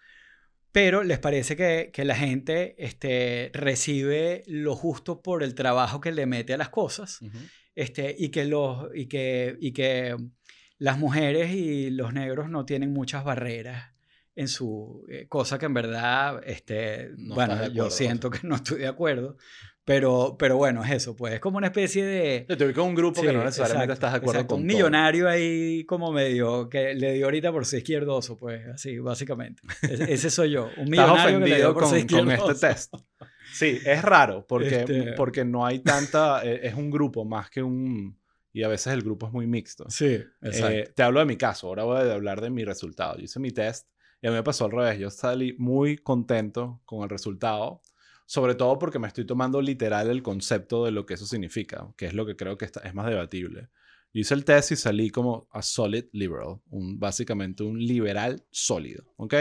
pero 0.72 1.02
les 1.04 1.18
parece 1.18 1.56
que, 1.56 1.90
que 1.92 2.04
la 2.04 2.16
gente 2.16 2.74
este, 2.78 3.50
recibe 3.54 4.42
lo 4.46 4.74
justo 4.74 5.22
por 5.22 5.42
el 5.42 5.54
trabajo 5.54 6.00
que 6.00 6.12
le 6.12 6.26
mete 6.26 6.54
a 6.54 6.58
las 6.58 6.68
cosas 6.70 7.20
este, 7.74 8.14
y, 8.18 8.30
que 8.30 8.44
los, 8.46 8.88
y, 8.94 9.06
que, 9.06 9.56
y 9.60 9.72
que 9.72 10.16
las 10.78 10.98
mujeres 10.98 11.52
y 11.52 11.90
los 11.90 12.12
negros 12.12 12.50
no 12.50 12.64
tienen 12.66 12.92
muchas 12.92 13.24
barreras 13.24 13.92
en 14.34 14.48
su 14.48 15.06
eh, 15.08 15.26
cosa 15.28 15.58
que 15.58 15.64
en 15.66 15.72
verdad, 15.74 16.42
este, 16.44 17.10
No 17.16 17.34
bueno, 17.36 17.54
yo 17.72 17.84
siento 17.90 18.28
que 18.30 18.40
no 18.42 18.56
estoy 18.56 18.80
de 18.80 18.86
acuerdo, 18.88 19.38
pero, 19.86 20.36
pero 20.38 20.56
bueno, 20.56 20.84
es 20.84 20.90
eso, 20.90 21.14
pues 21.16 21.32
es 21.34 21.40
como 21.40 21.58
una 21.58 21.68
especie 21.68 22.04
de... 22.04 22.44
Yo 22.48 22.56
te 22.56 22.64
ubico 22.66 22.82
un 22.82 22.94
grupo 22.96 23.22
que 23.22 23.28
Sí, 23.28 23.34
no 23.34 23.44
necesariamente 23.44 23.92
exacto, 23.92 23.92
estás 23.94 24.12
de 24.12 24.16
acuerdo 24.18 24.40
exacto, 24.40 24.54
con 24.56 24.62
Un 24.62 24.66
todo. 24.68 24.76
millonario 24.76 25.28
ahí 25.28 25.84
como 25.84 26.12
medio, 26.12 26.68
que 26.68 26.94
le 26.94 27.12
dio 27.14 27.26
ahorita 27.26 27.52
por 27.52 27.64
ser 27.64 27.78
izquierdoso, 27.78 28.36
pues 28.36 28.66
así, 28.66 28.98
básicamente. 28.98 29.62
Ese, 29.82 30.12
ese 30.12 30.30
soy 30.30 30.50
yo, 30.50 30.68
un 30.76 30.90
millonario 30.90 31.38
que 31.38 31.46
le 31.46 31.56
dio 31.56 31.72
por 31.72 31.84
con, 31.84 31.92
ser 31.92 32.06
con 32.06 32.18
izquierdoso. 32.18 32.50
este 32.52 32.66
test. 32.68 32.94
Sí, 33.54 33.78
es 33.86 34.02
raro 34.02 34.44
porque, 34.46 34.80
Este- 34.80 35.12
porque 35.12 35.44
no 35.44 35.64
hay 35.64 35.78
tanta... 35.78 36.44
eh, 36.44 36.60
Es 36.64 36.74
un 36.74 36.90
grupo 36.90 37.24
más 37.24 37.48
que 37.48 37.62
un... 37.62 38.18
Y 38.52 38.64
a 38.64 38.68
veces 38.68 38.92
el 38.92 39.02
grupo 39.02 39.26
es 39.28 39.32
muy 39.32 39.46
mixto. 39.46 39.84
Sí, 39.88 40.18
exacto. 40.42 40.68
Eh, 40.70 40.92
te 40.96 41.02
hablo 41.04 41.20
de 41.20 41.26
mi 41.26 41.36
caso, 41.36 41.68
ahora 41.68 41.84
voy 41.84 41.98
a 41.98 42.12
hablar 42.12 42.40
de 42.40 42.50
mi 42.50 42.64
resultado. 42.64 43.16
Yo 43.18 43.24
hice 43.24 43.38
mi 43.38 43.50
test 43.52 43.86
y 44.20 44.26
a 44.26 44.30
mí 44.30 44.36
me 44.36 44.42
pasó 44.42 44.64
al 44.64 44.72
revés. 44.72 44.98
Yo 44.98 45.10
salí 45.10 45.54
muy 45.58 45.96
contento 45.98 46.80
con 46.86 47.02
el 47.04 47.08
resultado, 47.10 47.82
sobre 48.26 48.56
todo 48.56 48.78
porque 48.78 48.98
me 48.98 49.06
estoy 49.06 49.24
tomando 49.24 49.62
literal 49.62 50.10
el 50.10 50.22
concepto 50.22 50.84
de 50.84 50.90
lo 50.90 51.06
que 51.06 51.14
eso 51.14 51.26
significa, 51.26 51.88
que 51.96 52.06
es 52.06 52.14
lo 52.14 52.26
que 52.26 52.36
creo 52.36 52.58
que 52.58 52.66
es 52.66 52.94
más 52.94 53.06
debatible. 53.06 53.68
Yo 54.12 54.20
hice 54.20 54.34
el 54.34 54.44
test 54.44 54.72
y 54.72 54.76
salí 54.76 55.10
como 55.10 55.48
a 55.52 55.62
solid 55.62 56.06
liberal, 56.12 56.60
un, 56.70 56.98
básicamente 56.98 57.62
un 57.62 57.78
liberal 57.78 58.44
sólido, 58.50 59.04
¿ok? 59.16 59.34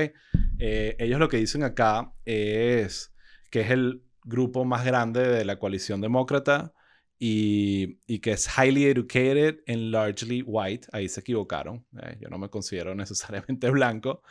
Eh, 0.59 0.95
ellos 0.99 1.19
lo 1.19 1.29
que 1.29 1.37
dicen 1.37 1.63
acá 1.63 2.13
es 2.25 3.13
que 3.49 3.61
es 3.61 3.71
el 3.71 4.03
grupo 4.23 4.65
más 4.65 4.85
grande 4.85 5.27
de 5.27 5.45
la 5.45 5.59
coalición 5.59 6.01
demócrata 6.01 6.73
y, 7.17 7.99
y 8.07 8.19
que 8.19 8.31
es 8.31 8.47
highly 8.57 8.85
educated 8.85 9.59
and 9.67 9.91
largely 9.91 10.41
white. 10.41 10.87
Ahí 10.91 11.07
se 11.07 11.21
equivocaron. 11.21 11.85
eh, 12.01 12.17
yo 12.19 12.29
no 12.29 12.37
me 12.37 12.49
considero 12.49 12.93
necesariamente 12.95 13.69
blanco. 13.69 14.21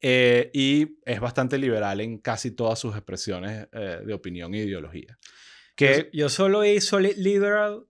Eh, 0.00 0.50
y 0.54 0.98
es 1.04 1.20
bastante 1.20 1.58
liberal 1.58 2.00
en 2.00 2.18
casi 2.18 2.52
todas 2.52 2.78
sus 2.78 2.94
expresiones 2.94 3.66
eh, 3.72 4.00
de 4.04 4.14
opinión 4.14 4.54
e 4.54 4.58
ideología. 4.58 5.18
Que 5.74 6.10
yo, 6.12 6.24
yo 6.24 6.28
solo 6.28 6.62
solid 6.80 7.16
liberal 7.16 7.84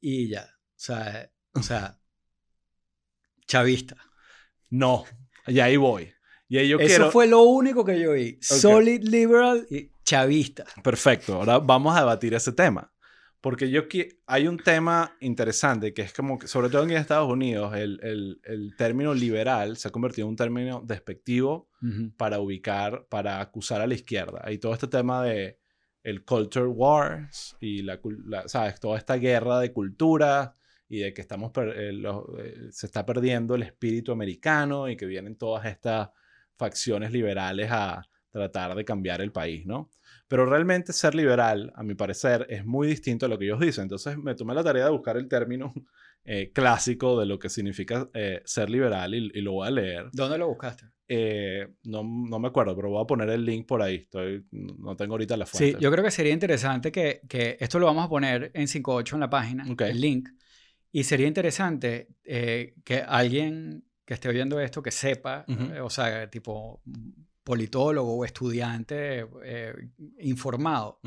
y 0.00 0.28
ya. 0.28 0.44
O 0.44 0.84
sea, 0.84 1.30
o 1.54 1.62
sea 1.62 1.98
chavista. 3.46 3.96
no, 4.70 5.04
y 5.46 5.60
ahí 5.60 5.76
voy. 5.76 6.12
Y 6.48 6.58
ahí 6.58 6.68
yo 6.68 6.78
Eso 6.78 6.86
quiero... 6.86 7.10
fue 7.10 7.26
lo 7.26 7.42
único 7.42 7.84
que 7.84 7.98
yo 7.98 8.12
vi. 8.12 8.38
Solid 8.42 9.02
liberal 9.04 9.66
y 9.70 9.90
chavista. 10.04 10.64
Perfecto, 10.82 11.34
ahora 11.34 11.58
vamos 11.58 11.96
a 11.96 12.00
debatir 12.00 12.34
ese 12.34 12.52
tema. 12.52 12.91
Porque 13.42 13.70
yo 13.70 13.82
hay 14.26 14.46
un 14.46 14.56
tema 14.56 15.16
interesante 15.20 15.92
que 15.92 16.02
es 16.02 16.12
como 16.14 16.38
que, 16.38 16.46
sobre 16.46 16.70
todo 16.70 16.84
en 16.84 16.92
Estados 16.92 17.28
Unidos, 17.30 17.74
el, 17.76 17.98
el- 18.02 18.40
el 18.44 18.76
término 18.76 19.12
liberal 19.12 19.76
se 19.76 19.88
ha 19.88 19.90
convertido 19.90 20.26
en 20.26 20.30
un 20.30 20.36
término 20.36 20.80
despectivo 20.86 21.68
Ujú. 21.82 22.12
para 22.16 22.38
ubicar, 22.38 23.04
para 23.10 23.40
acusar 23.40 23.80
a 23.80 23.86
la 23.88 23.94
izquierda. 23.94 24.50
Y 24.50 24.58
todo 24.58 24.72
este 24.72 24.86
tema 24.86 25.24
de 25.24 25.58
el 26.04 26.24
culture 26.24 26.66
wars 26.66 27.56
y 27.60 27.82
la, 27.82 28.00
la- 28.24 28.48
¿sabes? 28.48 28.78
Toda 28.78 28.96
esta 28.96 29.16
guerra 29.16 29.58
de 29.58 29.72
cultura 29.72 30.54
y 30.88 31.00
de 31.00 31.12
que 31.12 31.20
estamos 31.20 31.50
eh, 31.56 31.90
eh, 32.38 32.68
se 32.70 32.86
está 32.86 33.04
perdiendo 33.04 33.56
el 33.56 33.64
espíritu 33.64 34.12
americano 34.12 34.88
y 34.88 34.96
que 34.96 35.06
vienen 35.06 35.36
todas 35.36 35.66
estas 35.66 36.10
facciones 36.56 37.10
liberales 37.10 37.68
a 37.72 38.06
tratar 38.30 38.74
de 38.76 38.84
cambiar 38.84 39.20
el 39.20 39.32
país, 39.32 39.66
¿no? 39.66 39.90
Pero 40.32 40.46
realmente 40.46 40.94
ser 40.94 41.14
liberal, 41.14 41.70
a 41.76 41.82
mi 41.82 41.94
parecer, 41.94 42.46
es 42.48 42.64
muy 42.64 42.88
distinto 42.88 43.26
a 43.26 43.28
lo 43.28 43.38
que 43.38 43.44
ellos 43.44 43.60
dicen. 43.60 43.82
Entonces 43.82 44.16
me 44.16 44.34
tomé 44.34 44.54
la 44.54 44.64
tarea 44.64 44.86
de 44.86 44.90
buscar 44.90 45.18
el 45.18 45.28
término 45.28 45.74
eh, 46.24 46.50
clásico 46.54 47.20
de 47.20 47.26
lo 47.26 47.38
que 47.38 47.50
significa 47.50 48.08
eh, 48.14 48.40
ser 48.46 48.70
liberal 48.70 49.14
y, 49.14 49.30
y 49.34 49.42
lo 49.42 49.52
voy 49.52 49.68
a 49.68 49.70
leer. 49.70 50.08
¿Dónde 50.12 50.38
lo 50.38 50.48
buscaste? 50.48 50.86
Eh, 51.06 51.68
no, 51.84 52.02
no 52.02 52.38
me 52.38 52.48
acuerdo, 52.48 52.74
pero 52.74 52.88
voy 52.88 53.02
a 53.02 53.06
poner 53.06 53.28
el 53.28 53.44
link 53.44 53.66
por 53.66 53.82
ahí. 53.82 53.96
Estoy, 53.96 54.46
no 54.52 54.96
tengo 54.96 55.12
ahorita 55.12 55.36
la 55.36 55.44
Sí, 55.44 55.58
fuente. 55.58 55.76
yo 55.78 55.90
creo 55.92 56.02
que 56.02 56.10
sería 56.10 56.32
interesante 56.32 56.90
que, 56.90 57.20
que 57.28 57.58
esto 57.60 57.78
lo 57.78 57.84
vamos 57.84 58.06
a 58.06 58.08
poner 58.08 58.50
en 58.54 58.66
5.8 58.68 59.16
en 59.16 59.20
la 59.20 59.28
página, 59.28 59.66
Ok. 59.70 59.82
el 59.82 60.00
link. 60.00 60.30
Y 60.92 61.04
sería 61.04 61.26
interesante 61.26 62.08
eh, 62.24 62.74
que 62.84 63.02
alguien 63.06 63.84
que 64.06 64.14
esté 64.14 64.30
oyendo 64.30 64.58
esto, 64.60 64.82
que 64.82 64.90
sepa, 64.90 65.44
Ujú. 65.46 65.74
eh, 65.74 65.80
o 65.82 65.90
sea, 65.90 66.30
tipo 66.30 66.80
politólogo 67.44 68.16
o 68.16 68.24
estudiante 68.24 69.26
eh, 69.44 69.74
informado, 70.20 71.00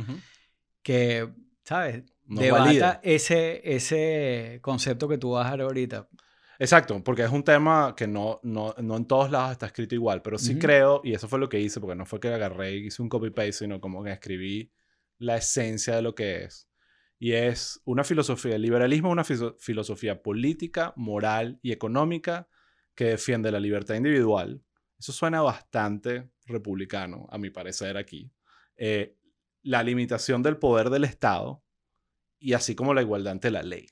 que, 0.82 1.30
¿sabes? 1.64 2.04
Nos 2.26 2.40
Debata 2.40 2.64
valida. 2.66 3.00
ese, 3.04 3.62
ese 3.64 4.60
concepto 4.62 5.08
que 5.08 5.18
tú 5.18 5.32
vas 5.32 5.48
a 5.48 5.52
dar 5.52 5.62
ahorita. 5.62 6.10
Exacto, 6.58 7.04
porque 7.04 7.24
es 7.24 7.32
un 7.32 7.44
tema 7.44 7.94
que 7.98 8.08
no, 8.08 8.40
no, 8.44 8.74
no 8.78 8.98
en 8.98 9.06
todos 9.06 9.30
lados 9.30 9.52
está 9.52 9.66
escrito 9.68 9.94
igual, 9.94 10.22
pero 10.22 10.38
sí 10.38 10.58
creo, 10.58 11.02
y 11.04 11.14
eso 11.14 11.28
fue 11.28 11.40
lo 11.40 11.50
que 11.50 11.60
hice, 11.60 11.80
porque 11.80 11.96
no 11.96 12.06
fue 12.06 12.20
que 12.20 12.30
agarré 12.30 12.76
y 12.76 12.88
hice 12.88 13.02
un 13.02 13.10
copy-paste, 13.10 13.52
sino 13.52 13.82
como 13.82 14.04
que 14.04 14.12
escribí 14.12 14.72
la 15.18 15.38
esencia 15.38 15.96
de 15.96 16.02
lo 16.02 16.16
que 16.16 16.46
es. 16.46 16.70
Y 17.20 17.34
es 17.34 17.82
una 17.86 18.04
filosofía, 18.04 18.56
el 18.56 18.62
liberalismo 18.62 19.10
es 19.10 19.30
una 19.42 19.54
filosofía 19.58 20.22
política, 20.22 20.94
moral 20.96 21.60
y 21.62 21.72
económica 21.72 22.48
que 22.94 23.06
defiende 23.06 23.52
la 23.52 23.60
libertad 23.60 23.96
individual. 23.96 24.62
Eso 25.06 25.14
suena 25.14 25.44
bastante 25.44 26.32
republicano, 26.48 27.28
a 27.30 27.38
mi 27.38 27.52
parecer 27.52 27.96
aquí. 27.96 28.32
Eh, 28.76 29.16
la 29.62 29.84
limitación 29.84 30.42
del 30.42 30.58
poder 30.58 30.90
del 30.90 31.04
Estado 31.04 31.64
y 32.40 32.54
así 32.54 32.74
como 32.74 32.92
la 32.92 33.04
igualdad 33.04 33.34
ante 33.34 33.52
la 33.52 33.62
ley. 33.62 33.88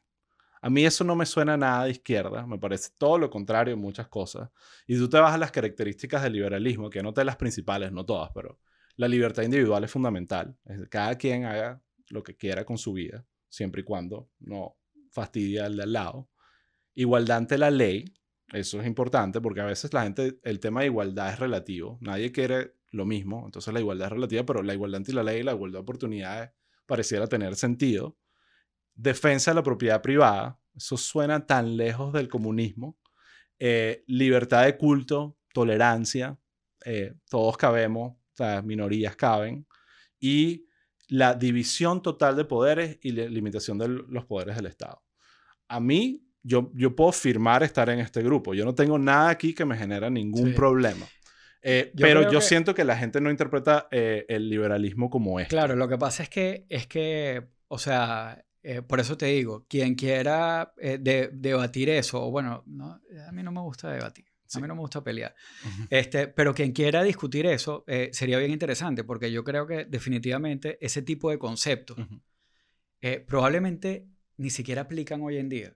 A 0.59 0.71
mí 0.71 0.83
eso 0.83 1.03
no 1.03 1.15
me 1.15 1.27
suena 1.27 1.55
nada 1.55 1.85
de 1.85 1.91
izquierda, 1.91 2.47
me 2.47 2.57
parece 2.57 2.89
todo 2.97 3.19
lo 3.19 3.29
contrario 3.29 3.75
en 3.75 3.79
muchas 3.79 4.07
cosas. 4.07 4.49
Y 4.87 4.97
tú 4.97 5.07
te 5.07 5.19
vas 5.19 5.35
a 5.35 5.37
las 5.37 5.51
características 5.51 6.23
del 6.23 6.33
liberalismo, 6.33 6.89
que 6.89 7.01
anoté 7.01 7.23
las 7.23 7.35
principales, 7.35 7.91
no 7.91 8.03
todas, 8.03 8.31
pero 8.33 8.59
la 8.95 9.07
libertad 9.07 9.43
individual 9.43 9.83
es 9.83 9.91
fundamental. 9.91 10.57
Cada 10.89 11.15
quien 11.15 11.45
haga 11.45 11.79
lo 12.09 12.23
que 12.23 12.35
quiera 12.35 12.65
con 12.65 12.79
su 12.79 12.91
vida, 12.91 13.23
siempre 13.49 13.81
y 13.81 13.83
cuando 13.83 14.31
no 14.39 14.77
fastidie 15.11 15.61
al 15.61 15.77
de 15.77 15.83
al 15.83 15.93
lado. 15.93 16.27
Igualdad 16.95 17.37
ante 17.37 17.59
la 17.59 17.69
ley, 17.69 18.03
Eso 18.51 18.81
es 18.81 18.87
importante 18.87 19.41
porque 19.41 19.61
a 19.61 19.65
veces 19.65 19.93
la 19.93 20.03
gente, 20.03 20.39
el 20.43 20.59
tema 20.59 20.81
de 20.81 20.87
igualdad 20.87 21.33
es 21.33 21.39
relativo. 21.39 21.97
Nadie 22.01 22.31
quiere 22.31 22.75
lo 22.91 23.05
mismo, 23.05 23.43
entonces 23.45 23.73
la 23.73 23.79
igualdad 23.79 24.07
es 24.07 24.13
relativa, 24.13 24.45
pero 24.45 24.61
la 24.61 24.73
igualdad 24.73 24.97
ante 24.97 25.13
la 25.13 25.23
ley 25.23 25.39
y 25.39 25.43
la 25.43 25.53
igualdad 25.53 25.79
de 25.79 25.83
oportunidades 25.83 26.51
pareciera 26.85 27.27
tener 27.27 27.55
sentido. 27.55 28.17
Defensa 28.93 29.51
de 29.51 29.55
la 29.55 29.63
propiedad 29.63 30.01
privada, 30.01 30.59
eso 30.75 30.97
suena 30.97 31.45
tan 31.45 31.77
lejos 31.77 32.13
del 32.13 32.27
comunismo. 32.27 32.97
Eh, 33.57 34.03
libertad 34.07 34.65
de 34.65 34.77
culto, 34.77 35.37
tolerancia, 35.53 36.37
eh, 36.85 37.15
todos 37.29 37.57
cabemos, 37.57 38.17
sea, 38.33 38.61
minorías 38.61 39.15
caben. 39.15 39.67
Y 40.19 40.67
la 41.07 41.35
división 41.35 42.01
total 42.01 42.35
de 42.35 42.45
poderes 42.45 42.99
y 43.01 43.11
la 43.11 43.25
limitación 43.25 43.77
de 43.77 43.87
los 43.87 44.25
poderes 44.25 44.55
del 44.55 44.65
Estado. 44.67 45.03
A 45.67 45.79
mí, 45.79 46.25
yo, 46.43 46.71
yo 46.75 46.95
puedo 46.95 47.11
firmar 47.11 47.63
estar 47.63 47.89
en 47.89 47.99
este 47.99 48.21
grupo. 48.21 48.53
Yo 48.53 48.65
no 48.65 48.75
tengo 48.75 48.99
nada 48.99 49.29
aquí 49.29 49.53
que 49.53 49.65
me 49.65 49.77
genera 49.77 50.09
ningún 50.09 50.53
problema. 50.53 51.07
Eh, 51.61 51.93
pero 51.97 52.29
yo 52.29 52.41
siento 52.41 52.75
que 52.75 52.83
la 52.83 52.97
gente 52.97 53.21
no 53.21 53.31
interpreta 53.31 53.87
eh, 53.89 54.25
el 54.27 54.49
liberalismo 54.49 55.09
como 55.09 55.39
es. 55.39 55.47
Claro, 55.47 55.75
lo 55.75 55.87
que 55.87 55.97
pasa 55.97 56.23
es 56.23 56.29
que, 56.29 56.65
es 56.67 56.87
que 56.87 57.47
o 57.69 57.79
sea, 57.79 58.43
eh, 58.61 58.81
por 58.81 58.99
eso 58.99 59.17
te 59.17 59.27
digo, 59.27 59.65
quien 59.69 59.95
quiera 59.95 60.73
debatir 60.77 61.89
eso, 61.89 62.25
o 62.25 62.31
bueno, 62.31 62.63
no, 62.67 62.99
a 63.27 63.31
mí 63.31 63.41
no 63.41 63.51
me 63.51 63.61
gusta 63.61 63.91
debatir. 63.91 64.25
A 64.55 64.59
mí 64.59 64.67
no 64.67 64.75
me 64.75 64.81
gusta 64.81 65.03
pelear. 65.03 65.33
este, 65.89 66.27
pero 66.27 66.53
quien 66.53 66.73
quiera 66.73 67.01
discutir 67.01 67.47
eso 67.47 67.85
sería 68.11 68.37
bien 68.37 68.51
interesante 68.51 69.03
porque 69.03 69.31
yo 69.31 69.43
creo 69.43 69.65
que 69.65 69.85
definitivamente 69.85 70.77
ese 70.79 71.01
tipo 71.01 71.31
de 71.31 71.39
conceptos 71.39 71.97
probablemente 73.25 74.05
ni 74.37 74.49
siquiera 74.49 74.81
aplican 74.81 75.21
hoy 75.21 75.37
en 75.37 75.49
día. 75.49 75.75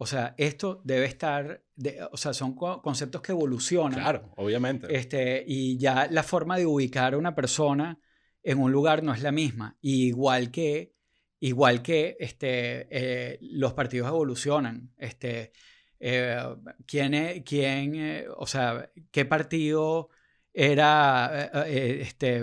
O 0.00 0.06
sea, 0.06 0.36
esto 0.38 0.80
debe 0.84 1.06
estar, 1.06 1.64
o 2.12 2.16
sea, 2.16 2.32
son 2.32 2.54
conceptos 2.54 3.20
que 3.20 3.32
evolucionan. 3.32 3.98
Claro, 3.98 4.32
obviamente. 4.36 4.86
Este, 4.96 5.42
y 5.44 5.76
ya 5.76 6.06
la 6.08 6.22
forma 6.22 6.56
de 6.56 6.66
ubicar 6.66 7.14
a 7.14 7.18
una 7.18 7.34
persona 7.34 7.98
en 8.44 8.58
un 8.58 8.70
lugar 8.70 9.02
no 9.02 9.12
es 9.12 9.22
la 9.22 9.32
misma. 9.32 9.76
igual 9.80 10.52
que, 10.52 10.94
igual 11.40 11.82
que 11.82 12.16
este, 12.20 12.86
eh, 12.90 13.38
los 13.42 13.72
partidos 13.72 14.06
evolucionan. 14.06 14.92
Este, 14.96 15.52
eh, 15.98 16.44
¿quién, 16.86 17.42
quién 17.42 17.94
eh, 17.96 18.26
o 18.36 18.46
sea, 18.46 18.88
qué 19.10 19.24
partido 19.24 20.10
era, 20.54 21.50
este, 21.66 22.40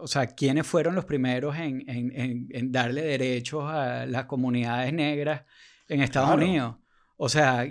o 0.00 0.06
sea, 0.06 0.28
quiénes 0.28 0.68
fueron 0.68 0.94
los 0.94 1.04
primeros 1.04 1.56
en, 1.56 1.82
en, 1.90 2.48
en 2.48 2.70
darle 2.70 3.02
derechos 3.02 3.64
a 3.64 4.06
las 4.06 4.26
comunidades 4.26 4.92
negras? 4.92 5.42
En 5.88 6.02
Estados 6.02 6.36
Unidos. 6.36 6.76
O 7.20 7.28
sea, 7.28 7.68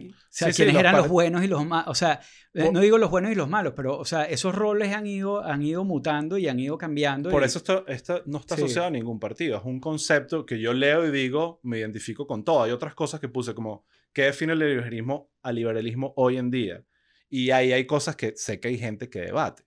¿quiénes 0.54 0.76
eran 0.76 0.98
los, 0.98 1.08
buenos 1.08 1.42
y 1.42 1.48
los 1.48 1.66
malos? 1.66 1.88
O 1.88 1.96
sea, 1.96 2.20
eh, 2.54 2.70
no 2.70 2.82
digo 2.82 2.98
los 2.98 3.10
buenos 3.10 3.32
y 3.32 3.36
los 3.36 3.48
malos, 3.48 3.72
pero, 3.78 3.98
o 3.98 4.04
sea, 4.04 4.26
esos 4.26 4.54
roles 4.54 4.94
han 4.94 5.08
ido, 5.08 5.42
han 5.42 5.62
ido 5.62 5.86
mutando 5.86 6.38
y 6.38 6.50
han 6.50 6.60
ido 6.60 6.78
cambiando. 6.78 7.30
Por 7.30 7.46
eso 7.46 7.60
esto, 7.60 7.88
esto, 7.88 8.24
no 8.26 8.40
está 8.40 8.56
asociado 8.56 8.88
a 8.88 8.92
ningún 8.92 9.22
partido. 9.22 9.58
Es 9.58 9.64
un 9.64 9.80
concepto 9.80 10.46
que 10.46 10.60
yo 10.60 10.74
leo 10.74 11.08
y 11.08 11.12
digo, 11.12 11.62
me 11.64 11.80
identifico 11.80 12.28
con 12.28 12.44
todo. 12.44 12.64
Hay 12.64 12.72
otras 12.72 12.94
cosas 12.94 13.22
que 13.22 13.30
puse 13.30 13.56
como, 13.56 13.86
¿qué 14.12 14.24
define 14.24 14.52
el 14.52 14.60
liberalismo 14.60 15.32
al 15.42 15.56
liberalismo 15.56 16.14
hoy 16.18 16.36
en 16.36 16.52
día? 16.52 16.84
Y 17.30 17.52
ahí 17.52 17.72
hay 17.72 17.88
cosas 17.88 18.18
que 18.18 18.34
sé 18.36 18.60
que 18.60 18.68
hay 18.68 18.78
gente 18.78 19.10
que 19.10 19.22
debate. 19.22 19.64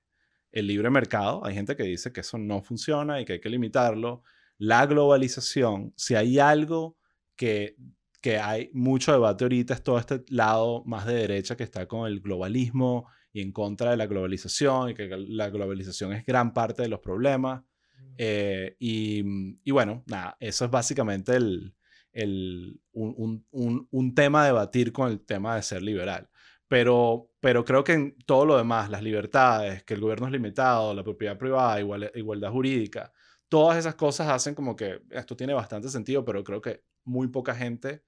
El 0.53 0.67
libre 0.67 0.91
mercado, 0.91 1.43
hay 1.43 1.55
gente 1.55 1.75
que 1.75 1.85
dice 1.85 2.13
que 2.13 2.21
eso 2.21 2.37
no 2.37 2.63
funciona 2.63 3.19
y 3.19 3.25
que 3.25 3.35
hay 3.35 3.41
que 3.41 3.49
limitarlo. 3.49 4.25
La 4.59 4.85
globalización, 4.85 5.95
si 5.97 6.17
hay 6.17 6.39
algo 6.39 6.99
que 7.35 7.77
que 8.21 8.39
hay 8.39 8.71
mucho 8.73 9.13
debate 9.13 9.45
ahorita, 9.45 9.75
es 9.75 9.83
todo 9.83 9.99
este 9.99 10.23
lado 10.29 10.83
más 10.85 11.07
de 11.07 11.15
derecha 11.15 11.57
que 11.57 11.65
está 11.65 11.87
con 11.87 12.07
el 12.07 12.21
globalismo 12.21 13.09
y 13.33 13.41
en 13.41 13.53
contra 13.53 13.91
de 13.91 13.97
la 13.97 14.07
globalización 14.07 14.91
y 14.91 14.95
que 14.95 15.09
la 15.09 15.51
globalización 15.51 16.13
es 16.13 16.27
gran 16.27 16.53
parte 16.53 16.83
de 16.83 16.89
los 16.89 17.01
problemas. 17.01 17.63
Mm. 17.63 18.15
Eh, 18.19 18.77
y, 18.79 19.71
bueno, 19.71 20.03
nada, 20.07 20.37
eso 20.41 20.65
es 20.65 20.71
básicamente 20.71 21.35
el, 21.37 21.75
el, 22.13 22.81
un, 22.93 23.45
un, 23.51 23.89
un, 23.91 24.15
tema 24.15 24.43
a 24.43 24.47
debatir 24.47 24.93
con 24.93 25.11
el 25.11 25.21
tema 25.21 25.57
de 25.57 25.63
ser 25.63 25.83
liberal. 25.83 26.29
Pero, 26.69 27.31
pero 27.41 27.65
creo 27.65 27.83
que 27.83 27.95
en 27.95 28.17
todo 28.27 28.45
lo 28.45 28.57
demás, 28.57 28.91
las 28.91 29.03
libertades, 29.03 29.83
que 29.85 29.95
el 29.95 30.01
gobierno 30.01 30.27
es 30.27 30.33
limitado, 30.33 30.95
la 30.95 31.03
propiedad 31.03 31.39
privada, 31.39 31.81
igual, 31.81 32.11
igualdad 32.15 32.51
jurídica, 32.51 33.13
todas 33.51 33.77
esas 33.77 33.97
cosas 33.97 34.29
hacen 34.29 34.55
como 34.55 34.77
que 34.77 35.03
esto 35.11 35.37
tiene 35.37 35.53
bastante 35.53 35.91
sentido, 35.91 36.25
pero 36.25 36.43
creo 36.43 36.63
que 36.63 36.83
muy 37.05 37.29
poca 37.29 37.55
gente 37.55 38.03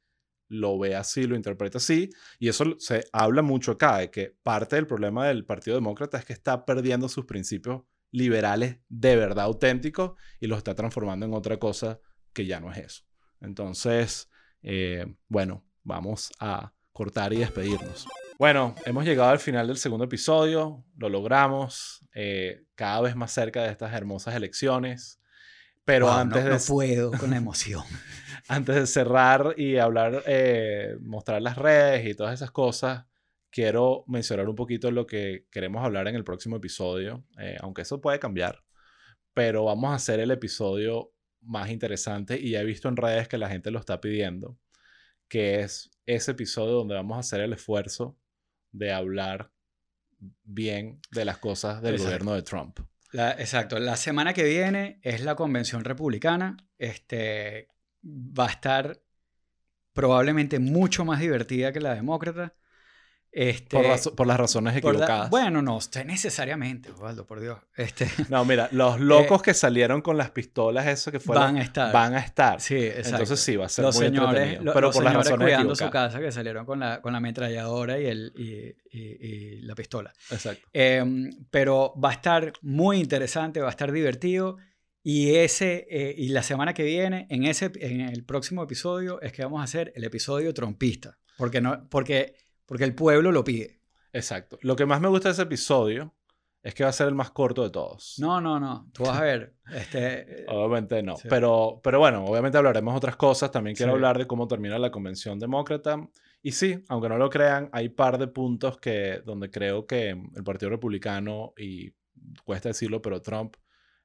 lo 0.48 0.78
ve 0.78 0.94
así, 0.94 1.26
lo 1.26 1.34
interpreta 1.34 1.78
así, 1.78 2.10
y 2.38 2.48
eso 2.48 2.64
se 2.78 3.04
habla 3.12 3.42
mucho 3.42 3.72
acá, 3.72 3.98
de 3.98 4.10
que 4.10 4.36
parte 4.42 4.76
del 4.76 4.86
problema 4.86 5.26
del 5.26 5.44
Partido 5.44 5.76
Demócrata 5.76 6.18
es 6.18 6.24
que 6.24 6.32
está 6.32 6.64
perdiendo 6.64 7.08
sus 7.08 7.24
principios 7.24 7.82
liberales 8.10 8.78
de 8.88 9.16
verdad 9.16 9.46
auténticos 9.46 10.12
y 10.38 10.46
los 10.46 10.58
está 10.58 10.74
transformando 10.74 11.26
en 11.26 11.34
otra 11.34 11.58
cosa 11.58 11.98
que 12.32 12.46
ya 12.46 12.60
no 12.60 12.70
es 12.70 12.78
eso. 12.78 13.02
Entonces, 13.40 14.30
eh, 14.62 15.06
bueno, 15.28 15.64
vamos 15.82 16.30
a 16.38 16.72
cortar 16.92 17.32
y 17.32 17.38
despedirnos. 17.38 18.06
Bueno, 18.38 18.74
hemos 18.84 19.04
llegado 19.04 19.30
al 19.30 19.38
final 19.38 19.66
del 19.66 19.78
segundo 19.78 20.04
episodio, 20.04 20.84
lo 20.96 21.08
logramos, 21.08 22.06
eh, 22.14 22.66
cada 22.74 23.00
vez 23.00 23.16
más 23.16 23.32
cerca 23.32 23.62
de 23.62 23.70
estas 23.70 23.94
hermosas 23.94 24.34
elecciones. 24.34 25.21
Pero 25.84 26.12
antes 26.12 26.44
de... 26.44 26.50
No 26.50 26.58
puedo 26.66 27.10
con 27.18 27.30
la 27.30 27.36
emoción. 27.36 27.84
antes 28.48 28.74
de 28.74 28.86
cerrar 28.86 29.54
y 29.56 29.78
hablar, 29.78 30.22
eh, 30.26 30.96
mostrar 31.00 31.42
las 31.42 31.56
redes 31.56 32.06
y 32.06 32.14
todas 32.14 32.34
esas 32.34 32.50
cosas, 32.50 33.06
quiero 33.50 34.04
mencionar 34.06 34.48
un 34.48 34.56
poquito 34.56 34.90
lo 34.90 35.06
que 35.06 35.46
queremos 35.50 35.84
hablar 35.84 36.08
en 36.08 36.16
el 36.16 36.24
próximo 36.24 36.56
episodio, 36.56 37.24
eh, 37.38 37.56
aunque 37.60 37.82
eso 37.82 38.00
puede 38.00 38.18
cambiar, 38.18 38.64
pero 39.34 39.64
vamos 39.64 39.92
a 39.92 39.96
hacer 39.96 40.20
el 40.20 40.30
episodio 40.30 41.12
más 41.40 41.70
interesante 41.70 42.38
y 42.40 42.50
ya 42.50 42.60
he 42.60 42.64
visto 42.64 42.88
en 42.88 42.96
redes 42.96 43.28
que 43.28 43.38
la 43.38 43.48
gente 43.48 43.70
lo 43.70 43.78
está 43.78 44.00
pidiendo, 44.00 44.58
que 45.28 45.60
es 45.60 45.90
ese 46.06 46.32
episodio 46.32 46.72
donde 46.72 46.94
vamos 46.94 47.16
a 47.16 47.20
hacer 47.20 47.40
el 47.40 47.52
esfuerzo 47.52 48.16
de 48.72 48.92
hablar 48.92 49.52
bien 50.44 51.00
de 51.10 51.24
las 51.24 51.38
cosas 51.38 51.82
del 51.82 51.98
gobierno 51.98 52.34
de 52.34 52.42
Trump. 52.42 52.78
Exacto. 53.12 53.78
La 53.78 53.96
semana 53.96 54.32
que 54.32 54.44
viene 54.44 54.98
es 55.02 55.22
la 55.22 55.34
convención 55.34 55.84
republicana. 55.84 56.56
Este, 56.78 57.68
va 58.04 58.46
a 58.46 58.50
estar 58.50 59.02
probablemente 59.92 60.58
mucho 60.58 61.04
más 61.04 61.20
divertida 61.20 61.72
que 61.72 61.80
la 61.80 61.94
demócrata. 61.94 62.54
Este, 63.34 63.78
por, 64.14 64.26
las 64.26 64.36
razones 64.36 64.76
equivocadas. 64.76 65.30
bueno, 65.30 65.62
no, 65.62 65.78
necesariamente, 66.04 66.90
Osvaldo, 66.90 67.26
por 67.26 67.40
Dios. 67.40 67.58
Este, 67.74 68.06
no, 68.28 68.44
mira, 68.44 68.68
los 68.72 68.96
eh, 68.96 69.00
locos 69.00 69.40
que 69.40 69.54
salieron 69.54 70.02
con 70.02 70.18
las 70.18 70.30
pistolas, 70.30 70.86
eso 70.86 71.10
que 71.10 71.18
fueron. 71.18 71.44
Van 71.44 71.56
a 71.56 71.62
estar. 71.62 71.92
Van 71.94 72.14
a 72.14 72.18
estar. 72.18 72.60
Sí, 72.60 72.76
exacto. 72.76 73.08
Entonces 73.08 73.40
sí, 73.40 73.56
va 73.56 73.64
a 73.64 73.68
ser 73.70 73.86
los 73.86 73.96
muy 73.96 74.04
señores, 74.04 74.58
pero 74.74 74.90
por 74.90 75.02
las 75.02 75.14
razones 75.14 75.46
cuidando 75.46 75.74
su 75.74 75.88
casa 75.88 76.20
que 76.20 76.30
salieron 76.30 76.66
con 76.66 76.80
la, 76.80 77.00
con 77.00 77.12
la 77.12 77.18
ametralladora 77.18 77.98
y, 77.98 78.04
el, 78.04 78.32
y, 78.36 78.98
y, 78.98 79.62
la 79.62 79.74
pistola. 79.74 80.12
Exacto. 80.30 80.68
Em, 80.70 81.30
pero 81.50 81.94
va 81.98 82.10
a 82.10 82.12
estar 82.12 82.52
muy 82.60 82.98
interesante, 82.98 83.60
va 83.60 83.68
a 83.68 83.70
estar 83.70 83.90
divertido. 83.92 84.58
Y, 85.02 85.36
ese, 85.36 85.86
eh, 85.90 86.14
y 86.16 86.28
la 86.28 86.42
semana 86.42 86.74
que 86.74 86.84
viene, 86.84 87.26
en, 87.30 87.44
ese, 87.44 87.72
en 87.76 88.02
el 88.02 88.24
próximo 88.24 88.62
episodio, 88.62 89.22
es 89.22 89.32
que 89.32 89.42
vamos 89.42 89.62
a 89.62 89.64
hacer 89.64 89.90
el 89.96 90.04
episodio 90.04 90.52
trompista. 90.52 91.18
Porque, 91.38 91.60
no, 91.60 91.88
porque, 91.88 92.36
porque 92.72 92.84
el 92.84 92.94
pueblo 92.94 93.32
lo 93.32 93.44
pide. 93.44 93.82
Exacto. 94.14 94.58
Lo 94.62 94.76
que 94.76 94.86
más 94.86 94.98
me 94.98 95.08
gusta 95.08 95.28
de 95.28 95.34
ese 95.34 95.42
episodio 95.42 96.14
es 96.62 96.74
que 96.74 96.84
va 96.84 96.88
a 96.88 96.94
ser 96.94 97.06
el 97.06 97.14
más 97.14 97.30
corto 97.30 97.62
de 97.64 97.68
todos. 97.68 98.14
No, 98.18 98.40
no, 98.40 98.58
no. 98.58 98.88
Tú 98.94 99.02
vas 99.02 99.18
a 99.18 99.24
ver. 99.24 99.56
Este, 99.70 100.46
obviamente 100.48 101.02
no. 101.02 101.16
Pero, 101.28 101.82
pero 101.84 101.98
bueno, 101.98 102.24
obviamente 102.24 102.56
hablaremos 102.56 102.96
otras 102.96 103.16
cosas. 103.16 103.50
También 103.50 103.76
quiero 103.76 103.92
hablar 103.92 104.16
de 104.16 104.26
cómo 104.26 104.48
termina 104.48 104.78
la 104.78 104.90
convención 104.90 105.38
demócrata. 105.38 106.08
Y 106.40 106.52
sí, 106.52 106.82
aunque 106.88 107.10
no 107.10 107.18
lo 107.18 107.28
crean, 107.28 107.68
hay 107.72 107.90
par 107.90 108.16
de 108.16 108.28
puntos 108.28 108.78
que, 108.78 109.20
donde 109.22 109.50
creo 109.50 109.86
que 109.86 110.08
el 110.08 110.42
Partido 110.42 110.70
Republicano, 110.70 111.52
y 111.58 111.92
cuesta 112.42 112.70
decirlo, 112.70 113.02
pero 113.02 113.20
Trump 113.20 113.56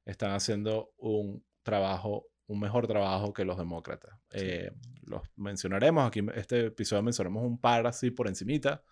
están 0.03 0.31
haciendo 0.31 0.91
un 0.97 1.41
trabajo, 1.63 2.27
un 2.47 2.59
mejor 2.59 2.87
trabajo 2.87 3.33
que 3.33 3.45
los 3.45 3.57
demócratas. 3.57 4.17
Eh, 4.31 4.71
los 5.03 5.21
mencionaremos, 5.35 6.07
aquí 6.07 6.21
este 6.35 6.67
episodio 6.67 7.03
mencionaremos 7.03 7.43
un 7.43 7.59
par 7.59 7.85
así 7.87 8.11
por 8.11 8.27
encimita, 8.27 8.83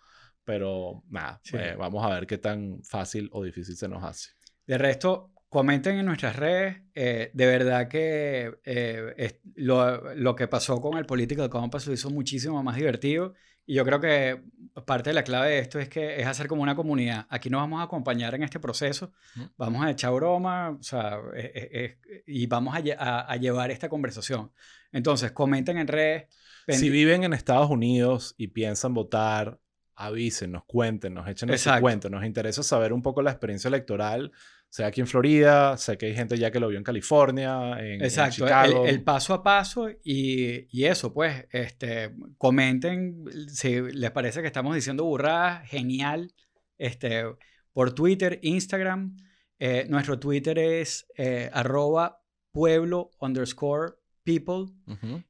pero 0.44 1.02
nada, 1.08 1.40
eh, 1.52 1.74
vamos 1.76 2.04
a 2.04 2.10
ver 2.10 2.26
qué 2.26 2.38
tan 2.38 2.82
fácil 2.84 3.28
o 3.32 3.42
difícil 3.42 3.76
se 3.76 3.88
nos 3.88 4.04
hace. 4.04 4.30
De 4.66 4.78
resto, 4.78 5.32
comenten 5.48 5.98
en 5.98 6.06
nuestras 6.06 6.36
redes, 6.36 6.82
eh, 6.94 7.30
de 7.32 7.46
verdad 7.46 7.88
que 7.88 8.52
lo, 9.54 10.14
lo, 10.14 10.36
que 10.36 10.48
pasó 10.48 10.80
con 10.80 10.98
el 10.98 11.06
Political 11.06 11.48
Compass 11.48 11.86
lo 11.86 11.94
hizo 11.94 12.10
muchísimo 12.10 12.62
más 12.62 12.76
divertido 12.76 13.34
y 13.66 13.74
yo 13.74 13.84
creo 13.84 14.00
que 14.00 14.40
parte 14.84 15.10
de 15.10 15.14
la 15.14 15.24
clave 15.24 15.50
de 15.50 15.58
esto 15.58 15.78
es 15.78 15.88
que 15.88 16.20
es 16.20 16.26
hacer 16.26 16.46
como 16.46 16.62
una 16.62 16.76
comunidad. 16.76 17.26
Aquí 17.28 17.50
nos 17.50 17.60
vamos 17.60 17.80
a 17.80 17.84
acompañar 17.84 18.34
en 18.34 18.42
este 18.44 18.60
proceso, 18.60 19.12
vamos 19.56 19.84
a 19.84 19.90
echar 19.90 20.12
broma, 20.12 20.70
o 20.78 20.82
sea, 20.82 21.18
y 22.26 22.46
vamos 22.46 22.74
a, 22.74 23.20
a, 23.20 23.36
llevar 23.36 23.70
esta 23.70 23.88
conversación. 23.88 24.52
Entonces, 24.92 25.32
comenten 25.32 25.78
en 25.78 25.88
redes. 25.88 26.26
Si 26.68 26.90
viven 26.90 27.24
en 27.24 27.32
Estados 27.32 27.70
Unidos 27.70 28.34
y 28.38 28.48
piensan 28.48 28.94
votar 28.94 29.58
avísenos, 29.96 30.62
cuéntenos, 30.66 31.26
échenos 31.26 31.60
su 31.60 31.70
cuento. 31.80 32.10
Nos 32.10 32.24
interesa 32.24 32.62
saber 32.62 32.92
un 32.92 33.02
poco 33.02 33.22
la 33.22 33.30
experiencia 33.30 33.68
electoral, 33.68 34.30
sea 34.76 34.88
aquí 34.88 35.00
en 35.00 35.06
Florida, 35.06 35.78
sé 35.78 35.96
que 35.96 36.04
hay 36.04 36.14
gente 36.14 36.36
ya 36.36 36.50
que 36.50 36.60
lo 36.60 36.68
vio 36.68 36.76
en 36.76 36.84
California, 36.84 37.78
en, 37.80 38.02
Exacto, 38.04 38.44
el, 38.44 38.50
Chicago. 38.50 38.86
el 38.86 39.02
paso 39.02 39.32
a 39.32 39.42
paso 39.42 39.88
y, 40.04 40.68
y 40.70 40.84
eso, 40.84 41.14
pues, 41.14 41.46
este, 41.50 42.14
comenten 42.36 43.24
si 43.48 43.80
les 43.80 44.10
parece 44.10 44.42
que 44.42 44.46
estamos 44.46 44.74
diciendo 44.74 45.04
burradas, 45.04 45.66
genial, 45.66 46.34
este, 46.76 47.24
por 47.72 47.94
Twitter, 47.94 48.38
Instagram, 48.42 49.16
eh, 49.58 49.86
nuestro 49.88 50.18
Twitter 50.18 50.58
es 50.58 51.06
eh, 51.16 51.48
arroba 51.54 52.22
pueblo 52.52 53.12
underscore 53.18 53.94
people 54.24 54.66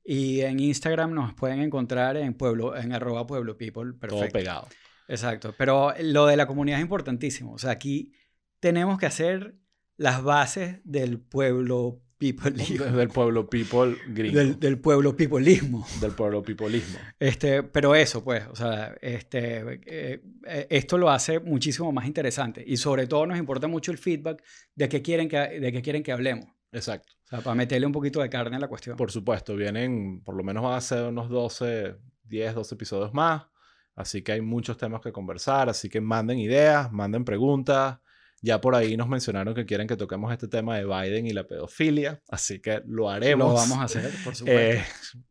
y 0.03 0.41
en 0.41 0.59
Instagram 0.59 1.15
nos 1.15 1.35
pueden 1.35 1.61
encontrar 1.61 2.17
en 2.17 2.35
pueblo, 2.35 2.77
en 2.77 2.93
arroba 2.93 3.29
pueblo 3.29 3.57
people, 3.57 3.93
Todo 3.93 4.01
perfecto. 4.01 4.33
pegado. 4.33 4.69
Exacto, 5.07 5.55
pero 5.57 5.95
lo 6.01 6.27
de 6.27 6.37
la 6.37 6.49
comunidad 6.49 6.81
es 6.81 6.83
importantísimo. 6.83 7.53
O 7.53 7.59
sea, 7.59 7.71
aquí 7.71 8.13
tenemos 8.61 8.99
que 8.99 9.07
hacer 9.07 9.57
las 9.97 10.23
bases 10.23 10.81
del 10.85 11.21
pueblo 11.21 12.01
peopleismo. 12.19 12.85
Desde 12.85 13.03
el 13.03 13.09
pueblo 13.09 13.49
people 13.49 13.97
gringo. 14.09 14.39
Del, 14.39 14.59
del 14.59 14.79
pueblo 14.79 15.17
peopleismo. 15.17 15.87
del 16.01 16.13
pueblo 16.13 16.43
peopleismo. 16.43 16.99
Este, 17.19 17.63
pero 17.63 17.95
eso, 17.95 18.25
pues, 18.25 18.47
o 18.47 18.57
sea, 18.57 18.97
este, 19.01 19.81
eh, 19.87 20.23
eh, 20.47 20.67
esto 20.71 20.97
lo 20.97 21.11
hace 21.11 21.41
muchísimo 21.41 21.93
más 21.93 22.07
interesante. 22.07 22.65
Y 22.67 22.79
sobre 22.79 23.07
todo 23.07 23.27
nos 23.27 23.39
importa 23.39 23.69
mucho 23.69 23.93
el 23.93 23.99
feedback 23.99 24.43
de 24.75 24.89
qué 24.89 25.03
quieren 25.03 25.29
que, 25.29 25.37
de 25.37 25.73
qué 25.73 25.83
quieren 25.83 26.03
que 26.03 26.13
hablemos. 26.13 26.47
Exacto. 26.73 27.13
O 27.25 27.29
sea, 27.29 27.41
para 27.41 27.55
meterle 27.55 27.87
un 27.87 27.93
poquito 27.93 28.21
de 28.21 28.31
carne 28.31 28.57
a 28.57 28.61
la 28.61 28.69
cuestión. 28.69 28.97
Por 28.97 29.11
supuesto, 29.11 29.57
vienen, 29.57 30.23
por 30.23 30.37
lo 30.37 30.45
menos 30.45 30.63
van 30.63 30.75
a 30.75 30.81
ser 30.81 31.05
unos 31.05 31.29
12, 31.29 31.97
10, 32.25 32.55
12 32.55 32.75
episodios 32.75 33.13
más. 33.15 33.47
Así 33.95 34.23
que 34.23 34.33
hay 34.33 34.41
muchos 34.41 34.77
temas 34.77 35.01
que 35.01 35.13
conversar. 35.13 35.69
Así 35.69 35.89
que 35.89 36.01
manden 36.01 36.39
ideas, 36.39 36.93
manden 36.93 37.25
preguntas. 37.25 37.99
Ya 38.43 38.61
por 38.61 38.75
ahí 38.75 38.97
nos 38.97 39.09
mencionaron 39.09 39.55
que 39.55 39.65
quieren 39.67 39.87
que 39.87 39.97
toquemos 39.97 40.31
este 40.33 40.47
tema 40.49 40.77
de 40.77 40.85
Biden 40.85 41.27
y 41.27 41.31
la 41.33 41.45
pedofilia. 41.47 42.21
Así 42.29 42.61
que 42.61 42.83
lo 42.87 43.09
haremos. 43.11 43.49
Lo 43.49 43.55
vamos 43.55 43.79
a 43.79 43.85
hacer, 43.85 44.11
por 44.25 44.35
supuesto. 44.37 44.51
Eh, 44.51 44.85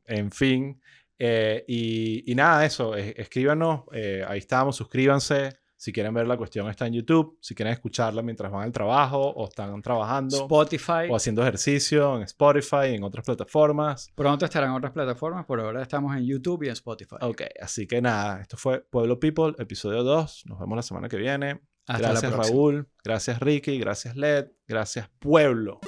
en 0.05 0.31
fin. 0.31 0.81
eh, 1.19 1.63
y, 1.67 2.29
y 2.29 2.35
nada, 2.35 2.65
eso. 2.65 2.97
eh, 2.97 3.13
escríbanos. 3.17 3.83
eh, 3.93 4.23
ahí 4.27 4.39
estamos. 4.39 4.75
Suscríbanse. 4.75 5.57
Si 5.77 5.91
quieren 5.93 6.13
ver 6.13 6.25
la 6.25 6.35
cuestión 6.37 6.67
está 6.69 6.87
en 6.87 6.93
YouTube. 6.93 7.37
Si 7.41 7.53
quieren 7.53 7.73
escucharla 7.73 8.21
mientras 8.23 8.51
van 8.51 8.63
al 8.63 8.71
trabajo 8.71 9.19
o 9.19 9.45
están 9.47 9.79
trabajando 9.83 10.37
Spotify. 10.37 11.07
o 11.09 11.15
haciendo 11.15 11.41
ejercicio 11.43 12.15
en 12.15 12.23
Spotify 12.23 12.95
en 12.95 13.03
otras 13.03 13.23
plataformas. 13.25 14.09
Pronto 14.15 14.45
estarán 14.45 14.71
otras 14.71 14.93
plataformas. 14.93 15.45
Por 15.45 15.59
ahora 15.59 15.81
estamos 15.83 16.15
en 16.17 16.25
YouTube 16.25 16.63
y 16.63 16.67
en 16.67 16.73
Spotify. 16.73 17.17
Ok, 17.21 17.41
así 17.61 17.85
que 17.85 18.01
nada, 18.01 18.41
esto 18.41 18.57
fue 18.57 18.81
Pueblo 18.81 19.19
People, 19.19 19.53
episodio 19.59 20.01
2. 20.03 20.43
Nos 20.47 20.59
vemos 20.59 20.75
la 20.77 20.81
semana 20.81 21.07
que 21.07 21.17
viene. 21.17 21.59
Hasta 21.87 22.09
gracias 22.09 22.33
próxima. 22.33 22.55
Raúl, 22.57 22.89
gracias 23.03 23.39
Ricky, 23.39 23.77
gracias 23.79 24.15
Led, 24.15 24.47
gracias 24.67 25.09
Pueblo. 25.19 25.79